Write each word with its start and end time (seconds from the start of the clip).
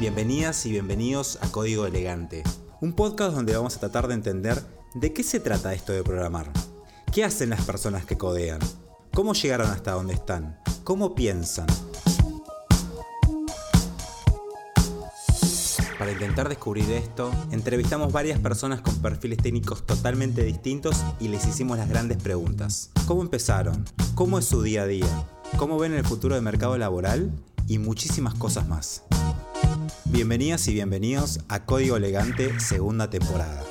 Bienvenidas 0.00 0.64
y 0.64 0.70
bienvenidos 0.70 1.38
a 1.42 1.52
Código 1.52 1.84
Elegante, 1.84 2.42
un 2.80 2.94
podcast 2.94 3.34
donde 3.34 3.54
vamos 3.54 3.76
a 3.76 3.80
tratar 3.80 4.08
de 4.08 4.14
entender 4.14 4.64
de 4.94 5.12
qué 5.12 5.22
se 5.22 5.40
trata 5.40 5.74
esto 5.74 5.92
de 5.92 6.02
programar. 6.02 6.50
¿Qué 7.12 7.22
hacen 7.22 7.50
las 7.50 7.66
personas 7.66 8.06
que 8.06 8.16
codean? 8.16 8.60
¿Cómo 9.12 9.34
llegaron 9.34 9.68
hasta 9.68 9.92
donde 9.92 10.14
están? 10.14 10.58
¿Cómo 10.84 11.14
piensan? 11.14 11.66
Para 15.98 16.12
intentar 16.12 16.48
descubrir 16.48 16.90
esto, 16.92 17.30
entrevistamos 17.50 18.10
varias 18.10 18.38
personas 18.38 18.80
con 18.80 18.94
perfiles 19.02 19.36
técnicos 19.36 19.84
totalmente 19.84 20.42
distintos 20.44 20.96
y 21.20 21.28
les 21.28 21.46
hicimos 21.46 21.76
las 21.76 21.90
grandes 21.90 22.16
preguntas. 22.16 22.88
¿Cómo 23.06 23.20
empezaron? 23.20 23.84
¿Cómo 24.14 24.38
es 24.38 24.46
su 24.46 24.62
día 24.62 24.84
a 24.84 24.86
día? 24.86 25.26
¿Cómo 25.58 25.78
ven 25.78 25.92
el 25.92 26.06
futuro 26.06 26.36
del 26.36 26.44
mercado 26.44 26.78
laboral? 26.78 27.30
Y 27.66 27.76
muchísimas 27.76 28.32
cosas 28.32 28.66
más. 28.66 29.04
Bienvenidas 30.12 30.66
y 30.66 30.74
bienvenidos 30.74 31.38
a 31.48 31.64
Código 31.64 31.96
Elegante 31.96 32.58
segunda 32.58 33.08
temporada. 33.08 33.62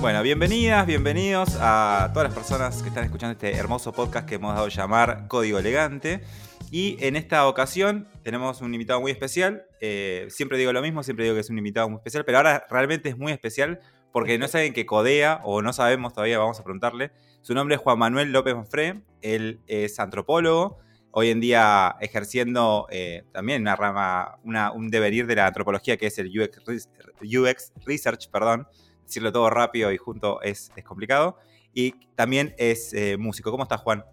Bueno, 0.00 0.22
bienvenidas, 0.22 0.86
bienvenidos 0.86 1.56
a 1.60 2.10
todas 2.12 2.28
las 2.28 2.34
personas 2.34 2.82
que 2.82 2.88
están 2.88 3.04
escuchando 3.04 3.32
este 3.32 3.56
hermoso 3.56 3.92
podcast 3.92 4.28
que 4.28 4.34
hemos 4.34 4.54
dado 4.54 4.66
a 4.66 4.68
llamar 4.68 5.28
Código 5.28 5.58
Elegante. 5.58 6.22
Y 6.70 6.96
en 7.00 7.16
esta 7.16 7.48
ocasión 7.48 8.06
tenemos 8.22 8.60
un 8.60 8.74
invitado 8.74 9.00
muy 9.00 9.10
especial. 9.10 9.64
Eh, 9.80 10.26
siempre 10.28 10.58
digo 10.58 10.72
lo 10.74 10.82
mismo, 10.82 11.02
siempre 11.02 11.24
digo 11.24 11.34
que 11.34 11.40
es 11.40 11.50
un 11.50 11.58
invitado 11.58 11.88
muy 11.88 11.96
especial, 11.96 12.24
pero 12.26 12.38
ahora 12.38 12.66
realmente 12.68 13.08
es 13.08 13.16
muy 13.16 13.32
especial 13.32 13.80
porque 14.12 14.38
no 14.38 14.46
saben 14.46 14.72
que 14.72 14.86
codea 14.86 15.40
o 15.42 15.62
no 15.62 15.72
sabemos 15.72 16.12
todavía, 16.12 16.38
vamos 16.38 16.60
a 16.60 16.64
preguntarle. 16.64 17.12
Su 17.40 17.54
nombre 17.54 17.76
es 17.76 17.80
Juan 17.80 17.98
Manuel 17.98 18.32
López 18.32 18.54
Manfré, 18.54 19.02
él 19.22 19.60
es 19.66 19.98
antropólogo, 19.98 20.78
hoy 21.12 21.30
en 21.30 21.40
día 21.40 21.96
ejerciendo 22.00 22.86
eh, 22.90 23.24
también 23.32 23.62
una 23.62 23.76
rama, 23.76 24.38
un 24.74 24.90
devenir 24.90 25.26
de 25.26 25.36
la 25.36 25.46
antropología 25.46 25.96
que 25.96 26.06
es 26.06 26.18
el 26.18 26.30
UX, 26.30 27.72
Research, 27.84 28.30
perdón, 28.30 28.66
decirlo 29.04 29.32
todo 29.32 29.50
rápido 29.50 29.92
y 29.92 29.96
junto 29.96 30.40
es, 30.42 30.70
complicado. 30.84 31.38
Y 31.72 31.92
también 32.14 32.54
es 32.58 32.92
eh, 32.92 33.16
músico. 33.16 33.50
¿Cómo 33.50 33.62
estás, 33.62 33.80
Juan? 33.80 34.04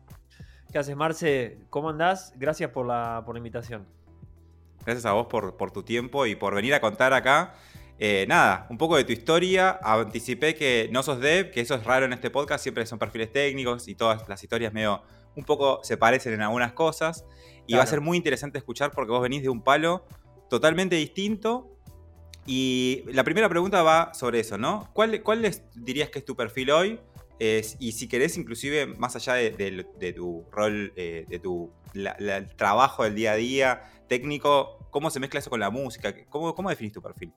¿Qué 0.72 0.78
haces, 0.78 0.96
Marce? 0.96 1.58
¿Cómo 1.70 1.90
andás? 1.90 2.34
Gracias 2.36 2.70
por 2.72 2.86
la, 2.86 3.24
por 3.26 3.36
la 3.36 3.40
invitación. 3.40 3.88
Gracias 4.86 5.06
a 5.06 5.14
vos 5.14 5.28
por, 5.28 5.58
por, 5.58 5.72
tu 5.72 5.84
tiempo 5.84 6.26
y 6.26 6.36
por 6.36 6.54
venir 6.54 6.74
a 6.74 6.82
contar 6.82 7.14
acá. 7.14 7.54
Eh, 8.00 8.26
nada, 8.28 8.68
un 8.70 8.78
poco 8.78 8.96
de 8.96 9.04
tu 9.04 9.12
historia. 9.12 9.80
Anticipé 9.82 10.56
que 10.56 10.90
no 10.92 11.04
sos 11.04 11.20
dev, 11.20 11.52
que 11.52 11.62
eso 11.62 11.76
es 11.76 11.84
raro 11.84 12.06
en 12.06 12.14
este 12.14 12.30
podcast, 12.30 12.62
siempre 12.62 12.86
son 12.86 13.00
perfiles 13.00 13.32
técnicos 13.32 13.88
y 13.88 13.96
todas 13.96 14.28
las 14.30 14.44
historias 14.44 14.72
medio 14.74 15.02
un 15.38 15.46
poco 15.46 15.80
se 15.84 15.96
parecen 15.96 16.34
en 16.34 16.42
algunas 16.42 16.74
cosas. 16.74 17.26
Y 17.66 17.76
va 17.76 17.84
a 17.84 17.88
ser 17.88 18.02
muy 18.02 18.18
interesante 18.18 18.58
escuchar 18.58 18.92
porque 18.92 19.12
vos 19.12 19.22
venís 19.22 19.44
de 19.44 19.50
un 19.50 19.62
palo 19.62 20.06
totalmente 20.50 20.96
distinto. 20.96 21.70
Y 22.46 23.04
la 23.08 23.24
primera 23.24 23.48
pregunta 23.48 23.84
va 23.84 24.14
sobre 24.14 24.40
eso, 24.40 24.58
¿no? 24.58 24.90
¿Cuál, 24.94 25.22
cuál 25.22 25.50
dirías 25.76 26.10
que 26.10 26.20
es 26.20 26.26
tu 26.26 26.36
perfil 26.36 26.72
hoy? 26.72 27.00
y 27.40 27.92
si 27.92 28.08
querés, 28.08 28.36
inclusive, 28.36 28.88
más 28.88 29.16
allá 29.16 29.36
de, 29.36 30.14
tu 30.16 30.44
rol, 30.52 30.92
eh, 30.96 31.24
de 31.28 31.38
tu 31.38 31.72
trabajo 32.56 33.04
del 33.04 33.14
día 33.14 33.34
a 33.34 33.36
día 33.36 33.82
técnico, 34.08 34.88
¿cómo 34.90 35.12
se 35.12 35.20
mezcla 35.20 35.40
eso 35.40 35.52
con 35.52 35.60
la 35.60 35.70
música? 35.70 36.16
¿Cómo, 36.30 36.56
cómo 36.56 36.70
definís 36.70 36.94
tu 36.94 37.02
perfil? 37.02 37.32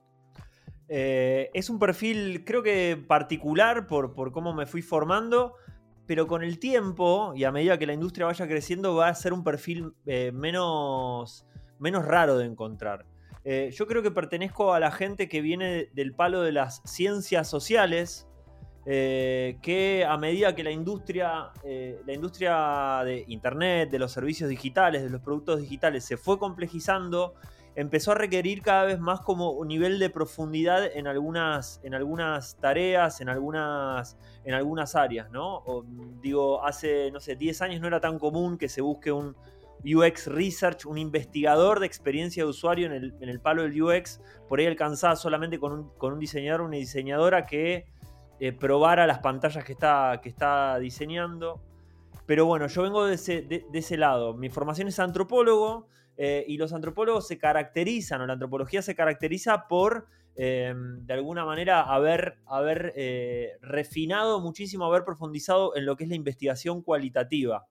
Eh, 0.88 1.50
es 1.54 1.68
un 1.68 1.78
perfil, 1.78 2.44
creo 2.44 2.62
que 2.62 2.96
particular 2.96 3.86
por, 3.86 4.14
por 4.14 4.32
cómo 4.32 4.54
me 4.54 4.66
fui 4.66 4.82
formando 4.82 5.54
pero 6.10 6.26
con 6.26 6.42
el 6.42 6.58
tiempo 6.58 7.34
y 7.36 7.44
a 7.44 7.52
medida 7.52 7.78
que 7.78 7.86
la 7.86 7.92
industria 7.92 8.26
vaya 8.26 8.48
creciendo 8.48 8.96
va 8.96 9.06
a 9.06 9.14
ser 9.14 9.32
un 9.32 9.44
perfil 9.44 9.92
eh, 10.06 10.32
menos, 10.32 11.46
menos 11.78 12.04
raro 12.04 12.36
de 12.36 12.46
encontrar. 12.46 13.06
Eh, 13.44 13.70
yo 13.72 13.86
creo 13.86 14.02
que 14.02 14.10
pertenezco 14.10 14.74
a 14.74 14.80
la 14.80 14.90
gente 14.90 15.28
que 15.28 15.40
viene 15.40 15.88
del 15.92 16.12
palo 16.12 16.42
de 16.42 16.50
las 16.50 16.82
ciencias 16.84 17.46
sociales, 17.46 18.26
eh, 18.86 19.58
que 19.62 20.04
a 20.04 20.16
medida 20.16 20.56
que 20.56 20.64
la 20.64 20.72
industria, 20.72 21.52
la 22.04 22.12
industria 22.12 23.02
de 23.04 23.24
Internet, 23.28 23.90
de 23.90 24.00
los 24.00 24.10
servicios 24.10 24.50
digitales, 24.50 25.04
de 25.04 25.10
los 25.10 25.20
productos 25.20 25.60
digitales 25.60 26.04
se 26.04 26.16
fue 26.16 26.40
complejizando, 26.40 27.34
empezó 27.76 28.10
a 28.10 28.14
requerir 28.16 28.62
cada 28.62 28.82
vez 28.82 28.98
más 28.98 29.20
como 29.20 29.52
un 29.52 29.68
nivel 29.68 30.00
de 30.00 30.10
profundidad 30.10 30.84
en 30.92 31.06
algunas, 31.06 31.80
en 31.84 31.94
algunas 31.94 32.56
tareas, 32.56 33.20
en 33.20 33.28
algunas, 33.28 34.16
en 34.44 34.54
algunas 34.54 34.94
áreas, 34.94 35.30
¿no? 35.30 35.62
digo, 36.20 36.64
hace, 36.64 37.10
no 37.10 37.20
sé, 37.20 37.36
10 37.36 37.62
años 37.62 37.80
no 37.80 37.86
era 37.86 38.00
tan 38.00 38.18
común 38.18 38.56
que 38.56 38.68
se 38.68 38.80
busque 38.80 39.12
un 39.12 39.36
UX 39.84 40.26
Research, 40.26 40.86
un 40.86 40.98
investigador 40.98 41.80
de 41.80 41.86
experiencia 41.86 42.44
de 42.44 42.50
usuario 42.50 42.86
en 42.86 43.12
el, 43.20 43.40
palo 43.40 43.62
del 43.62 43.82
UX, 43.82 44.20
por 44.48 44.58
ahí 44.58 44.66
alcanzaba 44.66 45.16
solamente 45.16 45.58
con 45.58 45.72
un, 45.72 45.88
con 45.96 46.14
un 46.14 46.18
diseñador, 46.18 46.62
una 46.62 46.76
diseñadora 46.76 47.46
que 47.46 47.86
eh, 48.38 48.52
probara 48.52 49.06
las 49.06 49.18
pantallas 49.18 49.64
que 49.64 49.72
está, 49.72 50.20
que 50.22 50.28
está 50.28 50.78
diseñando. 50.78 51.60
Pero 52.26 52.46
bueno, 52.46 52.66
yo 52.66 52.82
vengo 52.82 53.06
de 53.06 53.14
ese, 53.14 53.42
de 53.42 53.66
ese 53.72 53.96
lado. 53.96 54.34
Mi 54.34 54.50
formación 54.50 54.88
es 54.88 54.98
antropólogo, 54.98 55.88
eh, 56.22 56.44
y 56.46 56.58
los 56.58 56.74
antropólogos 56.74 57.26
se 57.26 57.38
caracterizan, 57.38 58.20
o 58.20 58.26
la 58.26 58.34
antropología 58.34 58.82
se 58.82 58.94
caracteriza 58.94 59.66
por, 59.68 60.06
eh, 60.36 60.72
de 60.74 61.14
alguna 61.14 61.44
manera, 61.44 61.82
haber, 61.82 62.38
haber 62.46 62.92
eh, 62.96 63.52
refinado 63.60 64.40
muchísimo, 64.40 64.84
haber 64.84 65.04
profundizado 65.04 65.76
en 65.76 65.84
lo 65.84 65.96
que 65.96 66.04
es 66.04 66.10
la 66.10 66.16
investigación 66.16 66.82
cualitativa. 66.82 67.66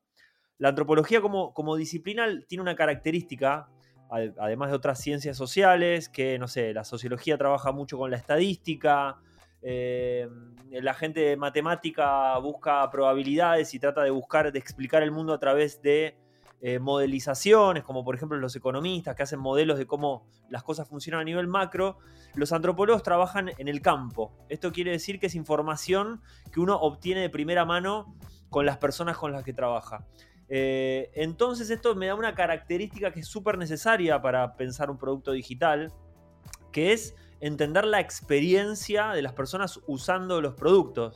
La 0.58 0.70
antropología 0.70 1.22
como, 1.22 1.54
como 1.54 1.76
disciplina 1.76 2.28
tiene 2.48 2.62
una 2.62 2.76
característica, 2.76 3.70
además 4.10 4.70
de 4.70 4.76
otras 4.76 5.00
ciencias 5.00 5.38
sociales, 5.38 6.10
que, 6.10 6.38
no 6.38 6.48
sé, 6.48 6.74
la 6.74 6.84
sociología 6.84 7.38
trabaja 7.38 7.72
mucho 7.72 7.98
con 7.98 8.12
la 8.12 8.18
estadística, 8.18 9.18
la 9.62 10.94
gente 10.96 11.22
de 11.22 11.38
matemática 11.38 12.38
busca 12.40 12.90
probabilidades 12.90 13.74
y 13.74 13.80
trata 13.80 14.04
de 14.04 14.10
buscar, 14.10 14.52
de 14.52 14.60
explicar 14.60 15.04
el 15.04 15.12
mundo 15.12 15.32
a 15.34 15.40
través 15.40 15.82
de 15.82 16.18
eh, 16.62 16.80
modelizaciones, 16.80 17.84
como 17.84 18.04
por 18.04 18.16
ejemplo 18.16 18.38
los 18.38 18.56
economistas 18.56 19.16
que 19.16 19.24
hacen 19.24 19.40
modelos 19.40 19.78
de 19.78 19.88
cómo 19.88 20.28
las 20.50 20.62
cosas 20.64 20.90
funcionan 20.90 21.22
a 21.22 21.24
nivel 21.24 21.48
macro, 21.48 22.00
los 22.36 22.52
antropólogos 22.52 23.02
trabajan 23.02 23.52
en 23.58 23.68
el 23.70 23.82
campo. 23.82 24.34
Esto 24.50 24.74
quiere 24.74 24.92
decir 24.92 25.20
que 25.20 25.28
es 25.28 25.36
información 25.36 26.22
que 26.52 26.60
uno 26.60 26.76
obtiene 26.76 27.22
de 27.22 27.30
primera 27.30 27.64
mano 27.64 28.14
con 28.50 28.66
las 28.66 28.78
personas 28.78 29.18
con 29.18 29.32
las 29.32 29.44
que 29.44 29.54
trabaja. 29.54 30.06
Eh, 30.50 31.12
entonces 31.14 31.70
esto 31.70 31.96
me 31.96 32.08
da 32.08 32.16
una 32.16 32.36
característica 32.36 33.12
que 33.12 33.22
es 33.22 33.28
súper 33.28 33.58
necesaria 33.58 34.22
para 34.22 34.58
pensar 34.58 34.90
un 34.90 34.98
producto 34.98 35.32
digital, 35.32 35.94
que 36.72 36.92
es 36.92 37.16
entender 37.40 37.86
la 37.86 38.00
experiencia 38.00 39.12
de 39.12 39.22
las 39.22 39.34
personas 39.34 39.80
usando 39.88 40.42
los 40.42 40.56
productos 40.56 41.16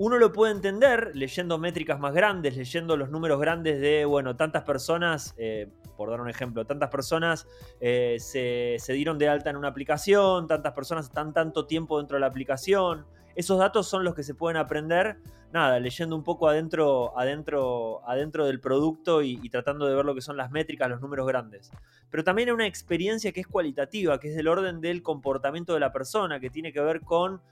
uno 0.00 0.16
lo 0.16 0.32
puede 0.32 0.52
entender 0.52 1.10
leyendo 1.12 1.58
métricas 1.58 2.00
más 2.00 2.14
grandes, 2.14 2.56
leyendo 2.56 2.96
los 2.96 3.10
números 3.10 3.38
grandes 3.38 3.82
de, 3.82 4.06
bueno, 4.06 4.34
tantas 4.34 4.62
personas, 4.62 5.34
eh, 5.36 5.68
por 5.94 6.08
dar 6.08 6.22
un 6.22 6.30
ejemplo, 6.30 6.64
tantas 6.64 6.88
personas 6.88 7.46
eh, 7.82 8.16
se, 8.18 8.92
dieron 8.94 9.18
de 9.18 9.28
alta 9.28 9.50
en 9.50 9.56
una 9.56 9.68
aplicación, 9.68 10.46
tantas 10.46 10.72
personas 10.72 11.04
están 11.04 11.34
tanto 11.34 11.66
tiempo 11.66 11.98
dentro 11.98 12.16
de 12.16 12.20
la 12.22 12.28
aplicación. 12.28 13.04
Esos 13.34 13.58
datos 13.58 13.88
son 13.88 14.02
los 14.02 14.14
que 14.14 14.22
se 14.22 14.34
pueden 14.34 14.56
aprender, 14.56 15.18
nada, 15.52 15.78
leyendo 15.78 16.16
un 16.16 16.24
poco 16.24 16.48
adentro, 16.48 17.12
adentro, 17.18 18.00
adentro 18.08 18.46
del 18.46 18.58
producto 18.58 19.20
y, 19.20 19.38
y 19.42 19.50
tratando 19.50 19.86
de 19.86 19.94
ver 19.94 20.06
lo 20.06 20.14
que 20.14 20.22
son 20.22 20.38
las 20.38 20.50
métricas, 20.50 20.88
los 20.88 21.02
números 21.02 21.26
grandes. 21.26 21.70
Pero 22.08 22.24
también 22.24 22.48
hay 22.48 22.54
una 22.54 22.66
experiencia 22.66 23.32
que 23.32 23.40
es 23.40 23.46
cualitativa, 23.46 24.18
que 24.18 24.28
es 24.28 24.34
del 24.34 24.48
orden 24.48 24.80
del 24.80 25.02
comportamiento 25.02 25.74
de 25.74 25.80
la 25.80 25.92
persona, 25.92 26.40
que 26.40 26.48
tiene 26.48 26.72
que 26.72 26.80
ver 26.80 27.02
con 27.02 27.42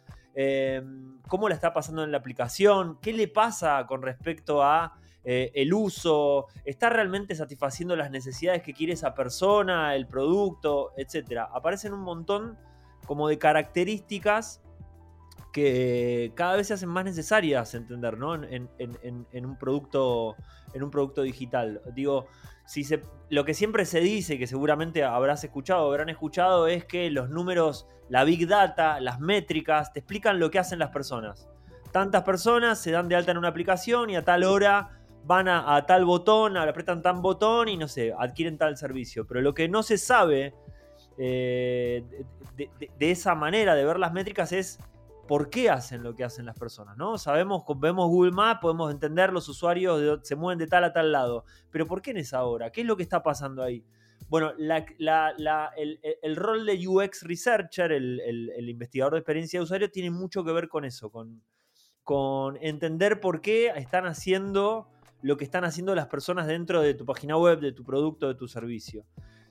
Em, 0.41 1.21
cómo 1.27 1.49
la 1.49 1.57
está 1.57 1.73
pasando 1.73 2.05
en 2.05 2.13
la 2.13 2.19
aplicación, 2.19 3.01
qué 3.03 3.13
le 3.13 3.27
pasa 3.27 3.85
con 3.89 4.03
respecto 4.03 4.63
a 4.63 4.97
eh, 5.25 5.51
el 5.53 5.75
uso, 5.75 6.47
está 6.65 6.91
realmente 6.91 7.35
satisfaciendo 7.35 7.97
las 7.97 8.13
necesidades 8.13 8.63
que 8.63 8.73
quiere 8.73 8.93
esa 8.93 9.15
persona, 9.15 9.97
el 9.97 10.07
producto, 10.07 10.93
etc. 10.97 11.41
Aparecen 11.53 11.93
un 11.93 12.03
montón 12.03 12.57
como 13.05 13.27
de 13.27 13.37
características 13.37 14.63
que 15.53 16.31
cada 16.37 16.55
vez 16.55 16.69
se 16.69 16.75
hacen 16.75 16.89
más 16.89 17.05
necesarias 17.05 17.75
entender 17.75 18.17
¿no? 18.17 18.37
en, 18.37 18.69
un 19.45 19.59
producto, 19.59 20.37
en 20.73 20.85
un 20.85 20.91
producto 20.93 21.23
digital. 21.23 21.83
Digo, 21.97 22.29
si 22.69 22.87
lo 23.31 23.47
que 23.47 23.55
siempre 23.55 23.87
se 23.87 24.01
dice, 24.01 24.39
que 24.39 24.47
seguramente 24.47 25.03
habrás 25.03 25.43
escuchado 25.43 25.87
o 25.87 25.91
habrán 25.91 26.11
escuchado, 26.11 26.67
es 26.67 26.85
que 26.85 27.11
los 27.11 27.31
números, 27.31 27.87
la 28.11 28.25
big 28.25 28.47
data, 28.47 29.01
las 29.01 29.21
métricas, 29.21 29.91
te 29.95 30.01
explican 30.01 30.39
lo 30.39 30.51
que 30.51 30.59
hacen 30.59 30.79
las 30.79 30.91
personas. 30.91 31.49
Tantas 31.93 32.25
personas 32.25 32.79
se 32.79 32.91
dan 32.91 33.09
de 33.09 33.17
alta 33.17 33.31
en 33.31 33.39
una 33.39 33.49
aplicación 33.49 34.11
y 34.11 34.17
a 34.17 34.23
tal 34.23 34.45
hora 34.45 35.01
van 35.25 35.49
a, 35.49 35.83
tal 35.87 36.05
botón, 36.05 36.59
apretan 36.59 37.01
tal 37.01 37.23
botón 37.23 37.71
y 37.71 37.79
no 37.79 37.89
sé, 37.89 38.13
adquieren 38.19 38.59
tal 38.59 38.77
servicio. 38.77 39.27
Pero 39.27 39.41
lo 39.41 39.55
que 39.55 39.67
no 39.67 39.83
se 39.83 39.97
sabe 39.97 40.53
eh, 41.17 42.05
de, 42.55 43.11
esa 43.11 43.35
manera 43.35 43.75
de 43.77 43.85
ver 43.87 43.99
las 43.99 44.13
métricas 44.13 44.53
es 44.53 44.79
por 45.29 45.51
qué 45.51 45.71
hacen 45.71 46.03
lo 46.03 46.15
que 46.17 46.25
hacen 46.25 46.47
las 46.47 46.59
personas, 46.59 46.97
¿no? 46.97 47.19
Sabemos, 47.19 47.63
vemos 47.77 48.09
Google 48.09 48.33
Maps, 48.33 48.61
podemos 48.63 48.91
entender 48.91 49.31
los 49.33 49.49
usuarios 49.49 50.21
se 50.23 50.35
mueven 50.35 50.59
de 50.59 50.67
tal 50.67 50.83
a 50.85 50.93
tal 50.93 51.13
lado, 51.13 51.45
pero 51.71 51.87
¿por 51.87 52.03
qué 52.03 52.11
en 52.13 52.17
esa 52.17 52.43
hora? 52.45 52.73
¿Qué 52.73 52.81
es 52.81 52.87
lo 52.87 52.97
que 52.97 53.03
está 53.05 53.23
pasando 53.23 53.63
ahí? 53.63 53.85
Bueno, 54.29 54.53
el, 54.59 56.37
rol 56.37 56.67
de 56.67 56.89
UX 56.89 57.23
Researcher, 57.23 57.93
el, 57.93 58.69
investigador 58.69 59.13
de 59.13 59.21
experiencia 59.21 59.61
de 59.61 59.65
usuario, 59.65 59.91
tiene 59.91 60.11
mucho 60.11 60.43
que 60.45 60.53
ver 60.53 60.69
con 60.69 60.85
eso, 60.85 61.11
con, 61.11 61.43
con 62.03 62.57
entender 62.61 63.21
por 63.21 63.41
qué 63.41 63.69
están 63.77 64.07
haciendo 64.07 64.89
lo 65.21 65.37
que 65.37 65.45
están 65.45 65.65
haciendo 65.65 65.95
las 65.95 66.07
personas 66.07 66.47
dentro 66.47 66.81
de 66.81 66.95
tu 66.95 67.05
página 67.05 67.37
web, 67.37 67.61
de 67.61 67.73
tu 67.73 67.85
producto, 67.85 68.29
de 68.29 68.35
tu 68.35 68.49
servicio. 68.49 69.05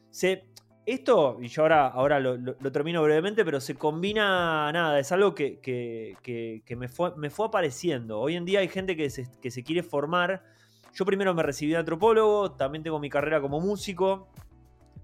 Se, 0.09 0.49
esto, 0.87 1.37
y 1.41 1.49
yo 1.49 1.63
ahora, 1.63 1.87
ahora 1.87 2.19
lo, 2.19 2.55
termino 2.71 3.03
brevemente, 3.03 3.43
pero 3.43 3.59
se 3.59 3.75
combina, 3.75 4.71
nada, 4.71 4.97
es 4.97 5.11
algo 5.11 5.35
que, 5.35 5.59
me, 6.77 6.87
fue, 6.87 7.13
me, 7.17 7.29
fue, 7.29 7.47
apareciendo. 7.47 8.19
Hoy 8.21 8.37
en 8.37 8.45
día 8.45 8.61
hay 8.61 8.69
gente 8.69 8.95
que 8.95 9.09
se, 9.09 9.29
que 9.41 9.51
se 9.51 9.63
quiere 9.63 9.83
formar. 9.83 10.45
Yo 10.93 11.05
primero 11.05 11.33
me 11.33 11.43
recibí 11.43 11.73
de 11.73 11.77
antropólogo, 11.77 12.53
también 12.53 12.83
tengo 12.83 12.99
mi 12.99 13.09
carrera 13.09 13.41
como 13.41 13.59
músico. 13.59 14.29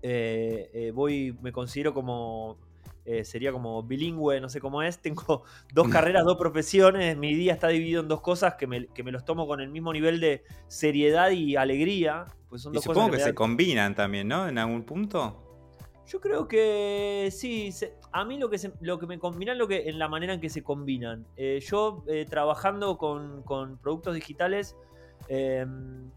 Eh, 0.02 0.70
eh, 0.74 0.92
voy, 0.92 1.38
me 1.42 1.52
considero 1.52 1.94
como 1.94 2.58
eh, 3.06 3.26
sería 3.26 3.52
como 3.52 3.84
bilingüe, 3.84 4.40
no 4.40 4.48
sé 4.48 4.62
cómo 4.62 4.82
es. 4.82 5.00
Tengo 5.00 5.44
dos 5.74 5.90
carreras, 5.90 6.24
dos 6.24 6.38
profesiones. 6.38 7.18
Mi 7.18 7.36
día 7.36 7.52
está 7.52 7.68
dividido 7.68 8.02
en 8.02 8.08
dos 8.08 8.22
cosas 8.22 8.56
que 8.56 8.68
me, 8.68 8.88
los 9.12 9.26
tomo 9.26 9.48
con 9.48 9.60
el 9.60 9.70
mismo 9.70 9.92
nivel 9.92 10.22
de 10.22 10.46
seriedad 10.68 11.32
y 11.32 11.58
alegría. 11.58 12.26
Pues 12.48 12.62
son 12.62 12.72
dos 12.72 12.86
supongo 12.86 13.12
que, 13.12 13.20
se 13.20 13.34
combinan 13.34 13.96
también, 13.96 14.30
¿no? 14.30 14.48
En 14.48 14.58
algún 14.58 14.84
punto. 14.84 15.43
Yo 16.06 16.20
creo 16.20 16.48
que 16.48 17.30
sí. 17.32 17.70
a 18.12 18.26
mí 18.26 18.38
lo 18.38 18.50
que, 18.50 18.72
lo 18.82 19.00
que 19.00 19.08
me 19.08 19.20
combinan 19.20 19.58
lo 19.58 19.68
que, 19.68 19.90
en 19.90 20.00
la 20.00 20.08
manera 20.08 20.34
en 20.34 20.42
que 20.42 20.50
se 20.50 20.64
combinan. 20.64 21.26
Eh, 21.38 21.60
yo 21.62 22.04
eh, 22.08 22.26
trabajando 22.30 22.98
con, 22.98 23.44
con, 23.44 23.78
productos 23.78 24.16
digitales 24.16 24.76
em, 25.30 26.12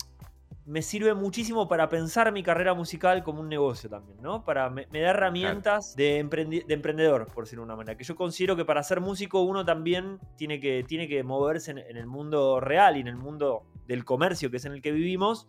me 0.67 0.83
sirve 0.83 1.15
muchísimo 1.15 1.69
para 1.69 1.89
pensar 1.89 2.33
mi 2.33 2.43
carrera 2.43 2.75
musical 2.75 3.23
como 3.23 3.41
un 3.41 3.49
negocio 3.49 3.89
también, 3.89 4.21
¿no? 4.21 4.45
Para, 4.45 4.69
me, 4.69 4.85
da 4.91 5.11
herramientas 5.11 5.95
de, 5.95 6.19
emprendedor, 6.19 7.29
por 7.33 7.45
decirlo 7.45 7.63
de 7.63 7.67
una 7.67 7.77
manera. 7.77 7.97
Que 7.97 8.03
yo 8.03 8.17
considero 8.17 8.57
que 8.57 8.65
para 8.65 8.83
ser 8.83 9.01
músico 9.01 9.43
uno 9.43 9.65
también 9.65 10.19
tiene 10.37 10.59
que, 10.59 10.85
tiene 10.87 11.07
que 11.07 11.23
moverse 11.23 11.71
en, 11.71 11.79
el 11.79 12.07
mundo 12.07 12.59
real 12.59 12.97
y 12.97 13.01
en 13.01 13.07
el 13.07 13.17
mundo 13.17 13.63
del 13.87 14.05
comercio, 14.05 14.51
que 14.51 14.57
es 14.57 14.65
en 14.65 14.73
el 14.73 14.83
que 14.83 14.91
vivimos. 14.91 15.47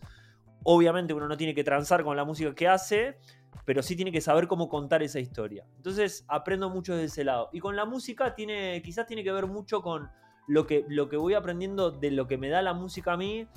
Obviamente 0.63 1.16
uno 1.16 1.28
no 1.28 1.36
tiene 1.36 1.56
que 1.56 1.63
transar 1.63 2.04
con 2.04 2.16
la 2.16 2.24
música 2.24 2.54
que 2.54 2.68
hace, 2.68 3.18
pero 3.65 3.83
sí 3.83 3.95
tiene 3.95 4.12
que 4.12 4.21
saber 4.21 4.48
cómo 4.48 4.69
contar 4.69 5.04
esa 5.04 5.19
historia. 5.19 5.65
Entonces 5.77 6.25
aprendo 6.27 6.69
mucho 6.69 6.95
de 6.95 7.06
ese 7.06 7.24
lado. 7.24 7.50
Y 7.51 7.59
con 7.59 7.75
la 7.75 7.86
música 7.86 8.36
tiene, 8.36 8.81
quizás 8.81 9.06
tiene 9.06 9.24
que 9.24 9.31
ver 9.31 9.48
mucho 9.48 9.81
con 9.81 10.09
lo 10.48 10.65
que, 10.65 10.86
lo 10.88 11.09
que 11.09 11.18
voy 11.18 11.33
aprendiendo 11.33 11.92
de 11.92 12.12
lo 12.12 12.27
que 12.27 12.38
me 12.38 12.50
da 12.50 12.62
la 12.62 12.74
música 12.74 13.13
a 13.13 13.18
mí 13.18 13.48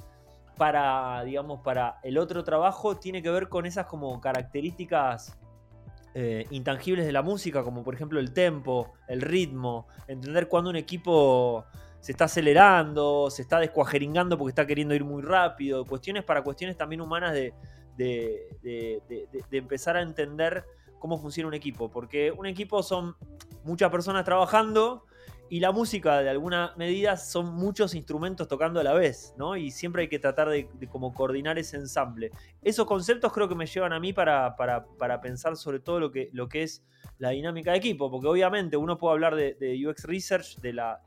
para, 0.57 1.23
digamos, 1.25 1.61
para 1.61 2.01
el 2.03 2.19
otro 2.19 2.45
trabajo 2.45 2.97
tiene 2.97 3.23
que 3.23 3.31
ver 3.31 3.49
con 3.49 3.65
esas 3.65 3.87
como 3.87 4.21
características 4.21 5.39
eh, 6.13 6.45
intangibles 6.51 7.07
de 7.07 7.13
la 7.13 7.23
música, 7.23 7.63
como 7.63 7.85
por 7.85 7.95
ejemplo 7.95 8.19
el 8.19 8.33
tempo, 8.33 8.93
el 9.07 9.21
ritmo, 9.21 9.87
entender 10.09 10.49
cuando 10.49 10.69
un 10.69 10.77
equipo 10.77 11.65
se 12.01 12.13
está 12.13 12.25
acelerando, 12.25 13.31
se 13.31 13.43
está 13.43 13.61
descuajeringando 13.61 14.37
porque 14.37 14.51
está 14.51 14.67
queriendo 14.67 14.95
ir 14.95 15.05
muy 15.05 15.23
rápido, 15.23 15.85
cuestiones 15.85 16.25
para 16.25 16.43
cuestiones 16.43 16.77
también 16.77 17.01
humanas 17.01 17.33
de, 17.33 17.55
de, 18.05 19.03
de 19.51 19.59
empezar 19.59 19.97
a 19.97 20.03
entender 20.03 20.65
cómo 20.99 21.19
funciona 21.19 21.49
un 21.49 21.55
equipo, 21.55 21.91
porque 21.91 22.31
un 22.31 22.47
equipo 22.47 22.83
son 22.83 23.17
muchas 23.65 23.91
personas 23.91 24.25
trabajando, 24.25 25.05
y 25.53 25.59
la 25.59 25.73
música, 25.73 26.21
de 26.21 26.31
alguna 26.31 26.75
medida, 26.77 27.17
son 27.17 27.53
muchos 27.53 27.97
instrumentos 27.97 28.47
tocando 28.47 28.79
a 28.79 28.85
la 28.85 28.93
vez, 28.93 29.35
¿no? 29.37 29.57
Y 29.57 29.73
siempre 29.73 30.03
hay 30.03 30.09
que 30.09 30.21
tratar 30.21 30.49
de, 30.49 30.69
como 30.89 31.13
coordinar 31.13 31.59
ese 31.59 31.77
ensamble. 31.77 32.31
Esos 32.63 32.87
conceptos 32.87 33.33
creo 33.33 33.49
que 33.49 33.57
me 33.57 33.67
llevan 33.67 33.93
a 33.93 33.99
mí 33.99 34.13
para, 34.13 34.55
para, 34.55 35.21
pensar 35.21 35.57
sobre 35.57 35.81
todo 35.81 35.99
lo 35.99 36.13
que, 36.13 36.31
lo 36.33 36.49
que 36.49 36.63
es 36.63 36.85
la 37.19 37.31
dinámica 37.31 37.73
de 37.73 37.79
equipo, 37.79 38.13
porque 38.13 38.29
obviamente 38.29 38.77
uno 38.77 38.97
puede 38.97 39.15
hablar 39.15 39.35
de, 39.35 39.89
UX 39.89 40.05
Research, 40.05 40.61
de 40.61 40.73
la, 40.73 41.03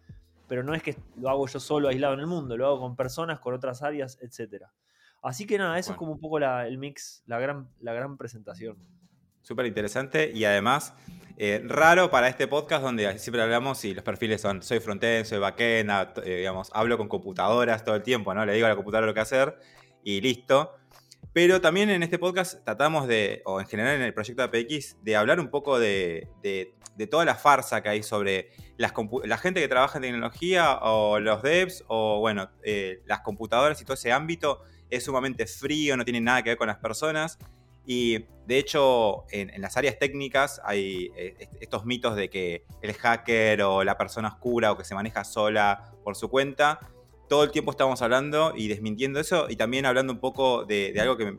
pero 0.49 0.61
no 0.61 0.73
es 0.73 0.83
que 0.83 0.97
lo 1.15 1.29
hago 1.29 1.47
yo 1.47 1.61
solo 1.61 1.87
aislado 1.87 2.13
en 2.15 2.19
el 2.19 2.27
mundo, 2.27 2.57
lo 2.57 2.67
hago 2.67 2.81
con 2.81 2.97
personas, 2.97 3.39
con 3.39 3.53
otras 3.53 3.81
áreas, 3.81 4.19
etc. 4.21 4.65
Así 5.23 5.47
que 5.47 5.57
nada, 5.57 5.79
eso 5.79 5.93
es 5.93 5.97
como 5.97 6.11
un 6.11 6.19
poco 6.19 6.37
el 6.37 6.77
mix, 6.77 7.23
la 7.25 7.39
gran, 7.39 7.69
la 7.79 7.93
gran 7.93 8.17
presentación. 8.17 8.77
Súper 9.41 9.65
interesante 9.65 10.31
y 10.33 10.45
además 10.45 10.93
eh, 11.37 11.61
raro 11.65 12.11
para 12.11 12.27
este 12.27 12.47
podcast 12.47 12.83
donde 12.83 13.17
siempre 13.17 13.41
hablamos 13.41 13.83
y 13.85 13.93
los 13.93 14.03
perfiles 14.03 14.41
son 14.41 14.61
soy 14.61 14.79
frontend, 14.79 15.25
soy 15.25 15.39
backend, 15.39 15.89
eh, 16.23 16.37
digamos, 16.37 16.69
hablo 16.73 16.97
con 16.97 17.07
computadoras 17.07 17.83
todo 17.83 17.95
el 17.95 18.03
tiempo, 18.03 18.33
¿no? 18.33 18.45
Le 18.45 18.53
digo 18.53 18.65
a 18.65 18.69
la 18.69 18.75
computadora 18.75 19.07
lo 19.07 19.13
que 19.13 19.21
hacer 19.21 19.57
y 20.03 20.21
listo. 20.21 20.75
Pero 21.31 21.61
también 21.61 21.89
en 21.89 22.03
este 22.03 22.19
podcast 22.19 22.63
tratamos 22.63 23.07
de, 23.07 23.41
o 23.45 23.59
en 23.59 23.65
general 23.65 23.95
en 23.95 24.01
el 24.01 24.13
proyecto 24.13 24.47
de 24.47 24.59
APX, 24.59 24.97
de 25.03 25.15
hablar 25.15 25.39
un 25.39 25.49
poco 25.49 25.79
de, 25.79 26.27
toda 27.09 27.25
la 27.25 27.35
farsa 27.35 27.81
que 27.81 27.89
hay 27.89 28.03
sobre 28.03 28.51
la 28.77 29.37
gente 29.37 29.59
que 29.59 29.67
trabaja 29.67 29.97
en 29.97 30.03
tecnología 30.03 30.79
o 30.81 31.19
los 31.19 31.41
devs 31.41 31.83
o, 31.87 32.19
bueno, 32.19 32.49
eh, 32.63 33.01
las 33.05 33.21
computadoras 33.21 33.81
y 33.81 33.85
todo 33.85 33.95
ese 33.95 34.11
ámbito 34.11 34.61
es 34.89 35.03
sumamente 35.03 35.47
frío, 35.47 35.97
no 35.97 36.05
tiene 36.05 36.21
nada 36.21 36.43
que 36.43 36.51
ver 36.51 36.57
con 36.57 36.67
las 36.67 36.77
personas. 36.77 37.37
Y 37.85 38.25
de 38.45 38.57
hecho, 38.59 39.25
en, 39.31 39.59
las 39.61 39.75
áreas 39.75 39.99
técnicas 39.99 40.61
hay 40.63 41.11
eh, 41.17 41.49
estos 41.59 41.85
mitos 41.85 42.15
de 42.15 42.29
que 42.29 42.65
el 42.81 42.93
hacker 42.93 43.63
o 43.63 43.83
la 43.83 43.97
persona 43.97 44.29
oscura 44.29 44.71
o 44.71 44.77
que 44.77 44.85
se 44.85 44.95
maneja 44.95 45.23
sola 45.23 45.91
por 46.03 46.15
su 46.15 46.29
cuenta, 46.29 46.79
todo 47.27 47.43
el 47.43 47.51
tiempo 47.51 47.71
estamos 47.71 48.01
hablando 48.01 48.53
y 48.55 48.67
desmintiendo 48.67 49.19
eso 49.19 49.47
y 49.49 49.55
también 49.55 49.85
hablando 49.85 50.13
un 50.13 50.19
poco 50.19 50.65
de, 50.65 50.93
algo 50.99 51.17
que, 51.17 51.35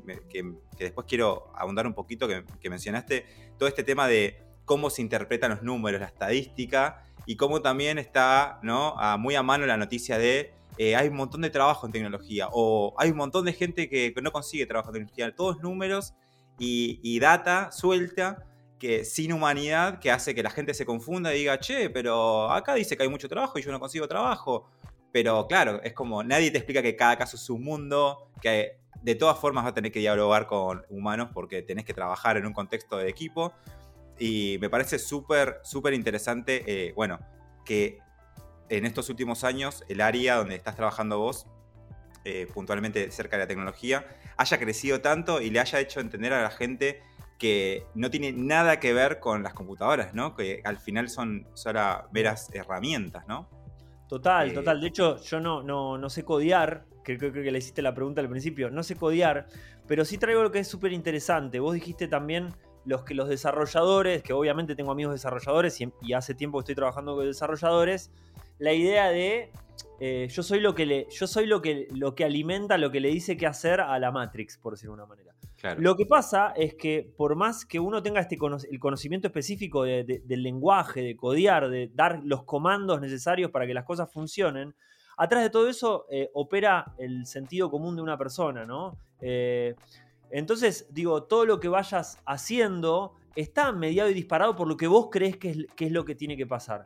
después 0.78 1.06
quiero 1.08 1.52
abundar 1.54 1.86
un 1.86 1.94
poquito, 1.94 2.26
que, 2.26 2.68
mencionaste, 2.68 3.26
todo 3.58 3.68
este 3.68 3.84
tema 3.84 4.08
de 4.08 4.42
cómo 4.64 4.90
se 4.90 5.02
interpretan 5.02 5.50
los 5.50 5.62
números, 5.62 6.00
la 6.00 6.06
estadística 6.06 7.04
y 7.26 7.36
cómo 7.36 7.62
también 7.62 7.98
está 7.98 8.58
¿no? 8.62 8.96
muy 9.18 9.34
a 9.34 9.42
mano 9.42 9.66
la 9.66 9.76
noticia 9.76 10.18
de 10.18 10.52
eh, 10.76 10.96
hay 10.96 11.08
un 11.08 11.16
montón 11.16 11.42
de 11.42 11.50
trabajo 11.50 11.86
en 11.86 11.92
tecnología 11.92 12.48
o 12.52 12.94
hay 12.98 13.10
un 13.10 13.16
montón 13.16 13.44
de 13.44 13.52
gente 13.52 13.88
que 13.88 14.12
no 14.20 14.32
consigue 14.32 14.66
trabajo 14.66 14.88
en 14.88 14.94
tecnología, 14.94 15.34
todos 15.34 15.60
números 15.62 16.14
y, 16.58 17.18
data 17.18 17.70
suelta 17.72 18.44
que 18.78 19.04
sin 19.04 19.32
humanidad 19.32 19.98
que 19.98 20.10
hace 20.10 20.34
que 20.34 20.42
la 20.42 20.50
gente 20.50 20.74
se 20.74 20.84
confunda 20.84 21.34
y 21.34 21.38
diga, 21.38 21.58
che, 21.58 21.90
pero 21.90 22.50
acá 22.50 22.74
dice 22.74 22.96
que 22.96 23.04
hay 23.04 23.08
mucho 23.08 23.28
trabajo 23.28 23.58
y 23.58 23.62
yo 23.62 23.72
no 23.72 23.80
consigo 23.80 24.06
trabajo. 24.08 24.68
Pero 25.12 25.46
claro, 25.46 25.80
es 25.82 25.92
como 25.92 26.22
nadie 26.22 26.50
te 26.50 26.58
explica 26.58 26.82
que 26.82 26.96
cada 26.96 27.16
caso 27.16 27.36
es 27.36 27.48
un 27.48 27.62
mundo, 27.62 28.28
que 28.42 28.78
de 29.02 29.14
todas 29.14 29.38
formas 29.38 29.64
vas 29.64 29.70
a 29.70 29.74
tener 29.74 29.92
que 29.92 30.00
dialogar 30.00 30.46
con 30.46 30.84
humanos 30.88 31.28
porque 31.32 31.62
tenés 31.62 31.84
que 31.84 31.94
trabajar 31.94 32.36
en 32.36 32.46
un 32.46 32.52
contexto 32.52 32.96
de 32.98 33.08
equipo. 33.08 33.52
Y 34.18 34.58
me 34.60 34.70
parece 34.70 34.98
súper, 34.98 35.60
súper 35.62 35.94
interesante, 35.94 36.64
eh, 36.66 36.92
bueno, 36.94 37.18
que 37.64 37.98
en 38.68 38.86
estos 38.86 39.08
últimos 39.10 39.44
años 39.44 39.84
el 39.88 40.00
área 40.00 40.36
donde 40.36 40.54
estás 40.54 40.76
trabajando 40.76 41.18
vos 41.18 41.46
eh, 42.24 42.46
puntualmente 42.54 43.10
cerca 43.10 43.36
de 43.36 43.42
la 43.42 43.46
tecnología, 43.46 44.06
haya 44.38 44.58
crecido 44.58 45.02
tanto 45.02 45.42
y 45.42 45.50
le 45.50 45.60
haya 45.60 45.78
hecho 45.78 46.00
entender 46.00 46.32
a 46.32 46.42
la 46.42 46.50
gente 46.50 47.02
que 47.38 47.84
no 47.94 48.10
tiene 48.10 48.32
nada 48.32 48.80
que 48.80 48.94
ver 48.94 49.20
con 49.20 49.42
las 49.42 49.52
computadoras, 49.52 50.14
¿no? 50.14 50.34
Que 50.34 50.62
al 50.64 50.78
final 50.78 51.10
son 51.10 51.46
solo 51.52 52.08
veras 52.12 52.48
herramientas, 52.54 53.26
¿no? 53.28 53.50
Total, 54.08 54.48
eh, 54.50 54.54
total. 54.54 54.80
De 54.80 54.86
hecho, 54.86 55.20
yo 55.20 55.38
no, 55.38 55.62
no, 55.62 55.98
no 55.98 56.08
sé 56.08 56.24
codear, 56.24 56.86
creo, 57.02 57.18
creo, 57.18 57.32
que 57.32 57.50
le 57.50 57.58
hiciste 57.58 57.82
la 57.82 57.92
pregunta 57.92 58.22
al 58.22 58.30
principio, 58.30 58.70
no 58.70 58.82
sé 58.82 58.96
codear, 58.96 59.46
pero 59.86 60.06
sí 60.06 60.16
traigo 60.16 60.42
lo 60.42 60.50
que 60.50 60.60
es 60.60 60.68
súper 60.68 60.92
interesante. 60.92 61.60
Vos 61.60 61.74
dijiste 61.74 62.08
también 62.08 62.54
los 62.84 63.04
que 63.04 63.14
los 63.14 63.28
desarrolladores, 63.28 64.22
que 64.22 64.32
obviamente 64.32 64.74
tengo 64.74 64.92
amigos 64.92 65.14
desarrolladores 65.14 65.80
y, 65.80 65.92
y 66.02 66.12
hace 66.12 66.34
tiempo 66.34 66.58
que 66.58 66.62
estoy 66.62 66.74
trabajando 66.74 67.16
con 67.16 67.24
desarrolladores, 67.24 68.10
la 68.58 68.72
idea 68.72 69.08
de 69.10 69.50
eh, 70.00 70.28
yo 70.30 70.42
soy 70.42 70.60
lo 70.60 70.74
que 70.74 70.86
le, 70.86 71.06
yo 71.10 71.26
soy 71.26 71.46
lo 71.46 71.62
que, 71.62 71.88
lo 71.92 72.14
que 72.14 72.24
alimenta, 72.24 72.78
lo 72.78 72.90
que 72.90 73.00
le 73.00 73.08
dice 73.08 73.36
qué 73.36 73.46
hacer 73.46 73.80
a 73.80 73.98
la 73.98 74.10
Matrix, 74.10 74.58
por 74.58 74.74
decirlo 74.74 74.96
de 74.96 75.02
una 75.02 75.06
manera. 75.06 75.34
Lo 75.78 75.96
que 75.96 76.04
pasa 76.04 76.52
es 76.54 76.74
que 76.74 77.10
por 77.16 77.36
más 77.36 77.64
que 77.64 77.80
uno 77.80 78.02
tenga 78.02 78.20
este 78.20 78.36
el 78.70 78.78
conocimiento 78.78 79.28
específico 79.28 79.84
del 79.84 80.42
lenguaje, 80.42 81.00
de 81.00 81.16
codear, 81.16 81.70
de 81.70 81.90
dar 81.94 82.20
los 82.22 82.44
comandos 82.44 83.00
necesarios 83.00 83.50
para 83.50 83.66
que 83.66 83.72
las 83.72 83.84
cosas 83.84 84.12
funcionen, 84.12 84.74
atrás 85.16 85.42
de 85.42 85.48
todo 85.48 85.66
eso 85.70 86.04
eh, 86.10 86.28
opera 86.34 86.92
el 86.98 87.24
sentido 87.24 87.70
común 87.70 87.96
de 87.96 88.02
una 88.02 88.18
persona, 88.18 88.66
¿no? 88.66 88.98
Eh, 89.22 89.74
entonces, 90.38 90.88
digo, 90.90 91.22
todo 91.22 91.46
lo 91.46 91.60
que 91.60 91.68
vayas 91.68 92.18
haciendo 92.26 93.14
está 93.36 93.70
mediado 93.72 94.10
y 94.10 94.14
disparado 94.14 94.56
por 94.56 94.66
lo 94.66 94.76
que 94.76 94.86
vos 94.86 95.08
crees 95.10 95.36
que 95.36 95.50
es, 95.50 95.58
es 95.78 95.92
lo 95.92 96.04
que 96.04 96.14
tiene 96.14 96.36
que 96.36 96.46
pasar. 96.46 96.84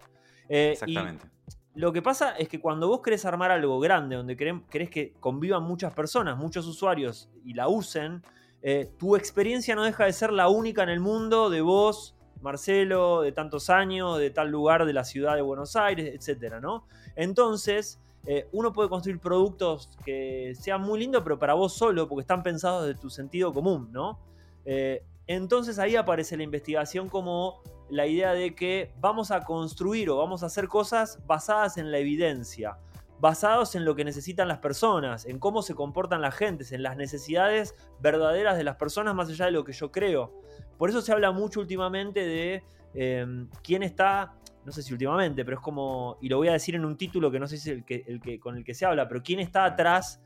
Exactamente. 0.49 1.27
Lo 1.75 1.93
que 1.93 2.03
pasa 2.03 2.37
es 2.37 2.49
que 2.49 2.61
cuando 2.61 2.89
vos 2.89 3.01
querés 3.01 3.25
armar 3.25 3.51
algo 3.51 3.79
grande, 3.81 4.17
donde 4.17 4.37
querés 4.37 4.91
que 4.91 5.15
convivan 5.21 5.63
muchas 5.63 5.93
personas, 5.95 6.37
muchos 6.37 6.67
usuarios 6.67 7.31
y 7.45 7.55
la 7.55 7.69
usen, 7.69 8.23
eh, 8.61 8.91
tu 8.99 9.17
experiencia 9.17 9.75
no 9.75 9.85
deja 9.85 10.05
de 10.05 10.13
ser 10.13 10.33
la 10.33 10.49
única 10.49 10.83
en 10.83 10.89
el 10.91 11.01
mundo 11.01 11.49
de 11.49 11.61
vos 11.61 12.17
Marcelo, 12.43 13.23
de 13.23 13.33
tantos 13.33 13.71
años, 13.71 14.19
de 14.19 14.31
tal 14.31 14.51
lugar 14.51 14.85
de 14.85 14.93
la 14.93 15.05
ciudad 15.05 15.35
de 15.35 15.43
Buenos 15.43 15.75
Aires, 15.75 16.15
etcétera, 16.15 16.61
¿no? 16.61 16.87
Entonces, 17.17 18.01
eh, 18.31 18.47
uno 18.53 18.75
puede 18.75 18.91
construir 18.91 19.21
productos 19.21 19.89
que 20.05 20.53
sean 20.55 20.83
muy 20.83 21.01
lindos, 21.01 21.23
pero 21.23 21.39
para 21.39 21.55
vos 21.55 21.73
solo, 21.73 22.07
porque 22.07 22.21
están 22.21 22.43
pensados 22.43 22.87
de 22.87 22.95
tu 22.95 23.09
sentido 23.09 23.55
común, 23.55 23.89
¿no? 23.91 24.21
Eh, 24.67 25.03
entonces 25.27 25.79
ahí 25.79 25.97
aparece 25.97 26.37
la 26.37 26.43
investigación 26.43 27.09
como 27.09 27.63
la 27.89 28.07
idea 28.07 28.35
de 28.35 28.55
que 28.55 28.93
vamos 29.01 29.31
a 29.31 29.41
construir 29.45 30.11
o 30.11 30.19
vamos 30.19 30.43
a 30.43 30.47
hacer 30.47 30.69
cosas 30.69 31.25
basadas 31.27 31.79
en 31.79 31.91
la 31.91 32.01
evidencia, 32.01 32.77
basados 33.19 33.75
en 33.75 33.87
lo 33.87 33.95
que 33.95 34.05
necesitan 34.05 34.47
las 34.47 34.59
personas, 34.59 35.25
en 35.25 35.39
cómo 35.39 35.63
se 35.63 35.75
comportan 35.75 36.21
las 36.21 36.35
gentes, 36.35 36.71
en 36.73 36.83
las 36.83 36.99
necesidades 36.99 37.75
verdaderas 37.99 38.59
de 38.59 38.65
las 38.65 38.77
personas 38.77 39.15
más 39.15 39.31
allá 39.31 39.47
de 39.47 39.53
lo 39.53 39.65
que 39.65 39.73
yo 39.73 39.91
creo. 39.91 40.39
Por 40.77 40.91
eso 40.91 41.01
se 41.01 41.13
habla 41.13 41.33
mucho 41.33 41.61
últimamente 41.61 42.21
de 42.21 42.63
em, 42.93 43.49
quién 43.63 43.83
está, 43.83 44.35
no 44.69 44.73
sé 44.73 44.83
si 44.83 44.93
últimamente, 44.93 45.47
pero 45.47 45.57
es 45.57 45.63
como, 45.63 46.19
y 46.21 46.29
lo 46.29 46.37
voy 46.37 46.49
a 46.49 46.53
decir 46.53 46.75
en 46.75 46.85
un 46.85 46.99
título 46.99 47.31
que 47.31 47.41
no 47.41 47.47
sé 47.47 47.57
si 47.57 47.71
es 47.71 47.77
el 47.79 47.85
que, 47.87 48.05
el 48.07 48.21
que, 48.21 48.39
con 48.39 48.55
el 48.55 48.65
que 48.65 48.75
se 48.75 48.85
habla, 48.85 49.09
pero 49.09 49.23
quién 49.23 49.41
está 49.41 49.65
atrás 49.65 50.21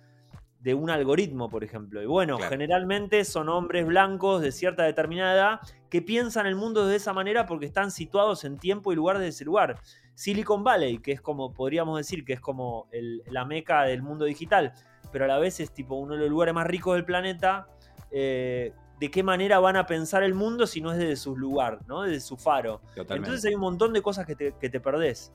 de 0.59 0.75
un 0.75 0.91
algoritmo, 0.91 1.49
por 1.49 1.63
ejemplo. 1.63 2.03
Y 2.03 2.07
bueno, 2.07 2.39
generalmente 2.39 3.25
son 3.25 3.49
hombres 3.49 3.87
blancos 3.87 4.43
de 4.43 4.51
cierta 4.51 4.83
determinada 4.83 5.35
edad 5.35 5.61
que 5.89 6.03
piensan 6.03 6.47
el 6.47 6.57
mundo 6.57 6.89
de 6.89 6.97
esa 6.97 7.13
manera 7.13 7.47
porque 7.47 7.67
están 7.67 7.93
situados 7.93 8.43
en 8.43 8.59
tiempo 8.59 8.93
y 8.93 8.97
lugar 8.97 9.19
de 9.19 9.29
ese 9.29 9.45
lugar. 9.45 9.79
Silicon 10.15 10.65
Valley, 10.65 10.99
que 10.99 11.13
es 11.13 11.21
como, 11.21 11.55
podríamos 11.55 11.97
decir, 11.97 12.25
que 12.25 12.33
es 12.33 12.41
como 12.41 12.89
la 12.91 13.45
meca 13.45 13.85
del 13.85 14.03
mundo 14.03 14.25
digital, 14.25 14.73
pero 15.13 15.27
a 15.27 15.29
la 15.29 15.39
vez 15.39 15.61
es 15.61 15.73
tipo 15.73 15.95
uno 15.95 16.15
de 16.15 16.21
los 16.21 16.31
lugares 16.31 16.53
más 16.53 16.67
ricos 16.67 16.95
del 16.97 17.05
planeta. 17.05 17.69
Eh, 18.11 18.73
de 19.03 19.11
qué 19.11 19.25
manera 19.25 19.59
van 19.59 19.75
a 19.75 19.85
pensar 19.85 20.23
el 20.23 20.33
mundo 20.33 20.65
si 20.65 20.81
no 20.81 20.93
es 20.93 20.99
desde 20.99 21.17
su 21.17 21.37
lugar, 21.37 21.81
¿no? 21.89 22.03
Desde 22.03 22.21
su 22.21 22.37
faro. 22.37 22.81
Entonces 22.95 23.45
hay 23.47 23.57
un 23.57 23.61
montón 23.61 23.93
de 23.93 24.01
cosas 24.01 24.25
que 24.25 24.37
te, 24.37 24.55
que 24.61 24.71
te 24.71 24.79
perdés. 24.79 25.33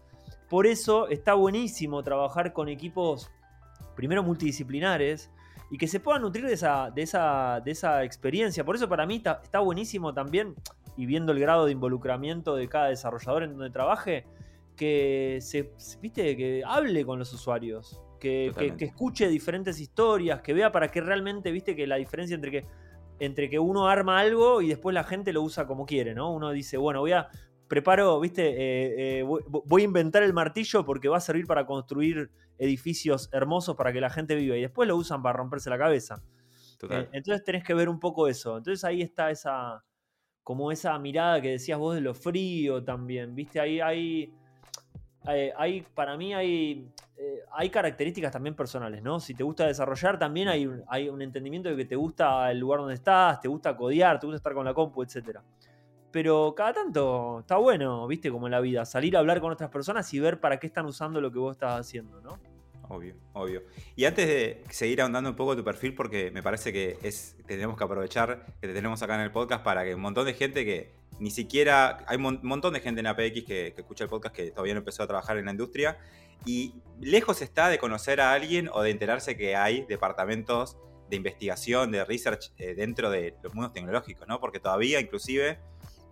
Por 0.47 0.65
eso 0.65 1.09
está 1.09 1.33
buenísimo 1.33 2.01
trabajar 2.01 2.53
con 2.53 2.69
equipos 2.69 3.29
primero 3.93 4.23
multidisciplinares, 4.23 5.29
y 5.69 5.77
que 5.77 5.89
se 5.89 5.99
puedan 5.99 6.21
nutrir 6.21 6.45
de 6.45 6.53
esa, 6.53 6.91
de 6.91 7.01
esa, 7.01 7.59
de 7.59 7.71
esa 7.71 8.05
experiencia. 8.05 8.63
Por 8.63 8.77
eso 8.77 8.87
para 8.87 9.05
mí 9.05 9.17
está, 9.17 9.59
buenísimo 9.59 10.13
también, 10.13 10.55
y 10.95 11.05
viendo 11.05 11.33
el 11.33 11.39
grado 11.41 11.65
de 11.65 11.73
involucramiento 11.73 12.55
de 12.55 12.69
cada 12.69 12.87
desarrollador 12.87 13.43
en 13.43 13.49
donde 13.51 13.69
trabaje, 13.69 14.23
que 14.77 15.39
se, 15.41 15.73
viste, 16.01 16.37
que 16.37 16.63
hable 16.65 17.05
con 17.05 17.19
los 17.19 17.33
usuarios, 17.33 18.01
que, 18.17 18.53
que, 18.77 18.85
escuche 18.85 19.27
diferentes 19.27 19.77
historias, 19.81 20.39
que 20.39 20.53
vea 20.53 20.71
para 20.71 20.87
qué 20.87 21.01
realmente, 21.01 21.51
viste, 21.51 21.75
que 21.75 21.85
la 21.85 21.97
diferencia 21.97 22.33
entre 22.33 22.51
que, 22.51 22.65
entre 23.19 23.49
que 23.49 23.59
uno 23.59 23.87
arma 23.87 24.19
algo 24.19 24.61
y 24.61 24.69
después 24.69 24.93
la 24.93 25.03
gente 25.03 25.33
lo 25.33 25.41
usa 25.41 25.67
como 25.67 25.85
quiere, 25.85 26.13
¿no? 26.13 26.31
Uno 26.33 26.51
dice, 26.51 26.77
bueno, 26.77 26.99
voy 26.99 27.13
a, 27.13 27.29
preparo, 27.67 28.19
viste, 28.19 28.49
eh, 28.49 29.19
eh, 29.19 29.23
voy, 29.23 29.81
a 29.81 29.85
inventar 29.85 30.23
el 30.23 30.33
martillo 30.33 30.85
porque 30.85 31.09
va 31.09 31.17
a 31.17 31.21
servir 31.21 31.45
para 31.45 31.65
construir 31.65 32.31
edificios 32.57 33.29
hermosos 33.31 33.75
para 33.75 33.93
que 33.93 34.01
la 34.01 34.09
gente 34.09 34.35
viva 34.35 34.57
y 34.57 34.61
después 34.61 34.87
lo 34.87 34.95
usan 34.95 35.21
para 35.21 35.37
romperse 35.37 35.69
la 35.69 35.77
cabeza. 35.77 36.23
Eh, 36.89 37.09
entonces 37.11 37.43
tenés 37.43 37.63
que 37.63 37.73
ver 37.73 37.89
un 37.89 37.99
poco 37.99 38.27
eso. 38.27 38.57
Entonces 38.57 38.83
ahí 38.83 39.01
está 39.01 39.31
esa, 39.31 39.83
como 40.43 40.71
esa 40.71 40.97
mirada 40.99 41.41
que 41.41 41.51
decías 41.51 41.77
vos 41.77 41.95
de 41.95 42.01
lo 42.01 42.13
frío 42.13 42.83
también, 42.83 43.35
viste, 43.35 43.59
ahí 43.59 43.79
hay, 43.79 44.33
hay, 45.27 45.81
para 45.93 46.17
mí 46.17 46.33
hay, 46.33 46.89
hay 47.51 47.69
características 47.69 48.31
también 48.31 48.55
personales, 48.55 49.01
¿no? 49.03 49.19
Si 49.19 49.33
te 49.33 49.43
gusta 49.43 49.67
desarrollar, 49.67 50.17
también 50.17 50.47
hay, 50.47 51.07
un 51.09 51.21
entendimiento 51.21 51.69
de 51.69 51.75
que 51.75 51.85
te 51.85 51.95
gusta 51.95 52.49
el 52.51 52.59
lugar 52.59 52.79
donde 52.79 52.95
estás, 52.95 53.39
te 53.41 53.47
gusta 53.47 53.75
codear, 53.75 54.19
te 54.19 54.27
gusta 54.27 54.37
estar 54.37 54.53
con 54.53 54.65
la 54.65 54.73
compu, 54.73 55.03
etcétera 55.03 55.43
pero 56.11 56.55
cada 56.55 56.73
tanto 56.73 57.41
está 57.41 57.57
bueno, 57.57 58.07
viste, 58.07 58.31
como 58.31 58.47
en 58.47 58.51
la 58.51 58.59
vida, 58.59 58.85
salir 58.85 59.15
a 59.15 59.19
hablar 59.19 59.39
con 59.39 59.51
otras 59.51 59.69
personas 59.69 60.11
y 60.15 60.19
ver 60.19 60.39
para 60.39 60.57
qué 60.59 60.65
están 60.65 60.87
usando 60.87 61.21
lo 61.21 61.31
que 61.31 61.37
vos 61.37 61.55
estás 61.55 61.79
haciendo, 61.79 62.21
¿no? 62.21 62.39
Obvio, 62.89 63.15
obvio. 63.33 63.61
Y 63.95 64.05
antes 64.05 64.27
de 64.27 64.63
seguir 64.69 65.01
ahondando 65.01 65.29
un 65.29 65.35
poco 65.35 65.55
tu 65.55 65.63
perfil, 65.63 65.93
porque 65.93 66.31
me 66.31 66.41
parece 66.41 66.73
que 66.73 66.97
tenemos 67.45 67.77
que 67.77 67.83
aprovechar 67.83 68.45
que 68.61 68.67
te 68.67 68.73
tenemos 68.73 69.03
acá 69.03 69.15
en 69.15 69.21
el 69.21 69.31
podcast 69.31 69.63
para 69.63 69.83
que 69.83 69.93
un 69.93 70.01
montón 70.01 70.25
de 70.25 70.33
gente 70.33 70.63
que 70.63 70.95
ni 71.19 71.31
siquiera. 71.31 72.05
Hay 72.07 72.17
un 72.17 72.39
montón 72.43 72.73
de 72.73 72.79
gente 72.79 72.99
en 72.99 73.07
APX 73.07 73.43
que, 73.43 73.73
que 73.73 73.81
escucha 73.81 74.03
el 74.03 74.09
podcast 74.09 74.35
que 74.35 74.51
todavía 74.51 74.73
no 74.73 74.79
empezó 74.79 75.03
a 75.03 75.07
trabajar 75.07 75.37
en 75.37 75.45
la 75.45 75.51
industria 75.51 75.97
y 76.45 76.75
lejos 77.01 77.41
está 77.41 77.69
de 77.69 77.77
conocer 77.77 78.21
a 78.21 78.33
alguien 78.33 78.69
o 78.71 78.81
de 78.81 78.91
enterarse 78.91 79.35
que 79.37 79.55
hay 79.55 79.85
departamentos 79.85 80.77
de 81.09 81.15
investigación, 81.15 81.91
de 81.91 82.05
research 82.05 82.51
eh, 82.57 82.75
dentro 82.75 83.09
de 83.09 83.35
los 83.41 83.53
mundos 83.53 83.73
tecnológicos, 83.73 84.27
¿no? 84.27 84.39
Porque 84.39 84.59
todavía, 84.59 84.99
inclusive, 84.99 85.59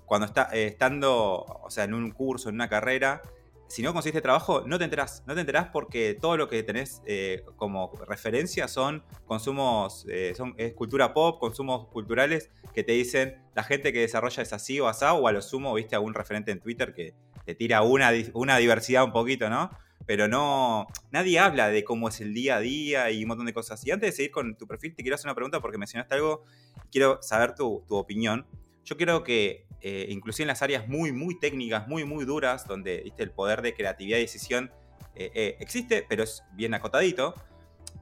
cuando 0.05 0.25
está 0.25 0.49
eh, 0.53 0.67
estando, 0.67 1.45
o 1.63 1.69
sea, 1.69 1.83
en 1.83 1.93
un 1.93 2.11
curso, 2.11 2.49
en 2.49 2.55
una 2.55 2.69
carrera, 2.69 3.21
si 3.67 3.81
no 3.81 3.93
conseguiste 3.93 4.21
trabajo, 4.21 4.63
no 4.65 4.77
te 4.77 4.85
enterás. 4.85 5.23
No 5.25 5.33
te 5.33 5.41
enterás 5.41 5.69
porque 5.71 6.13
todo 6.19 6.37
lo 6.37 6.47
que 6.47 6.61
tenés 6.63 7.01
eh, 7.05 7.43
como 7.55 7.91
referencia 8.07 8.67
son 8.67 9.03
consumos, 9.25 10.05
eh, 10.09 10.33
son, 10.35 10.53
es 10.57 10.73
cultura 10.73 11.13
pop, 11.13 11.39
consumos 11.39 11.87
culturales 11.87 12.51
que 12.73 12.83
te 12.83 12.91
dicen 12.91 13.41
la 13.55 13.63
gente 13.63 13.91
que 13.91 14.01
desarrolla 14.01 14.43
es 14.43 14.53
así 14.53 14.79
o 14.79 14.87
asá, 14.87 15.13
o 15.13 15.27
a 15.27 15.31
lo 15.31 15.41
sumo, 15.41 15.73
viste 15.73 15.95
algún 15.95 16.13
referente 16.13 16.51
en 16.51 16.59
Twitter 16.59 16.93
que 16.93 17.15
te 17.45 17.55
tira 17.55 17.81
una, 17.81 18.11
una 18.33 18.57
diversidad 18.57 19.03
un 19.03 19.11
poquito, 19.11 19.49
¿no? 19.49 19.71
Pero 20.05 20.27
no, 20.27 20.87
nadie 21.11 21.39
habla 21.39 21.69
de 21.69 21.83
cómo 21.83 22.09
es 22.09 22.21
el 22.21 22.33
día 22.33 22.57
a 22.57 22.59
día 22.59 23.09
y 23.09 23.23
un 23.23 23.29
montón 23.29 23.47
de 23.47 23.53
cosas. 23.53 23.85
Y 23.87 23.91
antes 23.91 24.11
de 24.11 24.15
seguir 24.15 24.31
con 24.31 24.55
tu 24.55 24.67
perfil, 24.67 24.93
te 24.93 25.01
quiero 25.01 25.15
hacer 25.15 25.27
una 25.27 25.35
pregunta 25.35 25.59
porque 25.61 25.79
mencionaste 25.79 26.13
algo, 26.13 26.43
quiero 26.91 27.21
saber 27.23 27.55
tu, 27.55 27.83
tu 27.87 27.95
opinión. 27.95 28.45
Yo 28.85 28.97
creo 28.97 29.23
que 29.23 29.65
eh, 29.81 30.07
inclusive 30.09 30.43
en 30.43 30.47
las 30.47 30.61
áreas 30.61 30.87
muy, 30.87 31.11
muy 31.11 31.37
técnicas, 31.39 31.87
muy, 31.87 32.05
muy 32.05 32.25
duras, 32.25 32.67
donde 32.67 33.01
¿viste? 33.03 33.23
el 33.23 33.31
poder 33.31 33.61
de 33.61 33.73
creatividad 33.73 34.17
y 34.17 34.21
decisión 34.21 34.71
eh, 35.15 35.31
eh, 35.35 35.57
existe, 35.59 36.05
pero 36.07 36.23
es 36.23 36.43
bien 36.53 36.73
acotadito, 36.73 37.35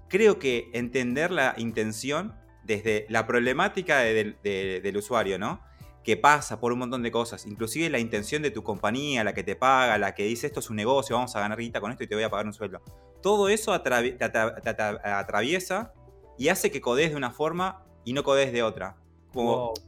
creo 0.07 0.39
que 0.39 0.69
entender 0.73 1.31
la 1.31 1.55
intención 1.57 2.35
desde 2.63 3.05
la 3.09 3.27
problemática 3.27 3.99
del 3.99 4.93
usuario, 4.95 5.37
¿no? 5.37 5.61
Que 6.03 6.17
pasa 6.17 6.59
por 6.59 6.71
un 6.71 6.79
montón 6.79 7.03
de 7.03 7.11
cosas, 7.11 7.45
inclusive 7.45 7.89
la 7.89 7.99
intención 7.99 8.41
de 8.41 8.51
tu 8.51 8.63
compañía, 8.63 9.23
la 9.23 9.33
que 9.33 9.43
te 9.43 9.55
paga, 9.55 9.97
la 9.97 10.15
que 10.15 10.23
dice 10.23 10.47
esto 10.47 10.59
es 10.59 10.69
un 10.69 10.77
negocio, 10.77 11.15
vamos 11.15 11.35
a 11.35 11.39
ganar 11.39 11.57
guita 11.57 11.81
con 11.81 11.91
esto 11.91 12.03
y 12.03 12.07
te 12.07 12.15
voy 12.15 12.23
a 12.23 12.29
pagar 12.29 12.45
un 12.45 12.53
sueldo. 12.53 12.81
Todo 13.21 13.49
eso 13.49 13.79
te, 13.81 14.17
atraviesa 15.03 15.93
y 16.37 16.47
hace 16.47 16.71
que 16.71 16.79
codes 16.79 17.11
de 17.11 17.17
una 17.17 17.31
forma 17.31 17.85
y 18.05 18.13
no 18.13 18.23
codes 18.23 18.53
de 18.53 18.63
otra. 18.63 18.95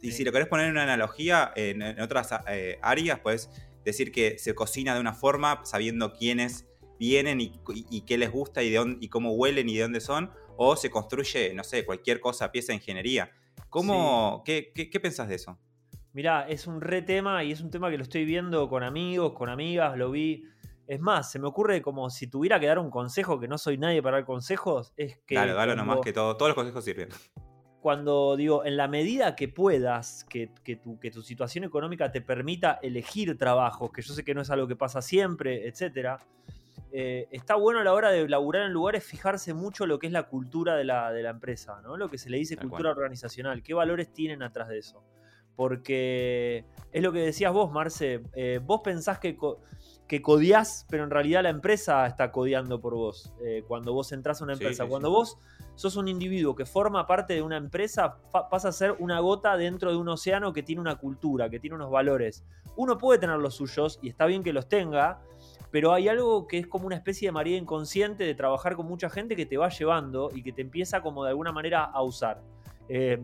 Y 0.01 0.11
si 0.11 0.23
lo 0.23 0.31
querés 0.31 0.47
poner 0.47 0.67
en 0.67 0.71
una 0.71 0.83
analogía, 0.83 1.51
en, 1.55 1.99
otras 1.99 2.29
eh, 2.47 2.79
áreas, 2.81 3.19
puedes 3.19 3.49
decir 3.83 4.11
que 4.11 4.37
se 4.39 4.55
cocina 4.55 4.93
de 4.93 4.99
una 4.99 5.13
forma 5.13 5.61
sabiendo 5.63 6.13
quiénes 6.13 6.67
vienen 6.99 7.39
y, 7.41 8.01
qué 8.01 8.17
les 8.17 8.31
gusta 8.31 8.63
y, 8.63 8.69
de 8.71 8.77
dónde, 8.77 8.97
y 9.01 9.09
cómo 9.09 9.33
huelen 9.33 9.69
y 9.69 9.75
de 9.75 9.81
dónde 9.83 9.99
son, 9.99 10.31
o 10.57 10.75
se 10.75 10.89
construye, 10.89 11.53
no 11.53 11.63
sé, 11.63 11.85
cualquier 11.85 12.19
cosa, 12.19 12.51
pieza 12.51 12.67
de 12.67 12.75
ingeniería. 12.75 13.31
¿Cómo, 13.69 14.41
qué, 14.45 14.71
qué, 14.73 14.99
pensás 14.99 15.27
de 15.27 15.35
eso? 15.35 15.59
Mirá, 16.13 16.47
es 16.47 16.65
un 16.65 16.79
re 16.79 17.01
tema 17.01 17.43
y 17.43 17.51
es 17.51 17.61
un 17.61 17.69
tema 17.69 17.89
que 17.89 17.97
lo 17.97 18.03
estoy 18.03 18.23
viendo 18.23 18.69
con 18.69 18.83
amigos, 18.83 19.33
con 19.33 19.49
amigas, 19.49 19.97
lo 19.97 20.11
vi. 20.11 20.45
Es 20.87 21.01
más, 21.01 21.29
se 21.29 21.39
me 21.39 21.47
ocurre 21.47 21.81
como 21.81 22.09
si 22.09 22.27
tuviera 22.27 22.59
que 22.59 22.67
dar 22.67 22.79
un 22.79 22.89
consejo, 22.89 23.39
que 23.39 23.47
no 23.47 23.57
soy 23.57 23.77
nadie 23.77 24.01
para 24.01 24.17
dar 24.17 24.25
consejos, 24.25 24.93
es 24.95 25.19
que... 25.25 25.35
Dale, 25.35 25.53
dale 25.53 25.75
nomás 25.75 25.99
que 26.01 26.13
todo, 26.13 26.37
todos 26.37 26.49
los 26.49 26.55
consejos 26.55 26.85
sirven 26.85 27.09
cuando 27.85 28.35
digo, 28.35 28.65
en 28.65 28.77
la 28.77 28.87
medida 28.87 29.35
que 29.35 29.47
puedas, 29.47 30.23
que, 30.23 30.49
tu, 30.83 30.97
que 30.99 31.11
tu 31.11 31.21
situación 31.21 31.65
económica 31.65 32.11
te 32.11 32.19
permita 32.19 32.79
elegir 32.81 33.37
trabajos, 33.37 33.91
que 33.91 34.01
yo 34.01 34.11
sé 34.15 34.23
que 34.23 34.33
no 34.33 34.41
es 34.41 34.49
algo 34.49 34.67
que 34.67 34.75
pasa 34.75 35.03
siempre, 35.03 35.67
etc., 35.67 36.17
eh, 36.91 37.27
está 37.29 37.53
bueno 37.53 37.81
a 37.81 37.83
la 37.83 37.93
hora 37.93 38.09
de 38.09 38.27
laburar 38.27 38.63
en 38.63 38.71
lugares 38.71 39.03
fijarse 39.03 39.53
mucho 39.53 39.85
lo 39.85 39.99
que 39.99 40.07
es 40.07 40.13
la 40.13 40.23
cultura 40.23 40.75
de 40.75 40.83
la, 40.83 41.11
de 41.11 41.21
la 41.21 41.29
empresa, 41.29 41.79
¿no? 41.83 41.95
Lo 41.95 42.09
que 42.09 42.17
se 42.17 42.31
le 42.31 42.39
dice 42.39 42.57
cultura 42.57 42.89
organizacional, 42.89 43.61
qué 43.61 43.75
valores 43.75 44.11
tienen 44.11 44.41
atrás 44.41 44.67
de 44.67 44.79
eso. 44.79 45.03
Porque 45.55 46.65
es 46.91 47.03
lo 47.03 47.11
que 47.11 47.19
decías 47.19 47.53
vos, 47.53 47.71
Marce, 47.71 48.23
eh, 48.33 48.59
vos 48.63 48.81
pensás 48.83 49.19
que, 49.19 49.37
que 50.07 50.21
codiás, 50.21 50.85
pero 50.89 51.03
en 51.03 51.09
realidad 51.09 51.41
la 51.43 51.49
empresa 51.49 52.05
está 52.05 52.31
codeando 52.31 52.79
por 52.79 52.93
vos. 52.93 53.33
Eh, 53.43 53.63
cuando 53.67 53.93
vos 53.93 54.11
entras 54.11 54.39
a 54.39 54.43
una 54.43 54.53
empresa, 54.53 54.85
cuando 54.85 55.09
vos 55.09 55.37
sos 55.73 55.95
un 55.95 56.07
individuo 56.07 56.55
que 56.55 56.65
forma 56.65 57.07
parte 57.07 57.33
de 57.33 57.41
una 57.41 57.57
empresa, 57.57 58.17
pasa 58.31 58.69
a 58.69 58.71
ser 58.71 58.95
una 58.99 59.19
gota 59.19 59.57
dentro 59.57 59.91
de 59.91 59.97
un 59.97 60.07
océano 60.07 60.53
que 60.53 60.61
tiene 60.61 60.79
una 60.79 60.97
cultura, 60.97 61.49
que 61.49 61.59
tiene 61.59 61.75
unos 61.75 61.89
valores. 61.89 62.43
Uno 62.75 62.97
puede 62.97 63.19
tener 63.19 63.37
los 63.39 63.55
suyos 63.55 63.99
y 64.01 64.09
está 64.09 64.27
bien 64.27 64.43
que 64.43 64.53
los 64.53 64.69
tenga, 64.69 65.21
pero 65.71 65.91
hay 65.91 66.07
algo 66.07 66.47
que 66.47 66.59
es 66.59 66.67
como 66.67 66.85
una 66.85 66.95
especie 66.95 67.27
de 67.27 67.31
María 67.31 67.57
inconsciente 67.57 68.25
de 68.25 68.35
trabajar 68.35 68.75
con 68.75 68.85
mucha 68.85 69.09
gente 69.09 69.35
que 69.35 69.47
te 69.47 69.57
va 69.57 69.69
llevando 69.69 70.29
y 70.33 70.43
que 70.43 70.51
te 70.51 70.61
empieza 70.61 71.01
como 71.01 71.23
de 71.23 71.31
alguna 71.31 71.51
manera 71.51 71.83
a 71.83 72.03
usar. 72.03 72.41
Eh, 72.89 73.23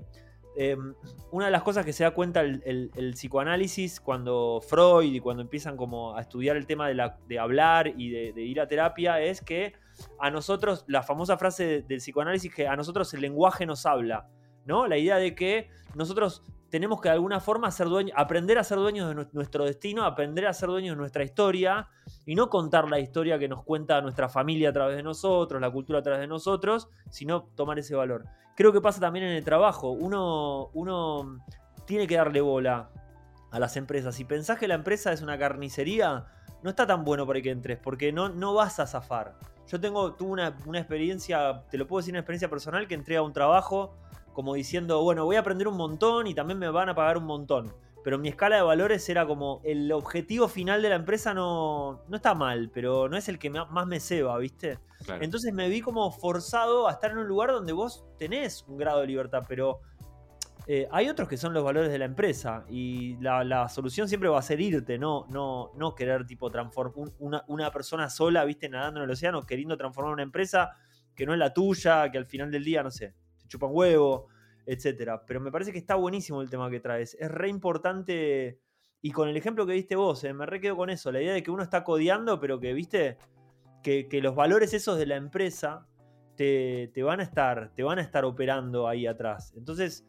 em, 0.56 0.94
una 1.32 1.46
de 1.46 1.52
las 1.52 1.64
cosas 1.64 1.86
que 1.86 1.94
se 1.94 2.04
da 2.04 2.12
cuenta 2.12 2.42
el, 2.42 3.12
psicoanálisis 3.14 4.00
cuando 4.00 4.62
Freud 4.68 5.14
y 5.14 5.20
cuando 5.20 5.42
empiezan 5.42 5.78
como 5.78 6.16
a 6.16 6.22
estudiar 6.22 6.58
el 6.58 6.66
tema 6.66 6.90
de, 6.90 7.40
hablar 7.40 7.88
y 7.88 8.10
de, 8.10 8.42
ir 8.42 8.60
a 8.60 8.68
terapia 8.68 9.22
es 9.22 9.42
que 9.42 9.74
a 10.20 10.30
nosotros, 10.30 10.84
la 10.88 11.04
famosa 11.04 11.38
frase 11.38 11.84
del 11.84 12.00
psicoanálisis 12.00 12.54
que 12.54 12.68
a 12.68 12.76
nosotros 12.76 13.14
el 13.14 13.22
lenguaje 13.22 13.66
nos 13.66 13.86
habla. 13.86 14.28
¿No? 14.66 14.88
La 14.88 14.98
idea 14.98 15.18
de 15.18 15.36
que 15.36 15.70
nosotros 15.96 16.44
tenemos 16.72 17.02
que 17.02 17.10
de 17.10 17.14
alguna 17.14 17.42
forma 17.42 17.70
aprender 18.16 18.58
a 18.58 18.64
ser 18.64 18.78
dueños 18.78 19.10
de 19.10 19.28
nuestro 19.34 19.66
destino, 19.66 20.06
aprender 20.06 20.48
a 20.48 20.54
ser 20.54 20.70
dueños 20.70 20.96
de 20.96 21.00
nuestra 21.00 21.24
historia 21.24 21.90
y 22.26 22.34
no 22.34 22.50
contar 22.50 22.90
la 22.90 22.98
historia 22.98 23.38
que 23.38 23.50
nos 23.50 23.62
cuenta 23.64 24.02
nuestra 24.02 24.30
familia 24.30 24.70
a 24.70 24.74
través 24.74 24.96
de 24.96 25.04
nosotros, 25.04 25.62
la 25.62 25.70
cultura 25.70 26.00
a 26.00 26.02
través 26.02 26.22
de 26.22 26.28
nosotros, 26.28 26.88
sino 27.10 27.44
tomar 27.56 27.78
ese 27.78 27.94
valor. 27.94 28.24
Creo 28.56 28.72
que 28.72 28.80
pasa 28.80 29.02
también 29.02 29.26
en 29.26 29.34
el 29.34 29.44
trabajo. 29.44 29.92
Uno, 29.92 30.70
uno 30.74 31.44
tiene 31.86 32.08
que 32.08 32.16
darle 32.16 32.40
bola 32.40 32.90
a 33.52 33.60
las 33.60 33.76
empresas. 33.76 34.16
Si 34.16 34.24
pensás 34.24 34.58
que 34.58 34.70
la 34.70 34.76
empresa 34.76 35.12
es 35.12 35.22
una 35.22 35.38
carnicería, 35.38 36.26
no 36.64 36.70
está 36.70 36.88
tan 36.88 37.04
bueno 37.04 37.28
para 37.28 37.42
que 37.42 37.52
entres, 37.52 37.80
porque 37.80 38.14
no, 38.14 38.30
no 38.30 38.54
vas 38.54 38.80
a 38.80 38.88
zafar. 38.88 39.36
Yo 39.68 39.80
tengo, 39.82 40.14
tuve 40.14 40.32
una, 40.32 40.56
una 40.66 40.80
experiencia, 40.80 41.64
te 41.70 41.78
lo 41.78 41.86
puedo 41.86 42.00
decir, 42.00 42.14
una 42.14 42.20
experiencia 42.20 42.50
personal 42.50 42.88
que 42.88 42.94
entré 42.94 43.18
a 43.18 43.24
un 43.24 43.34
trabajo 43.34 43.98
como 44.34 44.54
diciendo, 44.54 45.02
bueno, 45.04 45.26
voy 45.26 45.36
a 45.36 45.40
aprender 45.40 45.68
un 45.68 45.78
montón 45.78 46.28
y 46.28 46.34
también 46.34 46.60
me 46.60 46.70
van 46.70 46.90
a 46.90 46.96
pagar 46.96 47.18
un 47.18 47.26
montón. 47.26 47.74
Pero 48.04 48.18
mi 48.18 48.30
escala 48.30 48.56
de 48.56 48.62
valores 48.64 49.08
era 49.10 49.28
como 49.28 49.62
el 49.64 49.92
objetivo 49.92 50.48
final 50.48 50.82
de 50.82 50.90
la 50.90 50.96
empresa 50.96 51.34
no, 51.34 52.04
no 52.08 52.16
está 52.16 52.34
mal, 52.34 52.72
pero 52.74 53.08
no 53.08 53.16
es 53.16 53.30
el 53.30 53.38
que 53.38 53.50
más 53.50 53.86
me 53.86 54.00
ceba, 54.00 54.38
¿viste? 54.40 54.80
Entonces 55.20 55.54
me 55.54 55.70
vi 55.70 55.82
como 55.82 56.12
forzado 56.12 56.88
a 56.88 56.92
estar 56.92 57.12
en 57.12 57.20
un 57.20 57.28
lugar 57.28 57.52
donde 57.52 57.74
vos 57.74 58.06
tenés 58.18 58.66
un 58.68 58.78
grado 58.78 59.02
de 59.02 59.08
libertad, 59.08 59.44
pero 59.48 59.82
eh, 60.68 60.88
hay 60.92 61.10
otros 61.10 61.28
que 61.28 61.38
son 61.38 61.54
los 61.54 61.64
valores 61.64 61.92
de 61.92 61.98
la 61.98 62.06
empresa 62.06 62.66
y 62.70 63.18
la, 63.18 63.68
solución 63.68 64.08
siempre 64.08 64.30
va 64.30 64.40
a 64.40 64.44
ser 64.44 64.62
irte, 64.62 64.98
no, 64.98 65.26
no, 65.30 65.72
no 65.76 65.96
querer 65.96 66.26
tipo 66.26 66.50
transformar 66.52 67.10
una, 67.20 67.44
una, 67.48 67.72
persona 67.72 68.10
sola, 68.10 68.46
viste, 68.46 68.70
nadando 68.70 69.00
en 69.00 69.06
el 69.06 69.12
océano, 69.12 69.46
queriendo 69.46 69.76
transformar 69.76 70.14
una 70.14 70.24
empresa 70.24 70.72
que 71.16 71.26
no 71.26 71.34
es 71.34 71.40
la 71.40 71.54
tuya, 71.54 72.12
que 72.12 72.18
al 72.18 72.26
final 72.26 72.52
del 72.52 72.64
día, 72.64 72.84
no 72.84 72.92
sé, 72.92 73.14
chupan 73.52 73.70
huevo, 73.72 74.28
etcétera. 74.66 75.24
Pero 75.26 75.40
me 75.40 75.52
parece 75.52 75.72
que 75.72 75.78
está 75.78 75.96
buenísimo 75.96 76.42
el 76.42 76.50
tema 76.50 76.70
que 76.70 76.80
traes. 76.80 77.16
Es 77.20 77.30
re 77.30 77.50
importante. 77.50 78.60
Y 79.02 79.12
con 79.12 79.28
el 79.28 79.36
ejemplo 79.36 79.66
que 79.66 79.74
diste 79.74 79.96
vos, 79.96 80.24
eh, 80.24 80.34
me 80.34 80.46
re 80.46 80.62
quedo 80.62 80.78
con 80.78 80.90
eso. 80.90 81.12
La 81.12 81.22
idea 81.22 81.34
de 81.34 81.44
que 81.44 81.52
uno 81.52 81.64
está 81.64 81.84
codeando, 81.84 82.40
pero 82.40 82.60
que, 82.60 82.74
viste, 82.74 83.18
que, 83.84 84.08
los 84.22 84.36
valores 84.36 84.74
esos 84.74 84.98
de 84.98 85.06
la 85.06 85.16
empresa 85.16 85.88
te, 86.36 86.92
van 87.04 87.20
a 87.20 87.24
estar, 87.24 87.72
te 87.76 87.84
van 87.84 88.00
a 88.00 88.02
estar 88.02 88.26
operando 88.26 88.88
ahí 88.88 89.06
atrás. 89.06 89.54
Entonces, 89.56 90.08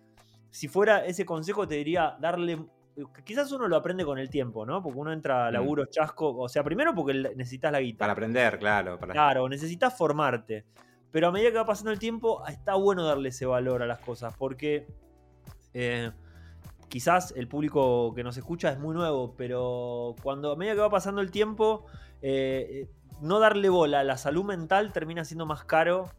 si 0.51 0.69
fuera 0.69 1.05
ese 1.05 1.25
consejo, 1.25 1.67
te 1.67 1.77
diría 1.77 2.17
darle. 2.21 2.65
Quizás 3.25 3.51
uno 3.53 3.67
lo 3.69 3.77
aprende 3.77 4.05
con 4.05 4.19
el 4.19 4.29
tiempo, 4.29 4.67
¿no? 4.67 4.83
Porque 4.83 4.99
uno 4.99 5.13
entra 5.13 5.47
a 5.47 5.51
mm. 5.51 5.55
laburo 5.55 5.87
chasco. 5.87 6.37
O 6.37 6.49
sea, 6.49 6.63
primero 6.63 6.95
porque 6.95 7.15
necesitas 7.35 7.73
la 7.73 7.81
guita. 7.81 8.01
Para 8.01 8.13
aprender, 8.13 8.59
claro. 8.59 8.99
Claro, 8.99 9.49
necesitas 9.49 9.97
formarte. 9.97 10.67
Pero 11.13 11.29
a 11.29 11.31
medida 11.31 11.51
que 11.51 11.59
va 11.59 11.67
pasando 11.67 11.93
el 11.93 11.99
tiempo, 11.99 12.45
está 12.49 12.75
bueno 12.75 13.05
darle 13.05 13.29
ese 13.29 13.47
valor 13.47 13.83
a 13.83 13.87
las 13.87 14.01
cosas, 14.01 14.35
porque 14.37 14.87
eh, 15.75 16.11
quizás 16.89 17.33
el 17.37 17.49
público 17.49 18.15
que 18.15 18.25
nos 18.25 18.37
escucha 18.39 18.73
es 18.73 18.79
muy 18.79 18.95
nuevo, 18.95 19.35
pero 19.37 20.17
cuando 20.23 20.53
a 20.53 20.57
medida 20.57 20.75
que 20.75 20.81
va 20.81 20.91
pasando 20.91 21.21
el 21.21 21.31
tiempo, 21.31 21.85
eh, 22.23 22.89
no 23.21 23.39
darle 23.39 23.69
bola 23.69 24.01
a 24.01 24.05
la 24.05 24.17
salud 24.17 24.45
mental 24.45 24.93
termina 24.93 25.25
siendo 25.25 25.47
más 25.47 25.65
caro 25.65 26.11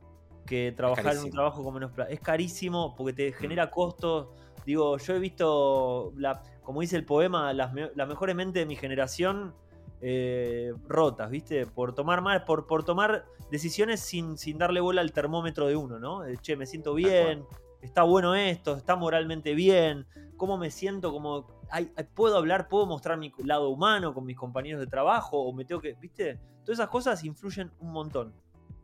que 0.46 0.72
trabajar 0.72 1.16
en 1.16 1.24
un 1.24 1.32
trabajo 1.32 1.64
con 1.64 1.74
menos 1.74 1.92
plata. 1.92 2.12
Es 2.12 2.20
carísimo 2.20 2.96
porque 2.96 3.14
te 3.14 3.34
genera 3.34 3.72
costos. 3.72 4.28
Digo, 4.66 4.98
yo 4.98 5.16
he 5.16 5.20
visto, 5.20 6.14
la, 6.18 6.42
como 6.62 6.82
dice 6.82 6.96
el 6.96 7.06
poema, 7.06 7.52
las, 7.54 7.74
las 7.96 8.08
mejores 8.08 8.36
mentes 8.36 8.62
de 8.62 8.66
mi 8.66 8.76
generación 8.76 9.56
eh, 10.06 10.74
rotas, 10.86 11.30
¿viste? 11.30 11.66
Por 11.66 11.96
tomar 11.96 12.22
mal, 12.22 12.44
por, 12.44 12.68
por 12.68 12.84
tomar 12.84 13.26
decisiones 13.50 14.02
sin, 14.02 14.38
sin, 14.38 14.58
darle 14.58 14.82
bola 14.82 15.00
al 15.00 15.14
termómetro 15.14 15.68
de 15.68 15.78
uno, 15.78 15.98
¿no? 15.98 16.24
che, 16.42 16.58
me 16.58 16.66
siento 16.66 16.94
bien, 16.94 17.46
está 17.82 18.04
bueno 18.04 18.36
esto, 18.36 18.76
está 18.76 18.98
moralmente 18.98 19.54
bien, 19.54 20.06
cómo 20.36 20.58
me 20.58 20.72
siento, 20.72 21.14
como 21.14 21.48
puedo 22.14 22.38
hablar, 22.38 22.68
puedo 22.68 22.86
mostrar 22.86 23.18
mi 23.18 23.32
lado 23.46 23.70
humano 23.70 24.14
con 24.14 24.26
mis 24.26 24.36
compañeros 24.36 24.82
de 24.82 24.88
trabajo, 24.88 25.40
o 25.42 25.54
me 25.54 25.64
tengo 25.64 25.80
que, 25.80 25.94
¿viste? 25.94 26.38
Todas 26.66 26.80
esas 26.80 26.90
cosas 26.90 27.24
influyen 27.24 27.72
un 27.80 27.92
montón. 27.94 28.34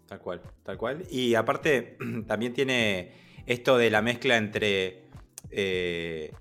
Tal 0.05 0.19
cual, 0.19 0.41
tal 0.63 0.77
cual. 0.77 1.03
Y 1.09 1.35
aparte, 1.35 1.97
también 2.27 2.53
tiene 2.53 3.11
esto 3.45 3.77
de 3.77 3.89
la 3.89 4.01
mezcla 4.01 4.38
entre 4.38 5.09
eh, 5.49 6.32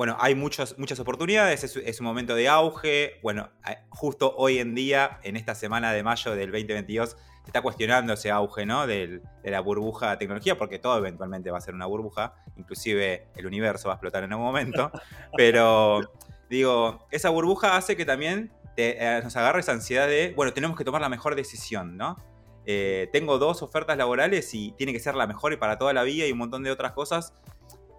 bueno, 0.00 0.16
hay 0.18 0.34
muchas 0.34 0.72
oportunidades, 0.98 1.62
es, 1.62 2.00
un 2.00 2.06
momento 2.06 2.34
de 2.34 2.48
auge. 2.48 3.20
Bueno, 3.22 3.50
justo 3.90 4.34
hoy 4.34 4.56
en 4.56 4.74
día, 4.74 5.20
en 5.24 5.36
esta 5.36 5.54
semana 5.54 5.92
de 5.92 6.02
mayo 6.02 6.34
del 6.34 6.50
2022, 6.52 7.10
se 7.10 7.16
está 7.44 7.60
cuestionando 7.60 8.14
ese 8.14 8.30
auge 8.30 8.64
¿no? 8.64 8.86
de 8.86 9.20
la 9.44 9.60
burbuja 9.60 10.12
de 10.12 10.16
tecnología, 10.16 10.56
porque 10.56 10.78
todo 10.78 10.96
eventualmente 10.96 11.50
va 11.50 11.58
a 11.58 11.60
ser 11.60 11.74
una 11.74 11.84
burbuja, 11.84 12.32
inclusive 12.56 13.26
el 13.36 13.44
universo 13.44 13.88
va 13.88 13.92
a 13.92 13.96
explotar 13.96 14.24
en 14.24 14.32
algún 14.32 14.46
momento. 14.46 14.90
Pero 15.36 16.00
digo, 16.48 17.06
esa 17.10 17.28
burbuja 17.28 17.76
hace 17.76 17.94
que 17.94 18.06
también 18.06 18.50
eh, 18.78 19.20
nos 19.22 19.36
agarre 19.36 19.60
esa 19.60 19.72
ansiedad 19.72 20.08
de, 20.08 20.32
bueno, 20.34 20.54
tenemos 20.54 20.78
que 20.78 20.84
tomar 20.84 21.02
la 21.02 21.10
mejor 21.10 21.34
decisión, 21.34 21.98
¿no? 21.98 22.16
Eh, 22.64 23.10
tengo 23.12 23.36
dos 23.36 23.60
ofertas 23.60 23.98
laborales 23.98 24.54
y 24.54 24.72
tiene 24.78 24.94
que 24.94 25.00
ser 25.00 25.14
la 25.14 25.26
mejor 25.26 25.52
y 25.52 25.58
para 25.58 25.76
toda 25.76 25.92
la 25.92 26.04
vida 26.04 26.24
y 26.24 26.32
un 26.32 26.38
montón 26.38 26.62
de 26.62 26.70
otras 26.70 26.92
cosas 26.92 27.34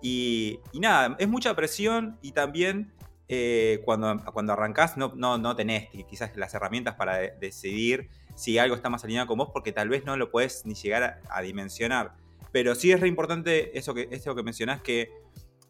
y, 0.02 0.60
nada, 0.74 1.16
es 1.20 1.28
mucha 1.28 1.56
presión 1.56 2.18
y 2.22 2.32
también 2.32 2.92
eh, 3.28 3.82
cuando, 3.86 4.24
cuando 4.34 4.54
arrancás 4.54 4.98
no, 4.98 5.14
no, 5.16 5.38
no, 5.38 5.56
tenés 5.56 5.90
quizás 6.10 6.36
las 6.36 6.54
herramientas 6.54 6.96
para 6.96 7.18
decidir 7.18 8.10
si 8.36 8.58
algo 8.58 8.76
está 8.76 8.90
más 8.90 9.04
alineado 9.04 9.28
con 9.28 9.38
vos 9.38 9.50
porque 9.54 9.72
tal 9.72 9.90
vez 9.90 10.06
no 10.06 10.18
lo 10.18 10.32
puedes 10.32 10.66
ni 10.66 10.74
llegar 10.74 11.22
a, 11.30 11.42
dimensionar. 11.42 12.14
Pero 12.52 12.76
sí 12.76 12.92
es 12.92 13.00
re 13.00 13.08
importante 13.08 13.78
eso 13.78 13.94
que, 13.94 14.10
eso 14.12 14.36
que 14.36 14.44
mencionás 14.44 14.82
que 14.82 15.10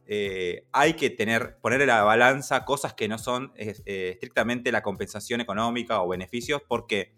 eh, 0.08 0.66
hay 0.72 0.94
que 0.94 1.10
tener, 1.10 1.58
poner 1.62 1.82
en 1.82 1.88
la 1.88 2.04
balanza 2.04 2.66
cosas 2.66 2.94
que 2.94 3.08
no 3.08 3.18
son 3.18 3.52
eh, 3.56 3.76
estrictamente 4.14 4.72
la 4.72 4.82
compensación 4.82 5.42
económica 5.42 6.02
o 6.02 6.08
beneficios 6.08 6.62
porque 6.68 7.14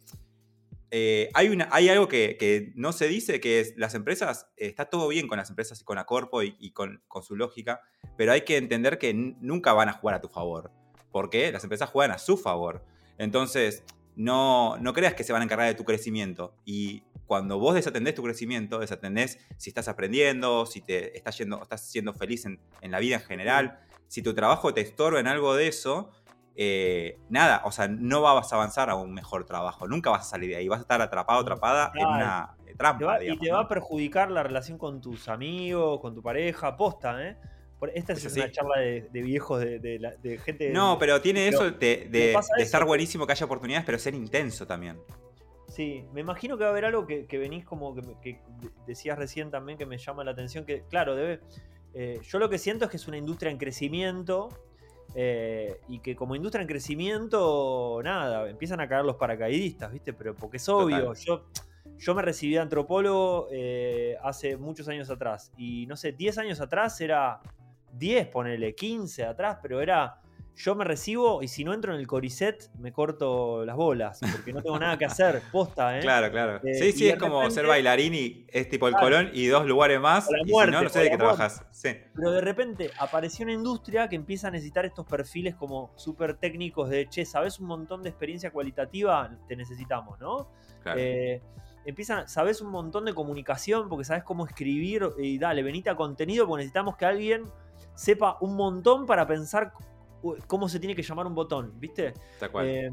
eh, 0.95 1.31
hay, 1.33 1.89
algo 1.89 2.07
que, 2.07 2.71
no 2.75 2.93
se 2.93 3.07
dice, 3.07 3.39
que 3.39 3.73
las 3.77 3.95
empresas, 3.95 4.51
eh, 4.57 4.67
está 4.67 4.85
todo 4.85 5.07
bien 5.07 5.27
con 5.27 5.39
las 5.39 5.49
empresas 5.49 5.81
y 5.81 5.83
con 5.83 5.97
Acorpo 5.97 6.43
y, 6.43 6.55
y 6.59 6.69
con, 6.69 7.01
su 7.23 7.35
lógica, 7.35 7.81
pero 8.15 8.31
hay 8.31 8.41
que 8.41 8.57
entender 8.57 8.99
que 8.99 9.11
nunca 9.11 9.73
van 9.73 9.89
a 9.89 9.93
jugar 9.93 10.17
a 10.17 10.21
tu 10.21 10.29
favor, 10.29 10.71
porque 11.11 11.51
las 11.51 11.63
empresas 11.63 11.89
juegan 11.89 12.11
a 12.11 12.19
su 12.19 12.37
favor. 12.37 12.85
Entonces, 13.17 13.83
no, 14.15 14.77
no 14.77 14.93
creas 14.93 15.15
que 15.15 15.23
se 15.23 15.33
van 15.33 15.41
a 15.41 15.45
encargar 15.45 15.65
de 15.65 15.73
tu 15.73 15.83
crecimiento. 15.83 16.53
Y 16.63 17.01
cuando 17.25 17.57
vos 17.57 17.73
desatendés 17.73 18.13
tu 18.13 18.21
crecimiento, 18.21 18.77
desatendés 18.77 19.39
si 19.57 19.71
estás 19.71 19.87
aprendiendo, 19.87 20.67
si 20.67 20.81
te 20.81 21.17
estás, 21.17 21.39
yendo, 21.39 21.59
estás 21.63 21.89
siendo 21.89 22.13
feliz 22.13 22.45
en, 22.45 22.59
en 22.81 22.91
la 22.91 22.99
vida 22.99 23.15
en 23.15 23.23
general, 23.23 23.79
si 24.07 24.21
tu 24.21 24.35
trabajo 24.35 24.75
te 24.75 24.81
estorba 24.81 25.19
en 25.19 25.25
algo 25.25 25.55
de 25.55 25.67
eso, 25.67 26.11
eh, 26.55 27.17
nada, 27.29 27.61
o 27.65 27.71
sea, 27.71 27.87
no 27.87 28.21
vas 28.21 28.51
a 28.51 28.55
avanzar 28.55 28.89
a 28.89 28.95
un 28.95 29.13
mejor 29.13 29.45
trabajo, 29.45 29.87
nunca 29.87 30.09
vas 30.09 30.27
a 30.27 30.29
salir 30.29 30.49
de 30.49 30.57
ahí, 30.57 30.67
vas 30.67 30.79
a 30.79 30.81
estar 30.81 31.01
atrapado, 31.01 31.39
atrapada 31.39 31.91
en 31.95 32.05
una 32.05 32.55
trampa. 32.77 33.23
y 33.23 33.37
te 33.37 33.51
va 33.51 33.61
a 33.61 33.67
perjudicar 33.67 34.29
la 34.31 34.43
relación 34.43 34.77
con 34.77 35.01
tus 35.01 35.27
amigos, 35.29 35.99
con 35.99 36.13
tu 36.13 36.21
pareja, 36.21 36.75
posta, 36.77 37.27
¿eh? 37.27 37.37
Esta 37.93 38.13
es, 38.13 38.25
una 38.33 38.49
charla 38.49 38.79
de, 38.79 39.21
viejos, 39.21 39.59
de, 39.59 40.39
gente. 40.43 40.69
No, 40.69 40.97
pero 40.97 41.21
tiene 41.21 41.47
eso 41.47 41.69
de, 41.71 42.33
estar 42.57 42.85
buenísimo, 42.85 43.25
que 43.25 43.33
haya 43.33 43.45
oportunidades, 43.45 43.85
pero 43.85 43.99
ser 43.99 44.15
intenso 44.15 44.65
también. 44.65 44.99
Sí, 45.67 46.05
me 46.13 46.21
imagino 46.21 46.57
que 46.57 46.63
va 46.63 46.69
a 46.69 46.71
haber 46.71 46.85
algo 46.85 47.05
que, 47.07 47.25
venís 47.31 47.65
como 47.65 47.95
que, 48.21 48.39
decías 48.85 49.17
recién 49.17 49.49
también 49.51 49.77
que 49.77 49.85
me 49.85 49.97
llama 49.97 50.23
la 50.23 50.31
atención, 50.31 50.65
que 50.65 50.83
claro, 50.83 51.15
debe... 51.15 51.41
Eh, 51.95 52.19
yo 52.23 52.39
lo 52.39 52.49
que 52.49 52.57
siento 52.57 52.85
es 52.85 52.91
que 52.91 52.97
es 52.97 53.07
una 53.07 53.17
industria 53.17 53.51
en 53.51 53.57
crecimiento, 53.57 54.49
eh, 55.15 55.79
y 55.87 55.99
que 55.99 56.15
como 56.15 56.35
industria 56.35 56.61
en 56.61 56.67
crecimiento, 56.67 58.01
nada, 58.03 58.49
empiezan 58.49 58.79
a 58.79 58.87
caer 58.87 59.05
los 59.05 59.17
paracaidistas, 59.17 59.91
¿viste? 59.91 60.13
Pero 60.13 60.35
porque 60.35 60.57
es 60.57 60.67
obvio, 60.69 61.13
yo, 61.13 61.45
yo 61.97 62.15
me 62.15 62.21
recibí 62.21 62.53
de 62.53 62.59
antropólogo 62.59 63.47
eh, 63.51 64.17
hace 64.23 64.57
muchos 64.57 64.87
años 64.87 65.09
atrás, 65.09 65.51
y 65.57 65.85
no 65.85 65.95
sé, 65.95 66.13
10 66.13 66.37
años 66.39 66.61
atrás 66.61 66.99
era 66.99 67.41
10, 67.93 68.27
ponele, 68.27 68.73
15 68.73 69.25
atrás, 69.25 69.59
pero 69.61 69.81
era 69.81 70.22
yo 70.55 70.75
me 70.75 70.83
recibo 70.83 71.41
y 71.41 71.47
si 71.47 71.63
no 71.63 71.73
entro 71.73 71.93
en 71.93 71.99
el 71.99 72.07
coricet 72.07 72.69
me 72.77 72.91
corto 72.91 73.65
las 73.65 73.75
bolas 73.75 74.19
porque 74.19 74.53
no 74.53 74.61
tengo 74.61 74.77
nada 74.77 74.97
que 74.97 75.05
hacer, 75.05 75.41
posta, 75.51 75.97
¿eh? 75.97 76.01
Claro, 76.01 76.31
claro. 76.31 76.59
Eh, 76.63 76.73
sí, 76.75 76.91
sí, 76.91 77.09
es 77.09 77.17
como 77.17 77.49
ser 77.49 77.65
bailarín 77.65 78.13
y 78.13 78.45
es 78.49 78.69
tipo 78.69 78.87
el 78.87 78.93
Colón 78.95 79.29
y 79.33 79.47
dos 79.47 79.65
lugares 79.65 79.99
más 79.99 80.29
y 80.29 80.47
si 80.47 80.51
no, 80.51 80.83
no 80.83 80.89
sé 80.89 80.99
de 80.99 81.09
qué 81.09 81.17
trabajas. 81.17 81.65
Sí. 81.71 81.89
Pero 82.15 82.31
de 82.31 82.41
repente 82.41 82.91
apareció 82.99 83.43
una 83.43 83.53
industria 83.53 84.07
que 84.07 84.15
empieza 84.15 84.47
a 84.47 84.51
necesitar 84.51 84.85
estos 84.85 85.05
perfiles 85.05 85.55
como 85.55 85.91
súper 85.95 86.35
técnicos 86.35 86.89
de, 86.89 87.07
che, 87.09 87.25
sabes 87.25 87.59
un 87.59 87.67
montón 87.67 88.03
de 88.03 88.09
experiencia 88.09 88.51
cualitativa, 88.51 89.29
te 89.47 89.55
necesitamos, 89.55 90.19
¿no? 90.19 90.49
Claro. 90.83 90.99
Eh, 90.99 91.41
empiezan, 91.85 92.27
sabes 92.27 92.61
un 92.61 92.69
montón 92.69 93.05
de 93.05 93.13
comunicación 93.13 93.89
porque 93.89 94.05
sabes 94.05 94.23
cómo 94.23 94.45
escribir 94.45 95.09
y 95.17 95.37
dale, 95.37 95.63
venite 95.63 95.89
a 95.89 95.95
contenido 95.95 96.47
porque 96.47 96.61
necesitamos 96.61 96.95
que 96.95 97.05
alguien 97.05 97.45
sepa 97.95 98.37
un 98.41 98.55
montón 98.55 99.05
para 99.05 99.27
pensar 99.27 99.73
cómo 100.47 100.69
se 100.69 100.79
tiene 100.79 100.95
que 100.95 101.03
llamar 101.03 101.27
un 101.27 101.35
botón, 101.35 101.73
¿viste? 101.79 102.13
Eh, 102.61 102.91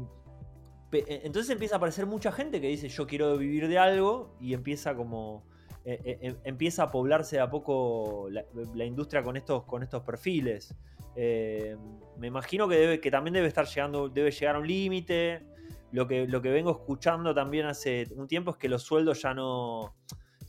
eh, 0.91 1.21
entonces 1.23 1.49
empieza 1.51 1.75
a 1.75 1.77
aparecer 1.77 2.05
mucha 2.05 2.31
gente 2.31 2.59
que 2.59 2.67
dice 2.67 2.89
yo 2.89 3.07
quiero 3.07 3.37
vivir 3.37 3.67
de 3.67 3.77
algo 3.77 4.35
y 4.39 4.53
empieza 4.53 4.95
como... 4.95 5.43
em, 5.85 6.35
empieza 6.43 6.83
a 6.83 6.91
poblarse 6.91 7.39
a 7.39 7.49
poco 7.49 8.27
la, 8.29 8.85
industria 8.85 9.23
con 9.23 9.37
estos, 9.37 9.63
con 9.63 9.83
estos 9.83 10.03
perfiles. 10.03 10.75
me 11.15 12.27
imagino 12.27 12.67
que, 12.67 12.75
debe, 12.75 12.99
que 12.99 13.11
también 13.11 13.33
debe 13.33 13.47
estar 13.47 13.65
llegando, 13.65 14.09
debe 14.09 14.31
llegar 14.31 14.55
a 14.55 14.59
un 14.59 14.67
límite. 14.67 15.45
Lo 15.91 16.07
que, 16.07 16.25
lo 16.25 16.41
que 16.41 16.49
vengo 16.49 16.71
escuchando 16.71 17.33
también 17.35 17.65
hace 17.65 18.07
un 18.15 18.27
tiempo 18.27 18.51
es 18.51 18.57
que 18.57 18.69
los 18.69 18.83
sueldos 18.83 19.21
ya 19.21 19.33
no 19.33 19.93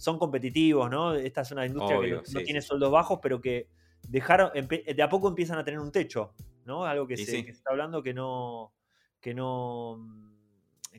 son 0.02 0.18
competitivos, 0.18 0.90
¿no? 0.90 1.14
Esta 1.14 1.42
es 1.42 1.52
una 1.52 1.64
industria 1.64 2.00
que 2.00 2.10
no, 2.10 2.40
tiene 2.44 2.60
sueldos 2.60 2.90
bajos, 2.90 3.20
pero 3.22 3.40
que 3.40 3.68
dejaron, 4.08 4.50
de 4.52 5.02
a 5.02 5.08
poco 5.08 5.28
empiezan 5.28 5.58
a 5.58 5.64
tener 5.64 5.78
un 5.78 5.92
techo, 5.92 6.34
¿no? 6.64 6.84
Algo 6.84 7.06
que, 7.06 7.16
se, 7.16 7.38
está 7.40 7.70
hablando 7.70 8.02
que 8.02 8.14
no, 8.14 8.72
que 9.20 9.34
no, 9.34 10.06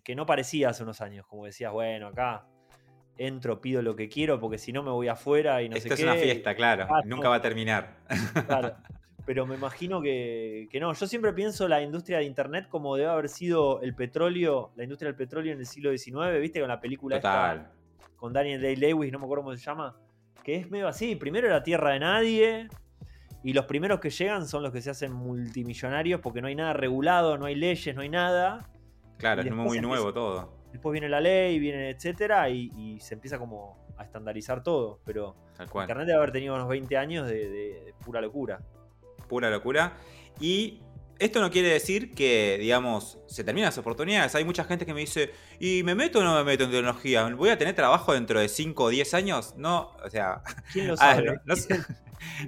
que 0.03 0.15
no 0.15 0.25
parecía 0.25 0.69
hace 0.69 0.83
unos 0.83 1.01
años, 1.01 1.25
como 1.27 1.45
decías, 1.45 1.71
bueno, 1.71 2.07
acá 2.07 2.47
entro, 3.17 3.61
pido 3.61 3.81
lo 3.81 3.95
que 3.95 4.09
quiero, 4.09 4.39
porque 4.39 4.57
si 4.57 4.73
no 4.73 4.83
me 4.83 4.91
voy 4.91 5.07
afuera 5.07 5.61
y 5.61 5.69
no 5.69 5.75
sé 5.75 5.83
qué. 5.83 5.93
Esto 5.93 6.07
es 6.07 6.11
una 6.11 6.15
fiesta, 6.15 6.55
claro, 6.55 6.87
nunca 7.05 7.29
va 7.29 7.35
a 7.35 7.41
terminar. 7.41 7.97
Claro. 8.47 8.75
pero 9.25 9.45
me 9.45 9.55
imagino 9.55 10.01
que, 10.01 10.67
no. 10.79 10.93
Yo 10.93 11.07
siempre 11.07 11.33
pienso 11.33 11.67
la 11.67 11.81
industria 11.81 12.17
de 12.19 12.25
Internet 12.25 12.67
como 12.69 12.95
debe 12.95 13.09
haber 13.09 13.29
sido 13.29 13.81
el 13.81 13.95
petróleo, 13.95 14.71
la 14.75 14.83
industria 14.83 15.07
del 15.09 15.15
petróleo 15.15 15.53
en 15.53 15.59
el 15.59 15.65
siglo 15.65 15.95
XIX, 15.95 16.39
¿viste? 16.39 16.59
Con 16.59 16.69
la 16.69 16.79
película 16.79 17.17
Esta, 17.17 17.71
con 18.15 18.33
Daniel 18.33 18.61
Day-Lewis, 18.61 19.11
no 19.11 19.19
me 19.19 19.25
acuerdo 19.25 19.43
cómo 19.43 19.55
se 19.55 19.63
llama, 19.63 19.97
que 20.43 20.55
es 20.55 20.69
medio 20.69 20.87
así. 20.87 21.15
Primero 21.15 21.47
era 21.47 21.63
tierra 21.63 21.91
de 21.91 21.99
nadie, 21.99 22.67
y 23.43 23.53
los 23.53 23.65
primeros 23.65 23.99
que 23.99 24.09
llegan 24.09 24.47
son 24.47 24.63
los 24.63 24.71
que 24.71 24.81
se 24.81 24.89
hacen 24.89 25.11
multimillonarios 25.11 26.21
porque 26.21 26.41
no 26.41 26.47
hay 26.47 26.55
nada 26.55 26.73
regulado, 26.73 27.37
no 27.37 27.45
hay 27.45 27.55
leyes, 27.55 27.95
no 27.95 28.01
hay 28.01 28.09
nada. 28.09 28.69
Claro, 29.17 29.41
es 29.41 29.51
muy 29.51 29.79
nuevo 29.79 30.13
todo. 30.13 30.53
Después 30.71 30.93
viene 30.93 31.07
la 31.09 31.21
ley, 31.21 31.59
viene 31.59 31.91
etcétera, 31.91 32.49
y, 32.49 32.97
se 32.99 33.13
empieza 33.13 33.37
como 33.37 33.85
a 33.97 34.03
estandarizar 34.03 34.63
todo. 34.63 34.99
Pero 35.05 35.35
Internet 35.59 36.07
debe 36.07 36.17
haber 36.17 36.31
tenido 36.31 36.55
unos 36.55 36.67
20 36.67 36.97
años 36.97 37.27
de 37.27 37.93
pura 38.03 38.21
locura 38.21 38.59
pura 39.33 39.49
locura. 39.49 39.93
Y 40.39 40.81
esto 41.19 41.41
no 41.41 41.51
quiere 41.51 41.69
decir 41.69 42.13
que, 42.13 42.57
digamos, 42.59 43.19
se 43.27 43.43
terminan 43.43 43.67
las 43.67 43.77
oportunidades. 43.77 44.35
Hay 44.35 44.45
mucha 44.45 44.63
gente 44.63 44.85
que 44.85 44.93
me 44.93 45.01
dice, 45.01 45.31
¿y 45.59 45.83
me 45.83 45.95
meto 45.95 46.19
o 46.19 46.23
no 46.23 46.35
me 46.35 46.43
meto 46.43 46.65
en 46.65 46.71
tecnología? 46.71 47.27
¿Voy 47.35 47.49
a 47.49 47.57
tener 47.57 47.75
trabajo 47.75 48.13
dentro 48.13 48.39
de 48.39 48.49
5 48.49 48.83
o 48.83 48.89
10 48.89 49.13
años? 49.13 49.53
No, 49.57 49.91
o 50.03 50.09
sea... 50.09 50.41
¿Quién 50.71 50.87
lo 50.87 50.97
sabe? 50.97 51.39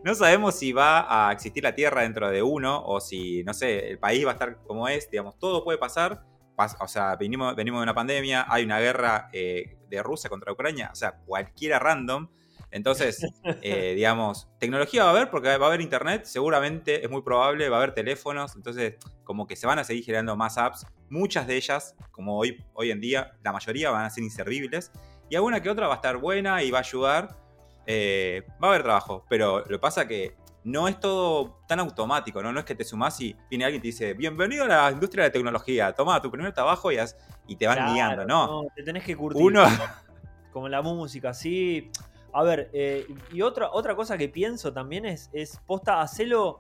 no, 0.04 0.15
sabemos 0.15 0.56
si 0.56 0.71
va 0.71 1.30
a 1.30 1.32
existir 1.32 1.63
la 1.63 1.75
Tierra 1.75 2.01
dentro 2.01 2.30
de 2.30 2.41
uno 2.41 2.84
o 2.86 2.99
si, 2.99 3.43
no 3.43 3.54
sé, 3.54 3.89
el 3.89 3.99
país 3.99 4.25
va 4.25 4.32
a 4.32 4.34
estar 4.34 4.58
como 4.63 4.88
es, 4.88 5.10
digamos, 5.10 5.38
todo 5.38 5.63
puede 5.63 5.78
pasar. 5.78 6.23
O 6.80 6.88
sea, 6.88 7.15
venimos, 7.17 7.54
venimos 7.56 7.80
de 7.80 7.84
una 7.84 7.93
pandemia, 7.93 8.45
hay 8.47 8.63
una 8.63 8.80
guerra 8.80 9.30
eh, 9.34 9.78
de 9.89 10.01
Rusia 10.01 10.30
contra 10.30 10.54
Ucrania, 10.54 10.89
o 10.91 10.95
sea, 10.95 11.17
cualquiera 11.25 11.80
random 11.80 12.30
entonces, 12.76 13.26
eh, 13.62 13.94
digamos, 13.96 14.50
tecnología 14.60 15.06
va 15.06 15.12
a 15.12 15.14
haber 15.14 15.30
porque 15.30 15.56
va 15.58 15.66
a 15.66 15.70
haber 15.70 15.80
internet, 15.80 16.26
seguramente 16.26 17.06
es 17.06 17.10
muy 17.10 17.22
probable, 17.22 17.70
va 17.70 17.78
a 17.78 17.80
haber 17.80 17.94
teléfonos, 17.94 18.54
entonces 18.54 18.96
como 19.24 19.48
que 19.48 19.56
se 19.56 19.66
van 19.66 19.80
a 19.80 19.86
seguir 19.86 20.04
generando 20.04 20.36
más 20.36 20.58
apps, 20.58 20.86
muchas 21.10 21.48
de 21.48 21.56
ellas, 21.56 21.96
como 22.12 22.38
hoy, 22.38 22.62
hoy 22.74 22.92
en 22.92 23.00
día, 23.00 23.32
la 23.46 23.54
mayoría 23.54 23.92
van 23.92 24.04
a 24.04 24.10
ser 24.10 24.26
inservibles, 24.26 24.92
y 25.30 25.38
alguna 25.38 25.62
que 25.62 25.70
otra 25.70 25.88
va 25.88 25.94
a 25.94 25.96
estar 25.96 26.18
buena 26.18 26.64
y 26.64 26.72
va 26.72 26.80
a 26.80 26.82
ayudar, 26.82 27.38
eh, 27.88 28.44
va 28.62 28.68
a 28.68 28.72
haber 28.72 28.84
trabajo, 28.84 29.26
pero 29.30 29.60
lo 29.60 29.66
que 29.68 29.80
pasa 29.80 30.06
que 30.06 30.36
no 30.66 30.90
es 30.90 31.00
todo 31.00 31.62
tan 31.70 31.80
automático, 31.80 32.44
¿no? 32.44 32.52
No 32.52 32.60
es 32.60 32.66
que 32.66 32.76
te 32.76 32.84
sumás 32.84 33.22
y 33.22 33.38
viene 33.50 33.64
alguien 33.64 33.80
y 33.80 33.84
te 33.84 33.88
dice, 33.88 34.14
bienvenido 34.16 34.66
a 34.66 34.68
la 34.68 34.92
industria 34.92 35.24
de 35.24 35.30
la 35.30 35.34
tecnología, 35.34 35.94
toma 35.94 36.22
tu 36.22 36.30
primer 36.30 36.52
trabajo 36.54 36.92
y, 36.92 36.98
y 37.48 37.56
te 37.56 37.68
van 37.68 37.94
guiando, 37.94 38.26
¿no? 38.26 38.66
te 38.76 38.84
tenés 38.84 39.06
que 39.06 39.16
curtir. 39.16 39.42
Uno... 39.42 39.64
Como 40.52 40.70
la 40.70 40.82
música, 40.82 41.34
sí. 41.34 41.92
A 42.36 42.43
ver, 42.43 42.69
eh, 42.74 43.08
y 43.32 43.41
otra, 43.41 43.71
otra 43.71 43.95
cosa 43.95 44.17
que 44.17 44.28
pienso 44.28 44.74
también 44.74 45.06
es, 45.06 45.30
es 45.32 45.58
posta, 45.65 46.02
hacelo 46.02 46.60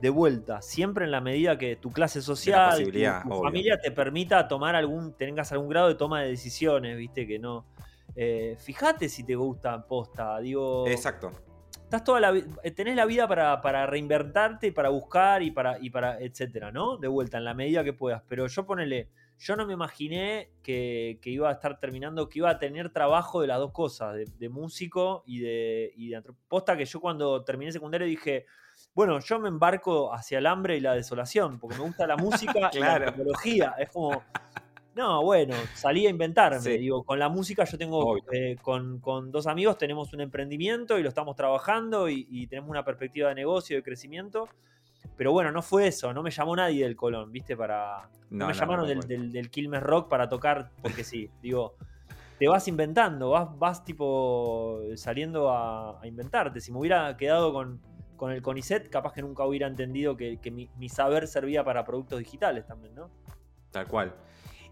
de 0.00 0.08
vuelta, 0.08 0.62
siempre 0.62 1.04
en 1.04 1.10
la 1.10 1.20
medida 1.20 1.58
que 1.58 1.76
tu 1.76 1.92
clase 1.92 2.22
social, 2.22 2.90
tu, 2.90 3.42
familia 3.42 3.78
te 3.78 3.90
permita 3.90 4.48
tomar 4.48 4.74
algún, 4.74 5.12
tengas 5.12 5.52
algún 5.52 5.68
grado 5.68 5.88
de 5.88 5.94
toma 5.94 6.22
de 6.22 6.28
decisiones, 6.28 6.96
viste, 6.96 7.26
que 7.26 7.38
no. 7.38 7.66
Eh, 8.16 8.56
fíjate 8.60 9.10
si 9.10 9.22
te 9.22 9.34
gusta 9.34 9.86
posta, 9.86 10.38
digo. 10.38 10.86
Exacto. 10.88 11.32
Estás 11.82 12.02
toda 12.02 12.20
la 12.20 12.34
eh, 12.62 12.70
tenés 12.70 12.96
la 12.96 13.04
vida 13.04 13.28
para, 13.28 13.60
para 13.60 13.84
reinvertarte, 13.84 14.72
para 14.72 14.88
buscar 14.88 15.42
y 15.42 15.50
para, 15.50 15.78
y 15.82 15.90
para, 15.90 16.18
etcétera, 16.18 16.72
¿no? 16.72 16.96
De 16.96 17.08
vuelta, 17.08 17.36
en 17.36 17.44
la 17.44 17.52
medida 17.52 17.84
que 17.84 17.92
puedas. 17.92 18.22
Pero 18.26 18.46
yo 18.46 18.64
ponele 18.64 19.10
yo 19.40 19.56
no 19.56 19.66
me 19.66 19.72
imaginé 19.72 20.50
que, 20.62 21.18
iba 21.24 21.48
a 21.48 21.52
estar 21.52 21.80
terminando, 21.80 22.28
que 22.28 22.40
iba 22.40 22.50
a 22.50 22.58
tener 22.58 22.90
trabajo 22.90 23.40
de 23.40 23.46
las 23.46 23.58
dos 23.58 23.72
cosas, 23.72 24.14
de, 24.38 24.48
músico 24.50 25.22
y 25.26 25.40
de, 25.40 25.92
y 25.96 26.12
Posta 26.46 26.76
que 26.76 26.84
yo 26.84 27.00
cuando 27.00 27.42
terminé 27.42 27.72
secundario 27.72 28.06
dije, 28.06 28.44
bueno, 28.94 29.18
yo 29.18 29.38
me 29.38 29.48
embarco 29.48 30.12
hacia 30.12 30.38
el 30.38 30.46
hambre 30.46 30.76
y 30.76 30.80
la 30.80 30.92
desolación, 30.92 31.58
porque 31.58 31.78
me 31.78 31.84
gusta 31.84 32.06
la 32.06 32.18
música 32.18 32.70
y 32.74 32.80
la 32.80 32.98
tecnología. 33.06 33.74
Es 33.78 33.88
como, 33.88 34.22
no, 34.94 35.22
bueno, 35.22 35.54
salí 35.72 36.06
a 36.06 36.10
inventarme. 36.10 36.76
Digo, 36.76 37.02
con 37.02 37.18
la 37.18 37.30
música 37.30 37.64
yo 37.64 37.78
tengo, 37.78 38.18
eh, 38.30 38.56
con, 38.60 39.00
dos 39.30 39.46
amigos 39.46 39.78
tenemos 39.78 40.12
un 40.12 40.20
emprendimiento 40.20 40.98
y 40.98 41.02
lo 41.02 41.08
estamos 41.08 41.34
trabajando 41.34 42.10
y, 42.10 42.26
y 42.30 42.46
tenemos 42.46 42.68
una 42.68 42.84
perspectiva 42.84 43.30
de 43.30 43.36
negocio, 43.36 43.76
de 43.76 43.82
crecimiento. 43.82 44.50
Pero 45.16 45.32
bueno, 45.32 45.52
no 45.52 45.62
fue 45.62 45.86
eso, 45.86 46.12
no 46.14 46.22
me 46.22 46.30
llamó 46.30 46.56
nadie 46.56 46.84
del 46.84 46.96
Colón, 46.96 47.30
¿viste? 47.32 47.56
Para. 47.56 48.08
No, 48.30 48.46
me 48.46 48.54
llamaron 48.54 48.86
del, 48.86 49.30
del, 49.30 49.50
Quilmes 49.50 49.82
Rock 49.82 50.08
para 50.08 50.28
tocar, 50.28 50.70
porque 50.80 51.04
sí, 51.04 51.30
digo, 51.42 51.74
te 52.38 52.48
vas 52.48 52.66
inventando, 52.68 53.30
vas, 53.30 53.48
vas 53.58 53.84
tipo 53.84 54.80
saliendo 54.94 55.50
a, 55.50 56.00
inventarte. 56.04 56.60
Si 56.60 56.72
me 56.72 56.78
hubiera 56.78 57.16
quedado 57.16 57.52
con, 57.52 57.80
con, 58.16 58.32
el 58.32 58.40
CONICET, 58.40 58.88
capaz 58.88 59.12
que 59.12 59.20
nunca 59.20 59.44
hubiera 59.44 59.66
entendido 59.66 60.16
que, 60.16 60.38
mi, 60.50 60.70
mi, 60.78 60.88
saber 60.88 61.28
servía 61.28 61.64
para 61.64 61.84
productos 61.84 62.18
digitales 62.18 62.66
también, 62.66 62.94
¿no? 62.94 63.10
Tal 63.70 63.86
cual. 63.86 64.14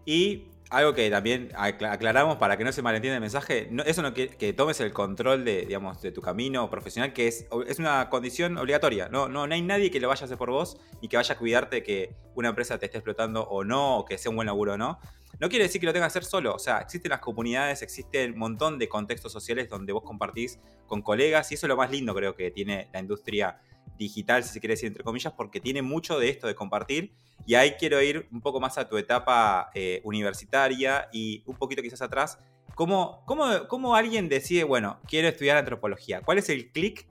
Y 0.05 0.45
algo 0.69 0.93
que 0.93 1.09
también 1.09 1.51
aclaramos 1.55 2.37
para 2.37 2.55
que 2.55 2.63
no 2.63 2.71
se 2.71 2.81
malentienda 2.81 3.15
el 3.15 3.21
mensaje, 3.21 3.69
eso 3.85 4.01
no 4.03 4.13
quiere 4.13 4.37
que 4.37 4.53
tomes 4.53 4.79
el 4.79 4.93
control 4.93 5.43
de, 5.43 5.65
digamos, 5.65 6.01
de 6.01 6.11
tu 6.11 6.21
camino 6.21 6.69
profesional, 6.69 7.11
que 7.11 7.27
es, 7.27 7.47
es 7.67 7.79
una 7.79 8.09
condición 8.09 8.57
obligatoria. 8.57 9.09
No, 9.09 9.27
no, 9.27 9.43
hay 9.43 9.61
nadie 9.63 9.89
que 9.89 9.99
lo 9.99 10.07
vaya 10.07 10.21
a 10.21 10.25
hacer 10.25 10.37
por 10.37 10.51
vos 10.51 10.77
y 11.01 11.07
que 11.07 11.17
vaya 11.17 11.33
a 11.33 11.37
cuidarte 11.37 11.81
que 11.81 12.15
una 12.35 12.49
empresa 12.49 12.77
te 12.77 12.85
esté 12.85 12.99
explotando 12.99 13.43
o 13.43 13.63
no, 13.63 13.97
o 13.97 14.05
que 14.05 14.17
sea 14.17 14.29
un 14.29 14.35
buen 14.35 14.45
laburo 14.45 14.73
o 14.73 14.77
no. 14.77 14.99
No 15.39 15.47
quiere 15.47 15.63
decir 15.63 15.79
que 15.79 15.87
lo 15.87 15.93
tengas 15.93 16.13
que 16.13 16.19
hacer 16.19 16.29
solo. 16.29 16.53
O 16.53 16.59
sea, 16.59 16.79
existen 16.79 17.09
las 17.09 17.19
comunidades, 17.19 17.81
existe 17.81 18.25
un 18.25 18.37
montón 18.37 18.77
de 18.77 18.89
contextos 18.89 19.31
sociales 19.31 19.69
donde 19.69 19.93
vos 19.93 20.03
compartís 20.03 20.59
con 20.85 21.01
colegas 21.01 21.51
y 21.51 21.55
eso 21.55 21.65
es 21.65 21.69
lo 21.69 21.77
más 21.77 21.89
lindo 21.89 22.13
creo 22.13 22.35
que 22.35 22.51
tiene 22.51 22.89
la 22.91 22.99
industria 22.99 23.59
digital, 23.99 24.43
si 24.43 24.53
se 24.53 24.59
quiere 24.59 24.73
decir 24.73 24.87
entre 24.87 25.03
comillas, 25.03 25.33
porque 25.33 25.59
tiene 25.59 25.83
mucho 25.83 26.17
de 26.17 26.29
esto 26.29 26.47
de 26.47 26.55
compartir. 26.55 27.11
Y 27.45 27.55
ahí 27.55 27.73
quiero 27.77 28.01
ir 28.01 28.27
un 28.31 28.41
poco 28.41 28.59
más 28.59 28.77
a 28.77 28.89
tu 28.89 28.97
etapa 28.97 29.69
eh, 29.75 30.01
universitaria 30.03 31.09
y 31.11 31.43
un 31.45 31.55
poquito 31.55 31.81
quizás 31.81 32.01
atrás. 32.01 32.39
¿Cómo, 32.75 33.23
cómo, 33.25 33.95
alguien 33.95 34.29
decide, 34.29 34.63
bueno, 34.63 34.99
quiero 35.05 35.27
estudiar 35.27 35.57
antropología? 35.57 36.21
¿Cuál 36.21 36.37
es 36.37 36.47
el 36.47 36.71
clic 36.71 37.05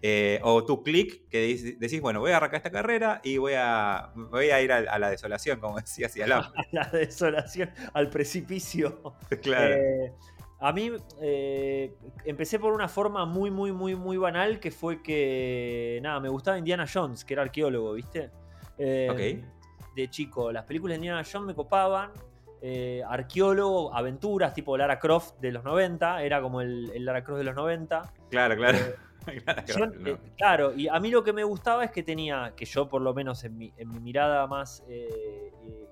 eh, 0.00 0.40
o 0.42 0.64
tu 0.64 0.82
clic 0.82 1.28
que 1.28 1.76
decís, 1.78 2.00
bueno, 2.00 2.20
voy 2.20 2.30
a 2.30 2.38
arrancar 2.38 2.56
esta 2.56 2.70
carrera 2.70 3.20
y 3.22 3.36
voy 3.36 3.52
a, 3.54 4.12
voy 4.14 4.48
a 4.48 4.62
ir 4.62 4.72
a, 4.72 4.98
la 4.98 5.10
desolación, 5.10 5.60
como 5.60 5.76
decía 5.80 6.06
hacia 6.06 6.26
la... 6.26 6.50
la 6.72 6.88
desolación, 6.88 7.70
al 7.92 8.08
precipicio. 8.08 9.14
Claro. 9.42 9.74
Eh, 9.74 10.14
a 10.60 10.72
mí 10.72 10.92
eh, 11.22 11.94
empecé 12.24 12.58
por 12.58 12.74
una 12.74 12.86
forma 12.86 13.24
muy, 13.24 13.50
muy, 13.50 13.72
muy, 13.72 13.94
muy 13.96 14.18
banal, 14.18 14.60
que 14.60 14.70
fue 14.70 15.02
que, 15.02 15.98
nada, 16.02 16.20
me 16.20 16.28
gustaba 16.28 16.58
Indiana 16.58 16.86
Jones, 16.92 17.24
que 17.24 17.32
era 17.32 17.42
arqueólogo, 17.42 17.94
¿viste? 17.94 18.30
Eh, 18.76 19.42
de 19.96 20.10
chico, 20.10 20.52
las 20.52 20.64
películas 20.64 20.92
de 20.92 20.96
Indiana 20.96 21.22
Jones 21.30 21.46
me 21.46 21.54
copaban. 21.54 22.10
Eh, 22.60 23.02
arqueólogo, 23.08 23.94
aventuras, 23.94 24.52
tipo 24.52 24.76
Lara 24.76 24.98
Croft 24.98 25.38
de 25.40 25.50
los 25.50 25.64
90, 25.64 26.22
era 26.22 26.42
como 26.42 26.60
el, 26.60 26.92
Lara 27.06 27.24
Croft 27.24 27.38
de 27.38 27.44
los 27.44 27.54
90. 27.54 28.12
Claro, 28.28 28.54
claro. 28.56 28.78
claro, 30.36 30.74
y 30.74 30.88
a 30.88 31.00
mí 31.00 31.10
lo 31.10 31.24
que 31.24 31.32
me 31.32 31.44
gustaba 31.44 31.84
es 31.84 31.90
que 31.90 32.02
tenía, 32.02 32.52
que 32.54 32.66
yo 32.66 32.86
por 32.86 33.00
lo 33.00 33.14
menos 33.14 33.44
en 33.44 33.56
mi, 33.56 33.72
en 33.78 33.88
mi 33.88 33.98
mirada 33.98 34.46
más 34.46 34.82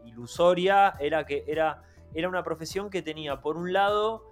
ilusoria, 0.05 0.95
era 1.01 1.25
que 1.25 1.45
era, 1.47 1.83
era 2.13 2.29
una 2.29 2.43
profesión 2.43 2.91
que 2.91 3.01
tenía, 3.01 3.41
por 3.41 3.57
un 3.57 3.73
lado, 3.73 4.29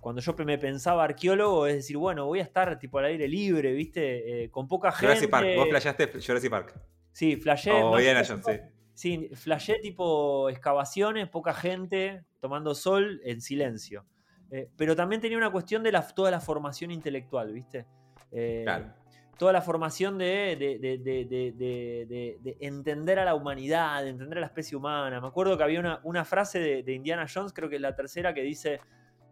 cuando 0.00 0.20
yo 0.22 0.34
me 0.44 0.58
pensaba 0.58 1.04
arqueólogo, 1.04 1.66
es 1.66 1.74
decir, 1.74 1.96
bueno, 1.96 2.26
voy 2.26 2.40
a 2.40 2.42
estar 2.42 2.78
tipo 2.78 2.98
al 2.98 3.06
aire 3.06 3.28
libre, 3.28 3.72
¿viste? 3.72 4.44
Eh, 4.44 4.50
con 4.50 4.66
poca 4.66 4.90
gente. 4.92 5.06
Jurassic 5.06 5.30
Park, 5.30 5.48
vos 5.56 5.68
flasheaste 5.68 6.10
Jurassic 6.20 6.50
Park. 6.50 6.80
Sí, 7.12 7.36
flashé. 7.36 7.72
O 7.72 7.98
Indiana 7.98 8.22
Jones, 8.26 8.44
sí. 8.46 8.52
Sí, 9.00 9.30
flashé 9.34 9.78
tipo 9.78 10.50
excavaciones, 10.50 11.26
poca 11.28 11.54
gente, 11.54 12.24
tomando 12.38 12.74
sol 12.74 13.20
en 13.24 13.40
silencio. 13.40 14.04
Eh, 14.50 14.68
pero 14.76 14.94
también 14.94 15.22
tenía 15.22 15.38
una 15.38 15.50
cuestión 15.50 15.82
de 15.82 15.90
la, 15.92 16.06
toda 16.06 16.30
la 16.30 16.40
formación 16.40 16.90
intelectual, 16.90 17.52
¿viste? 17.52 17.86
Eh, 18.30 18.60
claro. 18.64 18.92
Toda 19.38 19.54
la 19.54 19.62
formación 19.62 20.18
de, 20.18 20.54
de, 20.58 22.56
entender 22.60 23.18
a 23.18 23.24
la 23.24 23.34
humanidad, 23.34 24.02
de 24.02 24.10
entender 24.10 24.36
a 24.36 24.40
la 24.42 24.48
especie 24.48 24.76
humana. 24.76 25.18
Me 25.18 25.28
acuerdo 25.28 25.56
que 25.56 25.64
había 25.64 25.80
una, 25.80 26.00
una 26.02 26.26
frase 26.26 26.82
de, 26.82 26.92
Indiana 26.92 27.26
Jones, 27.32 27.54
creo 27.54 27.70
que 27.70 27.76
es 27.76 27.80
la 27.80 27.96
tercera, 27.96 28.34
que 28.34 28.42
dice: 28.42 28.80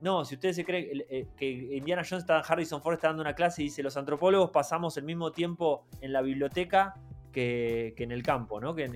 no, 0.00 0.24
si 0.24 0.36
ustedes 0.36 0.56
se 0.56 0.64
creen 0.64 1.04
eh, 1.08 1.26
que 1.36 1.48
Indiana 1.48 2.02
Jones 2.08 2.22
está, 2.22 2.38
Harrison 2.38 2.80
Ford 2.80 2.94
está 2.94 3.08
dando 3.08 3.22
una 3.22 3.34
clase 3.34 3.62
y 3.62 3.66
dice, 3.66 3.82
los 3.82 3.96
antropólogos 3.96 4.50
pasamos 4.50 4.96
el 4.96 5.04
mismo 5.04 5.32
tiempo 5.32 5.86
en 6.00 6.12
la 6.12 6.22
biblioteca 6.22 6.94
que, 7.32 7.94
en 7.96 8.12
el 8.12 8.22
campo, 8.22 8.60
¿no? 8.60 8.74
Que, 8.74 8.90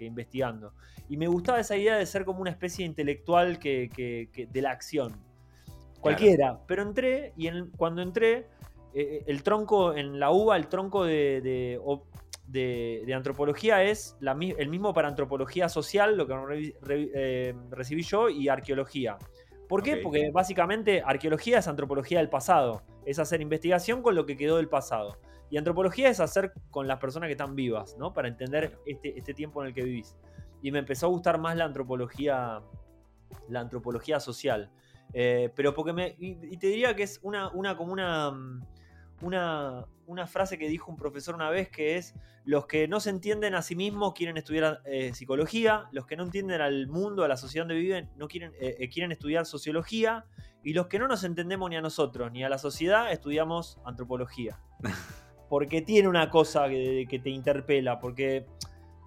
investigando. 0.00 0.74
Y 1.08 1.16
me 1.16 1.26
gustaba 1.26 1.60
esa 1.60 1.76
idea 1.76 1.96
de 1.96 2.06
ser 2.06 2.24
como 2.24 2.40
una 2.40 2.50
especie 2.50 2.84
de 2.84 2.88
intelectual 2.88 3.58
que, 3.58 4.48
de 4.50 4.62
la 4.62 4.70
acción. 4.70 5.20
Cualquiera. 6.00 6.60
Pero 6.66 6.82
entré 6.82 7.32
y 7.36 7.48
cuando 7.76 8.02
entré, 8.02 8.48
eh, 8.94 9.24
el 9.26 9.42
tronco, 9.42 9.94
en 9.94 10.18
la 10.18 10.30
UBA, 10.30 10.56
el 10.56 10.68
tronco 10.68 11.04
de, 11.04 11.78
de, 12.52 13.14
antropología 13.14 13.82
es 13.84 14.16
el 14.20 14.68
mismo 14.68 14.92
para 14.92 15.08
antropología 15.08 15.68
social, 15.68 16.16
lo 16.16 16.26
que 16.26 16.74
eh, 16.88 17.54
recibí 17.70 18.02
yo, 18.02 18.28
y 18.28 18.48
arqueología. 18.48 19.16
¿Por 19.72 19.82
qué? 19.82 19.96
Porque 19.96 20.30
básicamente 20.30 21.02
arqueología 21.02 21.60
es 21.60 21.66
antropología 21.66 22.18
del 22.18 22.28
pasado, 22.28 22.82
es 23.06 23.18
hacer 23.18 23.40
investigación 23.40 24.02
con 24.02 24.14
lo 24.14 24.26
que 24.26 24.36
quedó 24.36 24.58
del 24.58 24.68
pasado. 24.68 25.18
Y 25.48 25.56
antropología 25.56 26.10
es 26.10 26.20
hacer 26.20 26.52
con 26.70 26.86
las 26.86 26.98
personas 26.98 27.28
que 27.28 27.32
están 27.32 27.56
vivas, 27.56 27.96
¿no? 27.98 28.12
Para 28.12 28.28
entender 28.28 28.78
este, 28.84 29.18
este, 29.18 29.32
tiempo 29.32 29.62
en 29.62 29.68
el 29.68 29.74
que 29.74 29.82
vivís. 29.82 30.14
Y 30.60 30.72
me 30.72 30.78
empezó 30.78 31.06
a 31.06 31.08
gustar 31.08 31.38
más 31.38 31.56
la 31.56 31.64
antropología, 31.64 32.60
la 33.48 33.60
antropología 33.60 34.20
social. 34.20 34.70
Eh, 35.14 35.50
pero 35.56 35.72
porque 35.72 35.94
me. 35.94 36.16
Y, 36.18 36.58
te 36.58 36.66
diría 36.66 36.94
que 36.94 37.04
es 37.04 37.18
una, 37.22 37.48
una 37.52 37.74
como 37.74 37.94
una 37.94 38.30
mm, 39.22 39.84
una, 40.06 40.26
frase 40.26 40.58
que 40.58 40.68
dijo 40.68 40.90
un 40.90 40.96
profesor 40.96 41.34
una 41.34 41.50
vez 41.50 41.68
que 41.70 41.96
es, 41.96 42.14
los 42.44 42.66
que 42.66 42.88
no 42.88 43.00
se 43.00 43.10
entienden 43.10 43.54
a 43.54 43.62
sí 43.62 43.76
mismos 43.76 44.12
quieren 44.14 44.36
estudiar 44.36 44.82
eh, 44.84 45.14
psicología, 45.14 45.88
los 45.92 46.06
que 46.06 46.16
no 46.16 46.24
entienden 46.24 46.60
al 46.60 46.88
mundo, 46.88 47.24
a 47.24 47.28
la 47.28 47.36
sociedad 47.36 47.66
donde 47.66 47.80
viven, 47.80 48.10
no 48.16 48.28
quieren, 48.28 48.52
eh, 48.60 48.76
eh, 48.78 48.88
quieren 48.88 49.12
estudiar 49.12 49.46
sociología, 49.46 50.24
y 50.64 50.74
los 50.74 50.86
que 50.86 50.98
no 50.98 51.08
nos 51.08 51.24
entendemos 51.24 51.70
ni 51.70 51.76
a 51.76 51.80
nosotros 51.80 52.30
ni 52.30 52.44
a 52.44 52.48
la 52.48 52.58
sociedad 52.58 53.10
estudiamos 53.10 53.78
antropología. 53.84 54.60
Porque 55.48 55.82
tiene 55.82 56.08
una 56.08 56.30
cosa 56.30 56.68
que, 56.68 57.20
te 57.22 57.28
interpela, 57.28 58.00
porque 58.00 58.46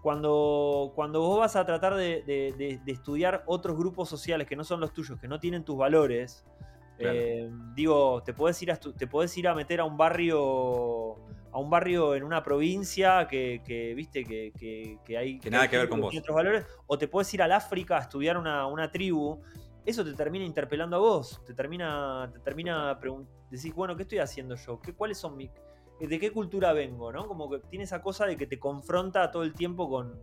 cuando, 0.03 0.91
cuando 0.93 1.21
vos 1.21 1.39
vas 1.39 1.55
a 1.55 1.65
tratar 1.65 1.95
de 1.95 2.79
estudiar 2.85 3.41
otros 3.47 3.75
grupos 3.75 4.09
sociales 4.09 4.45
que 4.45 4.55
no 4.55 4.63
son 4.63 4.79
los 4.79 4.93
tuyos, 4.93 5.19
que 5.19 5.27
no 5.27 5.39
tienen 5.39 5.63
tus 5.63 5.75
valores, 5.75 6.45
eh, 6.99 7.49
digo, 7.73 8.23
te 8.23 8.33
puedes 8.33 8.61
ir 8.61 8.71
a 8.71 8.77
te 8.77 9.07
puedes 9.07 9.37
ir 9.37 9.47
a 9.47 9.55
meter 9.55 9.79
a 9.79 9.85
un 9.85 9.97
barrio 9.97 11.15
a 11.51 11.59
un 11.59 11.69
barrio 11.69 12.15
en 12.15 12.23
una 12.23 12.43
provincia 12.43 13.27
que, 13.27 13.93
viste 13.95 14.23
que, 14.25 15.17
hay 15.17 15.39
que 15.39 15.49
nada 15.49 15.69
que 15.69 15.77
ver 15.77 15.87
con 15.87 16.01
vos. 16.01 16.15
Otros 16.15 16.35
valores, 16.35 16.65
o 16.85 16.97
te 16.97 17.07
puedes 17.07 17.33
ir 17.33 17.41
al 17.41 17.53
África 17.53 17.97
a 17.97 18.01
estudiar 18.01 18.37
una, 18.37 18.91
tribu. 18.91 19.41
Eso 19.85 20.03
te 20.03 20.13
termina 20.13 20.43
interpelando 20.43 20.95
a 20.95 20.99
vos, 20.99 21.41
te 21.45 21.53
termina 21.53 22.29
te 22.33 22.39
termina 22.39 22.99
decís, 23.49 23.73
bueno, 23.73 23.95
¿qué 23.95 24.01
estoy 24.01 24.17
haciendo 24.17 24.55
yo? 24.55 24.79
¿Qué, 24.81 24.93
¿Cuáles 24.93 25.17
son 25.17 25.37
mis 25.37 25.51
de 25.99 26.19
qué 26.19 26.31
cultura 26.31 26.73
vengo, 26.73 27.13
¿no? 27.13 27.25
Como 27.25 27.49
que 27.49 27.59
tiene 27.69 27.85
esa 27.85 28.01
cosa 28.01 28.25
de 28.25 28.35
que 28.35 28.47
te 28.47 28.59
confronta 28.59 29.31
todo 29.31 29.43
el 29.43 29.53
tiempo 29.53 29.87
con, 29.87 30.19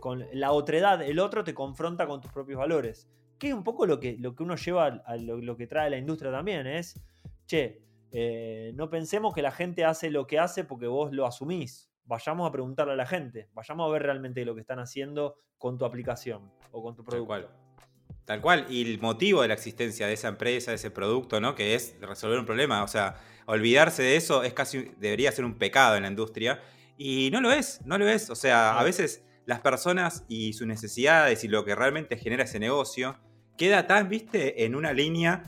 con 0.00 0.24
la 0.32 0.52
otredad, 0.52 1.02
el 1.02 1.18
otro 1.18 1.44
te 1.44 1.52
confronta 1.52 2.06
con 2.06 2.22
tus 2.22 2.32
propios 2.32 2.58
valores 2.58 3.10
que 3.42 3.48
es 3.48 3.54
un 3.54 3.64
poco 3.64 3.86
lo 3.86 3.98
que, 3.98 4.16
lo 4.20 4.36
que 4.36 4.44
uno 4.44 4.54
lleva 4.54 4.86
a 5.04 5.16
lo, 5.16 5.56
que 5.56 5.66
trae 5.66 5.90
la 5.90 5.96
industria 5.96 6.30
también, 6.30 6.64
es, 6.68 7.02
che, 7.44 7.82
eh, 8.12 8.70
no 8.76 8.88
pensemos 8.88 9.34
que 9.34 9.42
la 9.42 9.50
gente 9.50 9.84
hace 9.84 10.10
lo 10.10 10.28
que 10.28 10.38
hace 10.38 10.62
porque 10.62 10.86
vos 10.86 11.12
lo 11.12 11.26
asumís. 11.26 11.90
Vayamos 12.04 12.48
a 12.48 12.52
preguntarle 12.52 12.92
a 12.92 12.96
la 12.96 13.04
gente, 13.04 13.48
vayamos 13.52 13.88
a 13.88 13.92
ver 13.92 14.04
realmente 14.04 14.44
lo 14.44 14.54
que 14.54 14.60
están 14.60 14.78
haciendo 14.78 15.40
con 15.58 15.76
tu 15.76 15.84
aplicación 15.84 16.52
o 16.70 16.84
con 16.84 16.94
tu 16.94 17.02
producto. 17.02 17.32
Tal 17.32 17.42
cual. 17.42 17.48
Tal 18.24 18.40
cual. 18.40 18.66
Y 18.68 18.92
el 18.92 19.00
motivo 19.00 19.42
de 19.42 19.48
la 19.48 19.54
existencia 19.54 20.06
de 20.06 20.12
esa 20.12 20.28
empresa, 20.28 20.70
de 20.70 20.76
ese 20.76 20.92
producto, 20.92 21.40
¿no? 21.40 21.56
Que 21.56 21.74
es 21.74 21.96
resolver 22.00 22.38
un 22.38 22.46
problema. 22.46 22.84
O 22.84 22.88
sea, 22.88 23.16
olvidarse 23.46 24.04
de 24.04 24.14
eso 24.14 24.44
es 24.44 24.52
casi. 24.52 24.92
debería 24.98 25.32
ser 25.32 25.44
un 25.44 25.58
pecado 25.58 25.96
en 25.96 26.02
la 26.02 26.08
industria. 26.08 26.60
Y 26.96 27.30
no 27.32 27.40
lo 27.40 27.50
es, 27.50 27.84
no 27.84 27.98
lo 27.98 28.08
es. 28.08 28.30
O 28.30 28.36
sea, 28.36 28.78
a 28.78 28.84
veces 28.84 29.24
las 29.46 29.58
personas 29.58 30.24
y 30.28 30.52
sus 30.52 30.68
necesidades 30.68 31.42
y 31.42 31.48
lo 31.48 31.64
que 31.64 31.74
realmente 31.74 32.16
genera 32.16 32.44
ese 32.44 32.60
negocio 32.60 33.18
queda 33.56 33.86
tan, 33.86 34.08
viste, 34.08 34.64
en 34.64 34.74
una 34.74 34.92
línea 34.92 35.44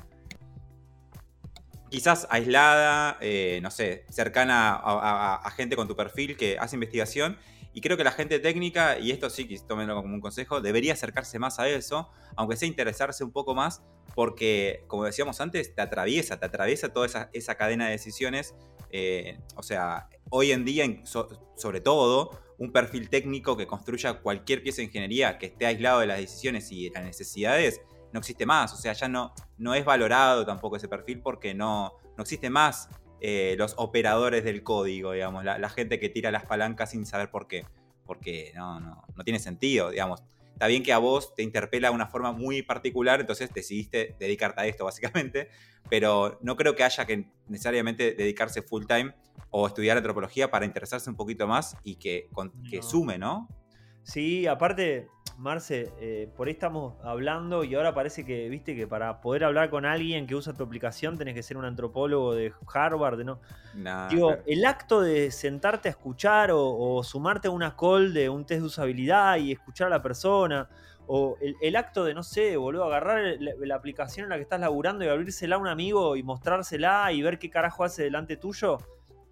quizás 1.94 2.26
aislada, 2.28 3.18
eh, 3.20 3.60
no 3.62 3.70
sé, 3.70 4.04
cercana 4.10 4.80
a, 4.82 5.48
gente 5.52 5.76
con 5.76 5.86
tu 5.86 5.94
perfil 5.94 6.36
que 6.36 6.58
hace 6.58 6.74
investigación. 6.74 7.38
Y 7.72 7.80
creo 7.80 7.96
que 7.96 8.02
la 8.02 8.10
gente 8.10 8.40
técnica, 8.40 8.98
y 8.98 9.12
esto 9.12 9.30
sí, 9.30 9.48
tómenlo 9.66 9.94
como 10.02 10.14
un 10.14 10.20
consejo, 10.20 10.60
debería 10.60 10.92
acercarse 10.92 11.38
más 11.38 11.60
a 11.60 11.68
eso, 11.68 12.10
aunque 12.34 12.56
sea 12.56 12.66
interesarse 12.66 13.22
un 13.22 13.30
poco 13.30 13.54
más, 13.54 13.82
porque, 14.16 14.84
como 14.88 15.04
decíamos 15.04 15.40
antes, 15.40 15.72
te 15.74 15.82
atraviesa, 15.82 16.38
te 16.40 16.46
atraviesa 16.46 16.92
toda 16.92 17.28
esa, 17.32 17.54
cadena 17.54 17.86
de 17.86 17.92
decisiones. 17.92 18.56
Eh, 18.90 19.38
o 19.54 19.62
sea, 19.62 20.08
hoy 20.30 20.50
en 20.50 20.64
día, 20.64 20.84
sobre 21.04 21.80
todo, 21.80 22.42
un 22.58 22.72
perfil 22.72 23.08
técnico 23.08 23.56
que 23.56 23.68
construya 23.68 24.14
cualquier 24.14 24.62
pieza 24.62 24.78
de 24.78 24.84
ingeniería 24.84 25.38
que 25.38 25.46
esté 25.46 25.66
aislado 25.66 26.00
de 26.00 26.06
las 26.06 26.18
decisiones 26.18 26.70
y 26.72 26.90
las 26.90 27.04
necesidades, 27.04 27.80
no 28.14 28.20
existe 28.20 28.46
más. 28.46 28.72
O 28.72 28.76
sea, 28.76 28.92
ya 28.92 29.08
no, 29.08 29.34
no 29.58 29.74
es 29.74 29.84
valorado 29.84 30.46
tampoco 30.46 30.76
ese 30.76 30.88
perfil 30.88 31.20
porque 31.20 31.52
no, 31.52 31.92
no 32.16 32.22
existe 32.22 32.48
más 32.48 32.88
eh, 33.20 33.56
los 33.58 33.74
operadores 33.76 34.44
del 34.44 34.62
código, 34.62 35.12
digamos, 35.12 35.44
la, 35.44 35.68
gente 35.68 35.98
que 35.98 36.08
tira 36.08 36.30
las 36.30 36.46
palancas 36.46 36.92
sin 36.92 37.04
saber 37.06 37.28
por 37.28 37.48
qué. 37.48 37.66
Porque 38.06 38.52
no, 38.54 38.78
no, 38.78 39.02
no 39.16 39.24
tiene 39.24 39.40
sentido, 39.40 39.90
digamos. 39.90 40.22
Está 40.52 40.68
bien 40.68 40.84
que 40.84 40.92
a 40.92 40.98
vos 40.98 41.34
te 41.34 41.42
interpela 41.42 41.88
de 41.88 41.94
una 41.94 42.06
forma 42.06 42.30
muy 42.30 42.62
particular, 42.62 43.20
entonces 43.20 43.52
decidiste 43.52 44.14
dedicarte 44.20 44.60
a 44.60 44.66
esto, 44.66 44.84
básicamente, 44.84 45.48
pero 45.90 46.38
no 46.40 46.54
creo 46.54 46.76
que 46.76 46.84
haya 46.84 47.04
que 47.06 47.26
necesariamente 47.48 48.14
dedicarse 48.14 48.62
full 48.62 48.84
time 48.86 49.12
o 49.50 49.66
estudiar 49.66 49.96
antropología 49.96 50.52
para 50.52 50.64
interesarse 50.64 51.10
un 51.10 51.16
poquito 51.16 51.48
más 51.48 51.76
y 51.82 51.96
que, 51.96 52.28
que 52.70 52.80
sume, 52.80 53.18
¿no? 53.18 53.48
Sí, 54.04 54.46
aparte, 54.46 55.08
Marce, 55.36 55.92
eh, 56.00 56.28
por 56.36 56.46
ahí 56.46 56.52
estamos 56.52 56.94
hablando 57.02 57.64
y 57.64 57.74
ahora 57.74 57.92
parece 57.92 58.24
que, 58.24 58.48
viste, 58.48 58.76
que 58.76 58.86
para 58.86 59.20
poder 59.20 59.44
hablar 59.44 59.68
con 59.68 59.84
alguien 59.84 60.26
que 60.26 60.34
usa 60.34 60.52
tu 60.54 60.62
aplicación 60.62 61.18
tenés 61.18 61.34
que 61.34 61.42
ser 61.42 61.56
un 61.56 61.64
antropólogo 61.64 62.34
de 62.34 62.52
Harvard, 62.72 63.24
¿no? 63.24 63.40
Digo, 64.10 64.36
el 64.46 64.64
acto 64.64 65.00
de 65.00 65.30
sentarte 65.32 65.88
a 65.88 65.90
escuchar 65.90 66.50
o, 66.52 67.02
sumarte 67.02 67.48
a 67.48 67.50
una 67.50 67.76
call 67.76 68.14
de 68.14 68.28
un 68.28 68.46
test 68.46 68.60
de 68.60 68.66
usabilidad 68.66 69.38
y 69.38 69.52
escuchar 69.52 69.88
a 69.88 69.90
la 69.90 70.02
persona, 70.02 70.68
o 71.06 71.36
el, 71.60 71.76
acto 71.76 72.04
de, 72.04 72.14
no 72.14 72.22
sé, 72.22 72.56
boludo, 72.56 72.84
agarrar 72.84 73.36
la, 73.38 73.74
aplicación 73.74 74.24
en 74.24 74.30
la 74.30 74.36
que 74.36 74.42
estás 74.42 74.60
laburando 74.60 75.04
y 75.04 75.08
abrírsela 75.08 75.56
a 75.56 75.58
un 75.58 75.68
amigo 75.68 76.16
y 76.16 76.22
mostrársela 76.22 77.12
y 77.12 77.22
ver 77.22 77.38
qué 77.38 77.50
carajo 77.50 77.84
hace 77.84 78.04
delante 78.04 78.36
tuyo, 78.36 78.78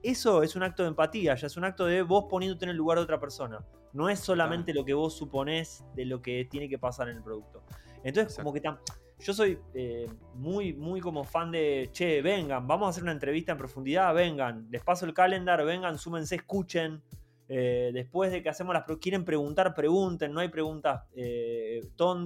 eso 0.03 0.43
es 0.43 0.57
un 0.57 0.65
acto 0.65 0.83
de 0.83 0.91
empatía, 0.91 1.37
ya 1.37 1.47
es 1.47 1.57
un 1.57 1.65
acto 1.65 1.87
de 1.87 2.03
vos 2.03 2.27
poniéndote 2.29 2.65
en 2.65 2.71
el 2.71 2.77
lugar 2.77 2.99
de 2.99 3.05
otra 3.05 3.21
persona. 3.21 3.61
No 3.93 4.09
es 4.09 4.21
solamente 4.21 4.73
lo 4.73 4.85
que 4.85 4.95
vos 4.95 5.15
suponés 5.15 5.85
de 5.95 6.05
lo 6.07 6.23
que 6.23 6.47
tiene 6.47 6.69
que 6.69 6.79
pasar 6.79 7.09
en 7.09 7.17
el 7.17 7.23
producto. 7.23 7.63
Entonces, 8.03 8.37
como 8.37 8.53
que 8.53 8.61
tan. 8.61 8.79
Yo 9.19 9.33
soy 9.33 9.59
eh, 9.75 10.09
muy, 10.35 10.73
muy 10.73 11.01
como 11.01 11.23
fan 11.23 11.53
de, 11.53 11.91
che, 11.93 12.23
vengan, 12.23 12.67
vamos 12.67 12.87
a 12.87 12.91
hacer 12.91 13.05
una 13.05 13.13
entrevista 13.13 13.53
en 13.53 13.59
profundidad, 13.59 14.13
vengan, 14.13 14.67
les 14.69 14.83
paso 14.83 15.07
el 15.07 15.15
calendar, 15.15 15.65
vengan, 15.65 15.97
súmense, 15.99 16.35
escuchen. 16.35 17.03
Eh, 17.49 17.91
después 17.93 18.33
de 18.33 18.43
que 18.43 18.49
hacemos 18.49 18.75
las 18.75 18.85
quieren 18.99 19.25
preguntar, 19.25 19.75
pregunten, 19.75 20.33
no 20.33 20.41
hay 20.41 20.49
preguntas 20.49 21.03
eh, 21.15 21.83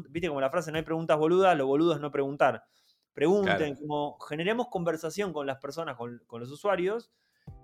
viste 0.08 0.28
como 0.28 0.40
la 0.40 0.50
frase, 0.50 0.70
no 0.70 0.78
hay 0.78 0.84
preguntas 0.84 1.18
boludas, 1.18 1.56
lo 1.56 1.66
boludo 1.66 1.94
es 1.94 2.00
no 2.00 2.10
preguntar. 2.10 2.64
Pregunten, 3.12 3.76
como 3.76 4.18
generemos 4.20 4.68
conversación 4.68 5.32
con 5.32 5.46
las 5.46 5.58
personas, 5.58 5.96
con, 5.96 6.22
con 6.26 6.40
los 6.40 6.50
usuarios, 6.50 7.10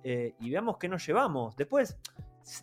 eh, 0.03 0.35
y 0.41 0.51
veamos 0.51 0.79
qué 0.79 0.89
nos 0.89 1.07
llevamos. 1.07 1.57
Después 1.57 1.99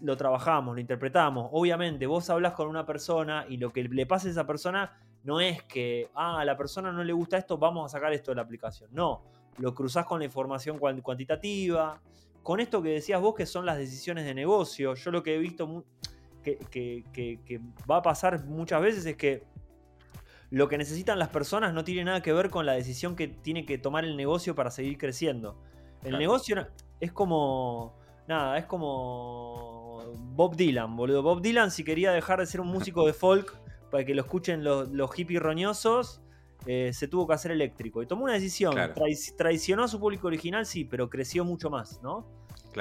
lo 0.01 0.17
trabajamos, 0.17 0.75
lo 0.75 0.81
interpretamos. 0.81 1.49
Obviamente, 1.51 2.05
vos 2.07 2.29
hablas 2.29 2.53
con 2.53 2.67
una 2.67 2.85
persona 2.85 3.45
y 3.47 3.57
lo 3.57 3.71
que 3.71 3.83
le 3.83 4.05
pasa 4.05 4.27
a 4.27 4.31
esa 4.31 4.47
persona 4.47 4.97
no 5.23 5.41
es 5.41 5.63
que, 5.63 6.09
ah, 6.15 6.39
a 6.39 6.45
la 6.45 6.57
persona 6.57 6.91
no 6.91 7.03
le 7.03 7.13
gusta 7.13 7.37
esto, 7.37 7.57
vamos 7.57 7.85
a 7.85 7.97
sacar 7.97 8.13
esto 8.13 8.31
de 8.31 8.35
la 8.35 8.41
aplicación. 8.41 8.89
No, 8.93 9.23
lo 9.57 9.73
cruzás 9.73 10.05
con 10.05 10.19
la 10.19 10.25
información 10.25 10.79
cuantitativa, 10.79 12.01
con 12.43 12.59
esto 12.59 12.81
que 12.81 12.89
decías 12.89 13.21
vos 13.21 13.35
que 13.35 13.45
son 13.45 13.65
las 13.65 13.77
decisiones 13.77 14.25
de 14.25 14.33
negocio. 14.33 14.95
Yo 14.95 15.11
lo 15.11 15.23
que 15.23 15.35
he 15.35 15.37
visto 15.37 15.83
que, 16.43 17.03
que 17.11 17.61
va 17.89 17.97
a 17.97 18.01
pasar 18.01 18.45
muchas 18.45 18.81
veces 18.81 19.05
es 19.05 19.15
que 19.15 19.43
lo 20.51 20.67
que 20.67 20.77
necesitan 20.77 21.19
las 21.19 21.29
personas 21.29 21.73
no 21.73 21.83
tiene 21.83 22.05
nada 22.05 22.21
que 22.21 22.33
ver 22.33 22.49
con 22.49 22.65
la 22.65 22.73
decisión 22.73 23.15
que 23.15 23.27
tiene 23.27 23.65
que 23.65 23.77
tomar 23.77 24.03
el 24.03 24.17
negocio 24.17 24.55
para 24.55 24.71
seguir 24.71 24.97
creciendo. 24.97 25.61
El 26.03 26.17
negocio 26.17 26.67
es 26.99 27.11
como. 27.11 27.97
Nada, 28.27 28.57
es 28.57 28.65
como. 28.65 29.68
Bob 30.39 30.55
Dylan, 30.55 30.95
boludo. 30.95 31.21
Bob 31.21 31.41
Dylan, 31.41 31.69
si 31.69 31.83
quería 31.83 32.13
dejar 32.13 32.39
de 32.39 32.45
ser 32.45 32.61
un 32.61 32.69
músico 32.69 33.05
de 33.05 33.11
folk 33.11 33.59
para 33.91 34.05
que 34.05 34.15
lo 34.15 34.21
escuchen 34.21 34.63
los, 34.63 35.11
hippies 35.13 35.41
roñosos, 35.41 36.21
eh, 36.65 36.91
se 36.93 37.09
tuvo 37.09 37.27
que 37.27 37.33
hacer 37.33 37.51
eléctrico. 37.51 38.01
Y 38.01 38.05
tomó 38.05 38.23
una 38.23 38.35
decisión. 38.35 38.73
traicionó 39.37 39.83
a 39.83 39.89
su 39.89 39.99
público 39.99 40.27
original, 40.27 40.65
sí, 40.65 40.85
pero 40.85 41.09
creció 41.09 41.43
mucho 41.43 41.69
más, 41.69 42.01
¿no? 42.01 42.25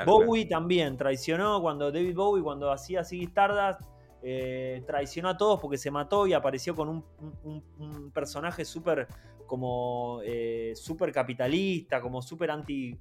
Bowie 0.06 0.46
también 0.46 0.96
traicionó 0.96 1.60
cuando 1.60 1.90
David 1.90 2.14
Bowie, 2.14 2.44
cuando 2.44 2.70
hacía 2.70 3.00
así 3.00 3.24
Stardust, 3.24 3.80
eh, 4.22 4.84
traicionó 4.86 5.30
a 5.30 5.36
todos 5.36 5.58
porque 5.58 5.78
se 5.78 5.90
mató 5.90 6.28
y 6.28 6.34
apareció 6.34 6.76
con 6.76 6.88
un, 6.88 7.04
un 7.42 8.12
personaje 8.12 8.64
súper 8.64 9.08
como 9.48 10.20
eh, 10.24 10.74
súper 10.76 11.10
capitalista, 11.10 12.00
como 12.00 12.22
súper 12.22 12.52
anti 12.52 12.96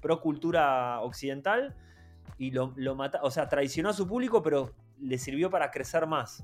pro 0.00 0.20
cultura 0.20 1.00
occidental 1.02 1.76
y 2.40 2.50
lo, 2.52 2.72
lo 2.76 2.94
mata, 2.94 3.20
o 3.22 3.30
sea, 3.30 3.48
traicionó 3.48 3.90
a 3.90 3.92
su 3.92 4.08
público, 4.08 4.42
pero 4.42 4.72
le 4.98 5.18
sirvió 5.18 5.50
para 5.50 5.70
crecer 5.70 6.06
más. 6.06 6.42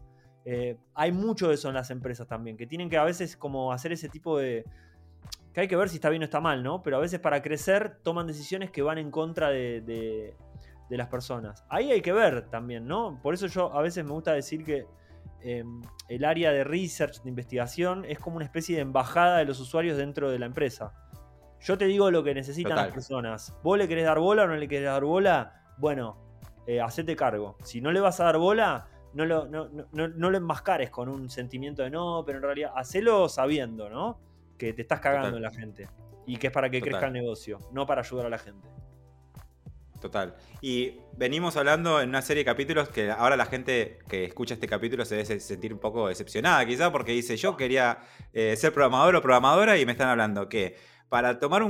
hay 0.94 1.10
mucho 1.10 1.48
de 1.48 1.54
eso 1.54 1.68
en 1.68 1.74
las 1.74 1.90
empresas 1.90 2.28
también, 2.28 2.58
que 2.58 2.66
tienen 2.66 2.90
que 2.90 2.98
a 2.98 3.04
veces 3.04 3.34
como 3.34 3.72
hacer 3.72 3.92
ese 3.92 4.10
tipo 4.10 4.38
de, 4.38 4.66
que 5.56 5.62
hay 5.62 5.68
que 5.68 5.76
ver 5.76 5.88
si 5.88 5.94
está 5.94 6.10
bien 6.10 6.20
o 6.20 6.26
está 6.26 6.38
mal, 6.38 6.62
¿no? 6.62 6.82
Pero 6.82 6.98
a 6.98 7.00
veces 7.00 7.18
para 7.18 7.40
crecer 7.40 7.96
toman 8.02 8.26
decisiones 8.26 8.70
que 8.70 8.82
van 8.82 8.98
en 8.98 9.10
contra 9.10 9.48
de, 9.48 10.34
las 10.90 11.08
personas. 11.08 11.64
Ahí 11.70 11.90
hay 11.90 12.02
que 12.02 12.12
ver 12.12 12.50
también, 12.50 12.86
¿no? 12.86 13.18
Por 13.22 13.32
eso 13.32 13.46
yo 13.46 13.72
a 13.74 13.80
veces 13.80 14.04
me 14.04 14.10
gusta 14.10 14.34
decir 14.34 14.66
que 14.66 14.86
em, 15.40 15.80
el 16.10 16.26
área 16.26 16.52
de 16.52 16.62
research, 16.62 17.22
de 17.22 17.30
investigación, 17.30 18.04
es 18.04 18.18
como 18.18 18.36
una 18.36 18.44
especie 18.44 18.76
de 18.76 18.82
embajada 18.82 19.38
de 19.38 19.46
los 19.46 19.58
usuarios 19.58 19.96
dentro 19.96 20.30
de 20.30 20.38
la 20.38 20.44
empresa. 20.44 20.92
Yo 21.60 21.78
te 21.78 21.86
digo 21.86 22.10
lo 22.10 22.22
que 22.22 22.34
necesitan 22.34 22.76
las 22.76 22.92
personas. 22.92 23.58
¿Vos 23.62 23.78
le 23.78 23.88
querés 23.88 24.04
dar 24.04 24.18
bola 24.18 24.42
o 24.42 24.46
no 24.46 24.56
le 24.56 24.68
querés 24.68 24.88
dar 24.88 25.04
bola? 25.04 25.65
Bueno, 25.78 26.16
eh, 26.66 26.80
hacete 26.80 27.16
cargo. 27.16 27.56
Si 27.62 27.80
no 27.80 27.92
le 27.92 28.00
vas 28.00 28.20
a 28.20 28.24
dar 28.24 28.38
bola, 28.38 28.88
no 29.14 29.24
lo, 29.24 29.46
no, 29.46 29.68
no 29.92 30.30
lo 30.30 30.36
enmascares 30.36 30.90
con 30.90 31.08
un 31.08 31.30
sentimiento 31.30 31.82
de 31.82 31.90
no, 31.90 32.22
pero 32.26 32.38
en 32.38 32.44
realidad 32.44 32.72
hacelo 32.76 33.28
sabiendo, 33.28 33.88
¿no? 33.88 34.20
que 34.56 34.72
te 34.72 34.82
estás 34.82 35.00
cagando 35.00 35.36
en 35.36 35.42
la 35.42 35.52
gente. 35.52 35.88
Y 36.26 36.36
que 36.38 36.48
es 36.48 36.52
para 36.52 36.70
que 36.70 36.80
crezca 36.80 37.06
el 37.06 37.12
negocio, 37.12 37.60
no 37.72 37.86
para 37.86 38.00
ayudar 38.00 38.26
a 38.26 38.30
la 38.30 38.38
gente. 38.38 38.68
Total. 40.00 40.36
Y 40.60 40.98
venimos 41.16 41.56
hablando 41.56 42.00
en 42.00 42.10
una 42.10 42.20
serie 42.20 42.42
de 42.42 42.44
capítulos 42.44 42.88
que 42.90 43.10
ahora 43.10 43.36
la 43.36 43.46
gente 43.46 43.98
que 44.08 44.24
escucha 44.24 44.54
este 44.54 44.68
capítulo 44.68 45.04
se 45.04 45.16
debe 45.16 45.40
sentir 45.40 45.72
un 45.72 45.78
poco 45.78 46.08
decepcionada, 46.08 46.66
quizá, 46.66 46.92
porque 46.92 47.12
dice: 47.12 47.36
Yo 47.36 47.56
quería 47.56 47.98
eh, 48.32 48.56
ser 48.56 48.72
programador 48.72 49.16
o 49.16 49.22
programadora 49.22 49.78
y 49.78 49.86
me 49.86 49.92
están 49.92 50.08
hablando 50.08 50.48
que 50.48 50.76
para 51.08 51.38
tomar 51.38 51.62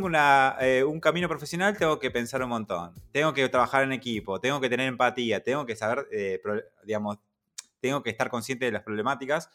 eh, 0.60 0.84
un 0.84 1.00
camino 1.00 1.28
profesional 1.28 1.76
tengo 1.76 1.98
que 1.98 2.10
pensar 2.10 2.42
un 2.42 2.48
montón, 2.48 2.94
tengo 3.12 3.32
que 3.32 3.48
trabajar 3.48 3.84
en 3.84 3.92
equipo, 3.92 4.40
tengo 4.40 4.60
que 4.60 4.68
tener 4.68 4.88
empatía, 4.88 5.42
tengo 5.42 5.66
que 5.66 5.76
saber, 5.76 6.06
eh, 6.10 6.40
digamos, 6.84 7.18
tengo 7.80 8.02
que 8.02 8.10
estar 8.10 8.30
consciente 8.30 8.64
de 8.64 8.72
las 8.72 8.82
problemáticas. 8.82 9.50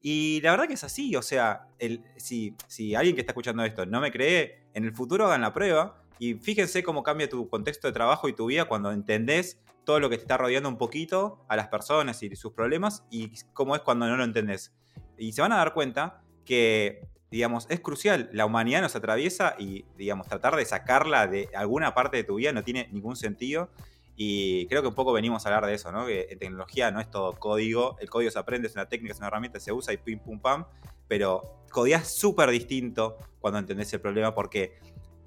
Y 0.00 0.40
la 0.42 0.50
verdad 0.50 0.68
que 0.68 0.74
es 0.74 0.84
así, 0.84 1.16
o 1.16 1.22
sea, 1.22 1.68
el, 1.78 2.04
si, 2.16 2.54
si 2.68 2.94
alguien 2.94 3.16
que 3.16 3.22
está 3.22 3.32
escuchando 3.32 3.64
esto 3.64 3.86
no 3.86 4.00
me 4.00 4.12
cree, 4.12 4.66
en 4.74 4.84
el 4.84 4.94
futuro 4.94 5.26
hagan 5.26 5.40
la 5.40 5.52
prueba 5.52 6.02
y 6.18 6.34
fíjense 6.34 6.82
cómo 6.82 7.02
cambia 7.02 7.28
tu 7.28 7.48
contexto 7.48 7.88
de 7.88 7.92
trabajo 7.92 8.28
y 8.28 8.34
tu 8.34 8.46
vida 8.46 8.66
cuando 8.66 8.92
entendés 8.92 9.60
todo 9.84 10.00
lo 10.00 10.10
que 10.10 10.16
te 10.16 10.22
está 10.22 10.36
rodeando 10.36 10.68
un 10.68 10.78
poquito 10.78 11.44
a 11.48 11.56
las 11.56 11.68
personas 11.68 12.22
y 12.22 12.34
sus 12.36 12.52
problemas 12.52 13.04
y 13.10 13.32
cómo 13.52 13.74
es 13.74 13.82
cuando 13.82 14.06
no 14.06 14.16
lo 14.16 14.24
entendés. 14.24 14.74
Y 15.18 15.32
se 15.32 15.42
van 15.42 15.52
a 15.52 15.56
dar 15.56 15.74
cuenta 15.74 16.22
que, 16.44 17.06
digamos, 17.34 17.66
es 17.68 17.80
crucial. 17.80 18.30
La 18.32 18.46
humanidad 18.46 18.80
nos 18.80 18.94
atraviesa 18.94 19.56
y, 19.58 19.84
digamos, 19.98 20.28
tratar 20.28 20.54
de 20.54 20.64
sacarla 20.64 21.26
de 21.26 21.48
alguna 21.52 21.92
parte 21.92 22.16
de 22.16 22.22
tu 22.22 22.36
vida 22.36 22.52
no 22.52 22.62
tiene 22.62 22.88
ningún 22.92 23.16
sentido. 23.16 23.70
Y 24.14 24.68
creo 24.68 24.82
que 24.82 24.88
un 24.88 24.94
poco 24.94 25.12
venimos 25.12 25.44
a 25.44 25.48
hablar 25.48 25.66
de 25.66 25.74
eso, 25.74 25.90
¿no? 25.90 26.06
Que 26.06 26.28
en 26.30 26.38
tecnología 26.38 26.92
no 26.92 27.00
es 27.00 27.10
todo 27.10 27.32
código, 27.32 27.96
el 27.98 28.08
código 28.08 28.30
se 28.30 28.38
aprende, 28.38 28.68
es 28.68 28.74
una 28.74 28.88
técnica, 28.88 29.14
es 29.14 29.18
una 29.18 29.26
herramienta, 29.26 29.58
se 29.58 29.72
usa 29.72 29.92
y 29.92 29.96
pim 29.96 30.20
pum 30.20 30.38
pam, 30.38 30.64
pero 31.08 31.64
codias 31.72 32.06
súper 32.06 32.50
distinto 32.50 33.18
cuando 33.40 33.58
entendés 33.58 33.92
el 33.92 34.00
problema 34.00 34.32
porque 34.32 34.78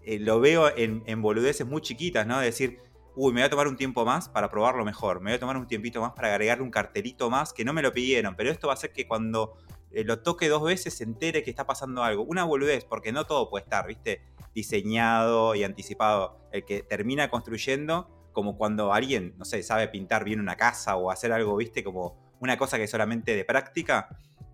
eh, 0.04 0.18
lo 0.18 0.40
veo 0.40 0.74
en, 0.78 1.04
en, 1.08 1.22
boludeces 1.22 1.68
muy 1.68 1.82
chiquitas, 1.82 2.26
¿no? 2.26 2.40
De 2.40 2.46
decir, 2.46 2.80
uy, 3.18 3.34
me 3.34 3.42
voy 3.42 3.48
a 3.48 3.50
tomar 3.50 3.68
un 3.68 3.76
tiempo 3.76 4.06
más 4.06 4.30
para 4.30 4.50
probarlo 4.50 4.86
mejor, 4.86 5.20
me 5.20 5.32
voy 5.32 5.36
a 5.36 5.40
tomar 5.42 5.58
un 5.58 5.68
tiempito 5.68 6.00
más 6.00 6.14
para 6.14 6.30
agregarle 6.30 6.64
un 6.64 6.72
cartelito 6.72 7.30
más 7.30 7.52
que 7.52 7.66
no 7.66 7.74
me 7.74 7.82
lo 7.82 7.92
pidieron, 7.92 8.34
pero 8.38 8.50
esto 8.50 8.68
va 8.68 8.74
a 8.74 8.76
hacer 8.76 8.94
que 8.94 9.06
cuando 9.06 9.58
lo 9.92 10.20
toque 10.20 10.50
dos 10.50 10.64
veces 10.64 10.94
se 10.96 11.04
entere 11.04 11.44
que 11.44 11.50
está 11.50 11.66
pasando 11.66 12.04
algo. 12.04 12.24
Una 12.24 12.44
boludez, 12.44 12.86
porque 12.86 13.12
no 13.12 13.26
todo 13.26 13.50
puede 13.50 13.64
estar, 13.64 13.88
¿viste? 13.88 14.22
Diseñado 14.54 15.56
y 15.56 15.64
anticipado. 15.64 16.40
El 16.52 16.66
que 16.66 16.84
termina 16.84 17.30
construyendo 17.30 18.10
como 18.34 18.58
cuando 18.58 18.94
alguien, 18.94 19.34
no 19.38 19.46
sé, 19.46 19.64
sabe 19.64 19.88
pintar 19.88 20.24
bien 20.24 20.40
una 20.40 20.56
casa 20.56 20.96
o 20.96 21.10
hacer 21.10 21.32
algo, 21.32 21.56
viste, 21.56 21.84
como 21.84 22.36
una 22.40 22.58
cosa 22.58 22.78
que 22.78 22.84
es 22.84 22.92
solamente 22.92 23.36
de 23.36 23.44
práctica, 23.44 24.10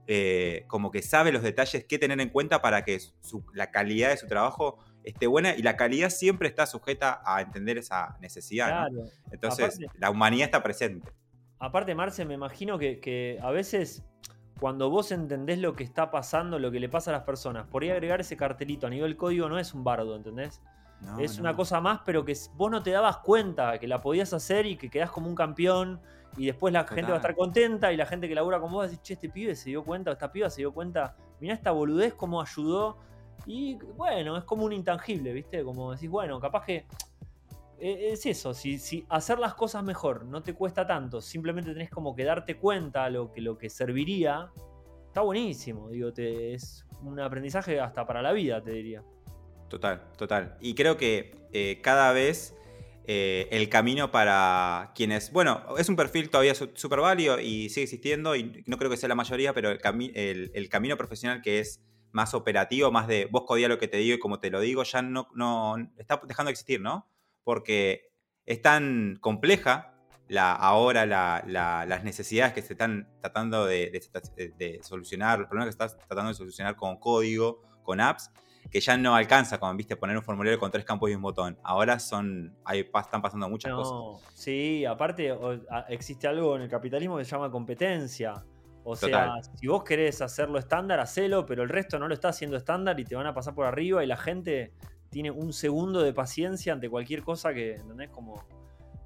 eh, 0.07 0.63
como 0.67 0.91
que 0.91 1.01
sabe 1.01 1.31
los 1.31 1.43
detalles 1.43 1.85
que 1.85 1.97
tener 1.97 2.19
en 2.21 2.29
cuenta 2.29 2.61
para 2.61 2.83
que 2.83 2.97
la 3.53 3.71
calidad 3.71 4.09
de 4.09 4.17
su 4.17 4.27
trabajo 4.27 4.77
esté 5.03 5.27
buena 5.27 5.55
y 5.55 5.61
la 5.61 5.75
calidad 5.75 6.09
siempre 6.09 6.47
está 6.47 6.65
sujeta 6.65 7.21
a 7.25 7.41
entender 7.41 7.77
esa 7.77 8.17
necesidad. 8.21 8.87
Entonces, 9.31 9.79
la 9.95 10.09
humanidad 10.09 10.45
está 10.45 10.63
presente. 10.63 11.11
Aparte, 11.59 11.95
Marce, 11.95 12.25
me 12.25 12.33
imagino 12.33 12.77
que, 12.77 12.99
que, 12.99 13.39
a 13.41 13.51
veces 13.51 14.03
cuando 14.63 14.89
vos 14.89 15.11
entendés 15.11 15.59
lo 15.59 15.75
que 15.75 15.83
está 15.83 16.09
pasando, 16.09 16.57
lo 16.57 16.71
que 16.71 16.79
le 16.79 16.87
pasa 16.87 17.11
a 17.11 17.15
las 17.15 17.23
personas, 17.23 17.67
por 17.67 17.83
ahí 17.83 17.89
agregar 17.89 18.21
ese 18.21 18.37
cartelito 18.37 18.87
a 18.87 18.89
nivel 18.89 19.17
código 19.17 19.49
no 19.49 19.59
es 19.59 19.73
un 19.73 19.83
bardo, 19.83 20.15
¿entendés? 20.15 20.61
es 21.19 21.37
una 21.37 21.53
cosa 21.53 21.81
más, 21.81 21.99
pero 22.05 22.23
que 22.23 22.33
vos 22.55 22.71
no 22.71 22.81
te 22.81 22.91
dabas 22.91 23.17
cuenta 23.17 23.77
que 23.77 23.89
la 23.89 23.99
podías 23.99 24.31
hacer 24.31 24.65
y 24.65 24.77
que 24.77 24.89
quedás 24.89 25.11
como 25.11 25.27
un 25.27 25.35
campeón 25.35 25.99
y 26.37 26.45
después 26.45 26.71
la 26.71 26.87
gente 26.87 27.11
va 27.11 27.15
a 27.15 27.17
estar 27.17 27.35
contenta 27.35 27.91
y 27.91 27.97
la 27.97 28.05
gente 28.05 28.29
que 28.29 28.35
labura 28.35 28.61
con 28.61 28.71
vos 28.71 28.79
va 28.79 28.83
a 28.83 28.87
decir, 28.87 29.01
che, 29.01 29.15
este 29.15 29.27
pibe 29.27 29.53
se 29.53 29.69
dio 29.69 29.83
cuenta, 29.83 30.13
esta 30.13 30.31
piba 30.31 30.49
se 30.49 30.61
dio 30.61 30.73
cuenta, 30.73 31.17
mirá 31.41 31.53
esta 31.55 31.71
boludez 31.71 32.13
cómo 32.13 32.41
ayudó. 32.41 32.99
Y 33.45 33.75
bueno, 33.97 34.37
es 34.37 34.45
como 34.45 34.63
un 34.63 34.71
intangible, 34.71 35.33
¿viste? 35.33 35.61
Como 35.65 35.91
decís, 35.91 36.09
bueno, 36.09 36.39
capaz 36.39 36.63
que 36.63 36.85
es 37.83 38.25
eso, 38.25 38.53
si, 38.53 38.79
si, 38.79 39.05
hacer 39.09 39.39
las 39.39 39.55
cosas 39.55 39.83
mejor 39.83 40.25
no 40.25 40.41
te 40.41 40.53
cuesta 40.53 40.87
tanto, 40.87 41.21
simplemente 41.21 41.73
tenés 41.73 41.89
como 41.89 42.15
que 42.15 42.23
darte 42.23 42.55
cuenta 42.57 43.09
lo 43.09 43.31
que, 43.31 43.41
lo 43.41 43.57
que 43.57 43.69
serviría, 43.69 44.49
está 45.07 45.21
buenísimo, 45.21 45.89
digo, 45.89 46.13
te, 46.13 46.53
es 46.53 46.85
un 47.01 47.19
aprendizaje 47.19 47.79
hasta 47.79 48.07
para 48.07 48.21
la 48.21 48.31
vida, 48.31 48.63
te 48.63 48.71
diría. 48.71 49.03
Total, 49.67 50.01
total. 50.17 50.57
Y 50.61 50.75
creo 50.75 50.97
que 50.97 51.35
eh, 51.51 51.79
cada 51.81 52.13
vez 52.13 52.55
eh, 53.05 53.49
el 53.51 53.67
camino 53.67 54.11
para 54.11 54.91
quienes, 54.95 55.31
bueno, 55.33 55.61
es 55.77 55.89
un 55.89 55.97
perfil 55.97 56.29
todavía 56.29 56.55
súper 56.55 57.01
válido 57.01 57.39
y 57.39 57.69
sigue 57.69 57.83
existiendo 57.83 58.35
y 58.35 58.63
no 58.65 58.77
creo 58.77 58.89
que 58.89 58.97
sea 58.97 59.09
la 59.09 59.15
mayoría, 59.15 59.53
pero 59.53 59.71
el, 59.71 60.69
camino 60.69 60.95
profesional 60.95 61.41
que 61.41 61.59
es 61.59 61.81
más 62.13 62.33
operativo, 62.33 62.91
más 62.91 63.07
de 63.07 63.27
vos 63.29 63.43
codía 63.45 63.67
lo 63.67 63.77
que 63.77 63.89
te 63.89 63.97
digo 63.97 64.15
y 64.15 64.19
como 64.19 64.39
te 64.39 64.49
lo 64.49 64.61
digo, 64.61 64.83
ya 64.83 65.01
no, 65.01 65.27
no 65.35 65.75
está 65.97 66.21
dejando 66.25 66.47
de 66.47 66.51
existir, 66.51 66.79
¿no? 66.79 67.09
Porque 67.43 68.11
es 68.45 68.61
tan 68.61 69.17
compleja 69.21 69.93
la, 70.27 70.53
ahora 70.53 71.05
las 71.05 72.03
necesidades 72.03 72.53
que 72.53 72.61
se 72.61 72.73
están 72.73 73.07
tratando 73.21 73.65
de, 73.65 73.91
de, 74.57 74.79
solucionar, 74.83 75.39
los 75.39 75.47
problemas 75.47 75.67
que 75.67 75.83
estás 75.83 75.97
tratando 76.07 76.29
de 76.29 76.35
solucionar 76.35 76.75
con 76.75 76.97
código, 76.97 77.61
con 77.83 77.99
apps, 77.99 78.31
que 78.71 78.79
ya 78.79 78.97
no 78.97 79.15
alcanza, 79.15 79.59
como 79.59 79.75
viste, 79.75 79.95
poner 79.95 80.17
un 80.17 80.23
formulario 80.23 80.57
con 80.57 80.71
tres 80.71 80.85
campos 80.85 81.11
y 81.11 81.15
un 81.15 81.21
botón. 81.21 81.57
Ahora 81.63 81.99
son, 81.99 82.55
hay, 82.63 82.79
están 82.79 83.21
pasando 83.21 83.49
muchas 83.49 83.73
cosas. 83.73 84.23
Sí, 84.33 84.85
aparte 84.85 85.37
existe 85.89 86.27
algo 86.27 86.55
en 86.55 86.63
el 86.63 86.69
capitalismo 86.69 87.17
que 87.17 87.25
se 87.25 87.31
llama 87.31 87.51
competencia. 87.51 88.33
O 88.85 88.95
sea, 88.95 89.35
si 89.55 89.67
vos 89.67 89.83
querés 89.83 90.21
hacerlo 90.21 90.59
estándar, 90.59 90.99
hacelo, 90.99 91.45
pero 91.45 91.63
el 91.63 91.69
resto 91.69 91.99
no 91.99 92.07
lo 92.07 92.13
está 92.13 92.29
haciendo 92.29 92.57
estándar 92.57 92.99
y 92.99 93.05
te 93.05 93.15
van 93.15 93.27
a 93.27 93.33
pasar 93.33 93.53
por 93.55 93.65
arriba 93.65 94.03
y 94.03 94.07
la 94.07 94.17
gente 94.17 94.73
tiene 95.13 95.31
un 95.31 95.53
segundo 95.53 96.01
de 96.01 96.11
paciencia 96.11 96.73
ante 96.73 96.89
cualquier 96.89 97.23
cosa 97.23 97.53
que, 97.53 97.75
¿entendés? 97.75 98.09
Como 98.09 98.43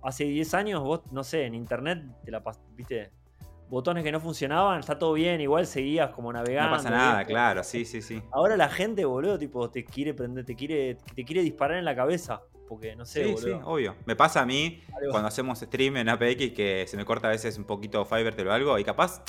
hace 0.02 0.24
10 0.24 0.54
años 0.56 0.84
vos, 0.84 1.02
no 1.12 1.24
sé, 1.24 1.46
en 1.46 1.54
internet 1.54 2.04
te 2.24 2.32
la 2.32 2.41
viste, 2.76 3.12
botones 3.70 4.04
que 4.04 4.12
no 4.12 4.20
funcionaban, 4.20 4.80
está 4.80 4.98
todo 4.98 5.13
bien, 5.13 5.41
igual 5.41 5.67
seguías 5.67 6.10
como 6.12 6.32
navegando. 6.32 6.72
No 6.72 6.78
pasa 6.78 6.89
nada, 6.89 7.26
claro, 7.26 7.63
sí, 7.63 7.86
sí, 7.86 8.02
sí. 8.02 8.24
Ahora 8.32 8.58
la 8.58 8.70
gente, 8.70 9.06
boludo, 9.06 9.38
tipo, 9.38 9.70
te 9.70 9.84
quiere 9.86 10.13
prender, 10.13 10.46
te 10.46 10.56
quiere, 10.56 10.96
te 11.13 11.26
quiere 11.26 11.41
disparar 11.41 11.78
en 11.78 11.86
la 11.86 11.96
cabeza. 11.96 12.41
Porque 12.67 12.98
no 12.98 13.06
sé, 13.06 13.24
sí, 13.24 13.43
Sí, 13.43 13.52
obvio. 13.63 13.96
Me 14.06 14.17
pasa 14.17 14.41
a 14.41 14.46
mí 14.46 14.82
cuando 15.10 15.30
hacemos 15.30 15.60
stream 15.60 15.98
en 15.98 16.10
APX 16.10 16.52
que 16.52 16.84
se 16.86 16.98
me 16.98 17.06
corta 17.06 17.28
a 17.28 17.32
veces 17.32 17.58
un 17.58 17.63
poquito 17.63 18.04
Fivertel 18.04 18.48
o 18.48 18.52
algo, 18.52 18.78
y 18.78 18.84
capaz, 18.84 19.24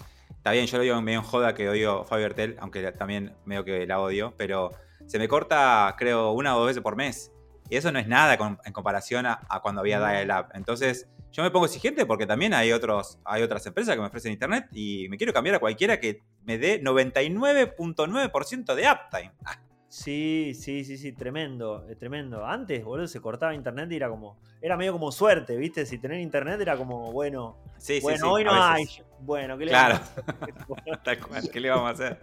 está 0.49 0.55
bien, 0.55 0.67
yo 0.67 0.79
lo 0.79 0.83
digo 0.83 1.03
medio 1.03 1.19
en 1.19 1.25
joda 1.27 1.55
que 1.55 1.69
odio 1.69 2.05
Fivertel, 2.05 2.57
aunque 2.61 2.91
también 2.93 3.37
medio 3.45 3.65
que 3.65 3.87
la 3.87 4.01
odio, 4.01 4.33
pero 4.39 4.71
se 5.05 5.19
me 5.19 5.29
corta, 5.29 5.95
creo, 5.99 6.33
una 6.33 6.57
o 6.57 6.61
dos 6.61 6.69
veces 6.69 6.83
por 6.83 6.97
mes. 6.97 7.31
Y 7.69 7.77
eso 7.77 7.93
no 7.93 7.99
es 7.99 8.09
nada 8.09 8.39
en 8.65 8.73
comparación 8.73 9.27
a, 9.27 9.39
cuando 9.63 9.83
había 9.83 9.99
dial-up. 10.01 10.47
Entonces, 10.55 11.07
yo 11.33 11.43
me 11.43 11.51
pongo 11.51 11.67
exigente 11.67 12.07
porque 12.07 12.27
también 12.27 12.55
hay, 12.55 12.73
otros, 12.73 13.19
hay 13.27 13.43
otras 13.43 13.67
empresas 13.67 13.95
que 13.95 14.01
me 14.01 14.07
ofrecen 14.07 14.33
internet 14.33 14.69
y 14.73 15.07
me 15.11 15.19
quiero 15.19 15.35
cambiar 15.35 15.57
a 15.57 15.59
cualquiera 15.59 16.01
que 16.01 16.23
me 16.45 16.57
dé 16.57 16.83
99.9% 16.83 18.75
de 18.75 18.91
uptime. 18.91 19.33
Ah. 19.45 19.59
Sí, 19.89 20.53
sí, 20.55 20.85
sí, 20.85 20.97
sí, 20.97 21.13
tremendo, 21.13 21.87
eh, 21.89 21.97
tremendo. 21.97 22.47
Antes, 22.47 22.85
boludo, 22.85 23.07
se 23.07 23.21
cortaba 23.21 23.55
internet 23.55 23.91
y 23.91 23.97
era 23.97 24.11
como, 24.11 24.39
era 24.61 24.77
medio 24.77 24.93
como 24.93 25.11
suerte, 25.13 25.57
¿viste? 25.57 25.87
Si 25.87 25.99
tener 25.99 26.21
internet 26.21 26.61
era 26.61 26.77
como, 26.77 27.11
bueno, 27.11 27.57
sí, 27.79 28.01
bueno, 28.01 28.19
sí, 28.19 28.31
hoy 28.31 28.45
no 28.45 28.53
hay. 28.53 28.87
Bueno, 29.21 29.59
¿qué 29.59 29.67
le 29.67 29.73
vamos 29.73 30.01
a 30.01 30.03
hacer? 30.03 31.51
¿qué 31.53 31.61
le 31.61 31.71
vamos 31.71 31.89
a 31.89 31.93
hacer? 31.93 32.21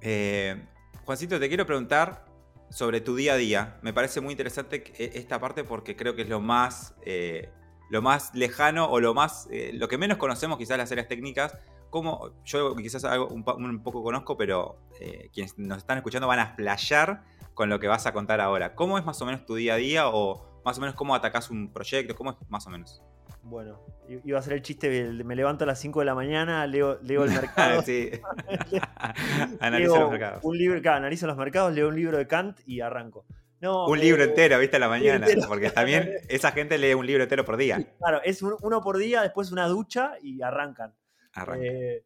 Eh, 0.00 0.60
Juancito, 1.04 1.38
te 1.38 1.48
quiero 1.48 1.64
preguntar 1.64 2.24
sobre 2.70 3.00
tu 3.00 3.14
día 3.14 3.34
a 3.34 3.36
día. 3.36 3.78
Me 3.82 3.92
parece 3.92 4.20
muy 4.20 4.32
interesante 4.32 4.84
e, 4.96 5.18
esta 5.18 5.40
parte 5.40 5.64
porque 5.64 5.94
creo 5.94 6.16
que 6.16 6.22
es 6.22 6.28
lo 6.28 6.40
más, 6.40 6.94
eh, 7.04 7.50
lo 7.90 8.02
más 8.02 8.34
lejano 8.34 8.86
o 8.86 9.00
lo, 9.00 9.14
más, 9.14 9.48
eh, 9.50 9.70
lo 9.74 9.88
que 9.88 9.98
menos 9.98 10.18
conocemos 10.18 10.58
quizás 10.58 10.78
las 10.78 10.90
áreas 10.90 11.08
técnicas 11.08 11.56
cómo, 11.92 12.32
yo 12.44 12.74
quizás 12.74 13.04
algo 13.04 13.28
un, 13.28 13.44
poco 13.82 14.02
conozco, 14.02 14.36
pero 14.36 14.78
eh, 14.98 15.28
quienes 15.32 15.56
nos 15.58 15.78
están 15.78 15.98
escuchando 15.98 16.26
van 16.26 16.40
a 16.40 16.52
splayar 16.52 17.22
con 17.54 17.68
lo 17.68 17.78
que 17.78 17.86
vas 17.86 18.06
a 18.06 18.12
contar 18.12 18.40
ahora. 18.40 18.74
¿Cómo 18.74 18.98
es 18.98 19.04
más 19.04 19.20
o 19.20 19.26
menos 19.26 19.44
tu 19.44 19.54
día 19.54 19.74
a 19.74 19.76
día 19.76 20.08
o 20.08 20.62
más 20.64 20.78
o 20.78 20.80
menos 20.80 20.96
cómo 20.96 21.14
atacás 21.14 21.50
un 21.50 21.70
proyecto? 21.70 22.16
¿Cómo 22.16 22.30
es 22.30 22.36
más 22.48 22.66
o 22.66 22.70
menos? 22.70 23.02
Bueno, 23.44 23.80
iba 24.24 24.38
a 24.38 24.42
ser 24.42 24.54
el 24.54 24.62
chiste, 24.62 25.10
me 25.24 25.34
levanto 25.34 25.64
a 25.64 25.66
las 25.66 25.80
5 25.80 26.00
de 26.00 26.06
la 26.06 26.14
mañana, 26.14 26.66
leo, 26.66 26.98
leo 27.02 27.24
el 27.24 27.30
mercado. 27.32 27.82
sí. 27.82 28.10
analizo 29.60 29.98
los 29.98 30.10
mercados. 30.10 30.44
Un 30.44 30.56
libro, 30.56 30.92
analizo 30.92 31.26
los 31.26 31.36
mercados, 31.36 31.72
leo 31.74 31.88
un 31.88 31.96
libro 31.96 32.18
de 32.18 32.26
Kant 32.26 32.60
y 32.66 32.80
arranco. 32.80 33.26
un 33.60 33.98
libro 33.98 34.22
eh, 34.22 34.28
entero, 34.28 34.58
viste, 34.58 34.76
a 34.76 34.80
la 34.80 34.88
mañana. 34.88 35.26
Porque 35.48 35.70
también 35.70 36.12
esa 36.28 36.52
gente 36.52 36.78
lee 36.78 36.94
un 36.94 37.06
libro 37.06 37.24
entero 37.24 37.44
por 37.44 37.56
día. 37.56 37.84
Claro, 37.98 38.20
es 38.24 38.42
uno 38.42 38.80
por 38.80 38.96
día, 38.96 39.22
después 39.22 39.50
una 39.50 39.66
ducha 39.66 40.14
y 40.22 40.40
arrancan. 40.40 40.94
Arrancan. 41.34 41.66
Eh, 41.66 42.04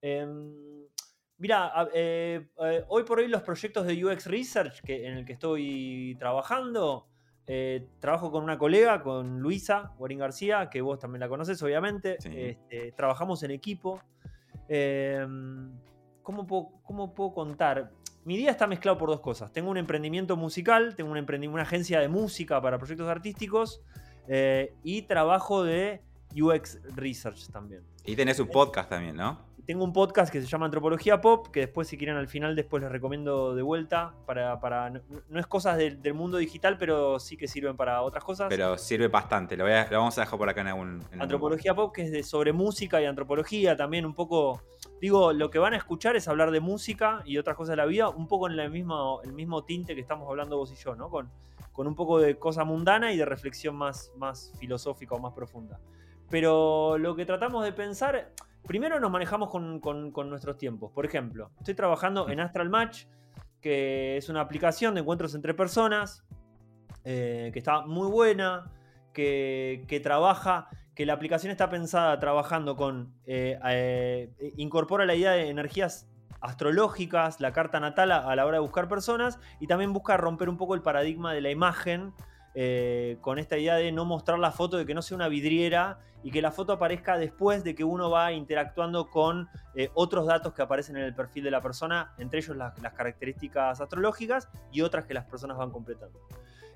em, 0.00 0.86
mira, 1.36 1.88
eh, 1.92 2.48
hoy 2.88 3.04
por 3.04 3.18
hoy 3.18 3.28
los 3.28 3.42
proyectos 3.42 3.86
de 3.86 4.04
UX 4.04 4.26
Research 4.26 4.80
que, 4.80 5.06
en 5.06 5.18
el 5.18 5.26
que 5.26 5.34
estoy 5.34 6.16
trabajando 6.18 7.07
eh, 7.50 7.88
trabajo 7.98 8.30
con 8.30 8.44
una 8.44 8.58
colega, 8.58 9.02
con 9.02 9.40
Luisa 9.40 9.94
Guarín 9.96 10.18
García, 10.18 10.68
que 10.70 10.82
vos 10.82 10.98
también 10.98 11.20
la 11.20 11.30
conoces, 11.30 11.62
obviamente. 11.62 12.18
Este, 12.22 12.92
trabajamos 12.92 13.42
en 13.42 13.52
equipo. 13.52 14.02
Em, 14.68 15.72
¿cómo, 16.22 16.46
puedo, 16.46 17.32
contar? 17.32 17.90
Mi 18.26 18.36
día 18.36 18.50
está 18.50 18.66
mezclado 18.66 18.98
por 18.98 19.08
dos 19.08 19.20
cosas. 19.20 19.50
Tengo 19.50 19.70
un 19.70 19.78
emprendimiento 19.78 20.36
musical, 20.36 20.94
tengo 20.94 21.10
una, 21.10 21.24
una 21.48 21.62
agencia 21.62 22.00
de 22.00 22.08
música 22.08 22.60
para 22.60 22.76
proyectos 22.76 23.08
artísticos 23.08 23.80
eh, 24.26 24.74
y 24.82 25.02
trabajo 25.02 25.64
de 25.64 26.02
UX 26.36 26.82
Research 26.96 27.48
también. 27.50 27.82
Y 28.04 28.14
tenés 28.14 28.38
un 28.40 28.48
podcast 28.48 28.90
también, 28.90 29.16
¿no? 29.16 29.47
Tengo 29.68 29.84
un 29.84 29.92
podcast 29.92 30.32
que 30.32 30.40
se 30.40 30.46
llama 30.46 30.64
Antropología 30.64 31.20
Pop, 31.20 31.48
que 31.48 31.60
después 31.60 31.86
si 31.88 31.98
quieren 31.98 32.16
al 32.16 32.26
final 32.26 32.56
después 32.56 32.82
les 32.82 32.90
recomiendo 32.90 33.54
de 33.54 33.60
vuelta. 33.60 34.14
Para, 34.24 34.58
para 34.60 34.88
no, 34.88 35.38
es 35.38 35.46
cosas 35.46 35.76
del, 35.76 36.14
mundo 36.14 36.38
digital, 36.38 36.78
pero 36.78 37.20
sí 37.20 37.36
que 37.36 37.46
sirven 37.46 37.76
para 37.76 38.00
otras 38.00 38.24
cosas. 38.24 38.46
Pero 38.48 38.78
sirve 38.78 39.08
bastante, 39.08 39.58
lo, 39.58 39.64
vamos 39.64 40.16
a 40.16 40.22
dejar 40.22 40.38
por 40.38 40.48
acá 40.48 40.62
en 40.62 40.68
algún... 40.68 41.04
antropología 41.20 41.74
Pop, 41.74 41.94
que 41.94 42.00
es 42.00 42.10
de, 42.10 42.22
sobre 42.22 42.54
música 42.54 43.02
y 43.02 43.04
antropología, 43.04 43.76
también 43.76 44.06
un 44.06 44.14
poco... 44.14 44.62
Digo, 45.02 45.34
lo 45.34 45.50
que 45.50 45.58
van 45.58 45.74
a 45.74 45.76
escuchar 45.76 46.16
es 46.16 46.28
hablar 46.28 46.50
de 46.50 46.60
música 46.60 47.20
y 47.26 47.36
otras 47.36 47.54
cosas 47.54 47.72
de 47.72 47.76
la 47.76 47.84
vida, 47.84 48.08
un 48.08 48.26
poco 48.26 48.48
en 48.48 48.56
la 48.56 48.70
misma, 48.70 49.18
el 49.22 49.34
mismo 49.34 49.64
tinte 49.64 49.94
que 49.94 50.00
estamos 50.00 50.30
hablando 50.30 50.56
vos 50.56 50.72
y 50.72 50.76
yo, 50.76 50.96
¿no? 50.96 51.10
Con, 51.10 51.30
con 51.72 51.86
un 51.86 51.94
poco 51.94 52.18
de 52.20 52.38
cosa 52.38 52.64
mundana 52.64 53.12
y 53.12 53.18
de 53.18 53.26
reflexión 53.26 53.76
más, 53.76 54.12
más 54.16 54.50
filosófica 54.58 55.14
o 55.14 55.18
más 55.18 55.34
profunda. 55.34 55.78
Pero 56.30 56.96
lo 56.96 57.14
que 57.14 57.26
tratamos 57.26 57.64
de 57.64 57.72
pensar 57.72 58.32
Primero 58.68 59.00
nos 59.00 59.10
manejamos 59.10 59.48
con, 59.48 60.12
nuestros 60.28 60.58
tiempos. 60.58 60.92
Por 60.92 61.06
ejemplo, 61.06 61.50
estoy 61.58 61.74
trabajando 61.74 62.28
en 62.28 62.38
Astral 62.38 62.68
Match, 62.68 63.06
que 63.62 64.18
es 64.18 64.28
una 64.28 64.42
aplicación 64.42 64.92
de 64.92 65.00
encuentros 65.00 65.34
entre 65.34 65.54
personas, 65.54 66.22
eh, 67.02 67.48
que 67.50 67.58
está 67.58 67.80
muy 67.86 68.08
buena, 68.08 68.70
que, 69.14 70.00
trabaja, 70.02 70.68
que 70.94 71.06
la 71.06 71.14
aplicación 71.14 71.50
está 71.50 71.70
pensada 71.70 72.20
trabajando 72.20 72.76
con, 72.76 73.14
eh, 73.24 73.58
eh, 73.64 74.52
incorpora 74.58 75.06
la 75.06 75.14
idea 75.14 75.32
de 75.32 75.48
energías 75.48 76.06
astrológicas, 76.42 77.40
la 77.40 77.54
carta 77.54 77.80
natal 77.80 78.12
a, 78.12 78.36
la 78.36 78.44
hora 78.44 78.58
de 78.58 78.60
buscar 78.60 78.86
personas 78.86 79.38
y 79.60 79.66
también 79.66 79.94
busca 79.94 80.18
romper 80.18 80.50
un 80.50 80.58
poco 80.58 80.74
el 80.74 80.82
paradigma 80.82 81.32
de 81.32 81.40
la 81.40 81.50
imagen 81.50 82.12
eh, 82.54 83.18
con 83.20 83.38
esta 83.38 83.56
idea 83.56 83.76
de 83.76 83.92
no 83.92 84.04
mostrar 84.04 84.38
la 84.38 84.50
foto, 84.50 84.76
de 84.76 84.86
que 84.86 84.94
no 84.94 85.02
sea 85.02 85.16
una 85.16 85.28
vidriera 85.28 86.00
y 86.22 86.30
que 86.30 86.42
la 86.42 86.50
foto 86.50 86.72
aparezca 86.72 87.16
después 87.16 87.62
de 87.62 87.74
que 87.74 87.84
uno 87.84 88.10
va 88.10 88.32
interactuando 88.32 89.08
con 89.08 89.48
eh, 89.74 89.90
otros 89.94 90.26
datos 90.26 90.54
que 90.54 90.62
aparecen 90.62 90.96
en 90.96 91.04
el 91.04 91.14
perfil 91.14 91.44
de 91.44 91.50
la 91.50 91.60
persona, 91.60 92.14
entre 92.18 92.40
ellos 92.40 92.56
las, 92.56 92.74
características 92.94 93.80
astrológicas 93.80 94.48
y 94.72 94.80
otras 94.80 95.04
que 95.04 95.14
las 95.14 95.26
personas 95.26 95.56
van 95.56 95.70
completando. 95.70 96.18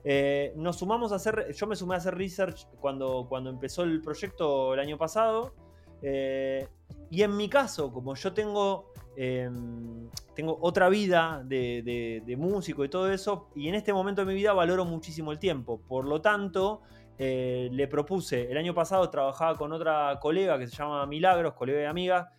Eh, 0.05 0.53
nos 0.57 0.77
sumamos 0.77 1.12
a 1.12 1.16
hacer, 1.16 1.53
yo 1.53 1.66
me 1.66 1.77
sumé 1.77 1.95
a 1.95 1.99
hacer 1.99 2.16
research 2.16 2.66
cuando, 2.81 3.27
cuando 3.29 3.51
empezó 3.51 3.83
el 3.83 4.01
proyecto 4.03 4.75
el 4.75 4.81
año 4.81 4.99
pasado. 4.99 5.55
y 6.03 7.23
en 7.23 7.37
mi 7.37 7.49
caso, 7.49 7.93
como 7.93 8.14
yo 8.14 8.33
tengo 8.33 8.93
Em, 9.17 10.09
tengo 10.35 10.59
otra 10.63 10.89
vida 10.89 11.43
de, 11.45 12.35
músico 12.39 12.85
y 12.85 12.89
todo 12.89 13.11
eso, 13.13 13.51
y 13.55 13.69
en 13.69 13.75
este 13.75 13.93
momento 13.93 14.23
de 14.23 14.27
mi 14.27 14.35
vida 14.35 14.53
valoro 14.53 14.85
muchísimo 14.85 15.33
el 15.33 15.39
tiempo. 15.39 15.81
Por 15.87 16.07
lo 16.07 16.21
tanto, 16.23 16.83
eh, 17.19 17.69
le 17.73 17.89
propuse, 17.89 18.51
el 18.51 18.57
año 18.57 18.75
pasado 18.75 19.09
trabajaba 19.11 19.57
con 19.57 19.73
otra 19.73 20.19
colega 20.21 20.59
que 20.59 20.67
se 20.67 20.77
llama 20.77 21.07
Milagros, 21.07 21.55
colega 21.55 21.83
y 21.83 21.85
amiga, 21.85 22.31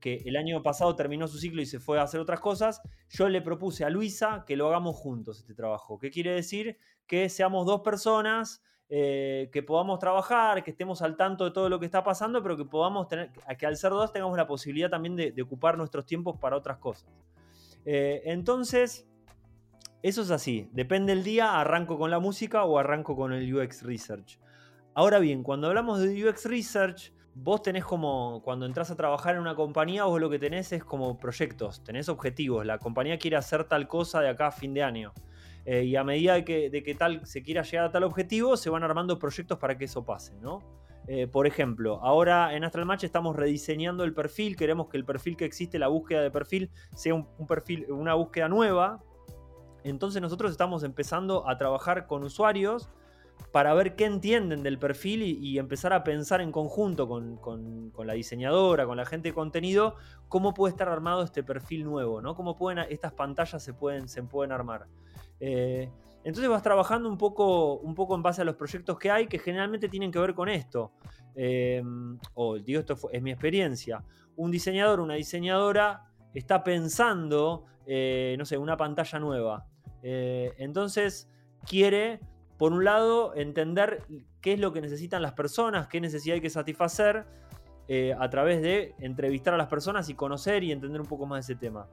que 0.00 0.22
el 0.24 0.36
año 0.36 0.62
pasado 0.62 0.96
terminó 0.96 1.28
su 1.28 1.38
ciclo 1.38 1.62
y 1.62 1.66
se 1.66 1.80
fue 1.80 1.98
a 1.98 2.02
hacer 2.02 2.20
otras 2.20 2.40
cosas, 2.40 2.82
yo 3.08 3.28
le 3.28 3.40
propuse 3.40 3.84
a 3.84 3.90
Luisa 3.90 4.44
que 4.46 4.56
lo 4.56 4.68
hagamos 4.68 4.96
juntos 4.96 5.38
este 5.38 5.54
trabajo. 5.54 5.98
¿Qué 5.98 6.10
quiere 6.10 6.32
decir? 6.32 6.78
Que 7.06 7.28
seamos 7.28 7.66
dos 7.66 7.80
personas 7.80 8.62
eh, 8.96 9.50
que 9.50 9.60
podamos 9.64 9.98
trabajar, 9.98 10.62
que 10.62 10.70
estemos 10.70 11.02
al 11.02 11.16
tanto 11.16 11.44
de 11.44 11.50
todo 11.50 11.68
lo 11.68 11.80
que 11.80 11.86
está 11.86 12.04
pasando, 12.04 12.40
pero 12.44 12.56
que 12.56 12.64
podamos 12.64 13.08
tener, 13.08 13.32
que 13.58 13.66
al 13.66 13.76
ser 13.76 13.90
dos 13.90 14.12
tengamos 14.12 14.36
la 14.36 14.46
posibilidad 14.46 14.88
también 14.88 15.16
de, 15.16 15.42
ocupar 15.42 15.76
nuestros 15.76 16.06
tiempos 16.06 16.38
para 16.38 16.56
otras 16.56 16.78
cosas. 16.78 17.10
Eh, 17.84 18.22
entonces, 18.26 19.04
eso 20.00 20.22
es 20.22 20.30
así, 20.30 20.68
depende 20.70 21.12
del 21.12 21.24
día, 21.24 21.58
arranco 21.58 21.98
con 21.98 22.08
la 22.08 22.20
música 22.20 22.62
o 22.62 22.78
arranco 22.78 23.16
con 23.16 23.32
el 23.32 23.52
UX 23.52 23.82
Research. 23.82 24.38
Ahora 24.94 25.18
bien, 25.18 25.42
cuando 25.42 25.66
hablamos 25.66 25.98
de 25.98 26.28
UX 26.28 26.44
Research, 26.44 27.12
vos 27.34 27.62
tenés 27.62 27.84
como, 27.84 28.42
cuando 28.44 28.64
entras 28.64 28.92
a 28.92 28.94
trabajar 28.94 29.34
en 29.34 29.40
una 29.40 29.56
compañía, 29.56 30.04
vos 30.04 30.20
lo 30.20 30.30
que 30.30 30.38
tenés 30.38 30.70
es 30.70 30.84
como 30.84 31.18
proyectos, 31.18 31.82
tenés 31.82 32.08
objetivos, 32.08 32.64
la 32.64 32.78
compañía 32.78 33.18
quiere 33.18 33.38
hacer 33.38 33.64
tal 33.64 33.88
cosa 33.88 34.20
de 34.20 34.28
acá 34.28 34.46
a 34.46 34.52
fin 34.52 34.72
de 34.72 34.84
año. 34.84 35.12
Eh, 35.66 35.84
y 35.84 35.96
a 35.96 36.04
medida 36.04 36.34
de 36.34 36.44
que, 36.44 36.96
tal 36.98 37.26
se 37.26 37.42
quiera 37.42 37.62
llegar 37.62 37.86
a 37.86 37.90
tal 37.90 38.04
objetivo, 38.04 38.56
se 38.56 38.70
van 38.70 38.82
armando 38.82 39.18
proyectos 39.18 39.58
para 39.58 39.78
que 39.78 39.86
eso 39.86 40.04
pase, 40.04 40.34
¿no? 40.40 40.60
Eh, 41.06 41.26
por 41.26 41.46
ejemplo, 41.46 42.00
ahora 42.02 42.54
en 42.54 42.64
Astral 42.64 42.86
Match 42.86 43.04
estamos 43.04 43.36
rediseñando 43.36 44.04
el 44.04 44.14
perfil, 44.14 44.56
queremos 44.56 44.88
que 44.88 44.96
el 44.96 45.04
perfil 45.04 45.36
que 45.36 45.44
existe, 45.44 45.78
la 45.78 45.88
búsqueda 45.88 46.22
de 46.22 46.30
perfil, 46.30 46.70
sea 46.94 47.14
un, 47.14 47.26
perfil, 47.46 47.86
una 47.90 48.14
búsqueda 48.14 48.48
nueva. 48.48 49.02
Entonces 49.82 50.22
nosotros 50.22 50.50
estamos 50.50 50.82
empezando 50.82 51.48
a 51.48 51.58
trabajar 51.58 52.06
con 52.06 52.24
usuarios 52.24 52.88
para 53.52 53.74
ver 53.74 53.94
qué 53.96 54.06
entienden 54.06 54.62
del 54.62 54.78
perfil 54.78 55.22
y, 55.22 55.58
empezar 55.58 55.92
a 55.92 56.02
pensar 56.04 56.40
en 56.40 56.50
conjunto 56.50 57.06
con, 57.06 57.92
la 58.04 58.14
diseñadora, 58.14 58.86
con 58.86 58.96
la 58.96 59.04
gente 59.04 59.28
de 59.28 59.34
contenido, 59.34 59.96
cómo 60.28 60.54
puede 60.54 60.72
estar 60.72 60.88
armado 60.88 61.22
este 61.22 61.42
perfil 61.42 61.84
nuevo, 61.84 62.20
¿no? 62.20 62.34
Cómo 62.34 62.56
pueden, 62.56 62.84
estas 62.90 63.12
pantallas 63.12 63.62
se 63.62 63.74
pueden, 63.74 64.08
se 64.08 64.22
pueden 64.22 64.52
armar. 64.52 64.86
Eh, 65.40 65.90
entonces 66.22 66.48
vas 66.48 66.62
trabajando 66.62 67.08
un 67.08 67.18
poco, 67.18 67.74
un 67.76 67.94
poco 67.94 68.14
en 68.14 68.22
base 68.22 68.42
a 68.42 68.44
los 68.44 68.56
proyectos 68.56 68.98
que 68.98 69.10
hay 69.10 69.26
que 69.26 69.38
generalmente 69.38 69.88
tienen 69.88 70.10
que 70.10 70.18
ver 70.18 70.34
con 70.34 70.48
esto. 70.48 70.92
Em, 71.34 72.18
o 72.34 72.58
digo, 72.58 72.80
esto 72.80 72.96
es 73.12 73.22
mi 73.22 73.30
experiencia. 73.30 74.02
Un 74.36 74.50
diseñador, 74.50 75.00
una 75.00 75.14
diseñadora 75.14 76.04
está 76.32 76.64
pensando, 76.64 77.66
eh, 77.86 78.36
no 78.38 78.44
sé, 78.46 78.56
una 78.56 78.76
pantalla 78.76 79.18
nueva. 79.18 79.66
Eh, 80.02 80.54
entonces 80.58 81.28
quiere, 81.66 82.20
por 82.58 82.72
un 82.72 82.84
lado, 82.84 83.34
entender 83.34 84.02
qué 84.40 84.54
es 84.54 84.60
lo 84.60 84.72
que 84.72 84.80
necesitan 84.80 85.20
las 85.20 85.32
personas, 85.32 85.88
qué 85.88 86.00
necesidad 86.00 86.34
hay 86.34 86.40
que 86.40 86.50
satisfacer 86.50 87.26
a 88.18 88.30
través 88.30 88.62
de 88.62 88.94
entrevistar 88.98 89.52
a 89.52 89.58
las 89.58 89.66
personas 89.66 90.08
y 90.08 90.14
conocer 90.14 90.64
y 90.64 90.72
entender 90.72 91.02
un 91.02 91.06
poco 91.06 91.26
más 91.26 91.46
de 91.46 91.52
ese 91.52 91.60
tema 91.60 91.86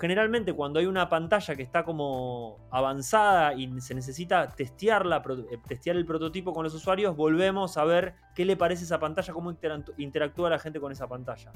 generalmente 0.00 0.54
cuando 0.54 0.80
hay 0.80 0.86
una 0.86 1.10
pantalla 1.10 1.54
que 1.54 1.62
está 1.62 1.84
como 1.84 2.56
avanzada 2.70 3.52
y 3.52 3.80
se 3.82 3.94
necesita 3.94 4.48
testearla, 4.48 5.22
eh, 5.50 5.58
testear 5.68 5.96
el 5.96 6.06
prototipo 6.06 6.54
con 6.54 6.64
los 6.64 6.74
usuarios, 6.74 7.14
volvemos 7.14 7.76
a 7.76 7.84
ver 7.84 8.14
qué 8.34 8.46
le 8.46 8.56
parece 8.56 8.84
esa 8.84 8.98
pantalla, 8.98 9.34
cómo 9.34 9.54
interactúa 9.98 10.48
la 10.48 10.58
gente 10.58 10.80
con 10.80 10.90
esa 10.90 11.06
pantalla. 11.06 11.52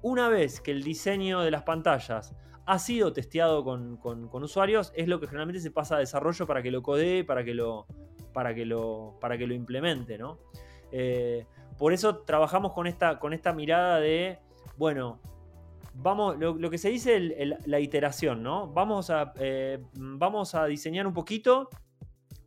Una 0.00 0.28
vez 0.28 0.60
que 0.60 0.70
el 0.70 0.84
diseño 0.84 1.40
de 1.40 1.50
las 1.50 1.64
pantallas 1.64 2.36
ha 2.66 2.78
sido 2.78 3.12
testeado 3.12 3.64
con, 3.64 3.98
usuarios, 4.32 4.92
es 4.94 5.08
lo 5.08 5.18
que 5.18 5.26
generalmente 5.26 5.60
se 5.60 5.72
pasa 5.72 5.96
a 5.96 5.98
desarrollo 5.98 6.46
para 6.46 6.62
que 6.62 6.70
lo 6.70 6.82
codee, 6.82 7.24
para 7.24 7.42
que 7.42 7.52
lo, 7.52 7.86
para 8.32 8.54
que 8.54 8.64
lo, 8.64 9.16
para 9.20 9.36
que 9.36 9.48
lo 9.48 9.54
implemente. 9.54 10.18
¿no? 10.18 10.38
Eh, 10.92 11.46
por 11.78 11.92
eso 11.92 12.18
trabajamos 12.18 12.74
con 12.74 12.86
esta, 12.86 13.18
con 13.18 13.32
esta 13.32 13.52
mirada 13.52 13.98
de, 13.98 14.38
bueno, 14.76 15.18
vamos, 15.94 16.38
lo, 16.38 16.70
que 16.70 16.78
se 16.78 16.88
dice 16.88 17.20
la 17.66 17.80
iteración, 17.80 18.42
¿no? 18.42 18.68
Vamos 18.68 19.10
a, 19.10 19.32
eh, 19.38 19.82
vamos 19.94 20.54
a 20.54 20.66
diseñar 20.66 21.06
un 21.06 21.12
poquito, 21.12 21.68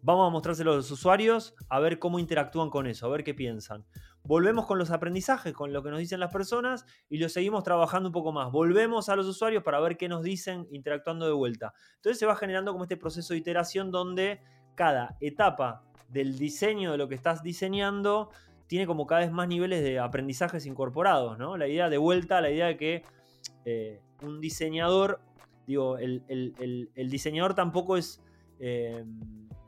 vamos 0.01 0.27
a 0.27 0.31
mostrárselo 0.31 0.73
a 0.73 0.75
los 0.75 0.91
usuarios, 0.91 1.55
a 1.69 1.79
ver 1.79 1.99
cómo 1.99 2.19
interactúan 2.19 2.69
con 2.69 2.87
eso, 2.87 3.05
a 3.05 3.09
ver 3.09 3.23
qué 3.23 3.33
piensan. 3.33 3.85
Volvemos 4.23 4.65
con 4.65 4.79
los 4.79 4.89
aprendizajes, 4.89 5.53
con 5.53 5.71
lo 5.71 5.83
que 5.83 5.91
nos 5.91 5.99
dicen 5.99 6.19
las 6.19 6.31
personas 6.31 6.85
y 7.09 7.19
lo 7.19 7.29
seguimos 7.29 7.63
trabajando 7.63 8.09
un 8.09 8.13
poco 8.13 8.31
más. 8.31 8.51
Volvemos 8.51 9.07
a 9.09 9.15
los 9.15 9.27
usuarios 9.27 9.63
para 9.63 9.79
ver 9.79 9.97
qué 9.97 10.09
nos 10.09 10.23
dicen 10.23 10.67
interactuando 10.71 11.27
de 11.27 11.33
vuelta. 11.33 11.73
Entonces 11.97 12.17
se 12.17 12.25
va 12.25 12.35
generando 12.35 12.71
como 12.71 12.85
este 12.85 12.97
proceso 12.97 13.33
de 13.33 13.39
iteración 13.39 13.91
donde 13.91 14.41
cada 14.73 15.15
etapa 15.21 15.83
del 16.09 16.39
diseño 16.39 16.91
de 16.91 16.97
lo 16.97 17.07
que 17.07 17.15
estás 17.15 17.43
diseñando 17.43 18.31
tiene 18.67 18.87
como 18.87 19.05
cada 19.05 19.21
vez 19.21 19.31
más 19.31 19.47
niveles 19.47 19.83
de 19.83 19.99
aprendizajes 19.99 20.65
incorporados, 20.65 21.37
¿no? 21.37 21.55
La 21.57 21.67
idea 21.67 21.89
de 21.89 21.97
vuelta, 21.97 22.41
la 22.41 22.49
idea 22.49 22.65
de 22.65 22.77
que 22.77 23.03
eh, 23.65 23.99
un 24.21 24.39
diseñador, 24.39 25.19
digo, 25.67 25.97
el, 25.97 26.23
diseñador 27.09 27.55
tampoco 27.55 27.97
es, 27.97 28.21
eh, 28.59 29.03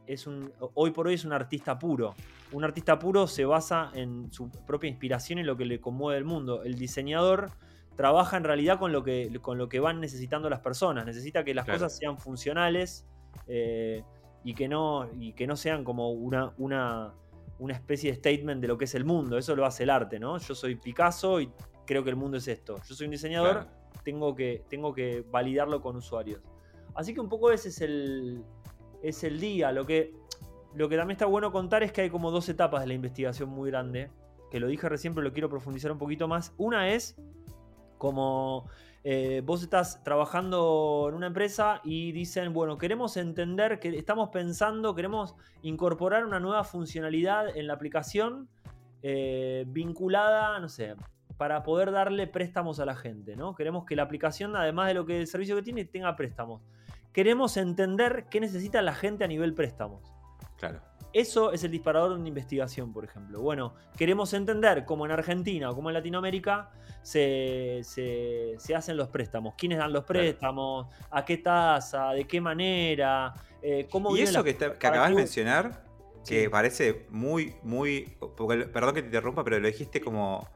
es 0.05 0.27
un, 0.27 0.53
hoy 0.75 0.91
por 0.91 1.07
hoy 1.07 1.15
es 1.15 1.25
un 1.25 1.33
artista 1.33 1.77
puro. 1.77 2.13
Un 2.51 2.63
artista 2.63 2.97
puro 2.97 3.27
se 3.27 3.43
basa 3.43 3.91
en 3.93 4.31
su 4.31 4.49
propia 4.49 4.89
inspiración 4.89 5.39
y 5.39 5.43
lo 5.43 5.57
que 5.57 5.65
le 5.65 5.81
conmueve 5.81 6.17
el 6.17 6.25
mundo. 6.25 6.63
El 6.63 6.75
diseñador 6.75 7.51
trabaja 7.97 8.37
en 8.37 8.43
realidad 8.43 8.79
con 8.79 8.93
lo 8.93 9.03
que, 9.03 9.37
con 9.41 9.57
lo 9.57 9.67
que 9.67 9.79
van 9.79 9.99
necesitando 9.99 10.49
las 10.49 10.61
personas. 10.61 11.05
Necesita 11.05 11.43
que 11.43 11.53
las 11.53 11.65
cosas 11.65 11.97
sean 11.97 12.17
funcionales 12.17 13.05
eh, 13.47 14.03
y, 14.43 14.53
que 14.53 14.69
no, 14.69 15.09
y 15.19 15.33
que 15.33 15.47
no 15.47 15.57
sean 15.57 15.83
como 15.83 16.11
una, 16.11 16.53
una, 16.57 17.13
una, 17.59 17.73
especie 17.73 18.11
de 18.11 18.17
statement 18.17 18.61
de 18.61 18.67
lo 18.67 18.77
que 18.77 18.85
es 18.85 18.95
el 18.95 19.03
mundo. 19.03 19.37
Eso 19.37 19.55
lo 19.55 19.65
hace 19.65 19.83
el 19.83 19.89
arte, 19.89 20.19
¿no? 20.19 20.37
Yo 20.37 20.55
soy 20.55 20.75
Picasso 20.75 21.41
y 21.41 21.51
creo 21.85 22.03
que 22.03 22.11
el 22.11 22.15
mundo 22.15 22.37
es 22.37 22.47
esto. 22.47 22.75
Yo 22.87 22.93
soy 22.93 23.05
un 23.05 23.11
diseñador, 23.11 23.67
tengo, 24.03 24.35
que, 24.35 24.63
tengo 24.69 24.93
que 24.93 25.23
validarlo 25.29 25.81
con 25.81 25.95
usuarios. 25.95 26.41
Así 26.95 27.13
que 27.13 27.19
un 27.19 27.29
poco 27.29 27.51
ese 27.51 27.69
es 27.69 27.81
el, 27.81 28.43
es 29.01 29.23
el 29.23 29.39
día. 29.39 29.71
Lo 29.71 29.85
que, 29.85 30.13
lo 30.75 30.89
que 30.89 30.97
también 30.97 31.15
está 31.15 31.25
bueno 31.25 31.51
contar 31.51 31.83
es 31.83 31.91
que 31.91 32.01
hay 32.01 32.09
como 32.09 32.31
dos 32.31 32.49
etapas 32.49 32.81
de 32.81 32.87
la 32.87 32.93
investigación 32.93 33.49
muy 33.49 33.69
grande. 33.69 34.09
Que 34.51 34.59
lo 34.59 34.67
dije 34.67 34.87
recién, 34.87 35.13
pero 35.13 35.25
lo 35.25 35.33
quiero 35.33 35.49
profundizar 35.49 35.91
un 35.91 35.97
poquito 35.97 36.27
más. 36.27 36.53
Una 36.57 36.89
es 36.89 37.17
como 37.97 38.69
eh, 39.03 39.41
vos 39.45 39.63
estás 39.63 40.03
trabajando 40.03 41.05
en 41.07 41.15
una 41.15 41.27
empresa 41.27 41.79
y 41.83 42.11
dicen, 42.11 42.53
bueno, 42.53 42.77
queremos 42.77 43.15
entender 43.17 43.79
que 43.79 43.89
estamos 43.97 44.29
pensando, 44.29 44.95
queremos 44.95 45.35
incorporar 45.61 46.25
una 46.25 46.39
nueva 46.39 46.63
funcionalidad 46.63 47.55
en 47.55 47.67
la 47.67 47.73
aplicación 47.73 48.49
eh, 49.03 49.65
vinculada, 49.67 50.59
no 50.59 50.67
sé, 50.67 50.95
para 51.37 51.63
poder 51.63 51.91
darle 51.91 52.27
préstamos 52.27 52.79
a 52.79 52.85
la 52.85 52.95
gente, 52.95 53.35
¿no? 53.35 53.55
Queremos 53.55 53.85
que 53.85 53.95
la 53.95 54.03
aplicación, 54.03 54.55
además 54.55 54.87
de 54.87 54.95
lo 54.95 55.05
que 55.05 55.19
el 55.19 55.27
servicio 55.27 55.55
que 55.55 55.61
tiene, 55.61 55.85
tenga 55.85 56.15
préstamos. 56.15 56.61
Queremos 57.13 57.57
entender 57.57 58.25
qué 58.29 58.39
necesita 58.39 58.81
la 58.81 58.93
gente 58.93 59.23
a 59.23 59.27
nivel 59.27 59.53
préstamos. 59.53 60.13
Claro. 60.57 60.81
Eso 61.13 61.51
es 61.51 61.63
el 61.63 61.71
disparador 61.71 62.11
de 62.11 62.19
una 62.19 62.27
investigación, 62.27 62.91
por 62.91 63.05
ejemplo. 63.05 63.41
Bueno, 63.41 63.73
queremos 63.97 64.33
entender 64.33 64.85
cómo 64.85 65.05
en 65.05 65.11
Argentina 65.11 65.71
o 65.71 65.75
cómo 65.75 65.89
en 65.89 65.95
Latinoamérica 65.95 66.69
se, 67.01 67.81
hacen 68.75 68.97
los 68.97 69.07
préstamos. 69.07 69.55
¿Quiénes 69.57 69.77
dan 69.77 69.93
los 69.93 70.03
préstamos? 70.03 70.87
¿A 71.09 71.23
qué 71.23 71.37
tasa? 71.37 72.11
¿De 72.11 72.25
qué 72.25 72.41
manera? 72.41 73.33
Eh, 73.61 73.87
¿cómo 73.89 74.15
y 74.15 74.21
eso 74.21 74.43
que, 74.43 74.51
acabas 74.51 75.09
de 75.09 75.15
mencionar, 75.15 75.83
que 76.27 76.49
parece 76.49 77.07
muy, 77.09 77.55
muy... 77.63 78.15
perdón 78.73 78.93
que 78.93 79.01
te 79.01 79.07
interrumpa, 79.07 79.43
pero 79.43 79.59
lo 79.59 79.67
dijiste 79.67 80.01
como... 80.01 80.47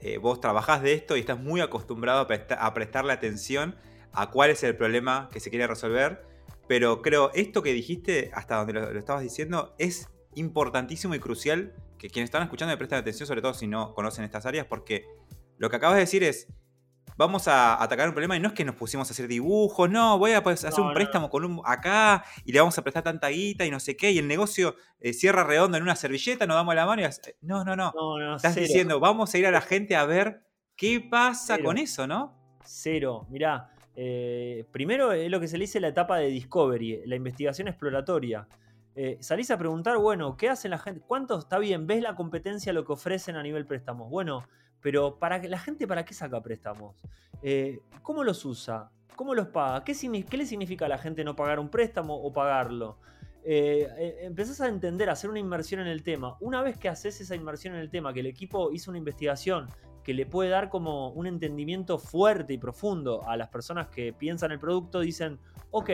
Eh, 0.00 0.18
vos 0.18 0.40
trabajás 0.40 0.82
de 0.82 0.92
esto 0.92 1.16
y 1.16 1.20
estás 1.20 1.40
muy 1.40 1.60
acostumbrado 1.60 2.26
a, 2.28 2.66
a 2.66 2.74
prestarle 2.74 3.12
atención 3.12 3.76
a 4.12 4.30
cuál 4.30 4.50
es 4.50 4.62
el 4.62 4.76
problema 4.76 5.28
que 5.32 5.40
se 5.40 5.50
quiere 5.50 5.66
resolver. 5.66 6.26
Pero 6.66 7.02
creo, 7.02 7.30
esto 7.34 7.62
que 7.62 7.72
dijiste, 7.72 8.30
hasta 8.34 8.56
donde 8.56 8.74
lo, 8.74 8.98
estabas 8.98 9.22
diciendo, 9.22 9.74
es 9.78 10.08
importantísimo 10.34 11.14
y 11.14 11.18
crucial 11.18 11.74
que 11.98 12.10
quienes 12.10 12.28
están 12.28 12.42
escuchando 12.42 12.72
me 12.72 12.76
presten 12.76 12.98
atención, 12.98 13.26
sobre 13.26 13.42
todo 13.42 13.54
si 13.54 13.66
no 13.66 13.94
conocen 13.94 14.24
estas 14.24 14.46
áreas, 14.46 14.66
porque 14.66 15.06
lo 15.56 15.70
que 15.70 15.76
acabas 15.76 15.96
de 15.96 16.02
decir 16.02 16.22
es, 16.22 16.46
vamos 17.18 17.48
a 17.48 17.82
atacar 17.82 18.08
un 18.08 18.14
problema 18.14 18.36
y 18.36 18.40
no 18.40 18.48
es 18.48 18.54
que 18.54 18.64
nos 18.64 18.76
pusimos 18.76 19.08
a 19.08 19.12
hacer 19.12 19.26
dibujos, 19.26 19.90
no, 19.90 20.16
voy 20.18 20.32
a 20.32 20.42
pues, 20.42 20.64
hacer 20.64 20.82
un 20.82 20.94
préstamo 20.94 21.28
con 21.28 21.44
un 21.44 21.60
acá 21.64 22.24
y 22.44 22.52
le 22.52 22.60
vamos 22.60 22.78
a 22.78 22.82
prestar 22.82 23.02
tanta 23.02 23.28
guita 23.28 23.66
y 23.66 23.70
no 23.70 23.80
sé 23.80 23.96
qué, 23.96 24.12
y 24.12 24.18
el 24.18 24.28
negocio 24.28 24.76
eh, 25.00 25.12
cierra 25.12 25.42
redondo 25.42 25.76
en 25.76 25.82
una 25.82 25.96
servilleta, 25.96 26.46
nos 26.46 26.56
damos 26.56 26.74
la 26.76 26.86
mano 26.86 27.02
y... 27.02 27.06
No, 27.42 27.64
no, 27.64 27.74
no. 27.74 28.36
Estás 28.36 28.54
diciendo, 28.54 29.00
vamos 29.00 29.34
a 29.34 29.38
ir 29.38 29.46
a 29.48 29.50
la 29.50 29.60
gente 29.60 29.96
a 29.96 30.04
ver 30.04 30.44
qué 30.76 31.00
pasa 31.00 31.58
con 31.58 31.76
eso, 31.76 32.06
¿no? 32.06 32.58
Cero. 32.64 33.26
Mirá, 33.30 33.72
eh, 33.96 34.64
primero 34.70 35.12
es 35.12 35.28
lo 35.28 35.40
que 35.40 35.48
se 35.48 35.58
le 35.58 35.64
dice 35.64 35.80
la 35.80 35.88
etapa 35.88 36.18
de 36.18 36.28
discovery, 36.28 37.02
la 37.04 37.16
investigación 37.16 37.66
exploratoria. 37.66 38.46
Eh, 38.94 39.18
salís 39.20 39.50
a 39.50 39.58
preguntar, 39.58 39.98
bueno, 39.98 40.36
¿qué 40.36 40.48
hacen 40.48 40.70
la 40.70 40.78
gente? 40.78 41.00
¿Cuánto 41.04 41.36
está 41.38 41.58
bien? 41.58 41.88
¿Ves 41.88 42.00
la 42.00 42.14
competencia 42.14 42.72
lo 42.72 42.84
que 42.84 42.92
ofrecen 42.92 43.34
a 43.34 43.42
nivel 43.42 43.66
préstamos? 43.66 44.08
Bueno, 44.08 44.44
pero 44.88 45.18
para 45.18 45.36
la 45.42 45.58
gente, 45.58 45.86
¿para 45.86 46.02
qué 46.02 46.14
saca 46.14 46.40
préstamos? 46.40 46.96
Eh, 47.42 47.78
¿Cómo 48.00 48.24
los 48.24 48.42
usa? 48.46 48.90
¿Cómo 49.16 49.34
los 49.34 49.48
paga? 49.48 49.84
¿Qué, 49.84 49.92
¿Qué, 50.26 50.36
le 50.38 50.46
significa 50.46 50.86
a 50.86 50.88
la 50.88 50.96
gente 50.96 51.24
no 51.24 51.36
pagar 51.36 51.60
un 51.60 51.68
préstamo 51.68 52.16
o 52.16 52.32
pagarlo? 52.32 52.96
empezás 53.44 54.62
a 54.62 54.68
entender, 54.68 55.10
a 55.10 55.12
hacer 55.12 55.28
una 55.28 55.40
inmersión 55.40 55.82
en 55.82 55.88
el 55.88 56.02
tema. 56.02 56.38
Una 56.40 56.62
vez 56.62 56.78
que 56.78 56.88
haces 56.88 57.20
esa 57.20 57.34
inmersión 57.34 57.74
en 57.74 57.80
el 57.80 57.90
tema, 57.90 58.14
que 58.14 58.20
el 58.20 58.26
equipo 58.28 58.72
hizo 58.72 58.90
una 58.90 58.96
investigación, 58.96 59.68
que 60.02 60.14
le 60.14 60.24
puede 60.24 60.48
dar 60.48 60.70
como 60.70 61.10
un 61.10 61.26
entendimiento 61.26 61.98
fuerte 61.98 62.54
y 62.54 62.58
profundo 62.58 63.28
a 63.28 63.36
las 63.36 63.50
personas 63.50 63.88
que 63.88 64.14
piensan 64.14 64.52
el 64.52 64.58
producto, 64.58 65.00
dicen, 65.00 65.38
ok, 65.70 65.90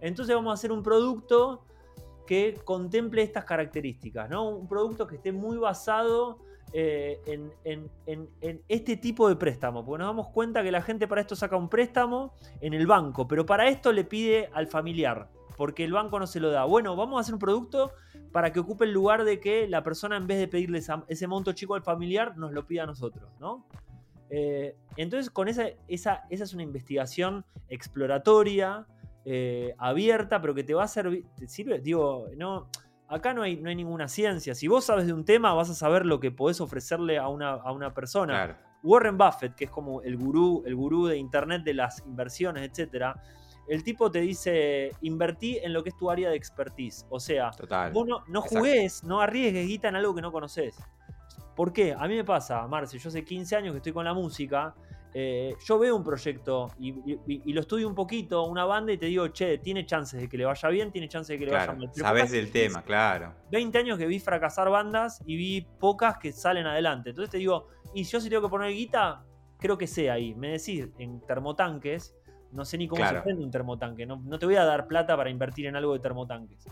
entonces 0.00 0.34
vamos 0.34 0.50
a 0.50 0.54
hacer 0.54 0.72
un 0.72 0.82
producto 0.82 1.62
que 2.26 2.58
contemple 2.64 3.22
estas 3.22 3.44
características, 3.44 4.28
¿no? 4.28 4.48
Un 4.48 4.66
producto 4.66 5.06
que 5.06 5.16
esté 5.16 5.30
muy 5.30 5.56
basado 5.56 6.40
eh, 6.76 7.20
en, 7.64 8.60
este 8.66 8.96
tipo 8.96 9.28
de 9.28 9.36
préstamo, 9.36 9.84
porque 9.84 10.00
nos 10.00 10.08
damos 10.08 10.28
cuenta 10.30 10.60
que 10.64 10.72
la 10.72 10.82
gente 10.82 11.06
para 11.06 11.20
esto 11.20 11.36
saca 11.36 11.56
un 11.56 11.68
préstamo 11.68 12.34
en 12.60 12.74
el 12.74 12.88
banco, 12.88 13.28
pero 13.28 13.46
para 13.46 13.68
esto 13.68 13.92
le 13.92 14.02
pide 14.02 14.50
al 14.52 14.66
familiar, 14.66 15.28
porque 15.56 15.84
el 15.84 15.92
banco 15.92 16.18
no 16.18 16.26
se 16.26 16.40
lo 16.40 16.50
da. 16.50 16.64
Bueno, 16.64 16.96
vamos 16.96 17.18
a 17.18 17.20
hacer 17.20 17.34
un 17.34 17.38
producto 17.38 17.92
para 18.32 18.52
que 18.52 18.58
ocupe 18.58 18.86
el 18.86 18.92
lugar 18.92 19.22
de 19.22 19.38
que 19.38 19.68
la 19.68 19.84
persona 19.84 20.16
en 20.16 20.26
vez 20.26 20.38
de 20.38 20.48
pedirle 20.48 20.82
ese 21.06 21.26
monto 21.28 21.52
chico 21.52 21.76
al 21.76 21.82
familiar 21.84 22.36
nos 22.36 22.50
lo 22.50 22.66
pida 22.66 22.82
a 22.82 22.86
nosotros, 22.86 23.30
¿no? 23.38 23.64
Eh, 24.30 24.74
entonces 24.96 25.30
con 25.30 25.46
esa, 25.46 25.68
esa, 25.86 26.24
esa, 26.28 26.42
es 26.42 26.54
una 26.54 26.64
investigación 26.64 27.44
exploratoria, 27.68 28.84
eh, 29.24 29.76
abierta, 29.78 30.40
pero 30.40 30.56
que 30.56 30.64
te 30.64 30.74
va 30.74 30.82
a 30.82 30.88
servir, 30.88 31.24
te 31.36 31.46
sirve, 31.46 31.78
digo, 31.78 32.26
no, 32.36 32.68
acá 33.08 33.34
no 33.34 33.42
hay, 33.42 33.56
no 33.56 33.68
hay 33.68 33.76
ninguna 33.76 34.08
ciencia. 34.08 34.54
Si 34.54 34.68
vos 34.68 34.84
sabes 34.84 35.06
de 35.06 35.12
un 35.12 35.24
tema, 35.24 35.52
vas 35.54 35.70
a 35.70 35.74
saber 35.74 36.06
lo 36.06 36.20
que 36.20 36.30
podés 36.30 36.60
ofrecerle 36.60 37.18
a 37.18 37.28
una, 37.28 37.52
a 37.52 37.72
una 37.72 37.92
persona. 37.94 38.58
Warren 38.82 39.16
Buffett, 39.16 39.54
que 39.54 39.64
es 39.64 39.70
como 39.70 40.02
el 40.02 40.16
gurú, 40.16 40.62
el 40.66 40.74
gurú 40.76 41.06
de 41.06 41.16
internet 41.16 41.62
de 41.64 41.74
las 41.74 42.04
inversiones, 42.06 42.68
etcétera 42.68 43.20
el 43.66 43.82
tipo 43.82 44.10
te 44.10 44.20
dice, 44.20 44.92
invertí 45.00 45.58
en 45.58 45.72
lo 45.72 45.82
que 45.82 45.90
es 45.90 45.96
tu 45.96 46.10
área 46.10 46.30
de 46.30 46.36
expertise. 46.36 47.06
O 47.08 47.18
sea, 47.18 47.50
vos 47.92 48.06
no, 48.06 48.42
jugués, 48.42 49.02
no 49.04 49.20
arriesgues 49.20 49.66
guita 49.66 49.88
en 49.88 49.96
algo 49.96 50.14
que 50.14 50.20
no 50.20 50.32
conoces. 50.32 50.76
¿Por 51.56 51.72
qué? 51.72 51.94
A 51.94 52.06
mí 52.06 52.16
me 52.16 52.24
pasa, 52.24 52.66
Marce, 52.66 52.98
yo 52.98 53.08
hace 53.08 53.24
15 53.24 53.56
años 53.56 53.72
que 53.72 53.78
estoy 53.78 53.92
con 53.92 54.04
la 54.04 54.12
música, 54.12 54.74
eh, 55.16 55.54
yo 55.64 55.78
veo 55.78 55.94
un 55.94 56.02
proyecto 56.02 56.72
y, 56.80 57.52
lo 57.52 57.60
estudio 57.60 57.86
un 57.86 57.94
poquito, 57.94 58.42
una 58.46 58.64
banda, 58.64 58.92
y 58.92 58.98
te 58.98 59.06
digo, 59.06 59.28
che, 59.28 59.58
tiene 59.58 59.86
chances 59.86 60.20
de 60.20 60.28
que 60.28 60.36
le 60.36 60.44
vaya 60.44 60.68
bien, 60.70 60.90
tiene 60.90 61.08
chances 61.08 61.34
de 61.34 61.38
que 61.38 61.46
le 61.46 61.52
vaya 61.52 61.72
mal. 61.72 61.88
Sabes 61.92 62.32
del 62.32 62.50
tema, 62.50 62.82
claro. 62.82 63.32
20 63.52 63.78
años 63.78 63.96
que 63.96 64.06
vi 64.06 64.18
fracasar 64.18 64.68
bandas 64.70 65.22
y 65.24 65.36
vi 65.36 65.60
pocas 65.78 66.18
que 66.18 66.32
salen 66.32 66.66
adelante. 66.66 67.10
Entonces 67.10 67.30
te 67.30 67.38
digo, 67.38 67.68
y 67.94 68.02
yo 68.02 68.20
si 68.20 68.28
tengo 68.28 68.42
que 68.42 68.48
poner 68.48 68.72
guita, 68.72 69.24
creo 69.60 69.78
que 69.78 69.86
sea 69.86 70.14
ahí. 70.14 70.34
Me 70.34 70.48
decís, 70.48 70.88
en 70.98 71.20
termotanques, 71.20 72.16
no 72.50 72.64
sé 72.64 72.76
ni 72.76 72.88
cómo 72.88 73.06
se 73.06 73.20
prende 73.20 73.44
un 73.44 73.52
termotanque. 73.52 74.06
No, 74.06 74.20
no, 74.24 74.36
te 74.40 74.46
voy 74.46 74.56
a 74.56 74.64
dar 74.64 74.88
plata 74.88 75.16
para 75.16 75.30
invertir 75.30 75.66
en 75.66 75.76
algo 75.76 75.92
de 75.92 76.00
termotanques. 76.00 76.66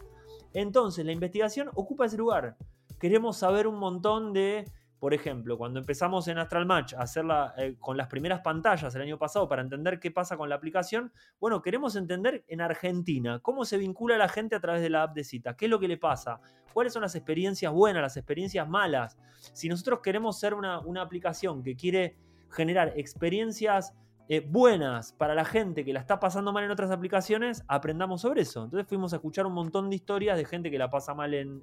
Entonces, 0.53 1.07
la 1.07 1.13
investigación 1.13 1.71
ocupa 1.75 2.07
ese 2.07 2.17
lugar. 2.17 2.57
Queremos 2.99 3.37
saber 3.37 3.69
un 3.69 3.79
montón 3.79 4.33
de, 4.33 4.65
por 5.03 5.15
ejemplo, 5.15 5.59
cuando 5.59 5.81
empezamos 5.81 6.29
en 6.29 6.39
Astral 6.39 6.65
Match 6.65 6.95
a 6.95 7.01
hacerla 7.01 7.55
eh, 7.57 7.75
con 7.81 7.97
las 7.97 8.07
primeras 8.07 8.39
pantallas 8.39 8.95
el 8.95 9.03
año 9.03 9.19
pasado 9.19 9.49
para 9.49 9.61
entender 9.61 9.99
qué 9.99 10.13
pasa 10.13 10.37
con 10.37 10.49
la 10.49 10.55
aplicación, 10.55 11.13
bueno, 11.41 11.61
queremos 11.61 11.97
entender 11.97 12.45
en 12.47 12.61
Argentina 12.61 13.41
cómo 13.41 13.65
se 13.65 13.79
vincula 13.79 14.17
la 14.17 14.29
gente 14.29 14.55
a 14.55 14.61
través 14.61 14.81
de 14.81 14.91
la 14.91 15.03
app 15.03 15.17
de 15.17 15.25
cita, 15.25 15.57
qué 15.57 15.65
es 15.65 15.71
lo 15.73 15.81
que 15.81 15.89
le 15.89 15.97
pasa, 15.97 16.41
cuáles 16.73 16.93
son 16.93 17.03
las 17.03 17.17
experiencias 17.17 17.73
buenas, 17.73 18.01
las 18.01 18.17
experiencias 18.17 18.69
malas. 18.69 19.19
Si 19.53 19.69
nosotros 19.69 19.99
queremos 20.05 20.39
ser 20.39 20.55
una 20.55 21.03
aplicación 21.03 21.65
que 21.65 21.75
quiere 21.75 22.17
generar 22.49 22.93
experiencias 22.95 23.95
eh, 24.29 24.41
buenas 24.41 25.13
para 25.13 25.35
la 25.35 25.45
gente 25.45 25.85
que 25.85 25.93
la 25.93 26.01
está 26.01 26.21
pasando 26.21 26.53
mal 26.53 26.65
en 26.65 26.71
otras 26.71 26.91
aplicaciones, 26.91 27.65
aprendamos 27.67 28.21
sobre 28.21 28.43
eso. 28.43 28.65
Entonces 28.65 28.89
fuimos 28.89 29.13
a 29.13 29.17
escuchar 29.17 29.47
un 29.47 29.53
montón 29.53 29.91
de 29.91 29.97
historias 29.97 30.37
de 30.37 30.45
gente 30.45 30.71
que 30.71 30.79
la 30.79 30.89
pasa 30.89 31.13
mal 31.15 31.35
en, 31.35 31.63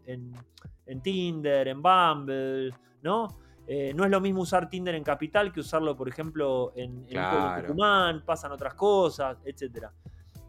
Tinder, 1.01 1.67
en 1.67 1.81
Bumble, 1.81 2.71
¿no? 3.01 3.27
Eh, 3.65 3.93
no 3.93 4.03
es 4.03 4.09
lo 4.09 4.19
mismo 4.19 4.41
usar 4.41 4.69
Tinder 4.69 4.95
en 4.95 5.03
Capital 5.03 5.53
que 5.53 5.59
usarlo, 5.59 5.95
por 5.95 6.09
ejemplo, 6.09 6.73
en, 6.75 7.05
en 7.07 7.61
Tucumán, 7.61 8.23
pasan 8.25 8.51
otras 8.51 8.73
cosas, 8.73 9.37
etc. 9.45 9.87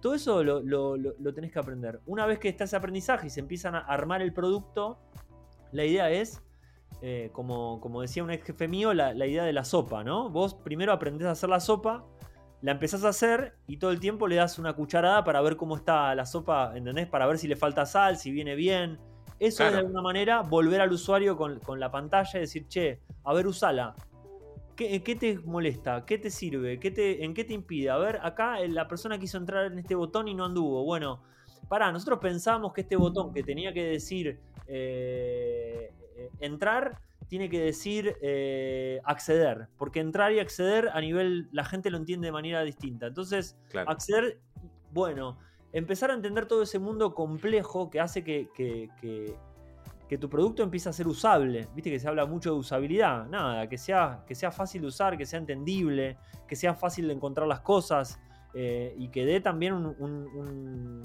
Todo 0.01 0.15
eso 0.15 0.43
lo, 0.43 0.97
lo, 0.97 1.35
tenés 1.35 1.53
que 1.53 1.59
aprender. 1.59 2.01
Una 2.07 2.25
vez 2.25 2.39
que 2.39 2.49
está 2.49 2.65
ese 2.65 2.77
aprendizaje 2.77 3.27
y 3.27 3.31
se 3.31 3.41
empiezan 3.41 3.75
a 3.75 3.81
armar 3.81 4.23
el 4.23 4.33
producto, 4.33 4.99
la 5.73 5.85
idea 5.85 6.11
es 6.11 6.43
eh, 7.03 7.31
como, 7.33 7.81
como, 7.81 8.03
decía 8.03 8.23
un 8.23 8.31
ex 8.31 8.45
jefe 8.45 8.69
mío, 8.69 8.93
la, 8.93 9.15
idea 9.27 9.45
de 9.45 9.53
la 9.53 9.65
sopa, 9.65 10.05
¿no? 10.05 10.29
Vos 10.31 10.55
primero 10.55 10.93
aprendés 10.93 11.29
a 11.29 11.31
hacer 11.31 11.49
la 11.49 11.61
sopa, 11.61 12.05
la 12.61 12.73
empezás 12.73 13.05
a 13.05 13.09
hacer 13.09 13.55
y 13.67 13.79
todo 13.79 13.91
el 13.91 14.01
tiempo 14.01 14.29
le 14.29 14.37
das 14.37 14.59
una 14.59 14.75
cucharada 14.75 15.25
para 15.25 15.41
ver 15.41 15.57
cómo 15.57 15.77
está 15.77 16.15
la 16.15 16.27
sopa, 16.27 16.73
¿entendés? 16.77 17.07
Para 17.07 17.27
ver 17.27 17.39
si 17.39 17.49
le 17.49 17.57
falta 17.57 17.87
sal, 17.87 18.17
si 18.17 18.31
viene 18.31 18.55
bien. 18.55 18.99
Eso 19.39 19.65
es 19.65 19.73
de 19.73 19.79
alguna 19.79 20.03
manera 20.03 20.43
volver 20.43 20.83
al 20.83 20.93
usuario 20.93 21.37
con, 21.37 21.81
la 21.81 21.91
pantalla 21.91 22.31
y 22.35 22.41
decir, 22.41 22.69
che, 22.69 23.01
a 23.25 23.33
ver, 23.33 23.47
usala. 23.47 23.95
¿Qué, 24.77 25.03
¿Qué, 25.03 25.17
te 25.17 25.39
molesta? 25.39 26.05
¿Qué 26.05 26.19
te 26.19 26.29
sirve? 26.29 26.79
¿Qué 26.79 26.91
te, 26.91 27.25
¿En 27.25 27.33
qué 27.33 27.45
te 27.45 27.55
impide? 27.55 27.89
A 27.89 27.97
ver, 27.97 28.19
acá 28.23 28.59
la 28.69 28.87
persona 28.87 29.19
quiso 29.19 29.39
entrar 29.39 29.73
en 29.73 29.79
este 29.79 29.95
botón 29.95 30.29
y 30.29 30.35
no 30.35 30.45
anduvo. 30.45 30.85
Bueno, 30.85 31.23
pará, 31.71 31.91
nosotros 31.91 32.19
pensábamos 32.19 32.75
que 32.75 32.83
este 32.83 32.97
botón 32.97 33.33
que 33.33 33.43
tenía 33.43 33.73
que 33.73 33.85
decir 33.85 34.41
eh, 34.67 35.91
eh, 36.21 36.31
entrar 36.41 37.01
tiene 37.29 37.49
que 37.49 37.61
decir 37.61 38.17
eh, 38.23 39.01
acceder, 39.05 39.69
porque 39.79 40.01
entrar 40.01 40.33
y 40.33 40.41
acceder 40.41 40.91
a 40.93 41.01
nivel, 41.01 41.49
la 41.53 41.65
gente 41.65 41.89
lo 41.91 41.97
entiende 41.97 42.27
de 42.27 42.33
manera 42.33 42.63
distinta. 42.65 43.07
Entonces, 43.07 43.57
acceder, 43.87 44.41
bueno, 44.91 45.39
empezar 45.73 46.11
a 46.11 46.15
entender 46.15 46.47
todo 46.47 46.63
ese 46.63 46.81
mundo 46.81 47.15
complejo 47.15 47.89
que 47.89 48.01
hace 48.01 48.25
que, 48.25 48.49
que, 48.57 50.19
tu 50.19 50.29
producto 50.29 50.65
empiece 50.65 50.89
a 50.89 50.93
ser 50.93 51.07
usable. 51.07 51.69
Viste 51.73 51.89
que 51.89 52.01
se 52.01 52.09
habla 52.09 52.27
mucho 52.27 52.53
de 52.53 52.59
usabilidad, 52.59 53.29
nada, 53.29 53.69
que 53.69 53.79
sea, 53.79 54.25
que 54.27 54.35
sea 54.35 54.51
fácil 54.51 54.81
de 54.81 54.89
usar, 54.89 55.17
que 55.17 55.25
sea 55.25 55.39
entendible, 55.39 56.19
que 56.49 56.57
sea 56.57 56.75
fácil 56.75 57.07
de 57.07 57.15
encontrar 57.15 57.47
las 57.47 57.61
cosas 57.61 58.19
eh, 58.55 58.93
y 58.99 59.09
que 59.09 59.25
dé 59.25 59.41
también 59.41 59.75
un, 59.75 61.05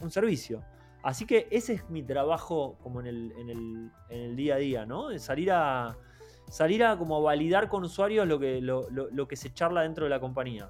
un 0.00 0.10
servicio. 0.10 0.64
Así 1.02 1.26
que 1.26 1.46
ese 1.50 1.74
es 1.74 1.88
mi 1.90 2.02
trabajo 2.02 2.76
como 2.82 3.00
en 3.00 3.06
el, 3.06 4.36
día 4.36 4.56
a 4.56 4.58
día, 4.58 4.86
¿no? 4.86 5.08
De 5.08 5.18
salir 5.18 5.50
a, 5.52 5.96
salir 6.50 6.82
a 6.84 6.98
como 6.98 7.22
validar 7.22 7.68
con 7.68 7.84
usuarios 7.84 8.26
lo 8.26 8.38
que, 8.38 8.60
lo, 8.60 9.28
que 9.28 9.36
se 9.36 9.52
charla 9.52 9.82
dentro 9.82 10.04
de 10.04 10.10
la 10.10 10.20
compañía. 10.20 10.68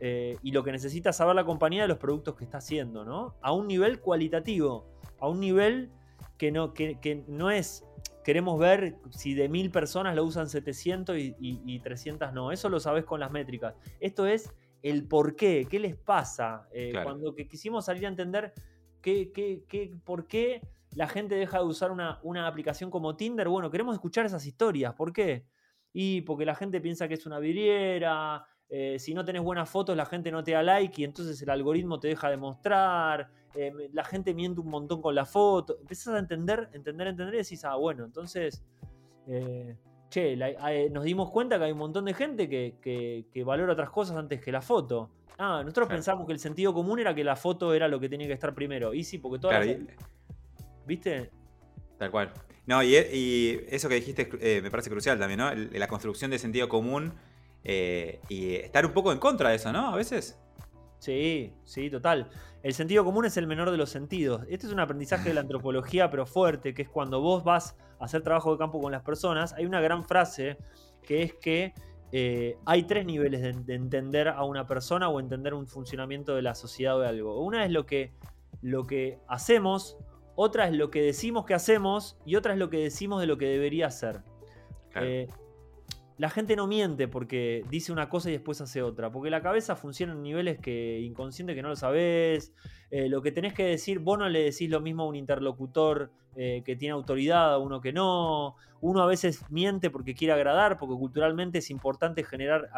Eh, 0.00 0.36
y 0.42 0.50
lo 0.50 0.64
que 0.64 0.72
necesita 0.72 1.12
saber 1.12 1.36
la 1.36 1.44
compañía 1.44 1.82
de 1.82 1.88
los 1.88 1.98
productos 1.98 2.34
que 2.34 2.44
está 2.44 2.58
haciendo, 2.58 3.04
¿no? 3.04 3.36
A 3.40 3.52
un 3.52 3.68
nivel 3.68 4.00
cualitativo, 4.00 4.86
a 5.20 5.28
un 5.28 5.40
nivel 5.40 5.90
que 6.36 6.50
no, 6.50 6.74
que, 6.74 7.24
no 7.28 7.50
es, 7.50 7.84
queremos 8.24 8.58
ver 8.58 8.96
si 9.10 9.34
de 9.34 9.48
mil 9.48 9.70
personas 9.70 10.16
lo 10.16 10.24
usan 10.24 10.48
700 10.48 11.16
y, 11.16 11.78
300 11.78 12.32
no, 12.32 12.50
eso 12.50 12.68
lo 12.68 12.80
sabes 12.80 13.04
con 13.04 13.20
las 13.20 13.30
métricas. 13.30 13.74
Esto 14.00 14.26
es 14.26 14.52
el 14.82 15.06
por 15.06 15.36
qué, 15.36 15.66
qué 15.70 15.78
les 15.78 15.96
pasa. 15.96 16.68
Eh, 16.72 16.92
cuando 17.04 17.34
que 17.34 17.46
quisimos 17.46 17.84
salir 17.84 18.04
a 18.04 18.08
entender 18.08 18.52
por 20.04 20.26
qué 20.26 20.62
la 20.94 21.08
gente 21.08 21.34
deja 21.34 21.58
de 21.58 21.64
usar 21.64 21.90
una, 21.90 22.46
aplicación 22.46 22.90
como 22.90 23.16
Tinder? 23.16 23.48
Bueno, 23.48 23.70
queremos 23.70 23.94
escuchar 23.94 24.26
esas 24.26 24.46
historias. 24.46 24.94
¿Por 24.94 25.12
qué? 25.12 25.46
Y 25.92 26.22
porque 26.22 26.44
la 26.44 26.54
gente 26.54 26.80
piensa 26.80 27.08
que 27.08 27.14
es 27.14 27.26
una 27.26 27.38
vidriera, 27.38 28.44
eh, 28.68 28.98
si 28.98 29.14
no 29.14 29.24
tenés 29.24 29.42
buenas 29.42 29.68
fotos 29.68 29.96
la 29.96 30.06
gente 30.06 30.32
no 30.32 30.42
te 30.42 30.52
da 30.52 30.62
like 30.62 31.00
y 31.00 31.04
entonces 31.04 31.40
el 31.42 31.50
algoritmo 31.50 32.00
te 32.00 32.08
deja 32.08 32.30
de 32.30 32.36
mostrar, 32.36 33.30
eh, 33.54 33.72
la 33.92 34.04
gente 34.04 34.34
miente 34.34 34.60
un 34.60 34.68
montón 34.68 35.00
con 35.00 35.14
la 35.14 35.24
foto, 35.24 35.78
empiezas 35.78 36.14
a 36.14 36.18
entender, 36.18 36.70
entender, 36.72 37.06
entender 37.08 37.34
y 37.34 37.38
decís, 37.38 37.64
ah, 37.64 37.76
bueno, 37.76 38.04
entonces, 38.04 38.64
eh, 39.28 39.76
che, 40.14 40.90
nos 40.90 41.04
dimos 41.04 41.30
cuenta 41.30 41.58
que 41.58 41.64
hay 41.64 41.72
un 41.72 41.78
montón 41.78 42.04
de 42.04 42.14
gente 42.14 42.48
que, 42.48 43.26
que 43.32 43.44
valora 43.44 43.72
otras 43.72 43.90
cosas 43.90 44.16
antes 44.16 44.40
que 44.40 44.52
la 44.52 44.62
foto. 44.62 45.10
Ah, 45.38 45.62
nosotros 45.62 45.88
pensamos 45.88 46.26
que 46.26 46.32
el 46.32 46.38
sentido 46.38 46.72
común 46.72 47.00
era 47.00 47.14
que 47.14 47.24
la 47.24 47.34
foto 47.34 47.74
era 47.74 47.88
lo 47.88 47.98
que 47.98 48.08
tenía 48.08 48.28
que 48.28 48.34
estar 48.34 48.54
primero. 48.54 48.94
Y 48.94 49.02
sí, 49.02 49.18
porque 49.18 49.40
todas 49.40 49.66
¿Viste? 50.86 51.30
Tal 51.98 52.10
cual. 52.10 52.32
No, 52.66 52.82
y, 52.82 52.94
eso 53.68 53.88
que 53.88 53.96
dijiste 53.96 54.28
eh, 54.40 54.62
me 54.62 54.70
parece 54.70 54.90
crucial 54.90 55.18
también, 55.18 55.38
¿no? 55.38 55.52
La 55.54 55.88
construcción 55.88 56.30
de 56.30 56.38
sentido 56.38 56.68
común 56.68 57.12
eh, 57.64 58.20
y 58.28 58.54
estar 58.54 58.86
un 58.86 58.92
poco 58.92 59.12
en 59.12 59.18
contra 59.18 59.50
de 59.50 59.56
eso, 59.56 59.72
¿no? 59.72 59.88
A 59.88 59.96
veces. 59.96 60.38
Sí, 60.98 61.52
sí, 61.64 61.90
total. 61.90 62.30
El 62.62 62.72
sentido 62.72 63.04
común 63.04 63.24
es 63.24 63.36
el 63.36 63.46
menor 63.46 63.70
de 63.70 63.76
los 63.76 63.90
sentidos. 63.90 64.42
Este 64.48 64.66
es 64.66 64.72
un 64.72 64.80
aprendizaje 64.80 65.30
de 65.30 65.34
la 65.34 65.40
antropología, 65.42 66.10
pero 66.10 66.26
fuerte, 66.26 66.72
que 66.72 66.82
es 66.82 66.88
cuando 66.88 67.20
vos 67.20 67.42
vas 67.42 67.76
hacer 67.98 68.22
trabajo 68.22 68.52
de 68.52 68.58
campo 68.58 68.80
con 68.80 68.92
las 68.92 69.02
personas. 69.02 69.52
Hay 69.54 69.66
una 69.66 69.80
gran 69.80 70.04
frase 70.04 70.56
que 71.02 71.22
es 71.22 71.34
que 71.34 71.74
eh, 72.12 72.56
hay 72.64 72.84
tres 72.84 73.04
niveles 73.06 73.66
de, 73.66 73.74
entender 73.74 74.28
a 74.28 74.44
una 74.44 74.66
persona 74.66 75.08
o 75.08 75.18
entender 75.18 75.52
un 75.54 75.66
funcionamiento 75.66 76.36
de 76.36 76.42
la 76.42 76.54
sociedad 76.54 76.96
o 76.96 77.00
de 77.00 77.08
algo. 77.08 77.40
Una 77.40 77.64
es 77.64 77.72
lo 77.72 77.86
que, 77.86 78.12
lo 78.62 78.86
que 78.86 79.18
hacemos, 79.26 79.96
otra 80.36 80.68
es 80.68 80.74
lo 80.74 80.90
que 80.90 81.02
decimos 81.02 81.44
que 81.44 81.54
hacemos 81.54 82.16
y 82.24 82.36
otra 82.36 82.52
es 82.52 82.58
lo 82.58 82.70
que 82.70 82.78
decimos 82.78 83.20
de 83.20 83.26
lo 83.26 83.36
que 83.36 83.46
debería 83.46 83.90
ser. 83.90 84.22
Eh, 84.96 85.28
la 86.16 86.30
gente 86.30 86.54
no 86.54 86.66
miente 86.66 87.08
porque 87.08 87.64
dice 87.70 87.90
una 87.92 88.08
cosa 88.08 88.28
y 88.28 88.32
después 88.32 88.60
hace 88.60 88.82
otra, 88.82 89.10
porque 89.10 89.30
la 89.30 89.42
cabeza 89.42 89.74
funciona 89.74 90.12
en 90.12 90.22
niveles 90.22 90.58
que 90.60 91.00
inconsciente 91.00 91.54
que 91.54 91.62
no 91.62 91.70
lo 91.70 91.76
sabes. 91.76 92.52
Eh, 92.90 93.08
lo 93.08 93.20
que 93.20 93.32
tenés 93.32 93.52
que 93.52 93.64
decir, 93.64 93.98
vos 93.98 94.18
no 94.18 94.28
le 94.28 94.44
decís 94.44 94.70
lo 94.70 94.80
mismo 94.80 95.02
a 95.02 95.06
un 95.06 95.16
interlocutor 95.16 96.12
eh, 96.36 96.62
que 96.64 96.76
tiene 96.76 96.92
autoridad 96.92 97.54
a 97.54 97.58
uno 97.58 97.80
que 97.80 97.92
no. 97.92 98.54
Uno 98.80 99.02
a 99.02 99.06
veces 99.06 99.50
miente 99.50 99.90
porque 99.90 100.14
quiere 100.14 100.34
agradar, 100.34 100.78
porque 100.78 100.94
culturalmente 100.94 101.58
es 101.58 101.70
importante 101.70 102.22
generar 102.22 102.68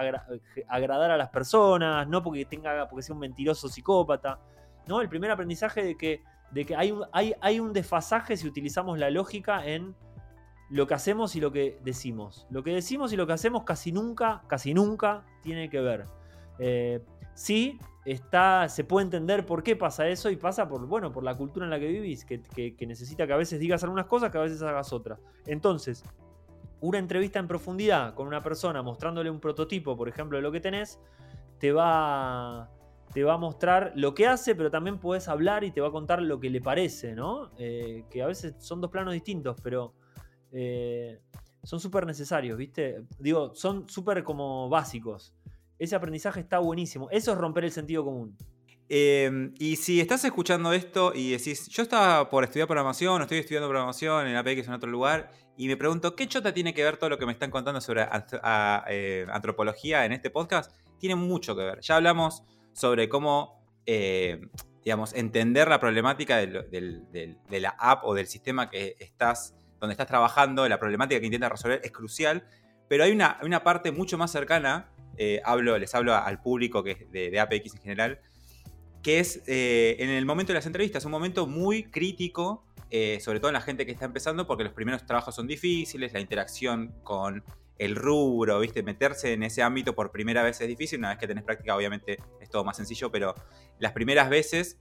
agradar 0.68 1.10
a 1.10 1.16
las 1.16 1.30
personas, 1.30 2.06
no 2.08 2.22
porque 2.22 2.44
tenga 2.44 2.88
porque 2.88 3.02
sea 3.02 3.14
un 3.14 3.20
mentiroso 3.20 3.68
psicópata. 3.68 4.38
¿no? 4.86 5.02
El 5.02 5.08
primer 5.08 5.30
aprendizaje 5.30 5.82
de 5.82 5.96
que, 5.96 6.22
de 6.52 6.64
que 6.64 6.76
hay, 6.76 6.94
hay, 7.12 7.34
hay 7.40 7.60
un 7.60 7.72
desfasaje 7.72 8.36
si 8.36 8.46
utilizamos 8.46 8.98
la 8.98 9.10
lógica 9.10 9.66
en 9.66 9.96
lo 10.68 10.86
que 10.86 10.94
hacemos 10.94 11.36
y 11.36 11.40
lo 11.40 11.52
que 11.52 11.78
decimos. 11.84 12.46
Lo 12.50 12.62
que 12.62 12.72
decimos 12.72 13.12
y 13.12 13.16
lo 13.16 13.26
que 13.26 13.32
hacemos 13.32 13.64
casi 13.64 13.92
nunca, 13.92 14.42
casi 14.48 14.74
nunca 14.74 15.24
tiene 15.42 15.70
que 15.70 15.80
ver. 15.80 16.04
Eh, 16.58 17.00
sí, 17.34 17.78
está, 18.04 18.68
se 18.68 18.84
puede 18.84 19.04
entender 19.04 19.46
por 19.46 19.62
qué 19.62 19.76
pasa 19.76 20.08
eso 20.08 20.30
y 20.30 20.36
pasa 20.36 20.68
por, 20.68 20.86
bueno, 20.86 21.12
por 21.12 21.24
la 21.24 21.36
cultura 21.36 21.66
en 21.66 21.70
la 21.70 21.78
que 21.78 21.88
vivís, 21.88 22.24
que, 22.24 22.74
necesita 22.86 23.26
que 23.26 23.32
a 23.32 23.36
veces 23.36 23.60
digas 23.60 23.82
algunas 23.84 24.06
cosas, 24.06 24.30
que 24.30 24.38
a 24.38 24.42
veces 24.42 24.62
hagas 24.62 24.92
otras. 24.92 25.20
Entonces, 25.46 26.02
una 26.80 26.98
entrevista 26.98 27.38
en 27.38 27.48
profundidad 27.48 28.14
con 28.14 28.26
una 28.26 28.42
persona 28.42 28.82
mostrándole 28.82 29.30
un 29.30 29.40
prototipo, 29.40 29.96
por 29.96 30.08
ejemplo, 30.08 30.38
de 30.38 30.42
lo 30.42 30.50
que 30.50 30.60
tenés, 30.60 30.98
te 31.58 31.72
va, 31.72 32.70
te 33.12 33.24
va 33.24 33.34
a 33.34 33.38
mostrar 33.38 33.92
lo 33.94 34.14
que 34.14 34.26
hace, 34.26 34.54
pero 34.54 34.70
también 34.70 34.98
puedes 34.98 35.28
hablar 35.28 35.64
y 35.64 35.70
te 35.70 35.80
va 35.80 35.88
a 35.88 35.92
contar 35.92 36.20
lo 36.20 36.38
que 36.40 36.50
le 36.50 36.60
parece, 36.60 37.14
¿no? 37.14 37.50
Eh, 37.58 38.04
que 38.10 38.22
a 38.22 38.26
veces 38.26 38.54
son 38.58 38.80
dos 38.80 38.90
planos 38.90 39.14
distintos, 39.14 39.56
pero 39.62 39.94
eh, 40.52 41.20
son 41.62 41.80
súper 41.80 42.06
necesarios, 42.06 42.56
¿viste? 42.56 43.02
Digo, 43.18 43.54
son 43.54 43.88
súper 43.88 44.22
como 44.22 44.68
básicos. 44.68 45.34
Ese 45.78 45.96
aprendizaje 45.96 46.40
está 46.40 46.58
buenísimo. 46.58 47.10
Eso 47.10 47.32
es 47.32 47.38
romper 47.38 47.64
el 47.64 47.72
sentido 47.72 48.04
común. 48.04 48.36
Em, 48.88 49.52
y 49.58 49.76
si 49.76 50.00
estás 50.00 50.24
escuchando 50.24 50.72
esto 50.72 51.12
y 51.12 51.32
decís, 51.32 51.66
yo 51.68 51.82
estaba 51.82 52.30
por 52.30 52.44
estudiar 52.44 52.68
programación, 52.68 53.20
estoy 53.20 53.38
estudiando 53.38 53.68
programación 53.68 54.28
en 54.28 54.36
APX 54.36 54.68
en 54.68 54.74
otro 54.74 54.88
lugar, 54.88 55.30
y 55.56 55.66
me 55.66 55.76
pregunto, 55.76 56.14
¿qué 56.14 56.28
chota 56.28 56.52
tiene 56.54 56.72
que 56.72 56.84
ver 56.84 56.96
todo 56.96 57.10
lo 57.10 57.18
que 57.18 57.26
me 57.26 57.32
están 57.32 57.50
contando 57.50 57.80
sobre 57.80 58.06
eh, 58.88 59.26
antropología 59.30 60.04
en 60.04 60.12
este 60.12 60.30
podcast? 60.30 60.72
Tiene 60.98 61.16
mucho 61.16 61.56
que 61.56 61.62
ver. 61.62 61.80
Ya 61.80 61.96
hablamos 61.96 62.44
sobre 62.72 63.08
cómo, 63.08 63.60
eh, 63.86 64.40
digamos, 64.84 65.14
entender 65.14 65.66
la 65.68 65.80
problemática 65.80 66.36
de 66.36 67.60
la 67.60 67.70
app 67.70 68.04
o 68.04 68.14
del 68.14 68.26
sistema 68.26 68.70
que 68.70 68.96
estás 69.00 69.54
donde 69.80 69.92
estás 69.92 70.06
trabajando, 70.06 70.68
la 70.68 70.78
problemática 70.78 71.20
que 71.20 71.26
intentas 71.26 71.50
resolver 71.50 71.80
es 71.84 71.90
crucial, 71.92 72.46
pero 72.88 73.04
hay 73.04 73.12
una, 73.12 73.38
una 73.42 73.62
parte 73.62 73.92
mucho 73.92 74.16
más 74.18 74.30
cercana, 74.30 74.90
eh, 75.18 75.40
hablo, 75.44 75.78
les 75.78 75.94
hablo 75.94 76.14
al 76.14 76.40
público 76.40 76.82
que 76.82 76.90
es 76.92 77.10
de, 77.10 77.40
APX 77.40 77.74
en 77.74 77.80
general, 77.80 78.20
que 79.02 79.20
es 79.20 79.42
eh, 79.46 79.96
en 79.98 80.10
el 80.10 80.26
momento 80.26 80.52
de 80.52 80.58
las 80.58 80.66
entrevistas, 80.66 81.04
un 81.04 81.12
momento 81.12 81.46
muy 81.46 81.84
crítico, 81.84 82.64
eh, 82.90 83.18
sobre 83.20 83.40
todo 83.40 83.48
en 83.48 83.54
la 83.54 83.60
gente 83.60 83.86
que 83.86 83.92
está 83.92 84.04
empezando, 84.04 84.46
porque 84.46 84.64
los 84.64 84.72
primeros 84.72 85.04
trabajos 85.06 85.34
son 85.34 85.46
difíciles, 85.46 86.12
la 86.12 86.20
interacción 86.20 86.94
con 87.02 87.44
el 87.78 87.94
rubro, 87.94 88.60
¿viste? 88.60 88.82
Meterse 88.82 89.32
en 89.32 89.42
ese 89.42 89.62
ámbito 89.62 89.94
por 89.94 90.10
primera 90.10 90.42
vez 90.42 90.60
es 90.60 90.68
difícil, 90.68 90.98
una 90.98 91.10
vez 91.10 91.18
que 91.18 91.26
tenés 91.26 91.44
práctica 91.44 91.76
obviamente 91.76 92.18
es 92.40 92.48
todo 92.48 92.64
más 92.64 92.76
sencillo, 92.76 93.10
pero 93.10 93.34
las 93.78 93.92
primeras 93.92 94.30
veces, 94.30 94.78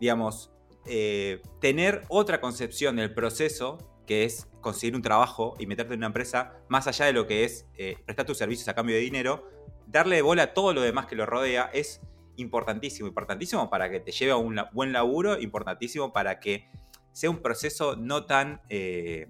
digamos, 0.00 0.51
eh, 0.86 1.40
tener 1.60 2.02
otra 2.08 2.40
concepción 2.40 2.96
del 2.96 3.14
proceso, 3.14 3.78
que 4.06 4.24
es 4.24 4.48
conseguir 4.60 4.96
un 4.96 5.02
trabajo 5.02 5.54
y 5.58 5.66
meterte 5.66 5.94
en 5.94 6.00
una 6.00 6.08
empresa, 6.08 6.54
más 6.68 6.86
allá 6.86 7.06
de 7.06 7.12
lo 7.12 7.26
que 7.26 7.44
es 7.44 7.66
eh, 7.76 7.96
prestar 8.04 8.26
tus 8.26 8.38
servicios 8.38 8.68
a 8.68 8.74
cambio 8.74 8.96
de 8.96 9.02
dinero, 9.02 9.48
darle 9.86 10.22
bola 10.22 10.44
a 10.44 10.54
todo 10.54 10.72
lo 10.72 10.80
demás 10.80 11.06
que 11.06 11.14
lo 11.14 11.26
rodea 11.26 11.70
es 11.72 12.00
importantísimo, 12.36 13.08
importantísimo 13.08 13.70
para 13.70 13.90
que 13.90 14.00
te 14.00 14.10
lleve 14.10 14.32
a 14.32 14.36
un 14.36 14.60
buen 14.72 14.92
laburo, 14.92 15.38
importantísimo 15.38 16.12
para 16.12 16.40
que 16.40 16.68
sea 17.12 17.30
un 17.30 17.42
proceso 17.42 17.94
no 17.94 18.24
tan, 18.24 18.62
eh, 18.68 19.28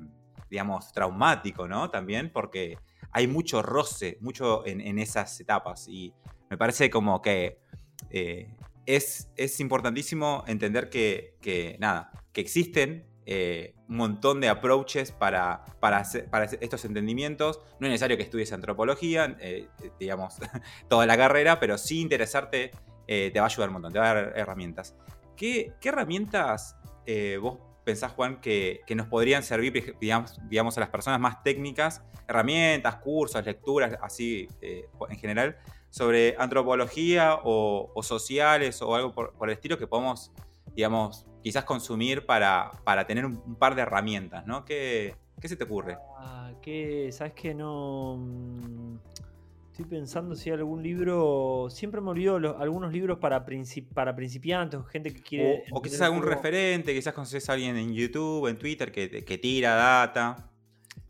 digamos, 0.49 0.93
traumático, 0.93 1.67
¿no? 1.67 1.91
También 1.91 2.31
porque 2.33 2.79
hay 3.11 3.27
mucho 3.27 3.61
roce, 3.61 4.19
mucho 4.21 4.65
en, 4.67 4.99
esas 4.99 5.39
etapas 5.41 5.87
y 5.89 6.15
me 6.49 6.57
parece 6.57 6.89
como 6.89 7.21
que 7.21 7.59
es, 8.87 9.61
importantísimo 9.61 10.45
entender 10.47 10.91
que, 10.91 11.77
nada, 11.79 12.11
que 12.33 12.41
existen 12.41 13.07
eh, 13.25 13.75
un 13.89 13.97
montón 13.97 14.41
de 14.41 14.49
approaches 14.49 15.13
para, 15.13 15.65
para, 15.81 16.03
para, 16.31 16.45
estos 16.45 16.85
entendimientos. 16.85 17.61
No 17.79 17.87
es 17.87 17.93
necesario 17.93 18.17
que 18.17 18.25
estudies 18.25 18.53
antropología, 18.53 19.37
eh, 19.41 19.69
digamos, 19.99 20.37
toda 20.89 21.07
la 21.07 21.17
carrera, 21.17 21.61
pero 21.61 21.79
sí 21.79 22.01
interesarte 22.01 22.73
eh, 23.07 23.31
te 23.33 23.41
va 23.41 23.47
a 23.47 23.49
ayudar 23.49 23.69
un 23.69 23.75
montón, 23.75 23.93
te 23.93 23.99
va 23.99 24.11
a 24.11 24.15
dar 24.15 24.33
herramientas. 24.37 24.97
¿Qué, 25.37 25.73
herramientas 25.83 26.77
vos 27.41 27.59
pensás, 27.85 28.13
Juan, 28.13 28.41
que, 28.41 28.83
nos 28.95 29.09
podrían 29.09 29.43
servir, 29.43 29.97
digamos, 30.01 30.39
digamos, 30.49 30.77
a 30.77 30.81
las 30.81 30.89
personas 30.89 31.21
más 31.21 31.43
técnicas, 31.43 32.03
herramientas, 32.29 32.97
cursos, 32.97 33.45
lecturas, 33.45 33.99
así 34.03 34.49
en 34.61 35.19
general, 35.19 35.59
sobre 35.93 36.35
antropología 36.39 37.39
o, 37.45 38.03
sociales 38.03 38.81
o 38.81 38.95
algo 38.95 39.13
por, 39.13 39.35
el 39.43 39.51
estilo 39.51 39.77
que 39.77 39.87
podemos, 39.87 40.33
digamos, 40.75 41.27
quizás 41.43 41.65
consumir 41.65 42.25
para, 42.25 42.71
para 42.83 43.07
tener 43.07 43.27
un, 43.27 43.57
par 43.57 43.75
de 43.75 43.83
herramientas, 43.83 44.47
¿no? 44.47 44.65
¿Qué, 44.65 45.15
se 45.43 45.55
te 45.55 45.65
ocurre? 45.65 45.99
Ah, 46.19 46.51
que, 46.63 47.11
¿sabes 47.13 47.35
que 47.35 47.53
no? 47.53 48.17
Mm, 48.19 48.97
estoy 49.71 49.85
pensando 49.85 50.35
si 50.35 50.49
hay 50.49 50.57
algún 50.57 50.83
libro. 50.83 51.67
Siempre 51.69 52.01
me 52.01 52.09
olvido 52.09 52.37
algunos 52.59 52.91
libros 52.91 53.19
para, 53.19 53.45
para 53.93 54.17
principiantes 54.17 54.81
o 54.81 54.85
gente 54.85 55.13
que 55.13 55.21
quiere. 55.21 55.65
O, 55.73 55.83
quizás 55.83 56.01
algún 56.01 56.23
referente, 56.23 56.95
quizás 56.95 57.13
conoces 57.13 57.51
a 57.51 57.53
alguien 57.53 57.77
en 57.77 57.93
YouTube, 57.93 58.47
en 58.47 58.57
Twitter 58.57 58.91
que, 58.91 59.39
tira 59.39 59.75
data. 59.75 60.49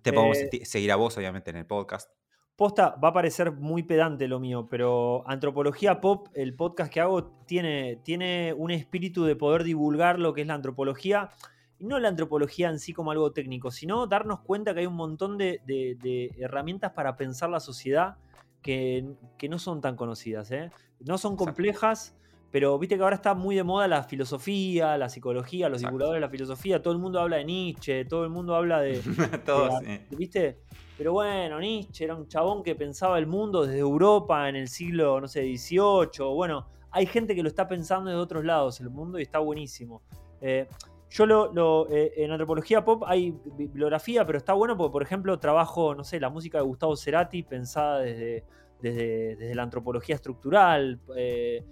Te 0.03 0.13
podemos 0.13 0.39
eh, 0.39 0.65
seguir 0.65 0.91
a 0.91 0.97
vos, 0.97 1.17
obviamente, 1.17 1.51
en 1.51 1.59
el 1.59 1.67
podcast. 1.67 2.11
Posta, 2.57 2.97
va 3.03 3.09
a 3.09 3.13
parecer 3.13 3.53
muy 3.53 3.83
pedante 3.83 4.29
lo 4.29 4.39
mío, 4.39 4.69
pero 4.71 5.27
Antropología 5.27 6.01
Pop, 6.01 6.29
el 6.35 6.55
podcast 6.55 6.93
que 6.93 7.01
hago, 7.01 7.25
tiene, 7.47 7.97
tiene 8.05 8.53
un 8.53 8.71
espíritu 8.71 9.25
de 9.25 9.37
poder 9.37 9.65
divulgar 9.65 10.19
lo 10.19 10.35
que 10.35 10.43
es 10.43 10.47
la 10.47 10.55
antropología. 10.55 11.31
Y 11.79 11.87
no 11.87 11.99
la 11.99 12.09
antropología 12.09 12.69
en 12.69 12.79
sí 12.79 12.93
como 12.93 13.11
algo 13.11 13.33
técnico, 13.33 13.71
sino 13.71 14.07
darnos 14.07 14.41
cuenta 14.41 14.75
que 14.75 14.81
hay 14.81 14.87
un 14.87 14.95
montón 14.95 15.39
de, 15.39 16.31
herramientas 16.39 16.93
para 16.93 17.17
pensar 17.17 17.49
la 17.49 17.59
sociedad 17.59 18.19
que, 18.61 19.17
no 19.49 19.59
son 19.59 19.81
tan 19.81 19.97
conocidas. 19.97 20.51
¿eh? 20.51 20.71
No 21.01 21.17
son 21.17 21.37
complejas, 21.37 22.15
pero 22.53 22.79
viste 22.79 22.97
que 22.97 23.03
ahora 23.03 23.17
está 23.17 23.33
muy 23.35 23.57
de 23.57 23.65
moda 23.65 23.89
la 23.89 24.05
filosofía, 24.05 24.99
la 24.99 25.09
psicología, 25.09 25.71
los 25.71 25.81
divulgadores 25.81 26.19
de 26.19 26.27
la 26.27 26.31
filosofía. 26.31 26.83
Todo 26.83 26.93
el 26.93 27.01
mundo 27.01 27.19
habla 27.19 27.39
de 27.39 27.47
Nietzsche, 27.47 28.05
todo 28.05 28.25
el 28.25 28.31
mundo 28.31 28.55
habla 28.55 28.81
de. 28.81 29.01
Todos, 29.47 29.83
¿Viste? 30.11 30.59
Pero 31.03 31.15
bueno, 31.15 31.59
Nietzsche 31.59 32.05
era 32.05 32.15
un 32.15 32.29
chabón 32.29 32.63
que 32.63 32.77
pensaba 32.77 33.19
el 33.19 33.27
mundo 33.27 33.67
desde 33.67 33.81
Europa 33.81 34.49
en 34.49 34.55
el 34.55 34.69
siglo, 34.69 35.21
no 35.21 35.27
sé, 35.27 35.41
XVIII. 35.43 36.33
Bueno, 36.33 36.69
hay 36.93 37.07
gente 37.07 37.35
que 37.35 37.43
lo 37.43 37.49
está 37.49 37.67
pensando 37.67 38.09
de 38.09 38.15
otros 38.15 38.45
lados 38.45 38.81
el 38.81 38.89
mundo 38.89 39.19
y 39.19 39.23
está 39.23 39.41
buenísimo. 39.41 40.03
Eh, 40.41 40.69
yo 41.11 41.27
lo, 41.27 41.89
eh, 41.91 42.13
en 42.19 42.31
antropología 42.31 42.85
pop 42.85 43.03
hay 43.05 43.35
bibliografía, 43.57 44.25
pero 44.25 44.39
está 44.39 44.53
bueno 44.53 44.77
porque, 44.77 44.93
por 44.93 45.03
ejemplo, 45.03 45.37
trabajo, 45.41 45.93
no 45.93 46.05
sé, 46.05 46.21
la 46.21 46.31
música 46.31 46.59
de 46.59 46.65
Gustavo 46.65 46.95
Cerati 46.95 47.43
pensada 47.43 47.99
desde, 47.99 48.45
desde, 48.81 49.57
la 49.57 49.65
antropología 49.65 50.15
estructural. 50.15 51.01
Eh, 51.17 51.65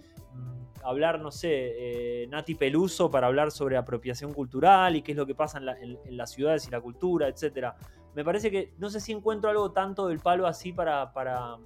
hablar, 0.82 1.20
no 1.20 1.30
sé, 1.30 2.26
Nati 2.30 2.56
Peluso 2.56 3.08
para 3.08 3.28
hablar 3.28 3.52
sobre 3.52 3.76
apropiación 3.76 4.34
cultural 4.34 4.96
y 4.96 5.02
qué 5.02 5.12
es 5.12 5.18
lo 5.18 5.24
que 5.24 5.36
pasa 5.36 5.58
en, 5.58 6.16
las 6.16 6.32
ciudades 6.32 6.66
y 6.66 6.70
la 6.72 6.80
cultura, 6.80 7.28
etcétera 7.28 7.76
me 8.14 8.24
parece 8.24 8.50
que 8.50 8.74
no 8.78 8.90
sé 8.90 9.00
si 9.00 9.12
encuentro 9.12 9.50
algo 9.50 9.72
tanto 9.72 10.08
del 10.08 10.18
palo 10.18 10.46
así 10.46 10.72
para, 10.72 11.12
para, 11.12 11.56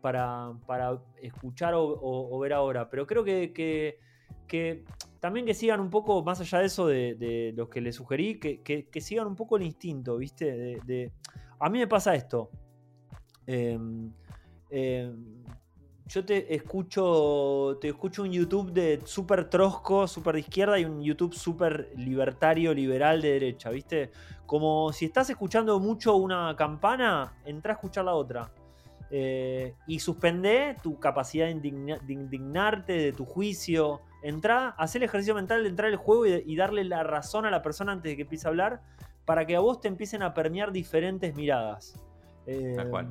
para, 0.00 1.00
escuchar 1.20 1.74
o, 1.76 2.38
ver 2.38 2.52
ahora, 2.52 2.88
pero 2.88 3.06
creo 3.06 3.24
que, 3.24 3.52
que, 3.52 4.84
también 5.20 5.46
que 5.46 5.54
sigan 5.54 5.80
un 5.80 5.90
poco, 5.90 6.22
más 6.22 6.40
allá 6.40 6.60
de 6.60 6.66
eso 6.66 6.86
de, 6.86 7.14
de 7.14 7.52
los 7.56 7.68
que 7.68 7.80
les 7.80 7.96
sugerí, 7.96 8.38
que, 8.38 9.00
sigan 9.00 9.26
un 9.26 9.36
poco 9.36 9.56
el 9.56 9.64
instinto, 9.64 10.16
¿viste? 10.16 10.80
De, 10.84 11.12
a 11.58 11.68
mí 11.68 11.78
me 11.78 11.86
pasa 11.86 12.14
esto. 12.14 12.50
Em, 13.46 14.10
em, 14.70 15.44
yo 16.06 16.24
te 16.24 16.54
escucho, 16.54 17.78
te 17.80 17.88
escucho 17.88 18.22
un 18.22 18.30
YouTube 18.30 18.72
de 18.72 19.00
súper 19.04 19.50
trosco, 19.50 20.06
súper 20.06 20.34
de 20.34 20.40
izquierda 20.40 20.78
y 20.78 20.84
un 20.84 21.02
YouTube 21.02 21.34
súper 21.34 21.92
libertario, 21.96 22.72
liberal 22.72 23.20
de 23.20 23.32
derecha, 23.32 23.70
¿viste? 23.70 24.12
Como 24.46 24.92
si 24.92 25.06
estás 25.06 25.28
escuchando 25.30 25.80
mucho 25.80 26.14
una 26.14 26.54
campana, 26.56 27.34
entra 27.44 27.72
a 27.72 27.74
escuchar 27.74 28.04
la 28.04 28.14
otra. 28.14 28.52
Eh, 29.10 29.74
y 29.86 29.98
suspende 30.00 30.76
tu 30.82 30.98
capacidad 30.98 31.46
de, 31.46 31.68
indignarte, 32.08 32.92
de 32.92 33.12
tu 33.12 33.24
juicio. 33.24 34.00
Entra, 34.22 34.68
hacer 34.78 35.02
el 35.02 35.08
ejercicio 35.08 35.34
mental 35.34 35.64
de 35.64 35.68
entrar 35.70 35.90
al 35.90 35.96
juego 35.96 36.26
y, 36.26 36.56
darle 36.56 36.84
la 36.84 37.02
razón 37.02 37.46
a 37.46 37.50
la 37.50 37.62
persona 37.62 37.92
antes 37.92 38.12
de 38.12 38.16
que 38.16 38.22
empiece 38.22 38.46
a 38.46 38.50
hablar 38.50 38.80
para 39.24 39.44
que 39.44 39.56
a 39.56 39.60
vos 39.60 39.80
te 39.80 39.88
empiecen 39.88 40.22
a 40.22 40.34
permear 40.34 40.70
diferentes 40.70 41.34
miradas. 41.34 42.00
Tal 42.76 42.90
cual. 42.90 43.08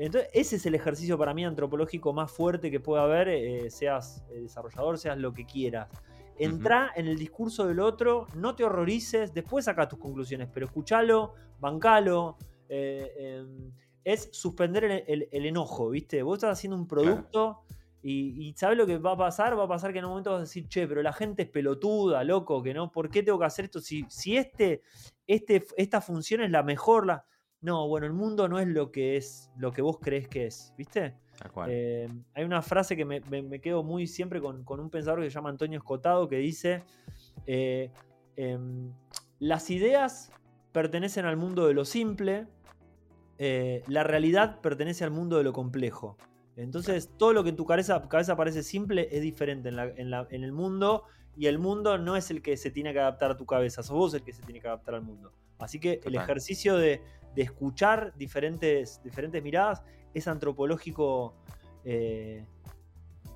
Entonces, 0.00 0.30
ese 0.32 0.56
es 0.56 0.64
el 0.64 0.74
ejercicio 0.74 1.18
para 1.18 1.34
mí 1.34 1.44
antropológico 1.44 2.14
más 2.14 2.32
fuerte 2.32 2.70
que 2.70 2.80
pueda 2.80 3.02
haber, 3.02 3.28
eh, 3.28 3.70
seas 3.70 4.24
eh, 4.30 4.40
desarrollador, 4.40 4.96
seas 4.96 5.18
lo 5.18 5.34
que 5.34 5.44
quieras. 5.44 5.90
Entra 6.38 6.90
en 6.96 7.06
el 7.06 7.18
discurso 7.18 7.66
del 7.66 7.80
otro, 7.80 8.26
no 8.34 8.56
te 8.56 8.64
horrorices, 8.64 9.34
después 9.34 9.66
saca 9.66 9.86
tus 9.88 9.98
conclusiones, 9.98 10.48
pero 10.50 10.64
escúchalo, 10.64 11.34
bancalo. 11.58 12.38
Eh, 12.70 13.12
em, 13.18 13.72
es 14.02 14.30
suspender 14.32 15.04
el, 15.06 15.28
enojo, 15.46 15.90
¿viste? 15.90 16.22
Vos 16.22 16.38
estás 16.38 16.58
haciendo 16.58 16.76
un 16.78 16.88
producto 16.88 17.60
y, 18.02 18.54
¿sabes 18.56 18.78
lo 18.78 18.86
que 18.86 18.96
va 18.96 19.12
a 19.12 19.18
pasar? 19.18 19.58
Va 19.58 19.64
a 19.64 19.68
pasar 19.68 19.92
que 19.92 19.98
en 19.98 20.06
un 20.06 20.12
momento 20.12 20.30
vas 20.30 20.38
a 20.38 20.42
decir, 20.44 20.66
che, 20.66 20.88
pero 20.88 21.02
la 21.02 21.12
gente 21.12 21.42
es 21.42 21.48
pelotuda, 21.50 22.24
loco, 22.24 22.62
que 22.62 22.72
no, 22.72 22.90
¿por 22.90 23.10
qué 23.10 23.22
tengo 23.22 23.38
que 23.38 23.44
hacer 23.44 23.66
esto? 23.66 23.80
Si, 23.80 24.06
si 24.08 24.38
este, 24.38 24.80
este, 25.26 25.66
esta 25.76 26.00
función 26.00 26.40
es 26.40 26.50
la 26.50 26.62
mejor, 26.62 27.04
la 27.04 27.26
no, 27.62 27.86
bueno, 27.88 28.06
el 28.06 28.12
mundo 28.12 28.48
no 28.48 28.58
es 28.58 28.66
lo 28.68 28.90
que 28.90 29.16
es, 29.16 29.50
lo 29.56 29.72
que 29.72 29.82
vos 29.82 29.98
crees 30.00 30.28
que 30.28 30.46
es, 30.46 30.72
¿viste? 30.78 31.14
Eh, 31.68 32.08
hay 32.34 32.44
una 32.44 32.62
frase 32.62 32.96
que 32.96 33.04
me, 33.04 33.60
quedo 33.60 33.82
muy 33.82 34.06
siempre 34.06 34.40
con, 34.40 34.64
un 34.66 34.90
pensador 34.90 35.20
que 35.20 35.30
se 35.30 35.34
llama 35.34 35.50
Antonio 35.50 35.78
Escotado 35.78 36.28
que 36.28 36.36
dice, 36.36 36.82
eh, 37.46 37.90
em, 38.36 38.92
las 39.38 39.70
ideas 39.70 40.32
pertenecen 40.72 41.26
al 41.26 41.36
mundo 41.36 41.66
de 41.66 41.74
lo 41.74 41.84
simple, 41.84 42.46
eh, 43.38 43.82
la 43.88 44.04
realidad 44.04 44.60
pertenece 44.60 45.04
al 45.04 45.10
mundo 45.10 45.36
de 45.36 45.44
lo 45.44 45.52
complejo. 45.52 46.16
Entonces, 46.56 47.10
todo 47.16 47.32
lo 47.32 47.42
que 47.42 47.50
en 47.50 47.56
tu 47.56 47.64
cabeza, 47.64 48.06
cabeza 48.08 48.36
parece 48.36 48.62
simple 48.62 49.08
es 49.10 49.22
diferente 49.22 49.70
en, 49.70 49.78
en 49.78 50.44
el 50.44 50.52
mundo 50.52 51.04
y 51.36 51.46
el 51.46 51.58
mundo 51.58 51.96
no 51.96 52.16
es 52.16 52.30
el 52.30 52.42
que 52.42 52.56
se 52.56 52.70
tiene 52.70 52.92
que 52.92 53.00
adaptar 53.00 53.30
a 53.30 53.36
tu 53.36 53.46
cabeza, 53.46 53.82
sos 53.82 53.96
vos 53.96 54.14
el 54.14 54.22
que 54.22 54.32
se 54.32 54.42
tiene 54.42 54.60
que 54.60 54.68
adaptar 54.68 54.94
al 54.94 55.02
mundo. 55.02 55.32
Así 55.58 55.78
que 55.78 56.00
el 56.04 56.14
ejercicio 56.14 56.76
de, 56.76 57.02
escuchar 57.36 58.12
diferentes, 58.16 59.00
diferentes 59.02 59.42
miradas 59.42 59.82
es 60.12 60.26
antropológico 60.28 61.34
eh, 61.84 62.44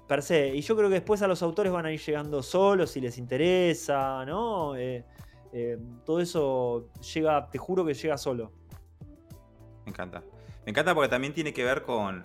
per 0.08 0.22
se. 0.22 0.54
Y 0.54 0.60
yo 0.60 0.76
creo 0.76 0.88
que 0.88 0.96
después 0.96 1.22
a 1.22 1.28
los 1.28 1.42
autores 1.42 1.72
van 1.72 1.86
a 1.86 1.92
ir 1.92 2.00
llegando 2.00 2.42
solos 2.42 2.90
si 2.90 3.00
les 3.00 3.18
interesa, 3.18 4.24
¿no? 4.24 4.76
Eh, 4.76 5.04
eh, 5.52 5.78
todo 6.04 6.20
eso 6.20 6.90
llega, 7.14 7.48
te 7.48 7.58
juro 7.58 7.84
que 7.84 7.94
llega 7.94 8.18
solo. 8.18 8.52
Me 9.84 9.90
encanta. 9.90 10.22
Me 10.64 10.70
encanta 10.70 10.94
porque 10.94 11.08
también 11.08 11.34
tiene 11.34 11.52
que 11.52 11.64
ver 11.64 11.82
con 11.82 12.22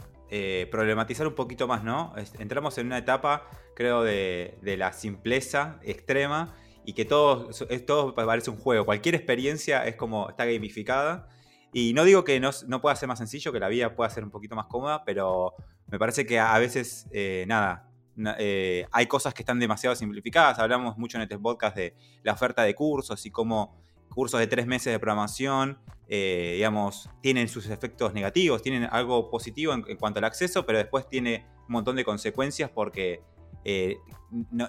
problematizar 0.69 1.25
un 1.25 1.33
poquito 1.33 1.67
más, 1.67 1.83
¿no? 1.83 2.13
Entramos 2.37 2.77
en 2.77 2.85
una 2.85 2.99
etapa, 2.99 3.47
creo, 3.75 4.03
de, 4.03 4.59
de 4.61 4.77
la 4.77 4.93
simpleza 4.93 5.79
extrema 5.81 6.53
y 6.85 6.93
que 6.93 7.03
todo, 7.03 7.49
todo 7.85 8.15
parece 8.15 8.49
un 8.49 8.57
juego. 8.57 8.85
Cualquier 8.85 9.15
experiencia 9.15 9.85
es 9.85 9.95
como, 9.95 10.29
está 10.29 10.45
gamificada. 10.45 11.27
Y 11.71 11.93
no 11.93 12.03
digo 12.03 12.23
que 12.23 12.39
no, 12.39 12.49
no, 12.67 12.81
pueda 12.81 12.95
ser 12.95 13.07
más 13.07 13.19
sencillo, 13.19 13.51
que 13.51 13.59
la 13.59 13.67
vida 13.67 13.95
pueda 13.95 14.09
ser 14.09 14.23
un 14.23 14.31
poquito 14.31 14.55
más 14.55 14.65
cómoda, 14.65 15.03
pero 15.05 15.53
me 15.87 15.99
parece 15.99 16.25
que 16.25 16.39
a 16.39 16.57
veces, 16.57 17.07
eh, 17.11 17.45
nada, 17.47 17.89
eh, 18.37 18.85
hay 18.91 19.05
cosas 19.07 19.33
que 19.33 19.43
están 19.43 19.59
demasiado 19.59 19.95
simplificadas. 19.95 20.59
Hablamos 20.59 20.97
mucho 20.97 21.17
en 21.17 21.23
este 21.23 21.37
podcast 21.37 21.75
de 21.75 21.95
la 22.23 22.33
oferta 22.33 22.63
de 22.63 22.73
cursos 22.73 23.25
y 23.25 23.31
cómo 23.31 23.79
cursos 24.09 24.39
de 24.39 24.47
tres 24.47 24.65
meses 24.65 24.91
de 24.91 24.99
programación, 24.99 25.79
eh, 26.07 26.53
digamos, 26.55 27.09
tienen 27.21 27.47
sus 27.47 27.69
efectos 27.69 28.13
negativos, 28.13 28.63
tienen 28.63 28.87
algo 28.91 29.29
positivo 29.29 29.73
en, 29.73 29.97
cuanto 29.97 30.17
al 30.17 30.25
acceso, 30.25 30.65
pero 30.65 30.79
después 30.79 31.07
tiene 31.07 31.45
un 31.67 31.73
montón 31.73 31.95
de 31.95 32.03
consecuencias 32.03 32.71
porque 32.71 33.21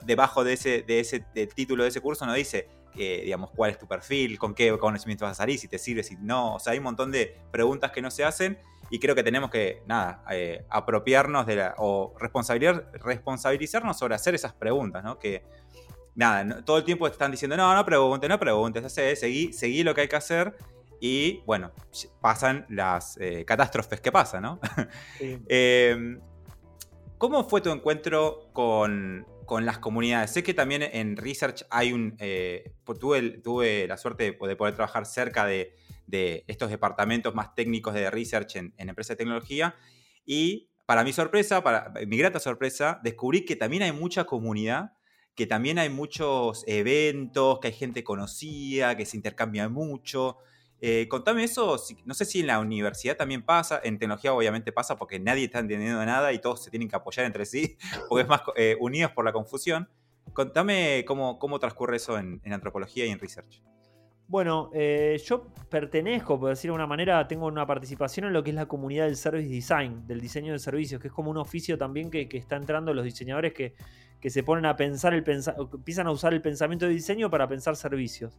debajo 0.03 0.45
de 0.45 0.53
ese, 0.53 0.83
de 0.83 1.01
ese 1.01 1.21
título 1.55 1.85
de 1.85 1.89
ese 1.89 2.03
curso 2.03 2.27
no 2.27 2.35
dice 2.35 2.69
digamos, 2.95 3.51
cuál 3.51 3.71
es 3.71 3.79
tu 3.79 3.87
perfil, 3.87 4.39
con 4.39 4.55
qué 4.55 4.77
conocimiento 4.79 5.25
vas 5.25 5.33
a 5.33 5.43
salir, 5.43 5.59
si 5.59 5.69
te 5.69 5.79
sirve, 5.79 6.03
si 6.03 6.17
no. 6.17 6.57
O 6.57 6.59
sea, 6.59 6.73
hay 6.73 6.79
un 6.79 6.85
montón 6.85 7.11
de 7.11 7.37
preguntas 7.51 7.91
que 7.91 8.03
no 8.03 8.11
se 8.11 8.25
hacen 8.25 8.59
y 8.91 8.99
creo 8.99 9.15
que 9.15 9.23
tenemos 9.23 9.51
que, 9.51 9.83
nada, 9.87 10.25
eh, 10.31 10.65
apropiarnos 10.69 11.47
de 11.47 11.57
la, 11.57 11.75
o 11.79 12.15
responsabilizar, 12.19 12.91
responsabilizarnos 12.95 13.99
sobre 13.99 14.15
hacer 14.15 14.35
esas 14.35 14.53
preguntas, 14.53 15.05
¿no? 15.05 15.19
Que, 15.19 15.45
nada, 16.15 16.63
todo 16.63 16.79
el 16.79 16.85
tiempo 16.85 17.07
están 17.07 17.31
diciendo, 17.31 17.57
no, 17.57 17.75
no 17.75 17.85
preguntes, 17.85 18.29
no 18.29 18.39
preguntes, 18.39 18.93
seguí, 18.93 19.53
seguí 19.53 19.83
lo 19.83 19.95
que 19.95 20.03
hay 20.03 20.09
que 20.09 20.17
hacer 20.17 20.57
y, 21.01 21.41
bueno, 21.47 21.71
pasan 22.21 22.67
las 22.69 23.17
eh, 23.21 23.45
catástrofes 23.47 24.01
que 24.01 24.13
pasan, 24.13 24.43
¿no? 24.43 24.61
¿Cómo 27.21 27.45
fue 27.45 27.61
tu 27.61 27.71
encuentro 27.71 28.49
con, 28.55 29.27
las 29.59 29.79
comunidades? 29.79 30.31
Sé 30.31 30.43
que 30.43 30.55
también 30.55 30.83
en 30.83 31.17
Research 31.17 31.65
hay 31.71 31.93
un... 31.93 32.17
Eh, 32.19 32.73
tuve, 32.99 33.87
la 33.87 33.97
suerte 33.97 34.25
de 34.25 34.57
poder, 34.57 34.75
trabajar 34.75 35.07
cerca 35.07 35.47
de, 35.47 35.75
estos 36.47 36.71
departamentos 36.71 37.35
más 37.35 37.55
técnicos 37.55 37.95
de 37.95 38.11
Research 38.11 38.57
en, 38.57 38.75
empresas 38.77 39.17
de 39.17 39.25
tecnología 39.25 39.75
y 40.27 40.71
para 40.87 41.05
mi 41.05 41.13
sorpresa, 41.13 41.63
para 41.63 41.93
mi 42.07 42.17
grata 42.17 42.41
sorpresa, 42.41 43.01
descubrí 43.05 43.45
que 43.45 43.55
también 43.55 43.85
hay 43.85 43.93
mucha 43.93 44.25
comunidad 44.25 44.93
que 45.35 45.47
también 45.47 45.79
hay 45.79 45.89
muchos 45.89 46.65
eventos, 46.67 47.61
que 47.61 47.69
hay 47.69 47.73
gente 47.73 48.05
conocida, 48.05 48.97
que 48.97 49.07
se 49.07 49.17
intercambia 49.17 49.71
mucho. 49.71 50.37
Eh, 50.83 51.09
contame 51.09 51.45
eso, 51.45 51.77
no 52.07 52.15
sé 52.15 52.25
si 52.25 52.41
en 52.41 52.47
la 52.47 52.59
universidad 52.59 53.17
también 53.17 53.43
pasa, 53.43 53.81
en 53.85 53.99
tecnología 53.99 54.33
obviamente 54.33 54.73
pasa 54.73 54.97
porque 54.97 55.21
nadie 55.21 55.45
está 55.45 55.59
entendiendo 55.59 56.03
nada 56.07 56.33
y 56.33 56.39
todos 56.39 56.65
se 56.65 56.71
tienen 56.71 56.89
que 56.89 56.97
apoyar 56.97 57.27
entre 57.27 57.45
sí, 57.45 57.77
porque 58.09 58.23
es 58.23 58.29
más 58.29 58.43
eh, 58.57 58.77
unidos 58.81 59.13
por 59.13 59.25
la 59.25 59.33
confusión. 59.33 59.89
Contame 60.33 61.05
cómo, 61.07 61.39
cómo 61.39 61.59
transcurre 61.59 61.97
eso 61.97 62.17
en, 62.17 62.41
antropología 62.51 63.05
y 63.05 63.11
en 63.11 63.19
research. 63.19 63.63
Bueno, 64.27 64.71
eh, 64.73 65.21
yo 65.25 65.49
pertenezco, 65.69 66.39
por 66.39 66.51
decirlo 66.51 66.75
de 66.75 66.77
una 66.77 66.87
manera, 66.87 67.27
tengo 67.27 67.47
una 67.47 67.67
participación 67.67 68.27
en 68.27 68.33
lo 68.33 68.45
que 68.45 68.51
es 68.51 68.57
la 68.57 68.67
comunidad 68.67 69.07
del 69.07 69.17
service 69.17 69.49
design, 69.53 70.07
del 70.07 70.21
diseño 70.21 70.53
de 70.53 70.61
servicios, 70.61 71.01
que 71.01 71.09
es 71.09 71.13
como 71.13 71.31
un 71.33 71.37
oficio 71.37 71.77
también 71.77 72.11
que, 72.11 72.29
está 72.33 72.55
entrando 72.55 72.95
los 72.95 73.05
diseñadores 73.05 73.53
que, 73.53 73.75
se 74.31 74.43
ponen 74.45 74.67
a 74.67 74.77
pensar, 74.77 75.15
el 75.15 75.25
empiezan 75.27 76.07
a 76.07 76.13
usar 76.13 76.33
el 76.33 76.43
pensamiento 76.43 76.87
de 76.87 76.93
diseño 76.93 77.29
para 77.29 77.49
pensar 77.49 77.75
servicios. 77.75 78.39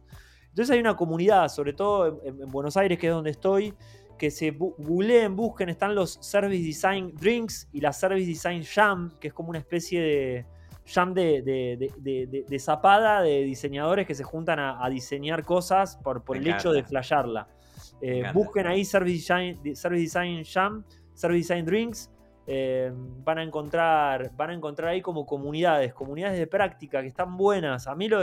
Entonces 0.52 0.74
hay 0.74 0.80
una 0.80 0.94
comunidad, 0.96 1.48
sobre 1.48 1.72
todo 1.72 2.20
en, 2.22 2.50
Buenos 2.50 2.76
Aires, 2.76 2.98
que 2.98 3.06
es 3.06 3.12
donde 3.12 3.30
estoy, 3.30 3.72
que 4.18 4.30
se 4.30 4.50
googleen, 4.50 5.34
busquen, 5.34 5.70
están 5.70 5.94
los 5.94 6.18
Service 6.20 6.62
Design 6.62 7.14
Drinks 7.18 7.70
y 7.72 7.80
la 7.80 7.90
Service 7.94 8.26
Design 8.26 8.62
Jam, 8.62 9.12
que 9.18 9.28
es 9.28 9.34
como 9.34 9.48
una 9.48 9.58
especie 9.58 10.00
de 10.02 10.46
jam 10.84 11.14
de, 11.14 12.56
zapada 12.60 13.22
de 13.22 13.42
diseñadores 13.44 14.06
que 14.06 14.14
se 14.14 14.24
juntan 14.24 14.58
a, 14.58 14.86
diseñar 14.90 15.42
cosas 15.42 15.96
por, 15.96 16.22
por 16.22 16.36
el 16.36 16.46
hecho 16.46 16.70
de 16.70 16.84
flasharla. 16.84 17.48
Eh, 18.02 18.24
busquen 18.34 18.66
ahí 18.66 18.84
Service 18.84 19.14
Design, 19.16 19.74
Service 19.74 20.02
Design 20.02 20.44
Jam, 20.44 20.84
Service 21.14 21.54
Design 21.54 21.64
Drinks. 21.64 22.10
Eh, 22.46 22.92
van, 23.24 23.38
a 23.38 23.42
encontrar, 23.42 24.32
van 24.36 24.50
a 24.50 24.52
encontrar 24.52 24.90
ahí 24.90 25.00
como 25.00 25.24
comunidades, 25.24 25.94
comunidades 25.94 26.38
de 26.38 26.46
práctica 26.46 27.00
que 27.00 27.08
están 27.08 27.38
buenas. 27.38 27.86
A 27.86 27.94
mí 27.94 28.08
lo, 28.08 28.20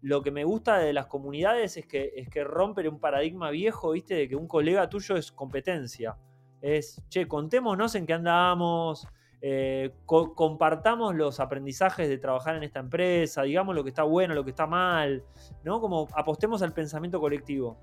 lo 0.00 0.22
que 0.22 0.30
me 0.30 0.44
gusta 0.44 0.78
de 0.78 0.92
las 0.92 1.06
comunidades 1.06 1.76
es 1.76 1.86
que, 1.86 2.12
es 2.16 2.28
que 2.28 2.44
rompen 2.44 2.88
un 2.88 3.00
paradigma 3.00 3.50
viejo, 3.50 3.92
¿viste? 3.92 4.14
De 4.14 4.28
que 4.28 4.36
un 4.36 4.46
colega 4.46 4.88
tuyo 4.88 5.16
es 5.16 5.32
competencia. 5.32 6.16
Es, 6.60 7.02
che, 7.08 7.26
contémonos 7.26 7.94
en 7.94 8.06
qué 8.06 8.14
andamos, 8.14 9.06
eh, 9.40 9.94
compartamos 10.06 11.14
los 11.14 11.38
aprendizajes 11.38 12.08
de 12.08 12.18
trabajar 12.18 12.56
en 12.56 12.64
esta 12.64 12.80
empresa, 12.80 13.42
digamos 13.42 13.74
lo 13.74 13.84
que 13.84 13.90
está 13.90 14.02
bueno, 14.02 14.34
lo 14.34 14.44
que 14.44 14.50
está 14.50 14.66
mal, 14.66 15.24
¿no? 15.62 15.80
Como 15.80 16.08
apostemos 16.14 16.62
al 16.62 16.72
pensamiento 16.72 17.20
colectivo. 17.20 17.78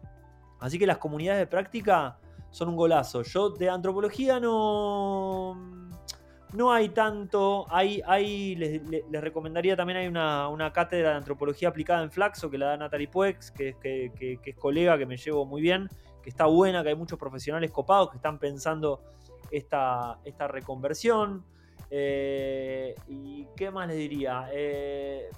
Así 0.59 0.80
que 0.80 0.88
las 0.88 0.97
comunidades 0.97 1.39
de 1.39 1.47
práctica 1.47 2.20
son 2.49 2.70
un 2.70 2.76
golazo. 2.76 3.22
Yo 3.24 3.49
de 3.49 3.70
antropología 3.70 4.39
no 4.39 5.85
no 6.56 6.72
hay 6.72 6.89
tanto. 6.89 7.66
Hay, 7.70 8.01
hay, 8.06 8.56
les, 8.56 9.22
recomendaría 9.22 9.76
también, 9.76 9.97
hay 9.97 10.08
una, 10.08 10.72
cátedra 10.74 11.12
de 11.12 11.16
antropología 11.16 11.70
aplicada 11.70 12.03
en 12.03 12.12
Flaxo 12.12 12.49
que 12.49 12.58
la 12.58 12.68
da 12.68 12.78
Natalie 12.78 13.08
Puex, 13.08 13.51
que, 13.51 13.76
que, 13.82 14.39
es 14.43 14.56
colega, 14.56 14.97
que 14.97 15.06
me 15.06 15.18
llevo 15.18 15.45
muy 15.45 15.62
bien, 15.62 15.89
que 16.24 16.30
está 16.30 16.45
buena, 16.45 16.84
que 16.84 16.89
hay 16.89 16.95
muchos 16.95 17.20
profesionales 17.20 17.72
copados 17.72 18.10
que 18.12 18.18
están 18.18 18.39
pensando 18.39 19.01
esta, 19.51 20.20
esta 20.24 20.47
reconversión. 20.47 21.43
Eh, 21.89 22.95
¿Y 23.08 23.45
qué 23.56 23.72
más 23.72 23.88
les 23.88 23.97
diría? 23.97 24.49
Eh, 24.51 25.30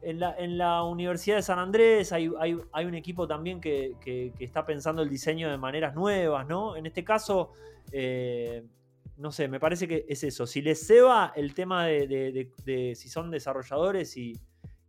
en, 0.00 0.58
la, 0.58 0.82
Universidad 0.84 1.36
de 1.36 1.42
San 1.42 1.58
Andrés 1.58 2.12
hay, 2.12 2.28
un 2.28 2.94
equipo 2.94 3.26
también 3.26 3.60
que, 3.60 4.32
está 4.38 4.64
pensando 4.64 5.02
el 5.02 5.08
diseño 5.08 5.50
de 5.50 5.58
maneras 5.58 5.94
nuevas, 5.94 6.46
¿no? 6.46 6.76
En 6.76 6.86
este 6.86 7.04
caso, 7.04 7.52
eh, 7.92 8.64
no 9.18 9.32
sé, 9.32 9.48
me 9.48 9.60
parece 9.60 9.88
que 9.88 10.06
es 10.08 10.22
eso. 10.24 10.46
Si 10.46 10.62
les 10.62 10.86
ceba 10.86 11.32
el 11.34 11.52
tema 11.52 11.86
de, 11.86 12.94
si 12.94 13.08
son 13.08 13.30
desarrolladores 13.30 14.16
y, 14.16 14.40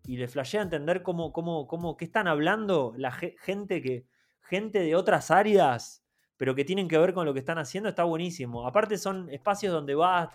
y 0.06 0.18
les 0.18 0.32
flashea 0.32 0.62
entender 0.62 1.02
cómo, 1.02 1.34
cómo, 1.34 1.68
cómo, 1.68 1.98
qué 1.98 2.06
están 2.06 2.28
hablando 2.28 2.94
la 2.96 3.12
gente 3.12 3.82
que, 3.82 4.06
gente 4.42 4.80
de 4.80 4.96
otras 4.96 5.32
áreas, 5.32 6.04
pero 6.38 6.56
que 6.56 6.64
tienen 6.64 6.88
que 6.88 6.98
ver 6.98 7.14
con 7.14 7.26
lo 7.26 7.34
que 7.34 7.40
están 7.40 7.58
haciendo, 7.58 7.90
está 7.90 8.04
buenísimo. 8.04 8.66
Aparte 8.66 8.98
son 8.98 9.30
espacios 9.30 9.74
donde 9.74 9.94
vas, 9.96 10.30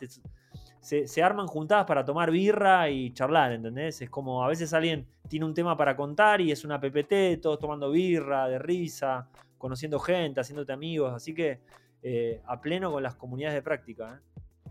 se, 0.80 1.22
arman 1.22 1.46
juntadas 1.46 1.86
para 1.86 2.04
tomar 2.04 2.30
birra 2.30 2.90
y 2.90 3.12
charlar, 3.12 3.52
¿entendés? 3.52 4.02
Es 4.02 4.10
como 4.10 4.44
a 4.44 4.48
veces 4.48 4.74
alguien 4.74 5.06
tiene 5.28 5.46
un 5.46 5.54
tema 5.54 5.76
para 5.76 5.96
contar 5.96 6.40
y 6.40 6.52
es 6.52 6.64
una 6.64 6.80
PPT, 6.80 7.40
todos 7.40 7.58
tomando 7.58 7.90
birra, 7.90 8.48
de 8.48 8.58
risa, 8.58 9.28
conociendo 9.56 9.98
gente, 9.98 10.40
haciéndote 10.40 10.72
amigos, 10.72 11.12
así 11.14 11.32
que 11.32 11.60
eh, 12.06 12.42
a 12.44 12.60
pleno 12.60 12.92
con 12.92 13.02
las 13.02 13.14
comunidades 13.14 13.54
de 13.54 13.62
práctica. 13.62 14.20
¿eh? 14.20 14.70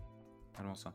Hermoso. 0.56 0.94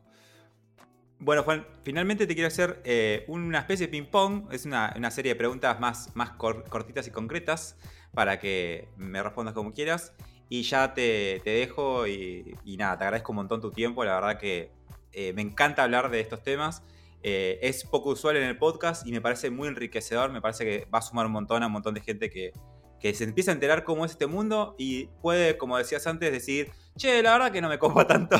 Bueno, 1.18 1.42
Juan, 1.42 1.66
finalmente 1.82 2.26
te 2.26 2.32
quiero 2.32 2.48
hacer 2.48 2.80
eh, 2.84 3.26
una 3.28 3.58
especie 3.58 3.86
de 3.86 3.90
ping-pong. 3.90 4.50
Es 4.50 4.64
una, 4.64 5.10
serie 5.10 5.34
de 5.34 5.36
preguntas 5.36 5.78
más, 5.80 6.16
más 6.16 6.30
cortitas 6.30 7.06
y 7.06 7.10
concretas 7.10 7.78
para 8.14 8.40
que 8.40 8.88
me 8.96 9.22
respondas 9.22 9.52
como 9.52 9.74
quieras. 9.74 10.14
Y 10.48 10.62
ya 10.62 10.94
te, 10.94 11.42
dejo 11.44 12.06
y, 12.06 12.56
nada, 12.78 12.96
te 12.96 13.04
agradezco 13.04 13.32
un 13.32 13.36
montón 13.36 13.60
tu 13.60 13.70
tiempo. 13.70 14.02
La 14.02 14.14
verdad 14.14 14.38
que 14.38 14.72
me 15.34 15.42
encanta 15.42 15.82
hablar 15.82 16.10
de 16.10 16.20
estos 16.20 16.42
temas. 16.42 16.82
es 17.22 17.84
poco 17.84 18.08
usual 18.08 18.38
en 18.38 18.44
el 18.44 18.56
podcast 18.56 19.06
y 19.06 19.12
me 19.12 19.20
parece 19.20 19.50
muy 19.50 19.68
enriquecedor. 19.68 20.32
Me 20.32 20.40
parece 20.40 20.64
que 20.64 20.86
va 20.86 21.00
a 21.00 21.02
sumar 21.02 21.26
un 21.26 21.32
montón 21.32 21.62
a 21.62 21.66
un 21.66 21.72
montón 21.72 21.92
de 21.92 22.00
gente 22.00 22.30
que, 22.30 22.54
que 23.00 23.14
se 23.14 23.24
empieza 23.24 23.50
a 23.50 23.54
enterar 23.54 23.82
cómo 23.82 24.04
es 24.04 24.12
este 24.12 24.26
mundo 24.26 24.74
y 24.78 25.06
puede, 25.22 25.56
como 25.56 25.78
decías 25.78 26.06
antes, 26.06 26.30
decir, 26.30 26.70
che, 26.96 27.22
la 27.22 27.32
verdad 27.32 27.50
que 27.50 27.60
no 27.60 27.68
me 27.68 27.78
copa 27.78 28.06
tanto, 28.06 28.36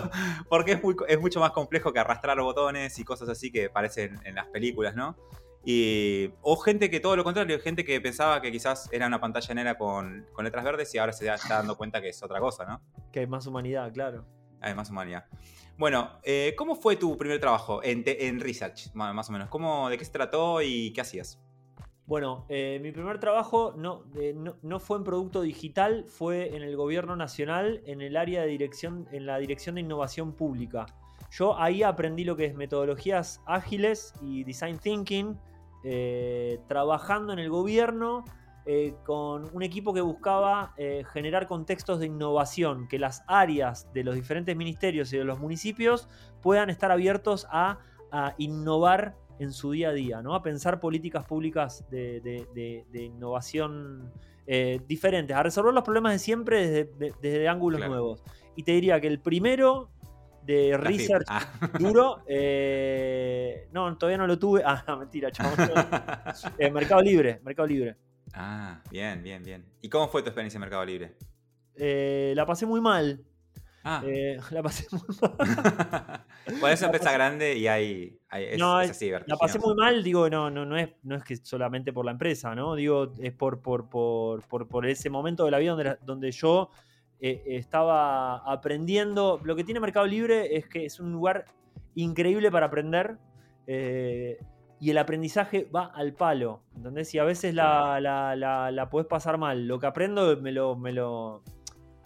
porque 0.49 0.73
es, 0.73 0.81
es 1.09 1.21
mucho 1.21 1.41
más 1.41 1.53
complejo 1.53 1.93
que 1.93 1.99
arrastrar 1.99 2.41
botones 2.41 2.99
y 2.99 3.05
cosas 3.05 3.29
así 3.29 3.51
que 3.51 3.71
parecen 3.71 4.21
en 4.25 4.35
las 4.35 4.47
películas, 4.49 4.95
¿no? 4.95 5.17
Y, 5.65 6.31
o 6.41 6.57
gente 6.57 6.89
que 6.89 7.01
todo 7.01 7.17
lo 7.17 7.25
contrario, 7.25 7.59
gente 7.61 7.85
que 7.85 8.01
pensaba 8.01 8.41
que 8.41 8.51
quizás 8.51 8.89
era 8.93 9.07
una 9.07 9.21
pantalla 9.21 9.55
negra 9.55 9.77
con, 9.77 10.27
letras 10.43 10.65
verdes 10.65 10.95
y 10.95 10.99
ahora 10.99 11.13
se 11.13 11.29
está 11.29 11.57
dando 11.57 11.77
cuenta 11.77 12.01
que 12.01 12.09
es 12.09 12.23
otra 12.23 12.41
cosa, 12.41 12.65
¿no? 12.65 12.81
Que 13.13 13.21
hay 13.21 13.27
más 13.27 13.47
humanidad, 13.47 13.93
claro. 13.93 14.25
Hay 14.61 14.75
más 14.75 14.91
humanidad. 14.91 15.27
Bueno, 15.77 16.19
eh, 16.23 16.55
¿cómo 16.57 16.77
fue 16.77 16.97
tu 16.97 17.17
primer 17.17 17.41
trabajo 17.41 17.83
en, 17.83 18.03
en 18.07 18.41
Research, 18.41 18.93
más 18.95 19.29
o 19.29 19.33
menos? 19.33 19.49
¿Cómo, 19.49 19.89
¿De 19.89 19.97
qué 19.97 20.05
se 20.05 20.13
trató 20.13 20.61
y 20.61 20.93
qué 20.93 21.01
hacías? 21.01 21.41
Bueno, 22.11 22.45
eh, 22.49 22.81
mi 22.83 22.91
primer 22.91 23.21
trabajo 23.21 23.73
no, 23.77 24.03
no, 24.63 24.81
fue 24.81 24.99
en 24.99 25.05
producto 25.05 25.43
digital, 25.43 26.07
fue 26.09 26.57
en 26.57 26.65
el 26.65 26.75
gobierno 26.75 27.15
nacional, 27.15 27.83
en 27.87 28.01
el 28.01 28.17
área 28.17 28.43
de 28.43 28.49
dirección, 28.49 29.07
en 29.13 29.27
la 29.27 29.39
dirección 29.39 29.77
de 29.77 29.83
innovación 29.83 30.33
pública. 30.33 30.87
Yo 31.31 31.57
ahí 31.57 31.85
aprendí 31.85 32.25
lo 32.25 32.35
que 32.35 32.47
es 32.47 32.57
metodologías 32.57 33.41
ágiles 33.47 34.13
y 34.21 34.43
design 34.43 34.81
thinking, 34.81 35.39
eh, 35.85 36.59
trabajando 36.67 37.33
en 37.33 37.39
el 37.39 37.49
gobierno 37.49 38.25
eh, 38.67 38.97
con 39.05 39.49
un 39.55 39.63
equipo 39.63 39.95
que 39.95 40.01
buscaba 40.01 40.75
generar 41.13 41.47
contextos 41.47 42.01
de 42.01 42.07
innovación, 42.07 42.89
que 42.89 42.99
las 42.99 43.23
áreas 43.29 43.89
de 43.93 44.03
los 44.03 44.17
diferentes 44.17 44.57
ministerios 44.57 45.13
y 45.13 45.19
de 45.19 45.25
los 45.25 45.39
municipios 45.39 46.09
puedan 46.43 46.71
estar 46.71 46.91
abiertos 46.91 47.47
a, 47.53 47.79
a 48.11 48.35
innovar 48.37 49.15
en 49.41 49.53
su 49.53 49.73
día 49.73 49.89
a 49.89 49.93
día, 49.93 50.23
¿no? 50.23 50.35
A 50.35 50.43
pensar 50.43 50.79
políticas 50.79 51.25
públicas 51.25 51.85
de, 51.91 52.85
innovación 52.93 54.13
eh, 54.47 54.81
diferentes, 54.87 55.35
a 55.35 55.43
resolver 55.43 55.73
los 55.73 55.83
problemas 55.83 56.13
de 56.13 56.19
siempre 56.19 56.85
desde, 56.85 57.49
ángulos 57.49 57.81
nuevos. 57.81 58.23
Y 58.55 58.63
te 58.65 58.73
diría 58.73 59.01
que 59.01 59.07
el 59.07 59.19
primero 59.19 59.91
de 60.45 60.77
research 60.77 61.27
ah. 61.29 61.71
duro, 61.79 62.23
eh, 62.27 63.67
no, 63.73 63.97
todavía 63.97 64.19
no 64.19 64.27
lo 64.27 64.39
tuve. 64.39 64.63
Ah, 64.67 64.97
mentira, 64.99 65.33
chaval. 65.33 65.73
Eh, 66.59 66.71
Mercado 66.71 67.01
Libre, 67.01 67.41
Mercado 67.43 67.67
Libre. 67.67 67.97
Ah, 68.35 68.83
bien, 68.91 69.23
bien, 69.23 69.43
bien. 69.43 69.65
¿Y 69.81 69.89
cómo 69.89 70.07
fue 70.09 70.21
tu 70.23 70.29
experiencia 70.29 70.59
en 70.59 70.61
Mercado 70.61 70.85
Libre? 70.85 71.17
la 71.77 72.45
pasé 72.45 72.67
muy 72.67 72.83
mal. 72.83 73.25
Ah. 73.83 74.03
Eh, 74.05 74.39
la 74.51 74.63
pasé 74.63 74.87
muy 74.93 75.03
mal. 75.23 76.25
Puede 76.61 76.77
ser 76.77 76.87
empresa 76.87 77.13
grande 77.13 77.57
y 77.57 77.67
hay, 77.67 78.19
es, 78.33 78.59
no, 78.59 78.77
así, 78.77 79.11
La 79.27 79.37
pasé 79.37 79.59
muy 79.59 79.75
mal, 79.75 80.03
digo, 80.03 80.29
no, 80.29 80.51
no, 80.51 80.65
no, 80.67 80.77
es, 80.77 80.91
no 81.03 81.17
es 81.17 81.25
que 81.25 81.37
solamente 81.37 81.93
por 81.93 82.05
la 82.05 82.13
empresa, 82.13 82.55
¿no? 82.55 82.75
Digo, 82.75 83.13
es 83.19 83.33
por, 83.33 83.61
por, 83.61 83.89
por, 83.89 84.43
por, 84.47 84.87
ese 84.87 85.11
momento 85.11 85.45
de 85.45 85.51
la 85.51 85.59
vida 85.59 85.73
donde, 85.73 85.97
donde 86.05 86.31
yo 86.33 86.71
eh, 87.21 87.43
estaba 87.47 88.39
aprendiendo. 88.39 89.41
Lo 89.45 89.57
que 89.57 89.65
tiene 89.65 89.81
Mercado 89.81 90.07
Libre 90.07 90.57
es 90.57 90.67
que 90.67 90.85
es 90.85 91.01
un 91.01 91.13
lugar 91.13 91.47
increíble 91.95 92.51
para 92.51 92.67
aprender. 92.67 93.17
Eh, 93.67 94.39
y 94.81 94.91
el 94.91 94.99
aprendizaje 94.99 95.69
va 95.75 95.93
al 95.95 96.15
palo. 96.15 96.63
¿Entendés? 96.75 97.15
Y 97.15 97.19
a 97.19 97.25
veces 97.25 97.55
la, 97.55 98.01
la, 98.01 98.35
la, 98.35 98.71
la 98.71 98.89
podés 98.89 99.07
pasar 99.07 99.37
mal. 99.37 99.67
Lo 99.67 99.79
que 99.79 99.87
aprendo 99.87 100.37
me 100.39 100.53
lo, 100.53 100.75
me 100.77 100.93
lo, 100.93 101.43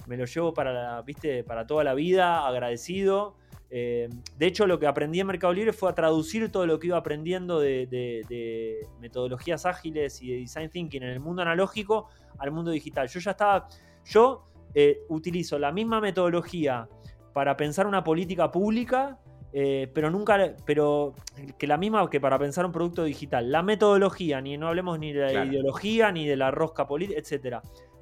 me 0.06 0.16
lo 0.16 0.24
llevo 0.24 0.54
para, 0.54 1.00
¿viste? 1.02 1.44
para 1.44 1.66
toda 1.66 1.84
la 1.84 1.94
vida, 1.94 2.46
agradecido. 2.46 3.36
Eh, 3.70 4.08
de 4.36 4.46
hecho, 4.46 4.66
lo 4.66 4.78
que 4.78 4.86
aprendí 4.86 5.20
en 5.20 5.26
Mercado 5.26 5.52
Libre 5.52 5.72
fue 5.72 5.90
a 5.90 5.94
traducir 5.94 6.50
todo 6.52 6.66
lo 6.66 6.78
que 6.78 6.88
iba 6.88 6.96
aprendiendo 6.96 7.58
de, 7.58 8.86
metodologías 9.00 9.66
ágiles 9.66 10.22
y 10.22 10.30
de 10.30 10.36
design 10.38 10.70
thinking 10.70 11.02
en 11.02 11.08
el 11.08 11.20
mundo 11.20 11.42
analógico 11.42 12.08
al 12.38 12.50
mundo 12.52 12.70
digital. 12.70 13.08
Yo 13.08 13.20
ya 13.20 13.32
estaba, 13.32 13.68
yo 14.04 14.46
eh, 14.74 15.00
utilizo 15.08 15.58
la 15.58 15.72
misma 15.72 16.00
metodología 16.00 16.88
para 17.32 17.56
pensar 17.56 17.86
una 17.86 18.04
política 18.04 18.50
pública 18.50 19.18
eh, 19.56 19.88
pero 19.94 20.10
nunca, 20.10 20.56
pero 20.66 21.14
que 21.56 21.68
la 21.68 21.76
misma 21.76 22.10
que 22.10 22.20
para 22.20 22.40
pensar 22.40 22.66
un 22.66 22.72
producto 22.72 23.04
digital. 23.04 23.52
La 23.52 23.62
metodología, 23.62 24.40
ni 24.40 24.58
no 24.58 24.66
hablemos 24.66 24.98
ni 24.98 25.12
de 25.12 25.32
la 25.32 25.44
ideología, 25.44 26.10
ni 26.10 26.26
de 26.26 26.36
la 26.36 26.50
rosca 26.50 26.88
política, 26.88 27.20
etc. 27.20 27.58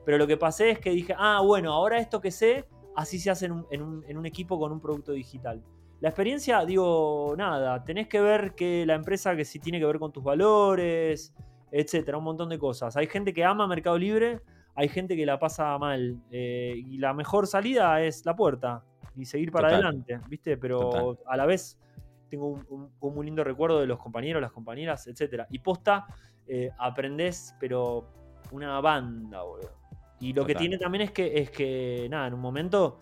Pero 0.06 0.16
lo 0.16 0.26
que 0.26 0.38
pasé 0.38 0.70
es 0.70 0.78
que 0.78 0.88
dije, 0.88 1.14
ah, 1.18 1.42
bueno, 1.44 1.74
ahora 1.74 1.98
esto 1.98 2.22
que 2.22 2.30
sé, 2.30 2.64
así 2.96 3.18
se 3.18 3.30
hace 3.30 3.50
en 3.70 3.82
un, 3.82 4.26
equipo 4.26 4.58
con 4.58 4.72
un 4.72 4.80
producto 4.80 5.12
digital. 5.12 5.62
La 6.00 6.08
experiencia, 6.08 6.64
digo, 6.64 7.34
nada, 7.36 7.84
tenés 7.84 8.08
que 8.08 8.22
ver 8.22 8.54
que 8.54 8.86
la 8.86 8.94
empresa 8.94 9.36
que 9.36 9.44
sí 9.44 9.58
tiene 9.58 9.78
que 9.78 9.84
ver 9.84 9.98
con 9.98 10.10
tus 10.10 10.24
valores, 10.24 11.34
etcétera, 11.70 12.16
un 12.16 12.24
montón 12.24 12.48
de 12.48 12.58
cosas. 12.58 12.96
Hay 12.96 13.08
gente 13.08 13.34
que 13.34 13.44
ama 13.44 13.66
Mercado 13.66 13.98
Libre, 13.98 14.40
hay 14.74 14.88
gente 14.88 15.16
que 15.16 15.26
la 15.26 15.38
pasa 15.38 15.76
mal. 15.76 16.18
Eh, 16.30 16.76
y 16.76 16.96
la 16.96 17.12
mejor 17.12 17.46
salida 17.46 18.00
es 18.00 18.24
la 18.24 18.34
puerta 18.34 18.84
y 19.16 19.24
seguir 19.24 19.50
para 19.50 19.68
adelante, 19.68 20.20
¿viste? 20.28 20.56
Pero 20.56 21.18
a 21.26 21.36
la 21.36 21.46
vez 21.46 21.78
tengo 22.28 22.60
un, 22.68 22.90
muy 23.00 23.26
lindo 23.26 23.44
recuerdo 23.44 23.80
de 23.80 23.86
los 23.86 23.98
compañeros, 23.98 24.40
las 24.40 24.52
compañeras, 24.52 25.06
etcétera. 25.06 25.46
Y 25.50 25.58
posta, 25.58 26.06
eh, 26.46 26.70
aprendés, 26.78 27.54
pero 27.60 28.08
una 28.52 28.80
banda, 28.80 29.42
boludo. 29.42 29.70
Y 30.18 30.32
lo 30.32 30.46
que 30.46 30.54
tiene 30.54 30.78
también 30.78 31.02
es 31.02 31.10
que, 31.10 31.38
es 31.38 31.50
que, 31.50 32.06
nada, 32.08 32.28
en 32.28 32.34
un 32.34 32.40
momento, 32.40 33.00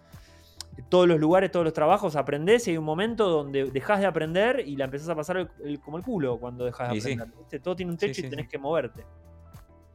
todos 0.88 1.07
los 1.07 1.20
lugares, 1.20 1.51
todos 1.51 1.64
los 1.64 1.74
trabajos, 1.74 2.16
aprendés 2.16 2.66
y 2.66 2.70
hay 2.72 2.78
un 2.78 2.84
momento 2.84 3.28
donde 3.28 3.66
dejas 3.66 4.01
de 4.01 4.07
aprender 4.07 4.64
y 4.66 4.76
la 4.76 4.86
empezás 4.86 5.11
a 5.11 5.14
pasar 5.14 5.51
como 5.84 5.98
el 5.98 6.03
culo 6.03 6.38
cuando 6.38 6.64
dejas 6.64 6.90
de 6.90 7.12
aprender. 7.12 7.62
Todo 7.62 7.76
tiene 7.76 7.92
un 7.92 7.98
techo 7.98 8.26
y 8.26 8.30
tenés 8.30 8.48
que 8.48 8.59
moverte. 8.59 9.05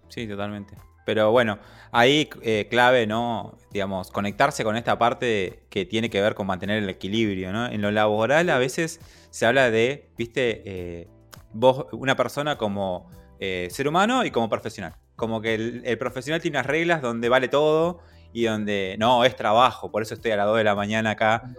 Sí, 0.09 0.27
totalmente. 0.27 0.75
Pero 1.05 1.31
bueno, 1.31 1.59
ahí 1.91 2.27
eh, 2.41 2.67
clave, 2.69 3.05
¿no? 3.05 3.57
Digamos, 3.71 4.09
conectarse 4.11 4.63
con 4.63 4.75
esta 4.75 4.97
parte 4.97 5.63
que 5.69 5.85
tiene 5.85 6.09
que 6.09 6.19
ver 6.19 6.33
con 6.33 6.47
mantener 6.47 6.81
el 6.81 6.89
equilibrio, 6.89 7.53
¿no? 7.53 7.67
En 7.67 7.81
lo 7.81 7.91
laboral 7.91 8.49
a 8.49 8.57
veces 8.57 8.99
se 9.29 9.45
habla 9.45 9.69
de, 9.69 10.09
viste, 10.17 10.63
eh, 10.65 11.07
vos, 11.53 11.85
una 11.91 12.15
persona 12.15 12.57
como 12.57 13.09
eh, 13.39 13.67
ser 13.71 13.87
humano 13.87 14.25
y 14.25 14.31
como 14.31 14.49
profesional. 14.49 14.95
Como 15.15 15.41
que 15.41 15.53
el, 15.53 15.97
profesional 15.97 16.41
tiene 16.41 16.57
unas 16.57 16.65
reglas 16.65 17.01
donde 17.01 17.29
vale 17.29 17.47
todo 17.47 17.99
y 18.33 18.45
donde 18.45 18.95
no, 18.99 19.23
es 19.23 19.35
trabajo, 19.35 19.91
por 19.91 20.01
eso 20.01 20.15
estoy 20.15 20.31
a 20.31 20.37
las 20.37 20.47
2 20.47 20.57
de 20.57 20.63
la 20.65 20.75
mañana 20.75 21.11
acá 21.11 21.53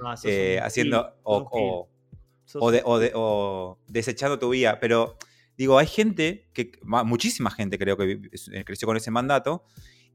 haciendo 0.62 1.14
o, 1.22 1.88
o 3.14 3.78
desechando 3.86 4.38
tu 4.38 4.51
vida. 4.51 4.78
Pero 4.80 5.16
Digo, 5.57 5.78
hay 5.78 5.86
gente, 5.86 6.48
que 6.52 6.72
muchísima 6.82 7.50
gente 7.50 7.78
creo 7.78 7.96
que 7.96 8.20
eh, 8.52 8.64
creció 8.64 8.86
con 8.86 8.96
ese 8.96 9.11
mandato, 9.11 9.64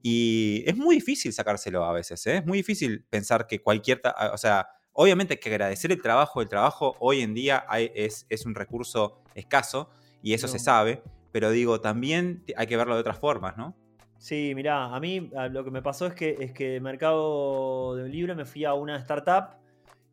y 0.03 0.63
es 0.65 0.75
muy 0.75 0.95
difícil 0.95 1.33
sacárselo 1.33 1.83
a 1.83 1.93
veces, 1.93 2.25
¿eh? 2.27 2.37
es 2.37 2.45
muy 2.45 2.59
difícil 2.59 3.05
pensar 3.09 3.47
que 3.47 3.61
cualquier, 3.61 4.01
o 4.33 4.37
sea, 4.37 4.67
obviamente 4.93 5.35
hay 5.35 5.39
que 5.39 5.49
agradecer 5.49 5.91
el 5.91 6.01
trabajo, 6.01 6.41
el 6.41 6.49
trabajo 6.49 6.95
hoy 6.99 7.21
en 7.21 7.33
día 7.33 7.65
es, 7.95 8.25
es, 8.29 8.45
un 8.45 8.55
recurso 8.55 9.21
escaso, 9.35 9.89
y 10.23 10.33
eso 10.33 10.47
se 10.47 10.59
sabe, 10.59 11.01
pero 11.31 11.49
digo, 11.51 11.81
también 11.81 12.43
hay 12.55 12.67
que 12.67 12.77
verlo 12.77 12.95
de 12.95 13.01
otras 13.01 13.17
formas, 13.17 13.57
¿no? 13.57 13.75
Sí, 14.17 14.53
mirá, 14.53 14.95
a 14.95 14.99
mí 14.99 15.31
lo 15.49 15.63
que 15.63 15.71
me 15.71 15.81
pasó 15.81 16.05
es 16.05 16.13
que, 16.13 16.37
es 16.39 16.51
que 16.51 16.79
mercado 16.79 17.95
de 17.95 18.07
libre 18.07 18.35
me 18.35 18.45
fui 18.45 18.65
a 18.65 18.75
una 18.75 18.95
startup 18.97 19.55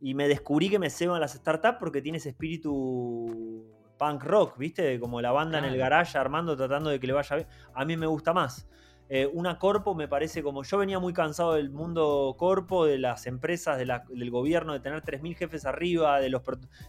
y 0.00 0.14
me 0.14 0.28
descubrí 0.28 0.70
que 0.70 0.78
me 0.78 0.88
ceban 0.88 1.20
las 1.20 1.34
startups 1.34 1.76
porque 1.78 2.00
tiene 2.00 2.16
ese 2.16 2.30
espíritu 2.30 3.66
punk 3.98 4.24
rock, 4.24 4.56
¿viste? 4.56 4.98
Como 5.00 5.20
la 5.20 5.32
banda 5.32 5.58
en 5.58 5.64
el 5.64 5.76
garage 5.76 6.16
armando, 6.16 6.56
tratando 6.56 6.90
de 6.90 7.00
que 7.00 7.06
le 7.06 7.12
vaya 7.12 7.36
bien. 7.36 7.48
A 7.74 7.84
mí 7.84 7.96
me 7.96 8.06
gusta 8.06 8.32
más. 8.32 8.68
Eh, 9.10 9.26
una 9.32 9.58
corpo 9.58 9.94
me 9.94 10.06
parece 10.06 10.42
como. 10.42 10.62
Yo 10.62 10.78
venía 10.78 10.98
muy 10.98 11.12
cansado 11.12 11.54
del 11.54 11.70
mundo 11.70 12.34
corpo, 12.38 12.84
de 12.84 12.98
las 12.98 13.26
empresas, 13.26 13.78
del 13.78 14.30
gobierno, 14.30 14.74
de 14.74 14.80
tener 14.80 15.02
3.000 15.02 15.34
jefes 15.34 15.64
arriba, 15.64 16.20
de, 16.20 16.28
los, 16.28 16.42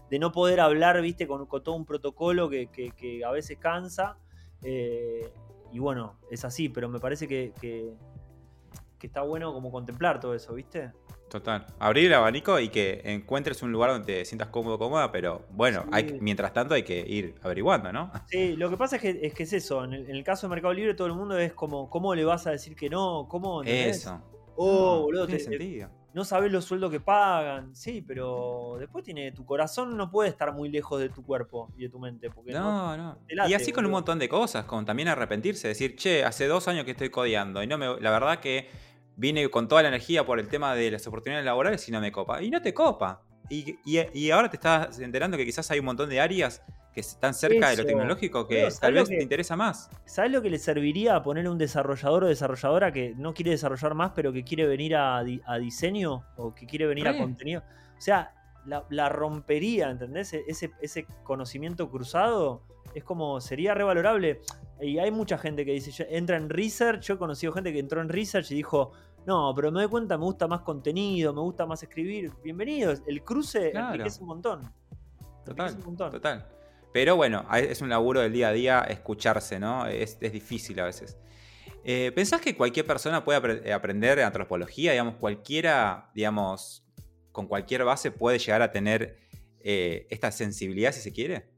de 0.09 0.19
no 0.19 0.31
poder 0.31 0.59
hablar, 0.59 1.01
¿viste? 1.01 1.27
Con, 1.27 1.47
todo 1.47 1.75
un 1.75 1.85
protocolo 1.85 2.49
que, 2.49 3.23
a 3.25 3.31
veces 3.31 3.57
cansa. 3.57 4.17
Eh, 4.61 5.31
y 5.71 5.79
bueno, 5.79 6.19
es 6.29 6.43
así, 6.43 6.67
pero 6.67 6.89
me 6.89 6.99
parece 6.99 7.27
que, 7.27 7.53
que 7.61 9.07
está 9.07 9.21
bueno 9.21 9.53
como 9.53 9.71
contemplar 9.71 10.19
todo 10.19 10.35
eso, 10.35 10.53
¿viste? 10.53 10.91
Total. 11.29 11.67
Abrir 11.77 12.07
el 12.07 12.13
abanico 12.15 12.59
y 12.59 12.69
que 12.69 13.01
encuentres 13.05 13.61
un 13.61 13.71
lugar 13.71 13.91
donde 13.91 14.05
te 14.05 14.25
sientas 14.25 14.47
cómodo, 14.49 14.79
cómoda, 14.79 15.11
pero 15.11 15.45
bueno, 15.51 15.85
hay, 15.91 16.17
mientras 16.19 16.53
tanto 16.53 16.73
hay 16.73 16.81
que 16.81 16.99
ir 17.07 17.35
averiguando, 17.43 17.93
¿no? 17.93 18.11
Sí, 18.27 18.55
lo 18.55 18.69
que 18.69 18.77
pasa 18.77 18.95
es 18.95 19.01
que 19.03 19.19
es, 19.21 19.33
que 19.35 19.43
es 19.43 19.53
eso. 19.53 19.83
En 19.83 19.93
el, 19.93 20.23
caso 20.23 20.47
de 20.47 20.51
Mercado 20.51 20.73
Libre, 20.73 20.95
todo 20.95 21.07
el 21.07 21.13
mundo 21.13 21.37
es 21.37 21.53
como, 21.53 21.89
¿cómo 21.89 22.15
le 22.15 22.25
vas 22.25 22.47
a 22.47 22.51
decir 22.51 22.75
que 22.75 22.89
no? 22.89 23.27
¿Cómo? 23.29 23.61
Eso. 23.63 24.21
Oh, 24.55 24.95
no, 24.95 25.01
boludo, 25.03 25.27
tiene 25.27 25.39
sentido. 25.39 25.89
no 26.13 26.25
sabes 26.25 26.51
los 26.51 26.65
sueldos 26.65 26.91
que 26.91 26.99
pagan. 26.99 27.75
Sí, 27.75 28.03
pero 28.05 28.77
después 28.79 29.05
tiene. 29.05 29.31
Tu 29.31 29.45
corazón 29.45 29.95
no 29.95 30.09
puede 30.09 30.29
estar 30.29 30.51
muy 30.51 30.69
lejos 30.69 30.99
de 30.99 31.09
tu 31.09 31.23
cuerpo 31.23 31.71
y 31.77 31.83
de 31.83 31.89
tu 31.89 31.99
mente. 31.99 32.31
Porque 32.31 32.53
no, 32.53 32.97
no. 32.97 33.19
y 33.47 33.53
así 33.53 33.71
con 33.71 33.85
un 33.85 33.91
montón 33.91 34.17
de 34.17 34.27
cosas, 34.27 34.65
con 34.65 34.83
también 34.83 35.09
arrepentirse, 35.09 35.67
decir, 35.67 35.95
che, 35.95 36.25
hace 36.25 36.47
dos 36.47 36.67
años 36.67 36.85
que 36.85 36.91
estoy 36.91 37.09
codeando 37.09 37.61
y 37.61 37.67
no 37.67 37.77
me. 37.77 38.01
La 38.01 38.09
verdad 38.09 38.39
que 38.39 38.67
vine 39.19 39.49
con 39.49 39.67
toda 39.67 39.81
la 39.81 39.89
energía 39.89 40.25
por 40.25 40.39
el 40.39 40.47
tema 40.47 40.73
de 40.73 40.91
las 40.91 41.05
oportunidades 41.05 41.45
laborales 41.45 41.87
y 41.87 41.91
no 41.91 41.99
me 41.99 42.11
copa. 42.11 42.41
Y 42.41 42.49
no 42.49 42.61
te 42.61 42.73
copa. 42.73 43.21
Y, 43.49 44.29
ahora 44.29 44.49
te 44.49 44.57
estás 44.57 44.99
enterando 44.99 45.35
que 45.35 45.45
quizás 45.45 45.69
hay 45.71 45.79
un 45.79 45.85
montón 45.85 46.09
de 46.09 46.21
áreas 46.21 46.61
que 46.93 47.01
están 47.01 47.33
cerca 47.33 47.69
de 47.69 47.77
lo 47.77 47.85
tecnológico 47.85 48.47
que 48.47 48.69
tal 48.79 48.93
vez 48.93 49.09
te 49.09 49.21
interesa 49.21 49.55
más. 49.55 49.89
¿Sabes 50.05 50.31
lo 50.31 50.41
que 50.41 50.49
le 50.49 50.57
serviría 50.57 51.15
a 51.15 51.23
poner 51.23 51.49
un 51.49 51.57
desarrollador 51.57 52.25
o 52.25 52.27
desarrolladora 52.27 52.93
que 52.93 53.13
no 53.17 53.33
quiere 53.33 53.51
desarrollar 53.51 53.93
más, 53.93 54.11
pero 54.15 54.31
que 54.31 54.43
quiere 54.43 54.65
venir 54.67 54.95
a, 54.95 55.23
diseño 55.59 56.23
o 56.37 56.53
que 56.55 56.65
quiere 56.65 56.85
venir 56.85 57.07
a 57.07 57.17
contenido? 57.17 57.63
O 57.97 58.01
sea, 58.01 58.33
la, 58.65 59.09
rompería, 59.09 59.89
¿entendés? 59.89 60.33
E-, 60.33 60.45
ese, 60.47 60.71
ese 60.81 61.05
conocimiento 61.23 61.89
cruzado 61.89 62.63
es 62.93 63.03
como, 63.03 63.41
sería 63.41 63.73
revalorable. 63.73 64.41
Y 64.81 64.99
hay 64.99 65.11
mucha 65.11 65.37
gente 65.37 65.65
que 65.65 65.73
dice, 65.73 66.07
entra 66.09 66.37
en 66.37 66.49
research, 66.49 67.01
yo 67.01 67.15
he 67.15 67.17
conocido 67.17 67.51
gente 67.51 67.73
que 67.73 67.79
entró 67.79 68.01
en 68.01 68.09
research 68.09 68.51
y 68.51 68.55
dijo, 68.55 68.93
no, 69.29 69.53
pero 69.55 69.71
me 69.71 69.81
doy 69.81 69.89
cuenta, 69.89 70.17
me 70.17 70.23
gusta 70.23 70.47
más 70.47 70.61
contenido, 70.61 71.31
me 71.35 71.41
gusta 71.41 71.67
más 71.67 71.83
escribir. 71.83 72.31
Bienvenido, 72.43 72.91
el 73.05 73.23
cruce 73.23 73.71
es 74.03 74.19
un 74.19 74.25
montón. 74.25 74.73
Total, 75.45 75.77
total. 75.77 76.47
Pero 76.91 77.15
bueno, 77.15 77.45
es 77.55 77.79
un 77.83 77.89
laburo 77.89 78.21
del 78.21 78.33
día 78.33 78.47
a 78.47 78.53
día 78.53 78.79
escucharse, 78.81 79.59
¿no? 79.59 79.85
Es, 79.85 80.19
difícil 80.19 80.79
a 80.79 80.85
veces. 80.85 81.19
Eh, 81.83 82.11
¿Pensás 82.15 82.41
que 82.41 82.57
cualquier 82.57 82.87
persona 82.87 83.23
puede 83.23 83.71
aprender 83.71 84.19
antropología? 84.21 84.93
Digamos, 84.93 85.17
cualquiera, 85.17 86.09
digamos, 86.15 86.83
con 87.31 87.45
cualquier 87.45 87.83
base 87.83 88.09
puede 88.09 88.39
llegar 88.39 88.63
a 88.63 88.71
tener 88.71 89.19
eh, 89.59 90.07
esta 90.09 90.31
sensibilidad 90.31 90.91
si 90.91 91.01
se 91.01 91.13
quiere? 91.13 91.51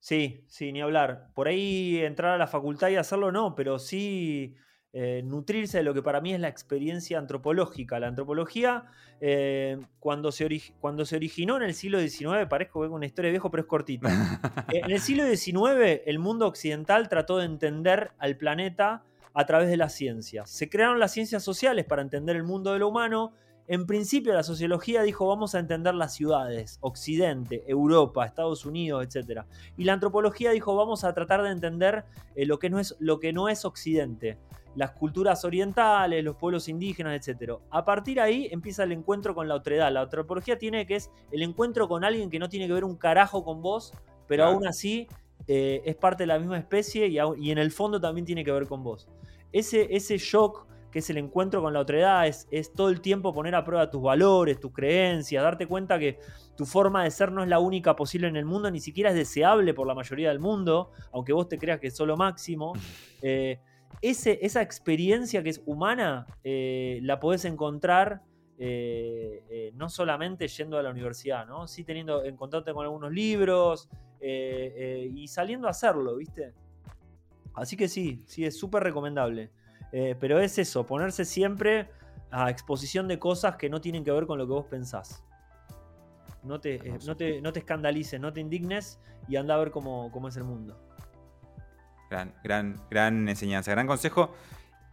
Sí, 0.00 0.44
sí, 0.48 0.70
ni 0.70 0.82
hablar. 0.82 1.30
Por 1.34 1.48
ahí 1.48 1.96
entrar 1.96 2.34
a 2.34 2.38
la 2.38 2.46
facultad 2.46 2.90
y 2.90 2.96
hacerlo 2.96 3.32
no, 3.32 3.54
pero 3.54 3.78
sí 3.78 4.54
eh, 4.98 5.20
nutrirse 5.22 5.76
de 5.76 5.84
lo 5.84 5.92
que 5.92 6.00
para 6.00 6.22
mí 6.22 6.32
es 6.32 6.40
la 6.40 6.48
experiencia 6.48 7.18
antropológica. 7.18 8.00
La 8.00 8.06
antropología, 8.06 8.86
eh, 9.20 9.78
cuando, 10.00 10.32
se 10.32 10.48
cuando 10.80 11.04
se 11.04 11.16
originó 11.16 11.58
en 11.58 11.64
el 11.64 11.74
siglo 11.74 12.00
XIX, 12.00 12.46
parezco 12.48 12.80
que 12.80 12.86
es 12.86 12.92
una 12.94 13.04
historia 13.04 13.30
vieja, 13.30 13.50
pero 13.50 13.60
es 13.60 13.68
cortita. 13.68 14.08
Eh, 14.72 14.80
en 14.82 14.90
el 14.90 15.00
siglo 15.00 15.26
XIX, 15.26 16.00
el 16.06 16.18
mundo 16.18 16.46
occidental 16.46 17.10
trató 17.10 17.36
de 17.36 17.44
entender 17.44 18.12
al 18.16 18.38
planeta 18.38 19.04
a 19.34 19.44
través 19.44 19.68
de 19.68 19.76
las 19.76 19.92
ciencias. 19.92 20.48
Se 20.48 20.70
crearon 20.70 20.98
las 20.98 21.12
ciencias 21.12 21.44
sociales 21.44 21.84
para 21.84 22.00
entender 22.00 22.34
el 22.34 22.42
mundo 22.42 22.72
de 22.72 22.78
lo 22.78 22.88
humano. 22.88 23.34
En 23.68 23.84
principio, 23.84 24.32
la 24.32 24.42
sociología 24.42 25.02
dijo: 25.02 25.26
vamos 25.26 25.54
a 25.54 25.58
entender 25.58 25.94
las 25.94 26.14
ciudades, 26.14 26.78
Occidente, 26.80 27.64
Europa, 27.68 28.24
Estados 28.24 28.64
Unidos, 28.64 29.06
etc. 29.06 29.42
Y 29.76 29.84
la 29.84 29.92
antropología 29.92 30.52
dijo: 30.52 30.74
vamos 30.74 31.04
a 31.04 31.12
tratar 31.12 31.42
de 31.42 31.50
entender 31.50 32.04
lo, 32.34 32.58
que 32.58 32.70
no 32.70 32.80
es, 32.80 32.96
lo 32.98 33.20
que 33.20 33.34
no 33.34 33.50
es 33.50 33.66
Occidente 33.66 34.38
las 34.76 34.92
culturas 34.92 35.44
orientales, 35.44 36.22
los 36.22 36.36
pueblos 36.36 36.68
indígenas, 36.68 37.26
etc. 37.26 37.54
A 37.70 37.84
partir 37.84 38.16
de 38.16 38.20
ahí 38.20 38.48
empieza 38.52 38.84
el 38.84 38.92
encuentro 38.92 39.34
con 39.34 39.48
la 39.48 39.54
otredad. 39.54 39.90
La 39.90 40.02
antropología 40.02 40.58
tiene 40.58 40.86
que 40.86 40.96
es 40.96 41.10
el 41.32 41.42
encuentro 41.42 41.88
con 41.88 42.04
alguien 42.04 42.30
que 42.30 42.38
no 42.38 42.48
tiene 42.48 42.66
que 42.66 42.74
ver 42.74 42.84
un 42.84 42.96
carajo 42.96 43.42
con 43.42 43.62
vos, 43.62 43.92
pero 44.28 44.44
aún 44.44 44.66
así 44.66 45.08
eh, 45.48 45.82
es 45.84 45.96
parte 45.96 46.24
de 46.24 46.28
la 46.28 46.38
misma 46.38 46.58
especie 46.58 47.08
y, 47.08 47.50
en 47.50 47.58
el 47.58 47.70
fondo 47.70 48.00
también 48.00 48.26
tiene 48.26 48.44
que 48.44 48.52
ver 48.52 48.66
con 48.66 48.84
vos. 48.84 49.08
Ese, 49.52 49.88
ese 49.90 50.18
shock 50.18 50.66
que 50.90 51.00
es 51.00 51.10
el 51.10 51.18
encuentro 51.18 51.60
con 51.60 51.74
la 51.74 51.80
otredad, 51.80 52.26
es, 52.26 52.48
es 52.50 52.72
todo 52.72 52.88
el 52.88 53.02
tiempo 53.02 53.34
poner 53.34 53.54
a 53.54 53.64
prueba 53.64 53.90
tus 53.90 54.00
valores, 54.00 54.58
tus 54.58 54.72
creencias, 54.72 55.42
darte 55.42 55.66
cuenta 55.66 55.98
que 55.98 56.18
tu 56.56 56.64
forma 56.64 57.04
de 57.04 57.10
ser 57.10 57.32
no 57.32 57.42
es 57.42 57.50
la 57.50 57.58
única 57.58 57.94
posible 57.94 58.28
en 58.28 58.36
el 58.36 58.46
mundo, 58.46 58.70
ni 58.70 58.80
siquiera 58.80 59.10
es 59.10 59.16
deseable 59.16 59.74
por 59.74 59.86
la 59.86 59.94
mayoría 59.94 60.30
del 60.30 60.38
mundo, 60.38 60.92
aunque 61.12 61.34
vos 61.34 61.50
te 61.50 61.58
creas 61.58 61.80
que 61.80 61.88
es 61.88 62.00
lo 62.00 62.16
máximo. 62.16 62.72
Eh, 63.22 63.58
esa 64.02 64.62
experiencia 64.62 65.42
que 65.42 65.50
es 65.50 65.62
humana 65.66 66.26
eh, 66.44 67.00
la 67.02 67.18
podés 67.20 67.44
encontrar 67.44 68.22
eh, 68.58 69.42
eh, 69.50 69.72
no 69.74 69.88
solamente 69.88 70.48
yendo 70.48 70.78
a 70.78 70.82
la 70.82 70.90
universidad, 70.90 71.46
¿no? 71.46 71.66
Sí 71.66 71.84
teniendo, 71.84 72.24
encontrarte 72.24 72.72
con 72.72 72.84
algunos 72.84 73.12
libros 73.12 73.88
y 74.20 75.28
saliendo 75.28 75.68
a 75.68 75.70
hacerlo, 75.70 76.16
¿viste? 76.16 76.52
Así 77.54 77.76
que 77.76 77.86
sí, 77.86 78.22
sí, 78.26 78.44
es 78.44 78.58
súper 78.58 78.82
recomendable. 78.82 79.50
pero 80.18 80.40
es 80.40 80.58
eso, 80.58 80.84
ponerse 80.84 81.24
siempre 81.24 81.88
a 82.30 82.50
exposición 82.50 83.06
de 83.08 83.18
cosas 83.18 83.56
que 83.56 83.70
no 83.70 83.80
tienen 83.80 84.04
que 84.04 84.10
ver 84.10 84.26
con 84.26 84.38
lo 84.38 84.46
que 84.46 84.52
vos 84.52 84.66
pensás. 84.66 85.22
No 86.42 86.60
te, 86.60 86.78
no 87.06 87.16
te, 87.16 87.40
no 87.40 87.52
te 87.52 87.60
escandalices, 87.60 88.20
no 88.20 88.32
te 88.32 88.40
indignes 88.40 88.98
y 89.28 89.36
anda 89.36 89.54
a 89.54 89.58
ver 89.58 89.70
cómo, 89.70 90.10
cómo 90.12 90.28
es 90.28 90.36
el 90.36 90.44
mundo. 90.44 90.85
Gran, 92.10 92.34
gran, 92.42 92.80
gran 92.90 93.28
enseñanza, 93.28 93.72
gran 93.72 93.86
consejo. 93.86 94.34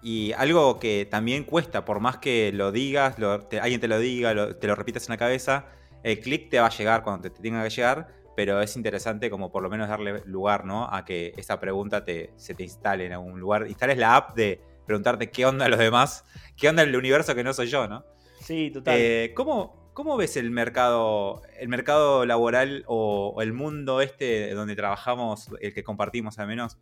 Y 0.01 0.33
algo 0.33 0.79
que 0.79 1.07
también 1.09 1.45
cuesta, 1.45 1.85
por 1.85 1.99
más 1.99 2.17
que 2.17 2.51
lo 2.53 2.71
digas, 2.71 3.15
alguien 3.61 3.79
te 3.79 3.87
lo 3.87 3.99
diga, 3.99 4.59
te 4.59 4.67
lo 4.67 4.75
repitas 4.75 5.07
en 5.07 5.13
la 5.13 5.17
cabeza, 5.17 5.67
el 6.03 6.19
clic 6.19 6.49
te 6.49 6.59
va 6.59 6.67
a 6.67 6.69
llegar 6.69 7.03
cuando 7.03 7.31
te, 7.31 7.41
tenga 7.41 7.63
que 7.63 7.69
llegar, 7.69 8.07
pero 8.35 8.61
es 8.61 8.75
interesante 8.75 9.29
como 9.29 9.51
por 9.51 9.63
lo 9.63 9.69
menos 9.69 9.87
darle 9.87 10.21
lugar, 10.25 10.65
¿no? 10.65 10.85
A 10.91 11.05
que 11.05 11.33
esa 11.37 11.59
pregunta 11.59 12.03
te, 12.03 12.33
se 12.35 12.53
te 12.53 12.63
instale 12.63 13.05
en 13.05 13.13
algún 13.13 13.39
lugar. 13.39 13.65
Instales 13.67 13.97
la 13.97 14.17
app 14.17 14.35
de 14.35 14.61
preguntarte 14.85 15.29
qué 15.31 15.45
onda 15.45 15.69
los 15.69 15.79
demás, 15.79 16.25
qué 16.57 16.67
onda 16.67 16.83
el 16.83 16.95
universo 16.95 17.33
que 17.35 17.43
no 17.43 17.53
soy 17.53 17.67
yo, 17.67 17.87
¿no? 17.87 18.03
Sí, 18.41 18.71
total. 18.71 18.95
Eh, 18.97 19.33
¿cómo, 19.33 19.89
¿cómo, 19.93 20.17
ves 20.17 20.35
el 20.35 20.51
mercado, 20.51 21.41
el 21.57 21.69
mercado 21.69 22.25
laboral 22.25 22.83
o, 22.87 23.41
el 23.41 23.53
mundo 23.53 24.01
este 24.01 24.53
donde 24.53 24.75
trabajamos, 24.75 25.49
el 25.61 25.73
que 25.73 25.83
compartimos 25.83 26.39
al 26.39 26.47
menos? 26.47 26.77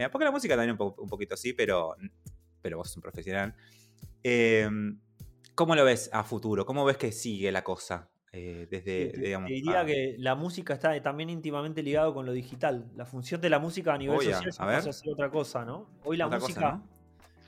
Eh, 0.00 0.08
porque 0.08 0.24
la 0.24 0.30
música 0.30 0.56
también 0.56 0.78
un, 0.80 1.08
poquito 1.08 1.34
así, 1.34 1.52
pero, 1.52 1.94
pero 2.62 2.78
vos 2.78 2.88
sos 2.88 2.96
un 2.96 3.02
profesional. 3.02 3.54
Em, 4.22 4.98
¿Cómo 5.54 5.74
lo 5.74 5.84
ves 5.84 6.08
a 6.14 6.24
futuro? 6.24 6.64
¿Cómo 6.64 6.86
ves 6.86 6.96
que 6.96 7.12
sigue 7.12 7.52
la 7.52 7.62
cosa? 7.62 8.08
Eh, 8.32 8.66
desde, 8.70 9.12
digamos, 9.12 9.50
diría 9.50 9.84
que 9.84 10.14
la 10.18 10.34
música 10.36 10.72
está 10.72 10.98
también 11.02 11.28
íntimamente 11.28 11.82
ligado 11.82 12.14
con 12.14 12.24
lo 12.24 12.32
digital. 12.32 12.90
La 12.96 13.04
función 13.04 13.42
de 13.42 13.50
la 13.50 13.58
música 13.58 13.92
a 13.92 13.98
nivel 13.98 14.18
social 14.22 14.88
es 14.88 15.02
otra 15.06 15.30
cosa, 15.30 15.66
¿no? 15.66 15.90
Hoy 16.04 16.16
la 16.16 16.28
música. 16.28 16.80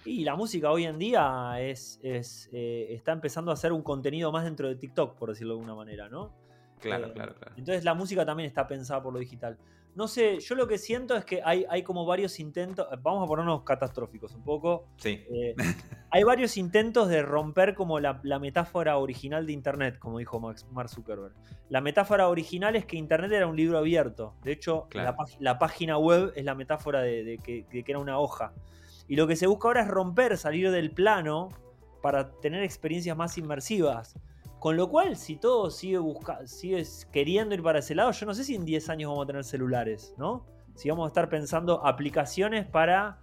Y 0.05 0.25
la 0.25 0.37
música 0.37 0.71
hoy 0.71 0.85
en 0.85 0.99
día 0.99 1.55
es, 1.59 2.01
eh, 2.03 2.89
está 2.91 3.13
empezando 3.13 3.51
a 3.51 3.57
ser 3.57 3.73
un 3.73 3.83
contenido 3.83 4.31
más 4.31 4.45
dentro 4.45 4.69
de 4.69 4.75
TikTok, 4.75 5.17
por 5.17 5.31
decirlo 5.31 5.55
de 5.55 5.61
alguna 5.61 5.75
manera, 5.75 6.11
¿no? 6.11 6.35
Claro, 6.81 7.15
claro, 7.15 7.35
claro. 7.35 7.55
Entonces 7.57 7.83
la 7.85 7.95
música 7.95 8.27
también 8.27 8.47
está 8.47 8.67
pensada 8.67 9.03
por 9.03 9.15
lo 9.15 9.21
digital. 9.21 9.57
No 9.95 10.09
sé, 10.09 10.41
yo 10.41 10.55
lo 10.55 10.67
que 10.67 10.79
siento 10.79 11.15
es 11.17 11.25
que 11.25 11.43
hay, 11.45 11.67
hay 11.69 11.83
como 11.83 12.07
varios 12.07 12.41
intentos, 12.41 12.87
vamos 13.03 13.25
a 13.25 13.27
ponernos 13.27 13.63
catastróficos 13.63 14.35
un 14.35 14.43
poco. 14.43 14.87
Sí. 14.97 15.23
Eh, 15.31 15.55
hay 16.11 16.23
varios 16.23 16.57
intentos 16.57 17.09
de 17.09 17.23
romper 17.23 17.75
como 17.75 18.01
la, 18.01 18.21
metáfora 18.41 18.97
original 18.97 19.47
de 19.47 19.53
Internet, 19.53 19.99
como 19.99 20.19
dijo 20.19 20.41
Max, 20.41 20.67
Mark 20.73 20.89
Zuckerberg. 20.89 21.35
La 21.69 21.83
metáfora 21.83 22.29
original 22.29 22.75
es 22.75 22.87
que 22.87 22.97
Internet 22.97 23.33
era 23.33 23.47
un 23.47 23.57
libro 23.57 23.77
abierto. 23.77 24.35
De 24.43 24.53
hecho, 24.53 24.89
la, 25.39 25.59
página 25.59 25.99
web 25.99 26.33
es 26.37 26.45
la 26.45 26.55
metáfora 26.55 27.03
de, 27.03 27.39
que, 27.43 27.67
de 27.71 27.83
que 27.83 27.93
era 27.93 27.99
una 27.99 28.19
hoja. 28.19 28.53
Y 29.09 29.17
lo 29.17 29.27
que 29.27 29.37
se 29.37 29.47
busca 29.47 29.69
ahora 29.69 29.83
es 29.83 29.89
romper, 29.89 30.39
salir 30.39 30.71
del 30.71 30.91
plano 30.91 31.51
para 32.01 32.33
tener 32.41 32.63
experiencias 32.63 33.17
más 33.17 33.37
inmersivas. 33.37 34.19
Con 34.63 34.77
lo 34.77 34.89
cual, 34.89 35.17
si 35.17 35.39
todo 35.39 35.71
sigue, 35.73 35.99
busca 35.99 36.47
sigue 36.47 36.85
queriendo 37.11 37.53
ir 37.53 37.65
para 37.65 37.81
ese 37.81 37.97
lado, 37.97 38.13
yo 38.13 38.27
no 38.27 38.33
sé 38.33 38.45
si 38.45 38.55
en 38.55 38.65
10 38.65 38.91
años 38.91 39.11
vamos 39.11 39.25
a 39.25 39.27
tener 39.27 39.43
celulares, 39.43 40.15
¿no? 40.17 40.47
Si 40.77 40.89
vamos 40.89 41.07
a 41.07 41.09
estar 41.09 41.29
pensando 41.29 41.85
aplicaciones 41.85 42.65
para 42.65 43.19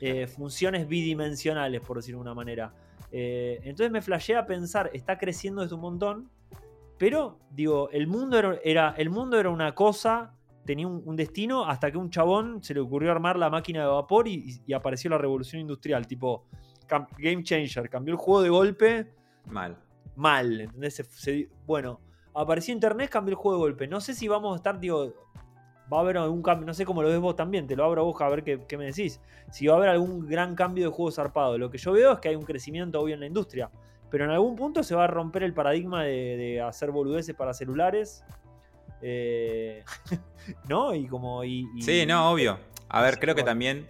eh, 0.00 0.26
funciones 0.26 0.88
bidimensionales, 0.88 1.80
por 1.82 1.98
decirlo 1.98 2.18
de 2.18 2.22
una 2.22 2.34
manera. 2.34 2.74
Eh, 3.12 3.60
entonces 3.62 3.92
me 3.92 4.02
flashea 4.02 4.44
pensar, 4.44 4.90
está 4.92 5.18
creciendo 5.18 5.62
desde 5.62 5.76
un 5.76 5.82
montón, 5.82 6.30
pero 6.98 7.38
digo, 7.52 7.88
el 7.90 8.08
mundo 8.08 8.58
era, 8.64 8.92
el 8.98 9.08
mundo 9.08 9.38
era 9.38 9.50
una 9.50 9.76
cosa, 9.76 10.34
tenía 10.64 10.88
un, 10.88 11.14
destino, 11.14 11.64
hasta 11.64 11.92
que 11.92 11.96
un 11.98 12.10
chabón 12.10 12.60
se 12.60 12.74
le 12.74 12.80
ocurrió 12.80 13.12
armar 13.12 13.38
la 13.38 13.50
máquina 13.50 13.82
de 13.82 13.86
vapor 13.86 14.26
y, 14.26 14.60
y 14.66 14.72
apareció 14.72 15.10
la 15.10 15.18
revolución 15.18 15.60
industrial, 15.60 16.08
tipo 16.08 16.48
game 17.18 17.44
changer, 17.44 17.88
cambió 17.88 18.14
el 18.14 18.18
juego 18.18 18.42
de 18.42 18.48
golpe. 18.48 19.14
Mal 19.46 19.78
mal, 20.16 20.60
¿entendés? 20.60 21.02
bueno, 21.66 22.00
apareció 22.34 22.72
internet, 22.72 23.10
cambió 23.10 23.32
el 23.32 23.36
juego 23.36 23.58
de 23.58 23.62
golpe. 23.62 23.88
No 23.88 24.00
sé 24.00 24.14
si 24.14 24.28
vamos 24.28 24.54
a 24.54 24.56
estar, 24.56 24.78
digo, 24.78 25.14
va 25.92 25.98
a 25.98 26.00
haber 26.00 26.16
algún 26.18 26.42
cambio, 26.42 26.66
no 26.66 26.74
sé 26.74 26.84
cómo 26.84 27.02
lo 27.02 27.08
ves 27.08 27.20
vos 27.20 27.36
también, 27.36 27.66
te 27.66 27.76
lo 27.76 27.84
abro 27.84 28.02
a 28.02 28.04
vos 28.04 28.20
a 28.20 28.28
ver 28.28 28.42
qué, 28.42 28.76
me 28.76 28.86
decís. 28.86 29.20
Si 29.50 29.66
va 29.66 29.74
a 29.74 29.76
haber 29.76 29.90
algún 29.90 30.26
gran 30.26 30.54
cambio 30.54 30.86
de 30.86 30.90
juego 30.92 31.10
zarpado. 31.10 31.58
Lo 31.58 31.70
que 31.70 31.78
yo 31.78 31.92
veo 31.92 32.12
es 32.12 32.18
que 32.20 32.28
hay 32.28 32.36
un 32.36 32.44
crecimiento 32.44 33.00
obvio 33.00 33.14
en 33.14 33.20
la 33.20 33.26
industria, 33.26 33.70
pero 34.10 34.24
en 34.24 34.30
algún 34.30 34.56
punto 34.56 34.82
se 34.82 34.94
va 34.94 35.04
a 35.04 35.08
romper 35.08 35.42
el 35.42 35.52
paradigma 35.52 36.04
de, 36.04 36.60
hacer 36.60 36.90
boludeces 36.90 37.34
para 37.34 37.52
celulares. 37.54 38.24
Eh, 39.02 39.84
¿No? 40.68 40.94
Y 40.94 41.06
como. 41.06 41.44
Y, 41.44 41.66
Sí, 41.80 42.06
no, 42.06 42.30
obvio. 42.30 42.58
A 42.88 43.02
ver, 43.02 43.18
creo 43.18 43.34
que 43.34 43.42
también. 43.42 43.88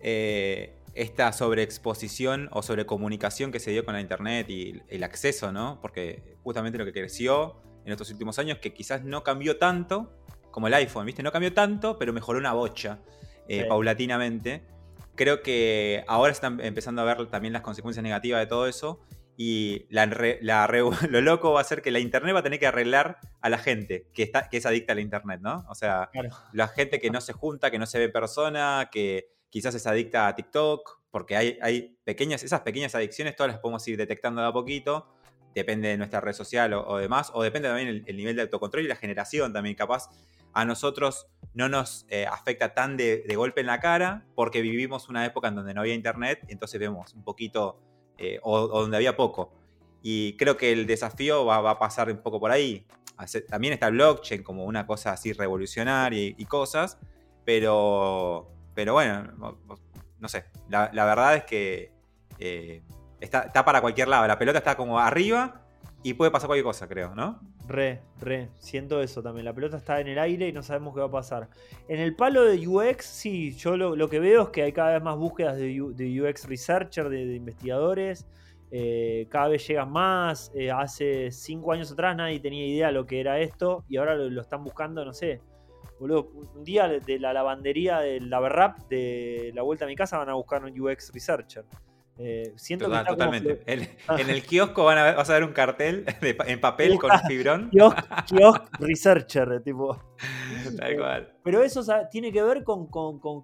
Eh, 0.00 0.74
esta 0.94 1.32
sobreexposición 1.32 2.48
o 2.52 2.62
sobrecomunicación 2.62 3.50
que 3.50 3.60
se 3.60 3.70
dio 3.70 3.84
con 3.84 3.94
la 3.94 4.00
internet 4.00 4.48
y 4.48 4.80
el 4.88 5.02
acceso, 5.02 5.52
¿no? 5.52 5.78
Porque 5.80 6.36
justamente 6.42 6.78
lo 6.78 6.84
que 6.84 6.92
creció 6.92 7.60
en 7.84 7.92
estos 7.92 8.10
últimos 8.10 8.38
años, 8.38 8.58
que 8.58 8.72
quizás 8.72 9.04
no 9.04 9.22
cambió 9.22 9.58
tanto 9.58 10.12
como 10.50 10.68
el 10.68 10.74
iPhone, 10.74 11.06
¿viste? 11.06 11.22
No 11.22 11.32
cambió 11.32 11.52
tanto, 11.52 11.98
pero 11.98 12.12
mejoró 12.12 12.38
una 12.38 12.52
bocha 12.52 13.00
eh, 13.48 13.64
paulatinamente. 13.66 14.62
Creo 15.16 15.42
que 15.42 16.04
ahora 16.06 16.32
están 16.32 16.60
empezando 16.60 17.02
a 17.02 17.04
ver 17.04 17.26
también 17.26 17.52
las 17.52 17.62
consecuencias 17.62 18.02
negativas 18.02 18.40
de 18.40 18.46
todo 18.46 18.68
eso. 18.68 19.00
Y 19.36 19.86
la, 19.90 20.06
lo 21.08 21.20
loco 21.20 21.52
va 21.52 21.60
a 21.60 21.64
ser 21.64 21.82
que 21.82 21.90
la 21.90 21.98
internet 21.98 22.36
va 22.36 22.38
a 22.38 22.42
tener 22.44 22.60
que 22.60 22.68
arreglar 22.68 23.18
a 23.40 23.48
la 23.48 23.58
gente 23.58 24.06
que, 24.14 24.22
está, 24.22 24.48
que 24.48 24.58
es 24.58 24.66
adicta 24.66 24.92
a 24.92 24.94
la 24.94 25.00
internet, 25.00 25.40
¿no? 25.42 25.64
O 25.68 25.74
sea, 25.74 26.08
la 26.52 26.68
gente 26.68 27.00
que 27.00 27.10
no 27.10 27.20
se 27.20 27.32
junta, 27.32 27.72
que 27.72 27.80
no 27.80 27.86
se 27.86 27.98
ve 27.98 28.08
persona, 28.08 28.90
que 28.92 29.33
quizás 29.54 29.72
es 29.76 29.86
adicta 29.86 30.26
a 30.26 30.34
TikTok, 30.34 30.98
porque 31.12 31.36
hay, 31.36 31.56
hay 31.62 31.96
pequeñas, 32.02 32.42
esas 32.42 32.62
pequeñas 32.62 32.92
adicciones 32.96 33.36
todas 33.36 33.52
las 33.52 33.60
podemos 33.60 33.86
ir 33.86 33.96
detectando 33.96 34.40
de 34.40 34.48
a 34.48 34.52
poquito, 34.52 35.06
depende 35.54 35.90
de 35.90 35.96
nuestra 35.96 36.20
red 36.20 36.32
social 36.32 36.72
o, 36.72 36.96
demás, 36.96 37.30
o 37.32 37.40
depende 37.40 37.68
también 37.68 38.02
el, 38.04 38.16
nivel 38.16 38.34
de 38.34 38.42
autocontrol 38.42 38.84
y 38.84 38.88
la 38.88 38.96
generación 38.96 39.52
también, 39.52 39.76
capaz 39.76 40.10
a 40.54 40.64
nosotros 40.64 41.28
no 41.52 41.68
nos 41.68 42.04
eh, 42.08 42.26
afecta 42.26 42.74
tan 42.74 42.96
de, 42.96 43.32
golpe 43.36 43.60
en 43.60 43.68
la 43.68 43.78
cara, 43.78 44.26
porque 44.34 44.60
vivimos 44.60 45.08
una 45.08 45.24
época 45.24 45.46
en 45.46 45.54
donde 45.54 45.72
no 45.72 45.82
había 45.82 45.94
internet, 45.94 46.40
entonces 46.48 46.80
vemos 46.80 47.14
un 47.14 47.22
poquito, 47.22 47.78
eh, 48.18 48.40
o, 48.42 48.66
donde 48.66 48.96
había 48.96 49.16
poco. 49.16 49.52
Y 50.02 50.36
creo 50.36 50.56
que 50.56 50.72
el 50.72 50.84
desafío 50.84 51.44
va, 51.44 51.70
a 51.70 51.78
pasar 51.78 52.10
un 52.10 52.18
poco 52.18 52.40
por 52.40 52.50
ahí. 52.50 52.88
También 53.48 53.74
está 53.74 53.86
el 53.86 53.92
blockchain 53.92 54.42
como 54.42 54.64
una 54.64 54.84
cosa 54.84 55.12
así 55.12 55.32
revolucionaria 55.32 56.34
y 56.36 56.44
cosas, 56.44 56.98
pero 57.44 58.53
pero 58.74 58.94
bueno, 58.94 59.56
no 60.18 60.28
sé. 60.28 60.44
La, 60.68 60.88
verdad 60.90 61.36
es 61.36 61.44
que 61.44 61.92
eh, 62.38 62.82
está, 63.20 63.50
para 63.64 63.80
cualquier 63.80 64.08
lado. 64.08 64.26
La 64.26 64.38
pelota 64.38 64.58
está 64.58 64.76
como 64.76 64.98
arriba 64.98 65.62
y 66.02 66.14
puede 66.14 66.30
pasar 66.30 66.48
cualquier 66.48 66.64
cosa, 66.64 66.88
creo, 66.88 67.14
¿no? 67.14 67.40
Re, 67.66 68.02
re. 68.20 68.50
Siento 68.58 69.00
eso 69.00 69.22
también. 69.22 69.44
La 69.44 69.54
pelota 69.54 69.76
está 69.76 70.00
en 70.00 70.08
el 70.08 70.18
aire 70.18 70.48
y 70.48 70.52
no 70.52 70.62
sabemos 70.62 70.94
qué 70.94 71.00
va 71.00 71.06
a 71.06 71.10
pasar. 71.10 71.48
En 71.88 72.00
el 72.00 72.14
palo 72.14 72.44
de 72.44 72.66
UX, 72.66 73.06
sí, 73.06 73.52
yo 73.52 73.76
lo, 73.76 74.08
que 74.08 74.18
veo 74.18 74.42
es 74.44 74.48
que 74.50 74.62
hay 74.62 74.72
cada 74.72 74.94
vez 74.94 75.02
más 75.02 75.16
búsquedas 75.16 75.56
de, 75.56 75.80
UX 75.80 76.48
researcher, 76.48 77.08
de, 77.08 77.34
investigadores. 77.34 78.26
Eh, 78.70 79.26
cada 79.30 79.48
vez 79.48 79.66
llegan 79.66 79.90
más. 79.92 80.50
Eh, 80.54 80.70
hace 80.70 81.30
cinco 81.30 81.72
años 81.72 81.92
atrás 81.92 82.16
nadie 82.16 82.40
tenía 82.40 82.66
idea 82.66 82.88
de 82.88 82.92
lo 82.92 83.06
que 83.06 83.20
era 83.20 83.38
esto 83.40 83.84
y 83.88 83.96
ahora 83.96 84.14
lo 84.16 84.40
están 84.40 84.64
buscando, 84.64 85.04
no 85.04 85.12
sé, 85.12 85.40
un 86.00 86.64
día 86.64 86.88
de 86.88 87.18
la 87.18 87.32
lavandería 87.32 88.00
del 88.00 88.30
Laverrap 88.30 88.88
de 88.88 89.52
la 89.54 89.62
vuelta 89.62 89.84
a 89.84 89.88
mi 89.88 89.96
casa 89.96 90.18
van 90.18 90.28
a 90.28 90.34
buscar 90.34 90.64
un 90.64 90.78
UX 90.78 91.12
Researcher. 91.12 91.64
Eh, 92.16 92.52
siento 92.56 92.88
que 92.88 92.96
totalmente. 93.04 93.62
en 93.66 94.30
el 94.30 94.42
kiosco 94.44 94.84
van 94.84 94.98
a 94.98 95.04
ver, 95.04 95.16
vas 95.16 95.28
a 95.30 95.34
ver 95.34 95.44
un 95.44 95.52
cartel 95.52 96.04
en 96.20 96.60
papel 96.60 96.98
con 96.98 97.10
fibrón. 97.26 97.70
Kiosk, 98.26 98.62
Researcher, 98.78 99.60
tipo. 99.62 99.98
Tal 100.76 100.96
cual. 100.96 101.34
Pero 101.42 101.62
eso 101.62 101.82
tiene 102.10 102.32
que 102.32 102.42
ver 102.42 102.62
con, 102.62 102.88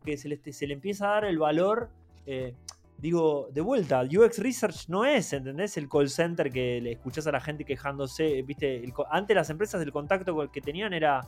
que 0.01 0.17
se 0.17 0.29
le, 0.29 0.41
se 0.53 0.67
le, 0.67 0.75
empieza 0.75 1.11
a 1.11 1.15
dar 1.15 1.25
el 1.25 1.39
valor. 1.39 1.91
Eh, 2.27 2.55
digo, 2.99 3.49
de 3.53 3.61
vuelta, 3.61 4.03
UX 4.03 4.39
Research 4.39 4.89
no 4.89 5.05
es, 5.05 5.33
¿entendés? 5.33 5.77
El 5.77 5.89
call 5.89 6.09
center 6.09 6.51
que 6.51 6.81
le 6.81 6.93
escuchás 6.93 7.27
a 7.27 7.33
la 7.33 7.41
gente 7.41 7.65
quejándose. 7.65 8.43
¿Viste? 8.43 8.85
antes 9.11 9.35
las 9.35 9.51
empresas 9.51 9.83
el 9.83 9.91
contacto 9.91 10.51
que 10.53 10.61
tenían 10.61 10.93
era 10.93 11.23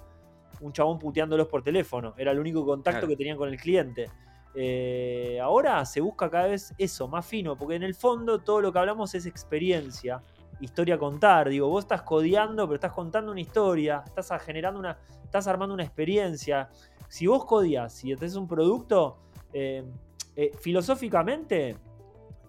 un 0.62 0.72
chabón 0.72 0.98
puteándolos 0.98 1.48
por 1.48 1.62
teléfono. 1.62 2.14
Era 2.16 2.32
el 2.32 2.39
único 2.39 2.64
contacto 2.64 3.06
que 3.06 3.16
tenían 3.16 3.36
con 3.36 3.48
el 3.48 3.56
cliente. 3.56 4.09
Eh, 4.55 5.39
ahora 5.43 5.84
se 5.84 6.01
busca 6.01 6.30
cada 6.30 6.47
vez 6.47 6.74
eso, 6.78 7.09
más 7.09 7.26
fino, 7.26 7.56
porque 7.56 7.74
en 7.74 7.82
el 7.82 7.94
fondo 7.94 8.39
todo 8.39 8.60
lo 8.60 8.72
que 8.72 8.78
hablamos 8.78 9.14
es 9.14 9.26
experiencia, 9.26 10.22
historia 10.60 10.94
a 10.94 10.98
contar. 10.98 11.48
Digo, 11.48 11.68
vos 11.68 11.84
estás 11.84 12.02
codeando, 12.02 12.66
pero 12.66 12.76
estás 12.76 12.93
contando 12.93 13.32
una 13.32 13.40
historia, 13.40 14.02
estás 14.06 14.30
generando 14.43 14.78
una, 14.78 14.98
estás 15.24 15.47
armando 15.47 15.74
una 15.74 15.84
experiencia. 15.84 16.68
Si 17.09 17.26
vos 17.26 17.44
codias, 17.44 17.93
si 17.93 18.14
tenés 18.14 18.36
un 18.36 18.47
producto, 18.47 19.18
eh, 19.52 19.84
eh, 20.36 20.51
filosóficamente, 20.60 21.76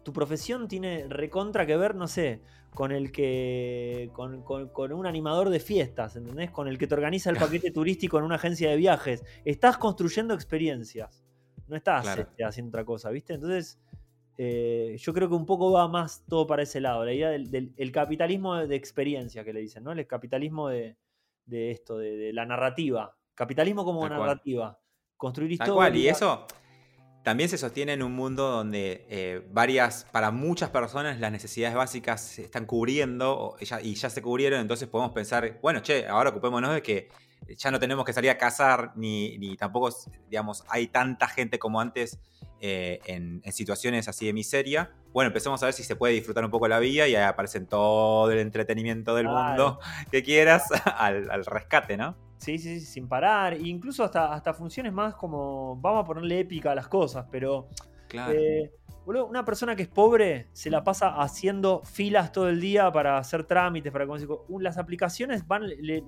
tu 0.04 0.14
profesión 0.14 0.68
tiene 0.68 1.06
recontra 1.08 1.66
que 1.66 1.76
ver, 1.78 1.96
no 1.96 2.08
sé, 2.08 2.42
con 2.74 2.92
el 2.92 3.12
que. 3.12 4.10
Con, 4.14 4.92
un 4.92 5.06
animador 5.06 5.50
de 5.50 5.60
fiestas, 5.60 6.16
¿entendés? 6.16 6.52
Con 6.52 6.68
el 6.68 6.78
que 6.78 6.88
te 6.88 6.96
organiza 6.96 7.30
el 7.30 7.38
paquete 7.40 7.72
turístico 7.72 8.18
en 8.18 8.26
una 8.26 8.36
agencia 8.36 8.70
de 8.70 8.76
viajes. 8.78 9.24
Estás 9.46 9.78
construyendo 9.78 10.34
experiencias. 10.34 11.24
No 11.68 11.76
estás 11.76 12.18
este, 12.18 12.44
haciendo 12.44 12.70
otra 12.70 12.86
cosa, 12.86 13.10
¿viste? 13.10 13.34
Entonces. 13.34 13.80
Eh, 14.36 14.96
yo 14.98 15.14
creo 15.14 15.30
que 15.30 15.36
un 15.36 15.46
poco 15.46 15.72
va 15.72 15.88
más 15.88 16.26
todo 16.28 16.48
para 16.48 16.64
ese 16.64 16.82
lado, 16.82 17.06
la 17.06 17.14
idea 17.14 17.30
del, 17.30 17.92
capitalismo 17.92 18.56
de, 18.56 18.76
experiencia 18.76 19.44
que 19.44 19.54
le 19.54 19.60
dicen, 19.60 19.84
¿no? 19.84 19.92
El 19.92 20.08
capitalismo 20.08 20.70
de, 20.70 20.98
de 21.46 21.70
esto, 21.70 22.00
de, 22.00 22.34
la 22.34 22.44
narrativa. 22.44 23.16
Capitalismo 23.36 23.86
como 23.86 24.10
narrativa. 24.10 24.80
Construir 25.18 25.52
historia. 25.52 25.74
cual, 25.76 25.96
y 25.96 26.08
eso 26.08 26.48
también 27.24 27.50
se 27.50 27.58
sostiene 27.58 27.94
en 27.94 28.04
un 28.04 28.14
mundo 28.14 28.50
donde 28.50 29.06
eh, 29.10 29.42
varias, 29.52 30.06
para 30.12 30.30
muchas 30.32 30.70
personas 30.70 31.20
las 31.20 31.32
necesidades 31.32 31.76
básicas 31.76 32.22
se 32.22 32.44
están 32.44 32.66
cubriendo 32.66 33.56
y 33.60 33.96
ya, 33.96 34.10
se 34.10 34.22
cubrieron, 34.22 34.60
entonces 34.60 34.90
podemos 34.90 35.14
pensar, 35.14 35.60
bueno, 35.62 35.82
che, 35.82 36.06
ahora 36.08 36.32
ocupémonos 36.32 36.74
de 36.74 36.82
que 36.82 37.10
ya 37.58 37.72
no 37.72 37.80
tenemos 37.80 38.06
que 38.06 38.14
salir 38.14 38.30
a 38.30 38.38
cazar, 38.38 38.92
ni, 38.96 39.38
ni 39.38 39.56
tampoco, 39.56 39.90
digamos, 40.30 40.64
hay 40.68 40.88
tanta 40.88 41.28
gente 41.28 41.60
como 41.60 41.80
antes 41.80 42.20
eh, 42.60 43.00
en, 43.06 43.42
situaciones 43.52 44.08
así 44.08 44.26
de 44.26 44.34
miseria. 44.34 44.92
Bueno, 45.12 45.28
empecemos 45.28 45.62
a 45.64 45.68
ver 45.68 45.74
si 45.74 45.84
se 45.84 45.96
puede 45.96 46.14
disfrutar 46.14 46.44
un 46.44 46.52
poco 46.52 46.68
la 46.68 46.80
vida 46.80 47.08
y 47.08 47.16
ahí 47.16 47.24
aparecen 47.24 47.68
todo 47.68 48.32
el 48.32 48.40
entretenimiento 48.40 49.16
del 49.16 49.28
mundo 49.28 49.80
que 50.12 50.24
quieras 50.24 50.66
al 50.98 51.46
rescate, 51.46 51.98
¿no? 51.98 52.18
Sí, 52.44 52.58
sí, 52.58 52.82
sí, 52.82 52.86
sin 52.86 53.08
parar. 53.08 53.56
incluso 53.60 54.04
hasta, 54.04 54.34
hasta 54.34 54.54
funciones 54.54 54.92
más 54.92 55.16
como. 55.16 55.78
Vamos 55.78 56.04
a 56.04 56.06
ponerle 56.06 56.42
épica 56.42 56.72
a 56.72 56.76
las 56.76 56.90
cosas, 56.90 57.26
pero. 57.32 57.70
Claro. 58.10 58.34
Eh, 58.34 58.72
una 59.06 59.44
persona 59.44 59.76
que 59.76 59.84
es 59.84 59.90
pobre 59.90 60.48
se 60.54 60.70
la 60.70 60.84
pasa 60.84 61.10
haciendo 61.22 61.82
filas 61.84 62.32
todo 62.32 62.48
el 62.48 62.62
día 62.62 62.90
para 62.92 63.18
hacer 63.18 63.44
trámites, 63.44 63.92
para 63.92 64.06
las 64.60 64.78
aplicaciones 64.78 65.46
van, 65.46 65.68
le, 65.68 66.02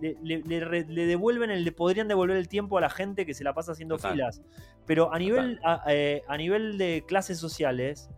devuelven 1.05 1.51
el, 1.51 1.65
le 1.65 1.71
podrían 1.73 2.07
devolver 2.07 2.37
el 2.37 2.47
tiempo 2.47 2.77
a 2.77 2.81
la 2.81 2.89
gente 2.89 3.25
que 3.25 3.33
se 3.33 3.43
la 3.43 3.53
pasa 3.53 3.73
haciendo 3.73 3.97
filas. 3.97 4.41
Pero 4.85 5.13
a 5.13 5.19
nivel, 5.19 5.59
eh, 5.89 6.21
a, 6.25 6.37
nivel 6.37 6.77
de 6.77 7.03
clases 7.05 7.37
sociales, 7.37 8.09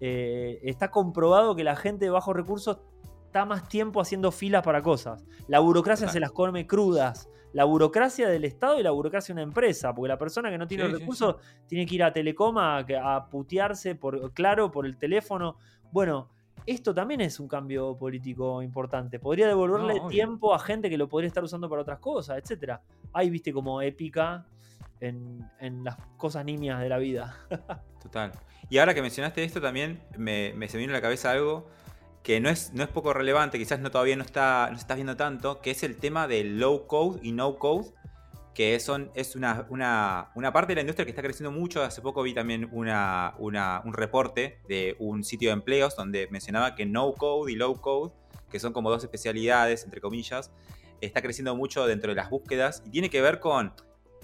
eh, 0.00 0.60
está 0.64 0.90
comprobado 0.90 1.56
que 1.56 1.64
la 1.64 1.76
gente 1.76 2.04
de 2.04 2.10
bajos 2.10 2.36
recursos 2.36 2.80
está 3.24 3.46
más 3.46 3.68
tiempo 3.68 4.02
haciendo 4.02 4.32
filas 4.32 4.62
para 4.62 4.82
cosas. 4.82 5.24
La 5.48 5.60
burocracia 5.60 6.08
se 6.08 6.20
las 6.20 6.32
come 6.32 6.66
crudas 6.66 7.30
la 7.56 7.64
burocracia 7.64 8.28
del 8.28 8.44
Estado 8.44 8.78
y 8.78 8.82
la 8.82 8.90
burocracia 8.90 9.34
de 9.34 9.40
una 9.40 9.48
empresa, 9.48 9.94
porque 9.94 10.08
la 10.08 10.18
persona 10.18 10.50
que 10.50 10.58
no 10.58 10.66
tiene 10.66 10.88
recursos 10.88 11.36
tiene 11.66 11.86
que 11.86 11.94
ir 11.94 12.02
a 12.02 12.12
Telecoma 12.12 12.84
a, 13.02 13.30
putearse 13.30 13.94
por 13.94 14.34
claro 14.34 14.70
por 14.70 14.84
el 14.84 14.98
teléfono. 14.98 15.56
Bueno, 15.90 16.28
esto 16.66 16.92
también 16.92 17.22
es 17.22 17.40
un 17.40 17.48
cambio 17.48 17.96
político 17.96 18.60
importante. 18.60 19.18
Podría 19.18 19.46
devolverle 19.46 20.02
tiempo 20.10 20.54
a 20.54 20.58
gente 20.58 20.90
que 20.90 20.98
lo 20.98 21.08
podría 21.08 21.28
estar 21.28 21.42
usando 21.42 21.66
para 21.66 21.80
otras 21.80 21.98
cosas, 21.98 22.36
etcétera. 22.36 22.82
Ahí 23.14 23.30
viste 23.30 23.54
como 23.54 23.80
épica 23.80 24.44
en, 25.00 25.48
las 25.82 25.96
cosas 26.18 26.44
nimias 26.44 26.78
de 26.78 26.90
la 26.90 26.98
vida. 26.98 27.38
Total. 28.02 28.32
Y 28.68 28.76
ahora 28.76 28.92
que 28.92 29.00
mencionaste 29.00 29.42
esto 29.42 29.62
también 29.62 30.02
me, 30.18 30.52
me 30.56 30.68
se 30.68 30.76
vino 30.76 30.92
a 30.92 30.96
la 30.96 31.00
cabeza 31.00 31.30
algo 31.30 31.70
que 32.26 32.40
no 32.40 32.48
es, 32.48 32.72
no 32.72 32.82
es 32.82 32.88
poco 32.88 33.12
relevante, 33.12 33.56
quizás 33.56 33.78
no 33.78 33.92
todavía 33.92 34.16
no 34.16 34.24
está, 34.24 34.66
no 34.72 34.76
se 34.76 34.80
está 34.80 34.96
viendo 34.96 35.16
tanto, 35.16 35.60
que 35.60 35.70
es 35.70 35.84
el 35.84 35.96
tema 35.96 36.26
del 36.26 36.58
low 36.58 36.88
code 36.88 37.20
y 37.22 37.30
no 37.30 37.56
code, 37.56 37.92
que 38.52 38.80
son, 38.80 39.12
es 39.14 39.36
una, 39.36 39.68
una, 39.70 40.52
parte 40.52 40.72
de 40.72 40.74
la 40.74 40.80
industria 40.80 41.04
que 41.04 41.10
está 41.10 41.22
creciendo 41.22 41.52
mucho. 41.52 41.84
Hace 41.84 42.02
poco 42.02 42.24
vi 42.24 42.34
también 42.34 42.68
una, 42.72 43.36
un 43.38 43.92
reporte 43.92 44.58
de 44.68 44.96
un 44.98 45.22
sitio 45.22 45.50
de 45.50 45.52
empleos 45.52 45.94
donde 45.94 46.26
mencionaba 46.32 46.74
que 46.74 46.84
no 46.84 47.12
code 47.12 47.52
y 47.52 47.54
low 47.54 47.80
code, 47.80 48.12
que 48.50 48.58
son 48.58 48.72
como 48.72 48.90
dos 48.90 49.04
especialidades, 49.04 49.84
entre 49.84 50.00
comillas, 50.00 50.50
está 51.00 51.22
creciendo 51.22 51.54
mucho 51.54 51.86
dentro 51.86 52.10
de 52.10 52.16
las 52.16 52.28
búsquedas 52.28 52.82
y 52.86 52.90
tiene 52.90 53.08
que 53.08 53.20
ver 53.20 53.38
con 53.38 53.72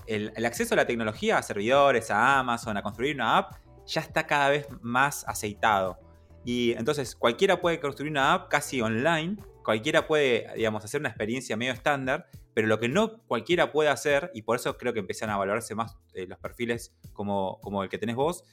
el, 0.09 0.33
el 0.35 0.45
acceso 0.45 0.74
a 0.74 0.79
la 0.79 0.87
tecnología, 0.89 1.39
a 1.39 1.43
servidores, 1.45 2.11
a 2.11 2.41
Amazon, 2.41 2.77
a 2.77 2.83
construir 2.83 3.15
una 3.15 3.39
app, 3.39 3.55
ya 3.87 4.01
está 4.01 4.27
cada 4.27 4.49
vez 4.49 4.66
más 4.81 5.24
aceitado. 5.29 6.02
Y 6.44 6.73
entonces 6.73 7.14
cualquiera 7.14 7.60
puede 7.60 7.81
construir 7.81 8.10
una 8.10 8.35
app 8.35 8.48
casi 8.48 8.81
online, 8.81 9.36
cualquiera 9.62 10.06
puede, 10.06 10.48
digamos, 10.56 10.85
hacer 10.85 11.01
una 11.01 11.09
experiencia 11.09 11.56
medio 11.56 11.73
estándar, 11.73 12.28
pero 12.55 12.69
lo 12.69 12.78
que 12.81 12.89
no 12.89 13.23
cualquiera 13.27 13.73
puede 13.73 13.89
hacer, 13.89 14.31
y 14.35 14.43
por 14.43 14.56
eso 14.56 14.77
creo 14.77 14.93
que 14.93 15.01
empiezan 15.01 15.31
a 15.31 15.36
valorarse 15.36 15.74
más 15.74 15.97
eh, 16.14 16.27
los 16.27 16.39
perfiles 16.39 16.94
como, 17.12 17.60
como 17.60 17.82
el 17.82 17.89
que 17.89 17.98
tenés 17.98 18.16
vos, 18.16 18.44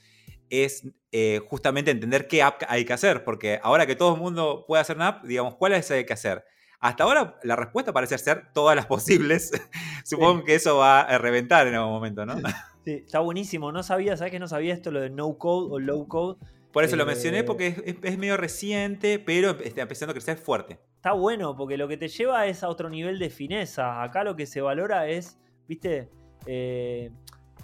es 0.49 0.87
eh, 1.11 1.41
justamente 1.47 1.91
entender 1.91 2.27
qué 2.27 2.41
app 2.41 2.63
hay 2.67 2.85
que 2.85 2.93
hacer, 2.93 3.23
porque 3.23 3.59
ahora 3.61 3.85
que 3.85 3.95
todo 3.95 4.15
el 4.15 4.21
mundo 4.21 4.65
puede 4.67 4.81
hacer 4.81 4.95
una 4.95 5.07
app, 5.07 5.25
digamos, 5.25 5.55
¿cuál 5.55 5.73
es 5.73 5.89
hay 5.91 6.05
que 6.05 6.13
hacer? 6.13 6.43
Hasta 6.79 7.03
ahora 7.03 7.37
la 7.43 7.55
respuesta 7.57 7.91
parece 7.91 8.17
ser 8.17 8.53
todas 8.53 8.75
las 8.75 8.85
posibles. 8.85 9.51
Supongo 10.05 10.45
que 10.45 10.55
eso 10.55 10.77
va 10.77 11.01
a 11.01 11.17
reventar 11.17 11.67
en 11.67 11.75
algún 11.75 11.91
momento, 11.91 12.25
¿no? 12.25 12.37
Sí, 12.85 13.03
está 13.05 13.19
buenísimo. 13.19 13.73
No 13.73 13.83
sabía, 13.83 14.15
¿sabes 14.15 14.31
que 14.31 14.39
no 14.39 14.47
sabía 14.47 14.73
esto, 14.73 14.89
lo 14.89 15.01
de 15.01 15.09
no 15.09 15.37
code 15.37 15.67
o 15.71 15.79
low 15.79 16.07
code? 16.07 16.39
Por 16.71 16.83
eso 16.83 16.95
lo 16.95 17.05
mencioné, 17.05 17.43
porque 17.43 17.99
es, 18.03 18.17
medio 18.17 18.37
reciente, 18.37 19.17
pero 19.17 19.51
está 19.59 19.81
empezando 19.81 20.11
a 20.11 20.13
crecer 20.13 20.37
fuerte. 20.37 20.79
Está 20.95 21.13
bueno, 21.13 21.55
porque 21.55 21.77
lo 21.77 21.87
que 21.87 21.97
te 21.97 22.07
lleva 22.07 22.45
es 22.45 22.63
a 22.63 22.69
otro 22.69 22.89
nivel 22.89 23.17
de 23.17 23.29
fineza. 23.29 24.03
Acá 24.03 24.23
lo 24.23 24.35
que 24.35 24.45
se 24.45 24.61
valora 24.61 25.07
es, 25.07 25.39
viste, 25.67 26.09
eh, 26.45 27.11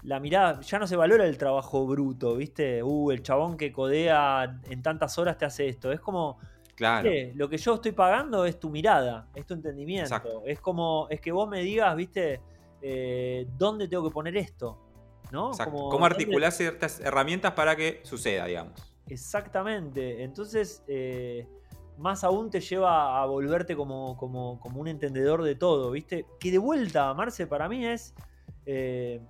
la 0.04 0.20
mirada, 0.20 0.60
ya 0.62 0.80
no 0.80 0.88
se 0.88 0.96
valora 0.96 1.26
el 1.26 1.38
trabajo 1.38 1.86
bruto, 1.86 2.36
viste, 2.36 2.82
uh, 2.82 3.12
el 3.12 3.22
chabón 3.22 3.58
que 3.58 3.72
codea 3.72 4.60
en 4.70 4.82
tantas 4.82 5.18
horas 5.20 5.38
te 5.38 5.46
hace 5.46 5.68
esto. 5.68 5.92
Es 5.92 6.00
como, 6.00 6.40
claro. 6.76 7.10
lo 7.36 7.48
que 7.48 7.58
yo 7.58 7.76
estoy 7.76 7.92
pagando 7.92 8.46
es 8.46 8.60
tu 8.60 8.72
mirada, 8.72 9.28
es 9.36 9.46
tu 9.46 9.54
entendimiento. 9.54 10.44
Es 10.46 10.60
como, 10.60 11.08
es 11.12 11.22
que 11.22 11.32
vos 11.32 11.48
me 11.48 11.62
digas, 11.62 11.96
viste, 11.96 12.42
eh, 12.82 13.48
dónde 13.56 13.88
tengo 13.88 14.08
que 14.08 14.14
poner 14.14 14.36
esto. 14.36 14.82
¿no? 15.32 15.52
¿Cómo 15.52 16.06
articular 16.06 16.52
ciertas 16.52 17.00
herramientas 17.00 17.54
para 17.54 17.76
que 17.76 18.00
suceda, 18.04 18.46
digamos? 18.46 18.95
Exactamente. 19.08 20.24
Entonces, 20.24 20.84
eh, 20.88 21.48
más 21.98 22.24
aún 22.24 22.50
te 22.50 22.60
lleva 22.60 23.22
a 23.22 23.26
volverte 23.26 23.76
como, 23.76 24.18
como, 24.18 24.60
un 24.76 24.88
entendedor 24.88 25.44
de 25.44 25.56
todo, 25.56 25.92
¿viste? 25.92 26.26
Que 26.40 26.52
de 26.52 26.58
vuelta, 26.58 27.14
Marce, 27.14 27.48
para 27.48 27.70
mí 27.70 27.86
es. 27.86 28.14
Eh, 28.66 29.22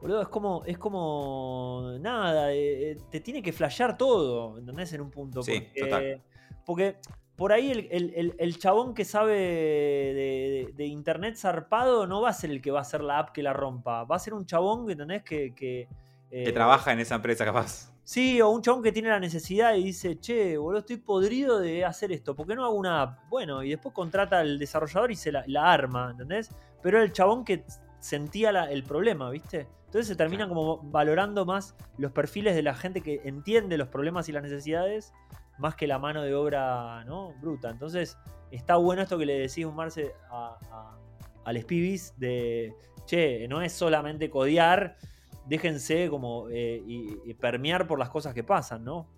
boludo, 0.00 0.22
es 0.22 0.28
como. 0.28 0.62
Es 0.64 0.78
como. 0.78 1.96
Nada, 2.00 2.52
eh, 2.52 2.96
te 3.10 3.20
tiene 3.20 3.42
que 3.42 3.52
flashear 3.52 3.96
todo, 3.96 4.58
¿entendés? 4.58 4.92
En 4.92 5.00
un 5.00 5.10
punto. 5.10 5.42
Sí, 5.42 5.60
porque, 5.60 5.80
total. 5.80 6.22
Porque 6.64 6.96
por 7.36 7.52
ahí 7.52 7.88
el, 7.90 8.58
chabón 8.58 8.94
que 8.94 9.04
sabe 9.04 9.34
de, 9.34 10.86
internet 10.86 11.36
zarpado 11.36 12.06
no 12.06 12.22
va 12.22 12.30
a 12.30 12.32
ser 12.32 12.50
el 12.50 12.62
que 12.62 12.70
va 12.70 12.78
a 12.78 12.82
hacer 12.82 13.02
la 13.02 13.18
app 13.18 13.30
que 13.32 13.42
la 13.42 13.52
rompa. 13.52 14.04
Va 14.04 14.16
a 14.16 14.20
ser 14.20 14.34
un 14.34 14.46
chabón 14.46 14.86
que 14.86 14.96
tenés 14.96 15.24
que. 15.24 15.52
Que, 15.54 15.88
que 16.30 16.52
trabaja 16.52 16.92
en 16.92 17.00
esa 17.00 17.16
empresa, 17.16 17.44
capaz. 17.44 17.93
Sí, 18.04 18.38
o 18.42 18.50
un 18.50 18.60
chabón 18.60 18.82
que 18.82 18.92
tiene 18.92 19.08
la 19.08 19.18
necesidad 19.18 19.74
y 19.74 19.84
dice, 19.84 20.20
che, 20.20 20.58
boludo, 20.58 20.80
estoy 20.80 20.98
podrido 20.98 21.58
de 21.58 21.86
hacer 21.86 22.12
esto, 22.12 22.36
¿por 22.36 22.46
qué 22.46 22.54
no 22.54 22.66
hago 22.66 22.74
una 22.74 23.00
app? 23.00 23.30
Bueno, 23.30 23.62
y 23.62 23.70
después 23.70 23.94
contrata 23.94 24.40
al 24.40 24.58
desarrollador 24.58 25.10
y 25.10 25.16
se 25.16 25.32
la, 25.32 25.72
arma, 25.72 26.10
¿entendés? 26.10 26.50
Pero 26.82 27.02
el 27.02 27.12
chabón 27.12 27.46
que 27.46 27.64
sentía 28.00 28.50
el 28.50 28.84
problema, 28.84 29.30
¿viste? 29.30 29.66
Entonces 29.86 30.06
se 30.06 30.16
terminan 30.16 30.50
como 30.50 30.82
valorando 30.82 31.46
más 31.46 31.74
los 31.96 32.12
perfiles 32.12 32.54
de 32.54 32.62
la 32.62 32.74
gente 32.74 33.00
que 33.00 33.22
entiende 33.24 33.78
los 33.78 33.88
problemas 33.88 34.28
y 34.28 34.32
las 34.32 34.42
necesidades 34.42 35.14
más 35.56 35.74
que 35.74 35.86
la 35.86 35.98
mano 35.98 36.22
de 36.22 36.34
obra 36.34 37.04
¿no? 37.04 37.32
bruta. 37.40 37.70
Entonces 37.70 38.18
está 38.50 38.76
bueno 38.76 39.02
esto 39.02 39.16
que 39.16 39.24
le 39.24 39.38
decís, 39.38 39.66
Marce, 39.66 40.12
a, 40.30 40.58
a, 40.70 40.98
al 41.44 41.62
Spibis 41.62 42.12
de, 42.18 42.74
che, 43.06 43.48
no 43.48 43.62
es 43.62 43.72
solamente 43.72 44.28
codear, 44.28 44.96
déjense 45.46 46.08
como 46.08 46.48
eh, 46.50 47.34
permear 47.40 47.86
por 47.86 47.98
las 47.98 48.10
cosas 48.10 48.34
que 48.34 48.44
pasan, 48.44 48.84
¿no? 48.84 49.08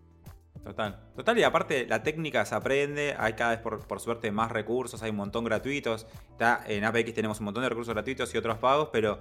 Total, 0.65 0.99
total, 1.15 1.39
y 1.39 1.45
aparte 1.45 1.87
la 1.87 2.03
técnica 2.03 2.45
se 2.45 2.55
aprende, 2.55 3.15
hay 3.17 3.35
cada 3.35 3.51
vez 3.51 3.61
por, 3.61 4.01
suerte 4.01 4.33
más 4.33 4.51
recursos, 4.51 5.01
hay 5.01 5.11
un 5.11 5.17
montón 5.17 5.45
gratuitos, 5.45 6.09
está, 6.33 6.65
en 6.67 6.83
APX 6.85 7.15
tenemos 7.15 7.39
un 7.39 7.45
montón 7.45 7.63
de 7.63 7.69
recursos 7.69 7.95
gratuitos 7.95 8.35
y 8.35 8.39
otros 8.39 8.59
pagos, 8.59 8.89
pero 8.93 9.21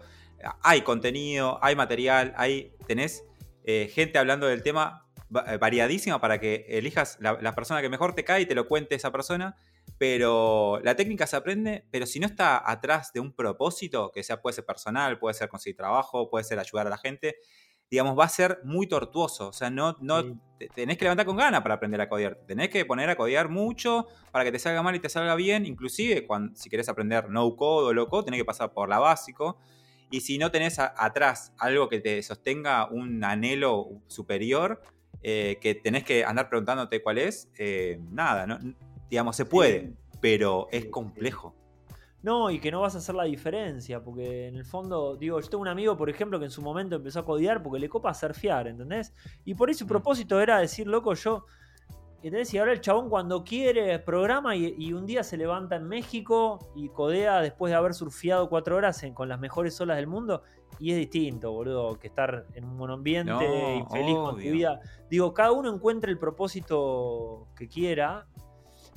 hay 0.64 0.82
contenido, 0.82 1.60
hay 1.62 1.76
material, 1.76 2.34
hay, 2.36 2.74
tenés 2.88 3.26
eh, 3.64 3.92
gente 3.94 4.18
hablando 4.18 4.48
del 4.48 4.64
tema 4.64 5.06
eh, 5.46 5.58
variadísima 5.58 6.20
para 6.20 6.40
que 6.40 6.66
elijas 6.68 7.18
la, 7.20 7.38
la, 7.40 7.54
persona 7.54 7.80
que 7.82 7.90
mejor 7.90 8.16
te 8.16 8.24
cae 8.24 8.42
y 8.42 8.46
te 8.48 8.56
lo 8.56 8.68
cuente 8.68 8.96
esa 8.96 9.12
persona 9.12 9.56
pero 9.98 10.80
la 10.84 10.96
técnica 10.96 11.26
se 11.28 11.36
aprende, 11.36 11.86
pero 11.92 12.06
si 12.06 12.20
no 12.20 12.28
está 12.28 12.70
atrás 12.70 13.14
de 13.14 13.20
un 13.20 13.34
propósito, 13.34 14.12
que 14.14 14.24
sea 14.24 14.42
puede 14.42 14.56
ser 14.56 14.66
personal, 14.66 15.20
puede 15.20 15.34
ser 15.34 15.48
conseguir 15.48 15.78
trabajo, 15.78 16.30
puede 16.30 16.44
ser 16.44 16.60
ayudar 16.60 16.88
a 16.88 16.90
la 16.90 16.98
gente, 16.98 17.38
digamos, 17.90 18.18
va 18.18 18.26
a 18.26 18.30
ser 18.30 18.60
muy 18.64 18.88
tortuoso. 18.88 19.50
O 19.50 19.54
sea, 19.54 19.70
no, 19.70 19.96
no 20.02 20.40
tenés 20.74 20.98
que 20.98 21.06
levantar 21.06 21.26
con 21.26 21.38
ganas 21.38 21.62
para 21.62 21.76
aprender 21.76 22.02
a 22.02 22.10
codear. 22.10 22.36
Tenés 22.48 22.70
que 22.70 22.84
poner 22.86 23.10
a 23.10 23.16
codear 23.16 23.50
mucho 23.50 24.08
para 24.32 24.44
que 24.44 24.52
te 24.52 24.60
salga 24.60 24.82
mal 24.82 24.96
y 24.96 25.00
te 25.00 25.10
salga 25.10 25.36
bien. 25.36 25.66
Inclusive, 25.66 26.26
cuando, 26.26 26.56
si 26.56 26.70
querés 26.70 26.90
aprender 26.90 27.30
no 27.30 27.56
code 27.56 27.88
o 27.88 27.94
low 27.94 28.08
code, 28.08 28.26
tenés 28.26 28.40
que 28.40 28.46
pasar 28.46 28.74
por 28.74 28.90
la 28.90 29.00
básico. 29.00 29.58
Y 30.12 30.22
si 30.22 30.38
no 30.38 30.52
tenés 30.52 30.80
atrás 30.80 31.54
algo 31.58 31.90
que 31.90 32.00
te 32.00 32.22
sostenga 32.22 32.88
un 32.90 33.24
anhelo 33.24 34.02
superior, 34.08 34.82
eh, 35.24 35.58
que 35.62 35.74
tenés 35.74 36.04
que 36.04 36.24
andar 36.24 36.50
preguntándote 36.50 37.02
cuál 37.02 37.18
es, 37.18 37.50
eh, 37.58 38.00
nada, 38.12 38.46
no, 38.46 38.60
Digamos, 39.10 39.36
se 39.36 39.46
puede, 39.46 39.94
pero 40.22 40.68
es 40.72 40.86
complejo. 40.86 41.56
No, 42.24 42.50
y 42.50 42.60
que 42.60 42.72
no 42.72 42.82
vas 42.82 42.96
a 42.96 42.98
hacer 42.98 43.14
la 43.14 43.26
diferencia, 43.26 44.04
porque 44.04 44.48
en 44.48 44.56
el 44.56 44.66
fondo, 44.66 45.16
digo, 45.16 45.40
yo 45.40 45.48
tengo 45.48 45.62
un 45.62 45.68
amigo, 45.68 45.96
por 45.96 46.10
ejemplo, 46.10 46.40
que 46.40 46.46
en 46.46 46.52
su 46.52 46.64
momento 46.64 46.96
empezó 46.96 47.20
a 47.20 47.26
codear 47.26 47.62
porque 47.62 47.78
le 47.78 47.88
copa 47.88 48.12
surfear, 48.16 48.68
¿entendés? 48.68 49.14
Y 49.46 49.54
por 49.54 49.70
eso 49.70 49.80
su 49.80 49.86
mm. 49.86 49.90
propósito 49.90 50.42
era 50.42 50.58
decir, 50.58 50.88
loco, 50.88 51.14
yo 51.14 51.46
¿entendés? 52.24 52.52
Y 52.56 52.58
ahora 52.58 52.72
el 52.72 52.82
chabón 52.82 53.10
cuando 53.10 53.44
quiere 53.44 54.00
programa 54.00 54.56
y, 54.56 54.74
y 54.80 54.94
un 54.94 55.06
día 55.06 55.22
se 55.24 55.38
levanta 55.38 55.76
en 55.76 55.88
México 55.88 56.72
y 56.76 56.90
codea 56.90 57.40
después 57.42 57.70
de 57.70 57.76
haber 57.76 57.94
surfeado 57.94 58.50
cuatro 58.50 58.76
horas 58.78 59.04
en- 59.04 59.14
con 59.14 59.30
las 59.30 59.40
mejores 59.40 59.80
olas 59.80 59.98
del 59.98 60.08
mundo. 60.08 60.42
Y 60.80 60.90
es 60.92 60.98
distinto, 60.98 61.52
boludo, 61.52 62.00
que 62.00 62.08
estar 62.08 62.48
en 62.56 62.64
un 62.66 62.76
monoambiente 62.76 63.32
No, 63.32 63.78
y 63.78 63.86
feliz 63.92 64.16
con 64.16 64.32
tu 64.32 64.36
obvio. 64.38 64.52
vida. 64.52 64.80
Digo, 65.12 65.32
cada 65.36 65.52
uno 65.52 65.72
encuentra 65.72 66.10
el 66.10 66.18
propósito 66.18 67.48
que 67.56 67.68
quiera, 67.68 68.26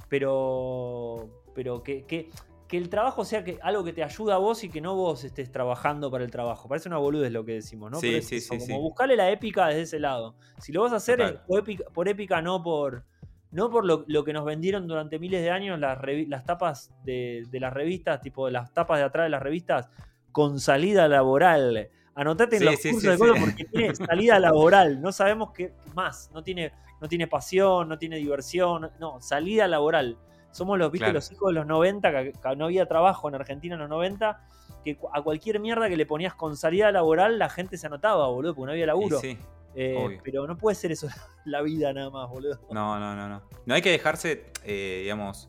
pero, 0.09 1.28
pero 1.55 1.82
que, 1.82 2.05
que, 2.05 2.30
que 2.68 2.76
el 2.76 2.89
trabajo 2.90 3.24
sea 3.24 3.43
que, 3.44 3.59
algo 3.62 3.82
que 3.82 3.93
te 3.93 4.05
ayuda 4.05 4.35
a 4.35 4.39
vos 4.39 4.62
y 4.62 4.68
que 4.68 4.80
no 4.80 4.94
vos 4.94 5.24
estés 5.24 5.51
trabajando 5.51 6.10
para 6.10 6.24
el 6.24 6.30
trabajo. 6.30 6.68
Parece 6.68 6.89
una 6.89 6.98
boludez 6.98 7.32
lo 7.32 7.44
que 7.44 7.55
decimos, 7.55 7.90
¿no? 7.90 7.98
Sí, 7.98 8.09
Pero 8.09 8.18
es 8.18 8.26
sí, 8.26 8.36
eso, 8.36 8.55
sí, 8.55 8.66
como 8.66 8.80
buscarle 8.82 9.16
la 9.16 9.30
épica 9.30 9.68
desde 9.68 9.82
ese 9.82 9.98
lado. 9.98 10.36
Si 10.59 10.72
lo 10.72 10.82
vas 10.82 10.93
a 10.93 10.97
hacer 10.97 11.20
es 11.20 11.32
por 11.47 11.60
épica, 11.60 11.85
por 11.93 12.09
épica, 12.09 12.43
no 12.43 12.62
por, 12.62 13.05
no 13.51 13.70
por 13.70 13.86
lo, 13.86 14.05
lo 14.06 14.22
que 14.22 14.35
nos 14.35 14.44
vendieron 14.44 14.86
durante 14.86 15.18
miles 15.18 15.43
de 15.43 15.51
años 15.51 15.80
las, 15.80 15.98
las 16.26 16.44
tapas 16.44 16.93
de, 17.05 17.47
de 17.51 17.60
las 17.60 17.72
revistas, 17.72 18.20
tipo 18.20 18.51
las 18.51 18.72
tapas 18.74 18.98
de 18.98 19.05
atrás 19.05 19.24
de 19.24 19.30
las 19.30 19.43
revistas, 19.43 19.89
con 20.30 20.60
salida 20.60 21.09
laboral. 21.09 21.90
Anotate 22.14 22.56
en 22.56 22.60
Sí, 22.60 22.64
los 22.66 22.74
sí, 22.80 22.90
cursos 22.90 23.02
sí, 23.02 23.09
de 23.10 23.18
cosas 23.18 23.44
porque 23.44 23.64
tiene 23.64 23.94
salida 23.94 24.39
laboral. 24.39 25.01
No 25.01 25.12
sabemos 25.12 25.52
qué 25.52 25.72
más. 25.94 26.30
No 26.32 26.43
tiene, 26.43 26.72
no 27.01 27.09
tiene 27.09 27.26
pasión, 27.26 27.89
no 27.89 27.98
tiene 27.98 28.16
diversión. 28.16 28.90
No, 28.98 29.20
salida 29.20 29.68
laboral. 29.68 30.16
Somos 30.51 30.78
los, 30.78 30.90
¿viste? 30.90 31.05
Claro. 31.05 31.14
los 31.14 31.30
hijos 31.30 31.48
de 31.51 31.55
los 31.55 31.66
90, 31.66 32.10
que, 32.10 32.32
que 32.32 32.56
no 32.56 32.64
había 32.64 32.86
trabajo 32.86 33.28
en 33.28 33.35
Argentina 33.36 33.74
en 33.74 33.80
los 33.80 33.89
90, 33.90 34.40
que 34.85 34.98
a 35.12 35.22
cualquier 35.22 35.60
mierda 35.60 35.89
que 35.89 35.97
le 35.97 36.06
ponías 36.06 36.35
con 36.35 36.56
salida 36.56 36.90
laboral 36.90 37.39
la 37.39 37.48
gente 37.51 37.76
se 37.76 37.86
anotaba, 37.86 38.28
boludo, 38.28 38.55
porque 38.55 38.66
no 38.66 38.72
había 38.72 38.86
laburo. 38.86 39.20
sí. 39.20 39.39
Eh, 39.74 40.18
pero 40.24 40.44
no 40.47 40.56
puede 40.56 40.74
ser 40.74 40.90
eso 40.90 41.06
la 41.44 41.62
vida 41.62 41.93
nada 41.93 42.10
más, 42.10 42.28
boludo. 42.28 42.59
No, 42.70 42.98
no, 42.98 43.14
no, 43.14 43.28
no. 43.28 43.43
No 43.64 43.74
hay 43.74 43.82
que 43.82 43.90
dejarse, 43.93 44.47
eh, 44.64 45.01
digamos, 45.02 45.48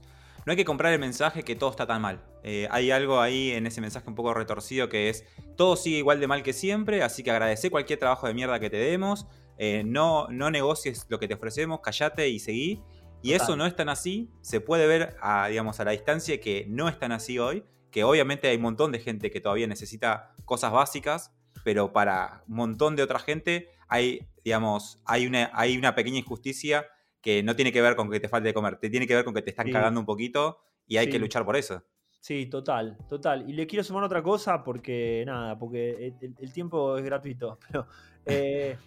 no 0.49 0.53
hay 0.53 0.57
que 0.57 0.65
comprar 0.65 0.91
el 0.91 0.97
mensaje 0.97 1.43
que 1.43 1.55
todo 1.55 1.69
está 1.69 1.85
tan 1.85 2.01
mal. 2.01 2.23
Eh, 2.41 2.67
hay 2.71 2.89
algo 2.89 3.21
ahí 3.21 3.51
en 3.51 3.67
ese 3.67 3.81
mensaje 3.81 4.09
un 4.09 4.15
poco 4.15 4.33
retorcido 4.33 4.89
que 4.89 5.07
es, 5.07 5.23
todo 5.55 5.75
sigue 5.75 5.99
igual 5.99 6.19
de 6.19 6.25
mal 6.25 6.41
que 6.41 6.53
siempre, 6.53 7.03
así 7.03 7.21
que 7.21 7.29
agradece 7.29 7.69
cualquier 7.69 7.99
trabajo 7.99 8.25
de 8.25 8.33
mierda 8.33 8.59
que 8.59 8.71
te 8.71 8.77
demos, 8.77 9.27
eh, 9.59 9.83
no, 9.85 10.27
no 10.29 10.49
negocies 10.49 11.05
lo 11.07 11.19
que 11.19 11.27
te 11.27 11.35
ofrecemos, 11.35 11.81
callate 11.81 12.29
y 12.29 12.39
seguí. 12.39 12.81
Y 13.21 13.33
Total. 13.33 13.45
eso 13.45 13.55
no 13.57 13.67
es 13.67 13.75
tan 13.75 13.89
así, 13.89 14.31
se 14.41 14.59
puede 14.59 14.87
ver 14.87 15.17
a, 15.21 15.49
digamos, 15.49 15.79
a 15.79 15.83
la 15.83 15.91
distancia 15.91 16.41
que 16.41 16.65
no 16.67 16.89
es 16.89 16.97
tan 16.97 17.11
así 17.11 17.37
hoy, 17.37 17.63
que 17.91 18.03
obviamente 18.03 18.47
hay 18.47 18.55
un 18.55 18.63
montón 18.63 18.91
de 18.91 18.97
gente 18.97 19.29
que 19.29 19.41
todavía 19.41 19.67
necesita 19.67 20.33
cosas 20.45 20.71
básicas, 20.71 21.31
pero 21.63 21.93
para 21.93 22.43
un 22.47 22.55
montón 22.55 22.95
de 22.95 23.03
otra 23.03 23.19
gente 23.19 23.69
hay, 23.87 24.27
digamos, 24.43 24.99
hay 25.05 25.27
una, 25.27 25.51
hay 25.53 25.77
una 25.77 25.93
pequeña 25.93 26.17
injusticia 26.17 26.87
que 27.21 27.43
no 27.43 27.55
tiene 27.55 27.71
que 27.71 27.81
ver 27.81 27.95
con 27.95 28.09
que 28.09 28.19
te 28.19 28.29
falte 28.29 28.47
de 28.49 28.53
comer, 28.53 28.77
te 28.77 28.89
tiene 28.89 29.05
que 29.07 29.15
ver 29.15 29.25
con 29.25 29.33
que 29.33 29.41
te 29.41 29.49
están 29.49 29.65
Sí. 29.67 29.71
cagando 29.71 29.99
un 29.99 30.05
poquito 30.05 30.59
y 30.87 30.97
hay 30.97 31.05
Sí. 31.05 31.11
que 31.11 31.19
luchar 31.19 31.45
por 31.45 31.55
eso. 31.55 31.83
Sí, 32.21 32.47
total, 32.47 32.97
total. 33.07 33.49
Y 33.49 33.53
le 33.53 33.65
quiero 33.65 33.83
sumar 33.83 34.03
otra 34.03 34.21
cosa 34.21 34.61
porque, 34.63 35.23
nada, 35.25 35.57
porque 35.57 36.13
el, 36.21 36.35
el 36.37 36.53
tiempo 36.53 36.97
es 36.97 37.03
gratuito. 37.03 37.57
Pero, 37.71 37.87
eh, 38.25 38.77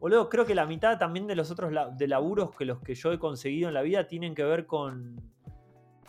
boludo, 0.00 0.28
creo 0.28 0.44
que 0.44 0.54
la 0.54 0.66
mitad 0.66 0.98
también 0.98 1.26
de 1.26 1.36
los 1.36 1.50
otros 1.50 1.72
de 1.96 2.08
laburos 2.08 2.50
que 2.56 2.64
los 2.64 2.80
que 2.80 2.94
yo 2.94 3.12
he 3.12 3.18
conseguido 3.18 3.68
en 3.68 3.74
la 3.74 3.82
vida 3.82 4.06
tienen 4.08 4.34
que 4.34 4.42
ver 4.42 4.66
con, 4.66 5.20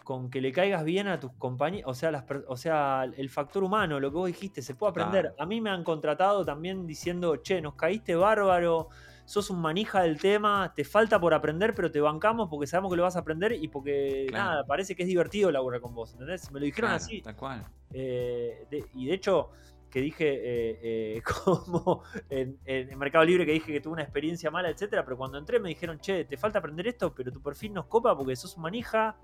con 0.03 0.31
que 0.31 0.41
le 0.41 0.51
caigas 0.51 0.83
bien 0.83 1.07
a 1.07 1.19
tus 1.19 1.31
compañeros. 1.33 1.89
O 1.91 1.93
sea, 1.93 2.09
las, 2.09 2.25
o 2.47 2.57
sea, 2.57 3.03
el 3.15 3.29
factor 3.29 3.63
humano, 3.63 3.99
lo 3.99 4.09
que 4.09 4.17
vos 4.17 4.27
dijiste, 4.27 4.61
se 4.63 4.73
puede 4.73 4.91
aprender. 4.91 5.35
A 5.37 5.45
mí 5.45 5.61
me 5.61 5.69
han 5.69 5.83
contratado 5.83 6.43
también 6.43 6.87
diciendo, 6.87 7.35
che, 7.37 7.61
nos 7.61 7.75
caíste 7.75 8.15
bárbaro. 8.15 8.89
Sos 9.31 9.49
un 9.49 9.61
manija 9.61 10.01
del 10.01 10.19
tema, 10.19 10.73
te 10.75 10.83
falta 10.83 11.17
por 11.17 11.33
aprender, 11.33 11.73
pero 11.73 11.89
te 11.89 12.01
bancamos 12.01 12.49
porque 12.49 12.67
sabemos 12.67 12.91
que 12.91 12.97
lo 12.97 13.03
vas 13.03 13.15
a 13.15 13.19
aprender 13.19 13.53
y 13.53 13.69
porque 13.69 14.25
Claro. 14.27 14.43
nada, 14.51 14.65
parece 14.65 14.93
que 14.93 15.03
es 15.03 15.07
divertido 15.07 15.49
laburar 15.51 15.79
con 15.79 15.95
vos, 15.95 16.11
¿entendés? 16.11 16.51
Me 16.51 16.59
lo 16.59 16.65
dijeron 16.65 16.89
Claro, 16.89 17.03
así. 17.03 17.21
Tal 17.21 17.35
cual. 17.37 17.63
Eh, 17.93 18.65
de- 18.69 18.85
y 18.93 19.05
de 19.05 19.13
hecho, 19.13 19.51
que 19.89 20.01
dije 20.01 20.25
eh, 20.33 20.79
eh, 21.17 21.21
como 21.45 22.03
en, 22.29 22.57
en 22.65 22.99
Mercado 22.99 23.23
Libre 23.23 23.45
que 23.45 23.53
dije 23.53 23.71
que 23.71 23.79
tuve 23.79 23.93
una 23.93 24.03
experiencia 24.03 24.51
mala, 24.51 24.69
etcétera, 24.69 25.05
pero 25.05 25.15
cuando 25.15 25.37
entré 25.37 25.61
me 25.61 25.69
dijeron, 25.69 25.97
che, 26.01 26.25
te 26.25 26.35
falta 26.35 26.59
aprender 26.59 26.87
esto, 26.87 27.13
pero 27.15 27.31
tu 27.31 27.41
perfil 27.41 27.71
nos 27.73 27.85
copa 27.85 28.13
porque 28.17 28.35
sos 28.35 28.57
un 28.57 28.63
manija 28.63 29.15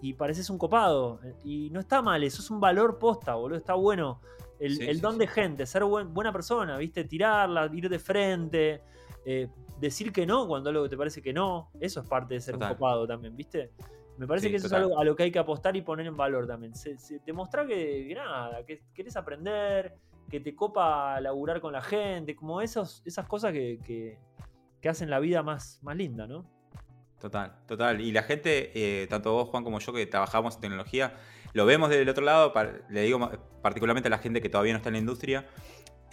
y 0.00 0.14
pareces 0.14 0.50
un 0.50 0.58
copado. 0.58 1.20
Y 1.44 1.70
no 1.70 1.78
está 1.78 2.02
mal, 2.02 2.24
eso 2.24 2.42
es 2.42 2.50
un 2.50 2.58
valor 2.58 2.98
posta, 2.98 3.34
boludo, 3.36 3.58
está 3.58 3.74
bueno. 3.74 4.20
El, 4.58 4.76
Sí, 4.76 4.84
el 4.88 4.96
sí, 4.96 5.00
don 5.02 5.12
sí. 5.12 5.18
de 5.20 5.26
gente, 5.28 5.66
ser 5.66 5.84
buen- 5.84 6.12
buena 6.12 6.32
persona, 6.32 6.76
¿viste? 6.78 7.04
Tirarla, 7.04 7.70
ir 7.72 7.88
de 7.88 7.98
frente, 8.00 8.82
eh, 9.24 9.48
decir 9.78 10.12
que 10.12 10.26
no 10.26 10.46
cuando 10.46 10.70
algo 10.70 10.88
te 10.88 10.96
parece 10.96 11.20
que 11.22 11.32
no, 11.32 11.70
eso 11.80 12.00
es 12.00 12.08
parte 12.08 12.34
de 12.34 12.40
ser 12.40 12.54
Total. 12.54 12.70
un 12.72 12.76
copado 12.76 13.06
también, 13.06 13.36
¿viste? 13.36 13.72
Me 14.18 14.26
parece 14.26 14.46
Sí, 14.46 14.50
que 14.50 14.56
eso 14.58 14.66
total. 14.68 14.82
es 14.82 14.86
algo 14.88 14.98
a 15.00 15.04
lo 15.04 15.16
que 15.16 15.22
hay 15.24 15.30
que 15.32 15.38
apostar 15.38 15.74
y 15.76 15.82
poner 15.82 16.06
en 16.06 16.16
valor 16.16 16.46
también. 16.46 16.74
Se, 16.74 16.98
se- 16.98 17.20
demostrar 17.24 17.66
que, 17.66 18.06
que 18.06 18.14
nada, 18.14 18.64
que 18.66 18.82
querés 18.94 19.16
aprender, 19.16 19.96
que 20.30 20.38
te 20.40 20.54
copa 20.54 21.20
laburar 21.20 21.60
con 21.60 21.72
la 21.72 21.80
gente, 21.82 22.36
como 22.36 22.60
esos, 22.60 23.02
esas 23.06 23.26
cosas 23.26 23.52
que, 23.52 23.78
que- 23.84 24.18
que 24.80 24.88
hacen 24.88 25.08
la 25.10 25.18
vida 25.18 25.42
más, 25.42 25.78
más 25.82 25.96
linda, 25.96 26.26
¿no? 26.26 26.44
Total, 27.20 27.54
total. 27.66 28.00
Y 28.00 28.10
la 28.10 28.24
gente, 28.24 28.72
eh, 29.02 29.06
tanto 29.06 29.32
vos, 29.32 29.48
Juan, 29.48 29.62
como 29.62 29.78
yo, 29.78 29.92
que 29.92 30.06
trabajamos 30.06 30.56
en 30.56 30.60
tecnología, 30.60 31.14
lo 31.52 31.64
vemos 31.66 31.88
del 31.88 32.08
otro 32.08 32.24
lado, 32.24 32.52
le 32.90 33.02
digo 33.02 33.30
particularmente 33.62 34.08
a 34.08 34.10
la 34.10 34.18
gente 34.18 34.40
que 34.42 34.48
todavía 34.48 34.72
no 34.72 34.78
está 34.78 34.88
en 34.88 34.94
la 34.94 34.98
industria, 34.98 35.46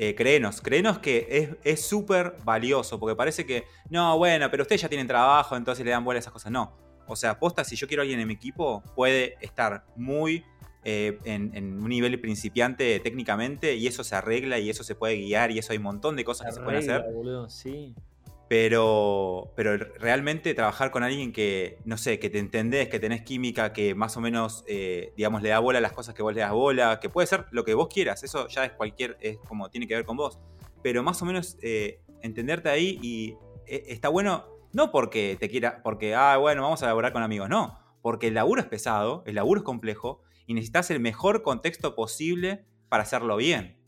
eh, 0.01 0.15
créenos, 0.15 0.61
créenos 0.61 0.97
que 0.99 1.27
es- 1.29 1.49
es 1.63 1.85
súper 1.85 2.35
valioso, 2.43 2.99
porque 2.99 3.15
parece 3.15 3.45
que, 3.45 3.65
no, 3.89 4.17
bueno, 4.17 4.49
pero 4.49 4.63
ustedes 4.63 4.81
ya 4.81 4.87
tienen 4.89 5.05
trabajo, 5.07 5.55
entonces 5.57 5.83
le 5.85 5.91
dan 5.91 6.03
bola 6.05 6.17
a 6.17 6.21
esas 6.21 6.33
cosas. 6.33 6.51
No. 6.51 6.73
O 7.05 7.15
sea, 7.15 7.37
posta, 7.37 7.63
si 7.63 7.75
yo 7.75 7.87
quiero 7.87 8.01
a 8.01 8.03
alguien 8.03 8.19
en 8.19 8.27
mi 8.27 8.33
equipo, 8.35 8.81
puede 8.95 9.35
estar 9.41 9.83
muy 9.95 10.43
eh, 10.85 11.19
en, 11.25 11.51
en 11.53 11.73
un 11.83 11.89
nivel 11.89 12.17
principiante 12.21 12.99
técnicamente, 13.01 13.75
y 13.75 13.85
eso 13.87 14.03
se 14.05 14.15
arregla, 14.15 14.59
y 14.59 14.69
eso 14.69 14.83
se 14.85 14.95
puede 14.95 15.15
guiar, 15.17 15.51
y 15.51 15.59
eso 15.59 15.73
hay 15.73 15.77
un 15.77 15.83
montón 15.83 16.15
de 16.15 16.23
cosas 16.23 16.47
que 16.47 16.53
se 16.53 16.61
pueden 16.61 16.79
hacer. 16.79 17.03
boludo, 17.11 17.49
sí. 17.49 17.93
Pero, 18.49 19.53
pero 19.55 19.77
realmente 19.77 20.55
trabajar 20.55 20.89
con 20.89 21.03
alguien 21.03 21.31
que, 21.31 21.77
no 21.85 21.97
sé, 21.97 22.17
que 22.17 22.31
te 22.31 22.39
entendés, 22.39 22.89
que 22.89 22.99
tenés 22.99 23.21
química, 23.21 23.71
que 23.73 23.93
más 23.93 24.17
o 24.17 24.21
menos, 24.21 24.63
eh, 24.67 25.13
digamos, 25.15 25.43
le 25.43 25.49
da 25.49 25.59
bola 25.59 25.77
a 25.77 25.81
las 25.81 25.93
cosas 25.93 26.15
que 26.15 26.23
vos 26.23 26.33
le 26.33 26.41
das 26.41 26.51
bola, 26.51 26.99
que 26.99 27.09
puede 27.09 27.27
ser 27.27 27.45
lo 27.51 27.63
que 27.63 27.75
vos 27.75 27.87
quieras, 27.87 28.23
eso 28.23 28.47
ya 28.47 28.65
es 28.65 28.71
cualquier, 28.71 29.17
es 29.21 29.37
como 29.47 29.69
tiene 29.69 29.87
que 29.87 29.93
ver 29.93 30.03
con 30.03 30.17
vos. 30.17 30.39
Pero 30.81 31.03
más 31.03 31.21
o 31.21 31.25
menos 31.25 31.57
eh, 31.61 32.01
entenderte 32.23 32.69
ahí 32.69 32.99
y 33.03 33.35
eh, 33.67 33.83
está 33.87 34.09
bueno, 34.09 34.45
no 34.73 34.91
porque 34.91 35.37
te 35.39 35.47
quiera, 35.47 35.83
porque, 35.83 36.15
ah, 36.15 36.37
bueno, 36.37 36.63
vamos 36.63 36.81
a 36.81 36.87
laburar 36.87 37.13
con 37.13 37.21
amigos, 37.21 37.49
no, 37.49 37.77
porque 38.01 38.29
el 38.29 38.33
laburo 38.33 38.61
es 38.61 38.67
pesado, 38.67 39.23
el 39.27 39.35
laburo 39.35 39.59
es 39.59 39.65
complejo 39.65 40.21
y 40.47 40.55
necesitas 40.55 40.89
el 40.89 40.99
mejor 40.99 41.43
contexto 41.43 41.93
posible 41.93 42.65
para 42.89 43.03
hacerlo 43.03 43.37
bien. 43.37 43.78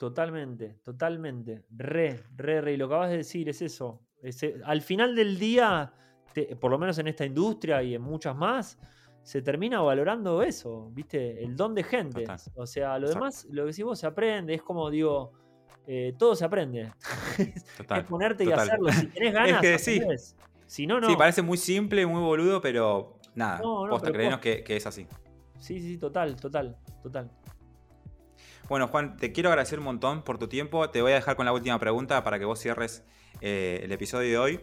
Totalmente, 0.00 0.78
totalmente. 0.82 1.62
Re, 1.76 2.22
re, 2.34 2.62
re. 2.62 2.72
Y 2.72 2.76
lo 2.78 2.88
que 2.88 2.94
acabas 2.94 3.10
de 3.10 3.18
decir 3.18 3.50
es 3.50 3.60
eso. 3.60 4.00
Ese- 4.22 4.54
al 4.64 4.80
final 4.80 5.14
del 5.14 5.38
día, 5.38 5.92
te- 6.32 6.56
por 6.56 6.70
lo 6.70 6.78
menos 6.78 6.96
en 6.98 7.08
esta 7.08 7.26
industria 7.26 7.82
y 7.82 7.94
en 7.94 8.00
muchas 8.00 8.34
más, 8.34 8.78
se 9.22 9.42
termina 9.42 9.82
valorando 9.82 10.42
eso, 10.42 10.88
¿viste? 10.94 11.44
El 11.44 11.54
don 11.54 11.74
de 11.74 11.82
gente. 11.82 12.22
Total. 12.22 12.40
O 12.54 12.66
sea, 12.66 12.98
lo 12.98 13.08
Exacto. 13.08 13.24
demás, 13.26 13.46
lo 13.50 13.62
que 13.64 13.66
decís 13.72 13.84
vos 13.84 13.98
se 13.98 14.06
aprende, 14.06 14.54
es 14.54 14.62
como 14.62 14.88
digo, 14.88 15.32
eh, 15.86 16.14
todo 16.18 16.34
se 16.34 16.46
aprende. 16.46 16.90
Total. 17.76 18.00
es 18.00 18.06
ponerte 18.06 18.44
y 18.46 18.52
hacerlo. 18.52 18.90
Si 18.92 19.06
tenés 19.08 19.34
ganas, 19.34 19.60
que 19.60 19.78
sí. 19.78 20.00
Si 20.66 20.86
no, 20.86 20.98
no. 20.98 21.10
Sí, 21.10 21.14
parece 21.16 21.42
muy 21.42 21.58
simple, 21.58 22.06
muy 22.06 22.22
boludo, 22.22 22.62
pero 22.62 23.18
nada, 23.34 23.60
No, 23.62 23.84
no, 23.84 23.90
posta, 23.90 24.10
pero 24.10 24.24
posta. 24.24 24.40
que, 24.40 24.64
que 24.64 24.76
es 24.76 24.86
así. 24.86 25.06
sí, 25.58 25.78
sí, 25.78 25.98
total, 25.98 26.36
total, 26.36 26.78
total. 27.02 27.30
Bueno, 28.70 28.86
Juan, 28.86 29.16
te 29.16 29.32
quiero 29.32 29.48
agradecer 29.48 29.80
un 29.80 29.84
montón 29.84 30.22
por 30.22 30.38
tu 30.38 30.46
tiempo. 30.46 30.88
Te 30.90 31.02
voy 31.02 31.10
a 31.10 31.16
dejar 31.16 31.34
con 31.34 31.44
la 31.44 31.52
última 31.52 31.76
pregunta 31.80 32.22
para 32.22 32.38
que 32.38 32.44
vos 32.44 32.56
cierres 32.60 33.04
eh, 33.40 33.80
el 33.82 33.90
episodio 33.90 34.30
de 34.30 34.38
hoy. 34.38 34.60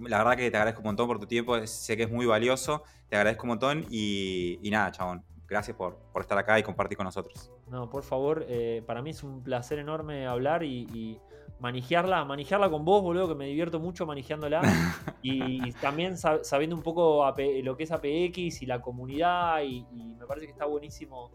La 0.00 0.18
verdad 0.18 0.36
que 0.36 0.50
te 0.50 0.56
agradezco 0.56 0.80
un 0.80 0.86
montón 0.86 1.06
por 1.06 1.20
tu 1.20 1.26
tiempo, 1.26 1.64
sé 1.64 1.96
que 1.96 2.02
es 2.02 2.10
muy 2.10 2.26
valioso, 2.26 2.82
te 3.08 3.14
agradezco 3.14 3.44
un 3.44 3.50
montón 3.50 3.86
y, 3.88 4.58
y 4.66 4.70
nada, 4.72 4.90
chabón, 4.90 5.22
gracias 5.46 5.76
por, 5.76 5.96
por 6.12 6.22
estar 6.22 6.36
acá 6.38 6.58
y 6.58 6.64
compartir 6.64 6.96
con 6.96 7.04
nosotros. 7.04 7.52
No, 7.68 7.88
por 7.88 8.02
favor, 8.02 8.44
eh, 8.48 8.82
para 8.84 9.00
mí 9.00 9.10
es 9.10 9.22
un 9.22 9.44
placer 9.44 9.78
enorme 9.78 10.26
hablar 10.26 10.64
y, 10.64 10.88
y 10.92 11.20
manejarla, 11.60 12.24
manejarla 12.24 12.68
con 12.68 12.84
vos, 12.84 13.00
boludo, 13.00 13.28
que 13.28 13.36
me 13.36 13.46
divierto 13.46 13.78
mucho 13.78 14.06
manejándola. 14.06 14.60
y, 15.22 15.68
y 15.68 15.72
también 15.74 16.14
sab- 16.14 16.42
sabiendo 16.42 16.74
un 16.74 16.82
poco 16.82 17.24
lo 17.62 17.76
que 17.76 17.84
es 17.84 17.92
APX 17.92 18.62
y 18.62 18.66
la 18.66 18.80
comunidad, 18.80 19.62
y, 19.62 19.86
y 19.92 20.14
me 20.18 20.26
parece 20.26 20.46
que 20.46 20.52
está 20.52 20.64
buenísimo. 20.64 21.30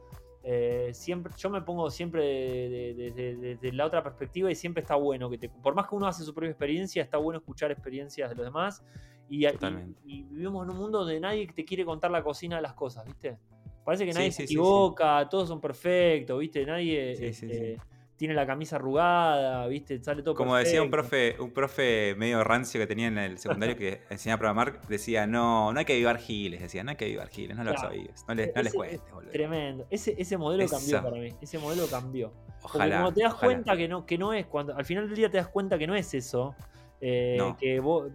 Eh, 0.47 0.91
siempre, 0.93 1.33
yo 1.37 1.49
me 1.49 1.61
pongo 1.63 1.89
siempre 1.89 2.21
de- 2.23 2.93
de- 2.93 2.93
de- 2.93 3.35
de- 3.35 3.55
desde 3.55 3.71
la 3.71 3.85
otra 3.87 4.03
perspectiva 4.03 4.51
y 4.51 4.55
siempre 4.55 4.81
está 4.81 4.95
bueno 4.95 5.27
que 5.27 5.39
te, 5.39 5.49
por 5.49 5.73
más 5.73 5.87
que 5.87 5.95
uno 5.95 6.05
hace 6.05 6.23
su 6.23 6.35
propia 6.35 6.51
experiencia, 6.51 7.01
está 7.01 7.17
bueno 7.17 7.39
escuchar 7.39 7.71
experiencias 7.71 8.29
de 8.29 8.35
los 8.35 8.45
demás. 8.45 8.83
Y, 9.27 9.47
y- 9.47 9.51
Totalmente. 9.51 9.99
y 10.05 10.21
vivimos 10.21 10.63
en 10.63 10.71
un 10.71 10.77
mundo 10.77 10.99
donde 10.99 11.19
nadie 11.19 11.47
te 11.47 11.65
quiere 11.65 11.83
contar 11.83 12.11
la 12.11 12.21
cocina 12.23 12.57
de 12.57 12.61
las 12.61 12.73
cosas, 12.73 13.05
¿viste? 13.05 13.39
Parece 13.83 14.05
que 14.05 14.13
nadie 14.13 14.27
sí, 14.31 14.35
se 14.35 14.41
sí, 14.43 14.47
sí. 14.49 14.53
equivoca, 14.53 15.27
todos 15.27 15.47
son 15.47 15.59
perfectos, 15.59 16.39
¿viste? 16.39 16.63
Nadie 16.63 17.13
este, 17.29 17.79
tiene 18.17 18.33
la 18.33 18.45
camisa 18.47 18.77
arrugada, 18.77 19.67
¿viste? 19.67 20.01
Sale 20.03 20.23
todo 20.23 20.35
Como 20.35 20.55
decía 20.55 20.81
un 20.81 20.89
profe, 20.89 21.35
un 21.39 21.51
profe 21.51 22.15
medio 22.17 22.43
rancio 22.43 22.79
que 22.79 22.87
tenía 22.87 23.07
en 23.07 23.17
el 23.17 23.37
secundario 23.37 23.75
que 23.75 24.01
enseñaba 24.09 24.35
a 24.35 24.39
programar, 24.39 24.81
decía, 24.87 25.27
no, 25.27 25.73
no 25.73 25.79
hay 25.79 25.85
que 25.85 25.93
avivar 25.93 26.17
giles, 26.17 26.61
decía, 26.61 26.83
no 26.83 26.91
hay 26.91 26.95
que 26.97 27.05
avivar 27.05 27.27
giles, 27.29 27.57
no 27.57 27.63
Claro. 27.63 27.87
avives, 27.89 28.23
no 28.27 28.33
les, 28.35 28.55
no 28.55 28.61
les 28.63 28.73
cuentes, 28.73 29.01
boludo. 29.11 29.31
Tremendo. 29.31 29.85
Ese, 29.89 30.15
ese 30.17 30.37
modelo 30.37 30.65
cambió 30.67 31.03
para 31.03 31.17
mí. 31.17 31.33
Ese 31.41 31.57
modelo 31.59 31.87
cambió. 31.87 32.31
Porque 32.61 32.77
Ojalá. 32.77 32.95
cuando 33.01 33.13
te 33.13 33.21
das 33.23 33.33
ojalá. 33.33 33.53
cuenta 33.53 33.77
que 33.77 33.87
no, 33.87 34.05
que 34.05 34.17
no 34.17 34.33
es, 34.33 34.45
cuando 34.47 34.75
al 34.75 34.85
final 34.85 35.07
del 35.07 35.15
día 35.17 35.29
te 35.29 35.37
das 35.37 35.47
cuenta 35.49 35.77
que 35.77 35.85
no 35.87 35.95
es 35.95 36.13
eso, 36.13 36.55
eh, 37.01 37.35
No. 37.37 37.57
que 37.57 37.79
vos, 37.79 38.09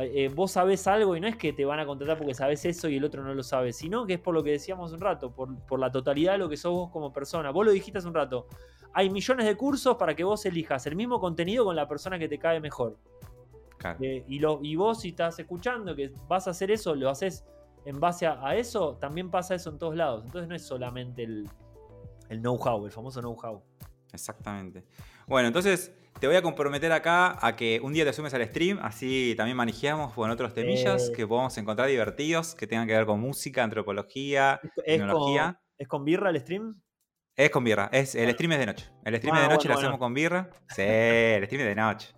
eh, 0.00 0.30
vos 0.34 0.52
sabés 0.52 0.86
algo 0.86 1.16
y 1.16 1.20
no 1.20 1.26
es 1.26 1.36
que 1.36 1.52
te 1.52 1.64
van 1.64 1.80
a 1.80 1.86
contratar 1.86 2.18
porque 2.18 2.34
sabés 2.34 2.64
eso 2.64 2.88
y 2.88 2.96
el 2.96 3.04
otro 3.04 3.22
no 3.22 3.34
lo 3.34 3.42
sabe, 3.42 3.72
sino 3.72 4.06
que 4.06 4.14
es 4.14 4.20
por 4.20 4.34
lo 4.34 4.42
que 4.42 4.50
decíamos 4.52 4.92
un 4.92 5.00
rato, 5.00 5.32
por, 5.32 5.56
por 5.66 5.80
la 5.80 5.90
totalidad 5.90 6.32
de 6.32 6.38
lo 6.38 6.48
que 6.48 6.56
sos 6.56 6.72
vos 6.72 6.90
como 6.90 7.12
persona. 7.12 7.50
Vos 7.50 7.66
lo 7.66 7.72
dijiste 7.72 7.98
hace 7.98 8.08
un 8.08 8.14
rato. 8.14 8.46
Hay 8.92 9.10
millones 9.10 9.46
de 9.46 9.56
cursos 9.56 9.96
para 9.96 10.14
que 10.14 10.24
vos 10.24 10.44
elijas 10.46 10.86
el 10.86 10.96
mismo 10.96 11.20
contenido 11.20 11.64
con 11.64 11.76
la 11.76 11.86
persona 11.86 12.18
que 12.18 12.28
te 12.28 12.38
cae 12.38 12.60
mejor. 12.60 12.96
Claro. 13.76 13.98
Eh, 14.02 14.24
y, 14.26 14.38
lo, 14.38 14.60
y 14.62 14.76
vos, 14.76 15.00
si 15.00 15.10
estás 15.10 15.38
escuchando 15.38 15.94
que 15.94 16.12
vas 16.26 16.48
a 16.48 16.50
hacer 16.50 16.70
eso, 16.70 16.94
lo 16.94 17.10
haces 17.10 17.44
en 17.84 18.00
base 18.00 18.26
a, 18.26 18.44
a 18.46 18.56
eso, 18.56 18.96
también 19.00 19.30
pasa 19.30 19.54
eso 19.54 19.70
en 19.70 19.78
todos 19.78 19.94
lados. 19.94 20.24
Entonces 20.24 20.48
no 20.48 20.54
es 20.54 20.62
solamente 20.62 21.22
el, 21.22 21.48
el 22.28 22.40
know-how, 22.40 22.84
el 22.86 22.92
famoso 22.92 23.20
know-how. 23.20 23.62
Exactamente. 24.12 24.84
Bueno, 25.26 25.48
entonces 25.48 25.92
te 26.20 26.26
voy 26.26 26.36
a 26.36 26.42
comprometer 26.42 26.90
acá 26.92 27.38
a 27.40 27.54
que 27.56 27.80
un 27.82 27.92
día 27.92 28.04
te 28.04 28.12
sumes 28.12 28.32
al 28.34 28.44
stream, 28.46 28.78
así 28.82 29.34
también 29.36 29.56
manejeamos 29.56 30.12
con 30.14 30.30
otros 30.30 30.52
temillas 30.54 31.08
Eh. 31.08 31.12
que 31.16 31.26
podemos 31.26 31.56
encontrar 31.58 31.88
divertidos, 31.88 32.54
que 32.54 32.66
tengan 32.66 32.86
que 32.86 32.94
ver 32.94 33.06
con 33.06 33.20
música, 33.20 33.62
antropología, 33.64 34.60
¿Es, 34.62 34.70
con, 34.74 34.84
tecnología. 34.84 35.60
¿Es 35.76 35.88
con 35.88 36.04
birra 36.04 36.30
el 36.30 36.40
stream? 36.40 36.80
Es 37.36 37.50
con 37.50 37.62
birra, 37.62 37.88
es, 37.92 38.14
el 38.16 38.30
stream 38.32 38.52
es 38.52 38.58
de 38.58 38.66
noche. 38.66 38.86
El 39.04 39.16
stream 39.16 39.36
Ah, 39.36 39.38
es 39.42 39.48
de 39.48 39.54
noche, 39.54 39.68
bueno, 39.68 39.74
lo 39.80 39.86
hacemos 39.86 39.98
con 40.00 40.14
birra. 40.14 40.50
Sí, 40.68 40.82
el 40.86 41.44
stream 41.46 41.60
es 41.62 41.68
de 41.68 41.74
noche. 41.76 42.08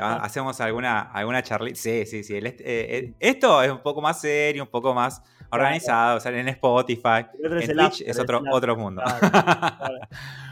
Ha- 0.00 0.16
Hacemos 0.24 0.60
alguna, 0.60 1.00
alguna 1.12 1.42
charlita. 1.42 1.78
Sí, 1.78 2.04
sí, 2.04 2.22
sí. 2.24 2.36
el 2.36 2.46
eh, 2.46 2.56
eh, 2.60 3.14
esto 3.20 3.62
es 3.62 3.70
un 3.70 3.78
poco 3.82 4.02
más 4.02 4.20
serio, 4.20 4.64
un 4.64 4.68
poco 4.68 4.92
más 4.92 5.22
organizado. 5.50 6.18
Sale 6.20 6.40
en 6.40 6.48
Spotify. 6.48 7.24
El 7.38 7.46
otro 7.46 7.58
es 7.60 7.68
En 7.68 7.76
Twitch 7.78 8.00
es 8.02 8.18
otro, 8.18 8.42
otro 8.50 8.76
mundo. 8.76 9.00
claro, 9.02 9.30
claro. 9.30 9.98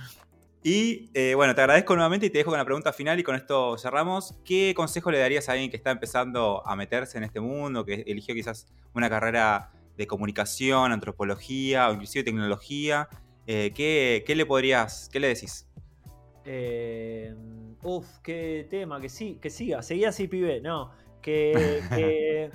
Y 0.63 1.11
eh, 1.15 1.35
bueno, 1.35 1.55
te 1.55 1.61
agradezco 1.61 1.95
nuevamente 1.95 2.27
y 2.27 2.31
te 2.31 2.39
dejo 2.39 2.51
con 2.51 2.59
la 2.59 2.65
pregunta 2.65 2.93
final 2.93 3.19
y 3.21 3.23
con 3.23 3.37
esto 3.37 3.79
cerramos. 3.79 4.35
¿Qué 4.45 4.75
consejo 4.77 5.11
le 5.11 5.19
darías 5.19 5.49
a 5.49 5.53
alguien 5.53 5.71
que 5.71 5.77
está 5.77 5.91
empezando 5.91 6.67
a 6.67 6.75
meterse 6.75 7.17
en 7.19 7.25
este 7.25 7.41
mundo, 7.41 7.85
que 7.85 8.05
eligió 8.07 8.35
quizás 8.35 8.67
una 8.93 9.09
carrera 9.09 9.71
de 9.97 10.07
comunicación, 10.07 10.93
antropología 10.93 11.89
o 11.89 11.93
inclusive 11.93 12.25
tecnología? 12.25 13.09
Eh, 13.47 13.73
¿qué, 13.75 14.25
qué 14.27 14.35
le 14.35 14.47
podrías, 14.47 15.09
qué 15.13 15.21
le 15.21 15.29
decís? 15.29 15.69
Eh, 16.45 17.35
uf, 17.83 18.07
qué 18.23 18.67
tema, 18.69 19.01
que 19.01 19.09
sí, 19.09 19.39
que 19.41 19.51
siga, 19.51 19.81
seguí 19.83 20.05
así, 20.05 20.27
pibe. 20.27 20.61
No, 20.61 20.91
que, 21.23 21.81
que, 21.95 22.51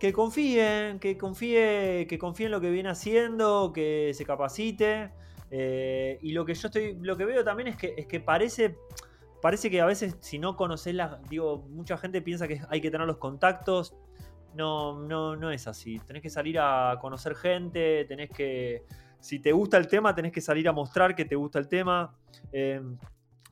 que 0.00 0.12
confíe, 0.12 0.96
que 1.00 1.16
confíe, 1.16 2.06
que 2.08 2.18
confíe 2.18 2.46
en 2.46 2.52
lo 2.52 2.60
que 2.60 2.70
viene 2.70 2.88
haciendo, 2.88 3.72
que 3.72 4.10
se 4.12 4.24
capacite. 4.24 5.12
Eh, 5.56 6.18
y 6.20 6.32
lo 6.32 6.44
que 6.44 6.52
yo 6.54 6.66
estoy, 6.66 6.98
lo 7.00 7.16
que 7.16 7.24
veo 7.24 7.44
también 7.44 7.68
es 7.68 7.76
que, 7.76 7.94
es 7.96 8.06
que 8.06 8.18
parece, 8.18 8.76
parece 9.40 9.70
que 9.70 9.80
a 9.80 9.86
veces 9.86 10.16
si 10.18 10.40
no 10.40 10.56
conoces 10.56 10.94
las, 10.96 11.22
digo, 11.28 11.64
mucha 11.68 11.96
gente 11.96 12.20
piensa 12.20 12.48
que 12.48 12.60
hay 12.68 12.80
que 12.80 12.90
tener 12.90 13.06
los 13.06 13.18
contactos. 13.18 13.94
No, 14.56 15.00
no, 15.00 15.36
no 15.36 15.52
es 15.52 15.68
así. 15.68 16.00
Tenés 16.00 16.22
que 16.22 16.30
salir 16.30 16.58
a 16.58 16.98
conocer 17.00 17.36
gente, 17.36 18.04
tenés 18.06 18.30
que, 18.30 18.84
si 19.20 19.38
te 19.38 19.52
gusta 19.52 19.76
el 19.76 19.86
tema, 19.86 20.12
tenés 20.12 20.32
que 20.32 20.40
salir 20.40 20.68
a 20.68 20.72
mostrar 20.72 21.14
que 21.14 21.24
te 21.24 21.36
gusta 21.36 21.60
el 21.60 21.68
tema. 21.68 22.16
eh, 22.52 22.80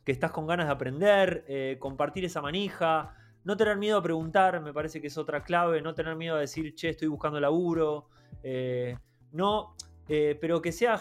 que 0.05 0.13
estás 0.13 0.33
con 0.33 0.47
ganas 0.47 0.67
de 0.67 0.73
aprender, 0.73 1.45
eh, 1.47 1.77
compartir 1.79 2.25
esa 2.25 2.43
manija, 2.43 3.15
no 3.45 3.57
tener 3.57 3.77
miedo 3.77 3.99
a 3.99 4.03
preguntar, 4.03 4.61
me 4.61 4.73
parece 4.73 5.01
que 5.01 5.07
es 5.07 5.17
otra 5.17 5.45
clave, 5.45 5.81
no 5.81 5.95
tener 5.95 6.17
miedo 6.17 6.37
a 6.37 6.41
decir, 6.41 6.75
che, 6.75 6.91
estoy 6.91 7.09
buscando 7.09 7.39
laburo, 7.39 8.09
eh, 8.43 8.97
no, 9.33 9.77
eh, 10.15 10.37
pero 10.39 10.61
que 10.61 10.73
sea, 10.73 11.01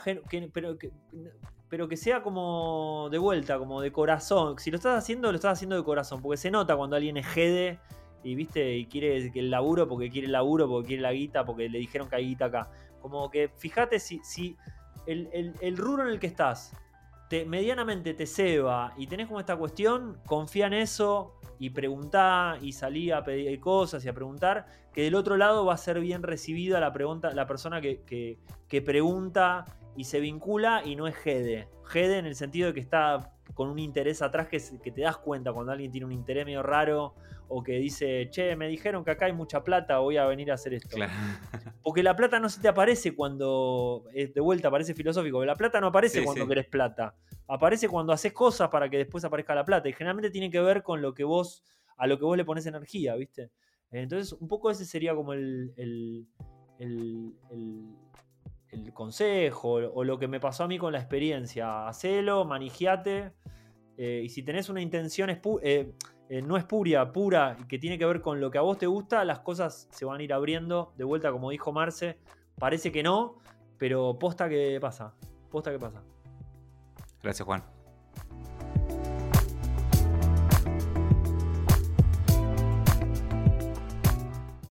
pero, 0.53 0.77
que, 0.77 0.89
pero 1.67 1.87
que 1.89 1.97
sea 1.97 2.23
como 2.23 3.09
de 3.11 3.17
vuelta, 3.17 3.57
como 3.59 3.81
de 3.81 3.91
corazón. 3.91 4.55
Si 4.57 4.71
lo 4.71 4.77
estás 4.77 4.97
haciendo, 4.97 5.29
lo 5.31 5.35
estás 5.35 5.51
haciendo 5.53 5.75
de 5.75 5.83
corazón, 5.83 6.21
porque 6.21 6.37
se 6.37 6.49
nota 6.49 6.77
cuando 6.77 6.95
alguien 6.95 7.17
es 7.17 7.27
jede 7.27 7.77
y 8.23 8.35
viste 8.35 8.77
y 8.77 8.85
quiere 8.85 9.17
el 9.35 9.49
laburo 9.51 9.85
porque 9.89 10.09
quiere 10.09 10.27
el 10.27 10.31
laburo, 10.31 10.65
porque 10.69 10.87
quiere 10.87 11.01
la 11.01 11.11
guita, 11.11 11.43
porque 11.43 11.67
le 11.67 11.79
dijeron 11.79 12.07
que 12.07 12.15
hay 12.15 12.25
guita 12.27 12.45
acá. 12.45 12.69
Como 13.01 13.29
que 13.29 13.49
fíjate 13.49 13.99
si, 13.99 14.19
si 14.23 14.55
el, 15.07 15.27
el- 15.33 15.55
el 15.59 15.75
rubro 15.75 16.03
en 16.03 16.09
el 16.09 16.19
que 16.19 16.27
estás 16.27 16.73
te, 17.29 17.43
medianamente 17.43 18.13
te 18.13 18.25
ceba 18.25 18.93
y 18.95 19.07
tenés 19.07 19.27
como 19.27 19.41
esta 19.41 19.57
cuestión, 19.57 20.19
confía 20.25 20.67
en 20.67 20.73
eso 20.73 21.33
y 21.61 21.69
preguntá 21.69 22.57
y 22.59 22.71
salí 22.71 23.11
a 23.11 23.23
pedir 23.23 23.59
cosas 23.59 24.03
y 24.03 24.09
a 24.09 24.13
preguntar, 24.13 24.65
que 24.91 25.03
del 25.03 25.13
otro 25.13 25.37
lado 25.37 25.63
va 25.63 25.75
a 25.75 25.77
ser 25.77 25.99
bien 25.99 26.23
recibida 26.23 26.79
la 26.79 26.91
pregunta, 26.91 27.35
la 27.35 27.45
persona 27.45 27.79
que, 27.79 28.39
pregunta 28.83 29.65
y 29.95 30.05
se 30.05 30.19
vincula 30.19 30.81
y 30.83 30.95
no 30.95 31.05
es 31.05 31.13
jede. 31.13 31.67
Jede 31.83 32.17
en 32.17 32.25
el 32.25 32.33
sentido 32.33 32.69
de 32.69 32.73
que 32.73 32.79
está 32.79 33.35
con 33.53 33.69
un 33.69 33.77
interés 33.77 34.23
atrás 34.23 34.47
que, 34.47 34.59
que 34.81 34.91
te 34.91 35.01
das 35.01 35.17
cuenta 35.17 35.53
cuando 35.53 35.71
alguien 35.71 35.91
tiene 35.91 36.07
un 36.07 36.13
interés 36.13 36.47
medio 36.47 36.63
raro 36.63 37.13
o 37.53 37.61
que 37.63 37.73
dice, 37.73 38.29
che, 38.31 38.55
me 38.55 38.67
dijeron 38.67 39.03
que 39.03 39.11
acá 39.11 39.25
hay 39.25 39.33
mucha 39.33 39.63
plata, 39.63 39.99
voy 39.99 40.17
a 40.17 40.25
venir 40.25 40.49
a 40.51 40.53
hacer 40.55 40.73
esto. 40.73 40.95
Claro. 40.95 41.11
Porque 41.83 42.01
la 42.03 42.15
plata 42.15 42.39
no 42.39 42.47
se 42.49 42.61
te 42.61 42.67
aparece 42.67 43.13
cuando. 43.15 44.05
eh, 44.13 44.27
De 44.33 44.39
vuelta, 44.41 44.71
parece 44.71 44.93
filosófico. 44.93 45.43
La 45.45 45.55
plata 45.55 45.81
no 45.81 45.87
aparece 45.87 46.19
Sí, 46.19 46.25
cuando 46.25 46.43
sí. 46.43 46.47
querés 46.49 46.67
plata. 46.67 47.15
Aparece 47.47 47.89
cuando 47.89 48.13
haces 48.13 48.31
cosas 48.33 48.69
para 48.69 48.89
que 48.89 48.97
después 48.97 49.23
aparezca 49.25 49.53
la 49.53 49.65
plata. 49.65 49.89
Y 49.89 49.93
generalmente 49.93 50.29
tiene 50.31 50.49
que 50.49 50.59
ver 50.61 50.81
con 50.83 51.01
lo 51.01 51.13
que 51.13 51.23
vos. 51.23 51.63
a 51.97 52.07
lo 52.07 52.17
que 52.17 52.25
vos 52.25 52.35
le 52.35 52.45
pones 52.45 52.65
energía, 52.65 53.15
¿viste? 53.15 53.51
Entonces, 53.91 54.33
un 54.33 54.47
poco 54.47 54.71
ese 54.71 54.85
sería 54.85 55.13
como 55.13 55.33
el. 55.33 55.71
el, 55.77 56.25
el- 56.79 57.33
el- 57.51 57.95
el 58.69 58.93
consejo. 58.93 59.73
O 59.73 60.03
lo 60.03 60.17
que 60.17 60.27
me 60.27 60.39
pasó 60.39 60.63
a 60.63 60.67
mí 60.67 60.77
con 60.77 60.93
la 60.93 60.99
experiencia. 60.99 61.87
Hacelo, 61.87 62.45
manigiate. 62.45 63.33
eh, 63.97 64.21
y 64.23 64.29
si 64.29 64.41
tenés 64.43 64.69
una 64.69 64.81
intención 64.81 65.29
eh, 65.29 65.91
eh, 66.31 66.41
no 66.41 66.55
espuria, 66.55 67.11
pura, 67.11 67.57
y 67.59 67.65
que 67.65 67.77
tiene 67.77 67.97
que 67.97 68.05
ver 68.05 68.21
con 68.21 68.39
lo 68.39 68.49
que 68.51 68.57
a 68.57 68.61
vos 68.61 68.77
te 68.77 68.87
gusta, 68.87 69.25
las 69.25 69.39
cosas 69.39 69.89
se 69.91 70.05
van 70.05 70.21
a 70.21 70.23
ir 70.23 70.31
abriendo. 70.31 70.93
De 70.95 71.03
vuelta, 71.03 71.29
como 71.29 71.49
dijo 71.49 71.73
Marce, 71.73 72.19
parece 72.57 72.89
que 72.89 73.03
no, 73.03 73.35
pero 73.77 74.17
posta 74.17 74.47
que 74.47 74.79
pasa. 74.79 75.13
Posta 75.49 75.73
que 75.73 75.79
pasa. 75.79 76.01
Gracias, 77.21 77.45
Juan. 77.45 77.61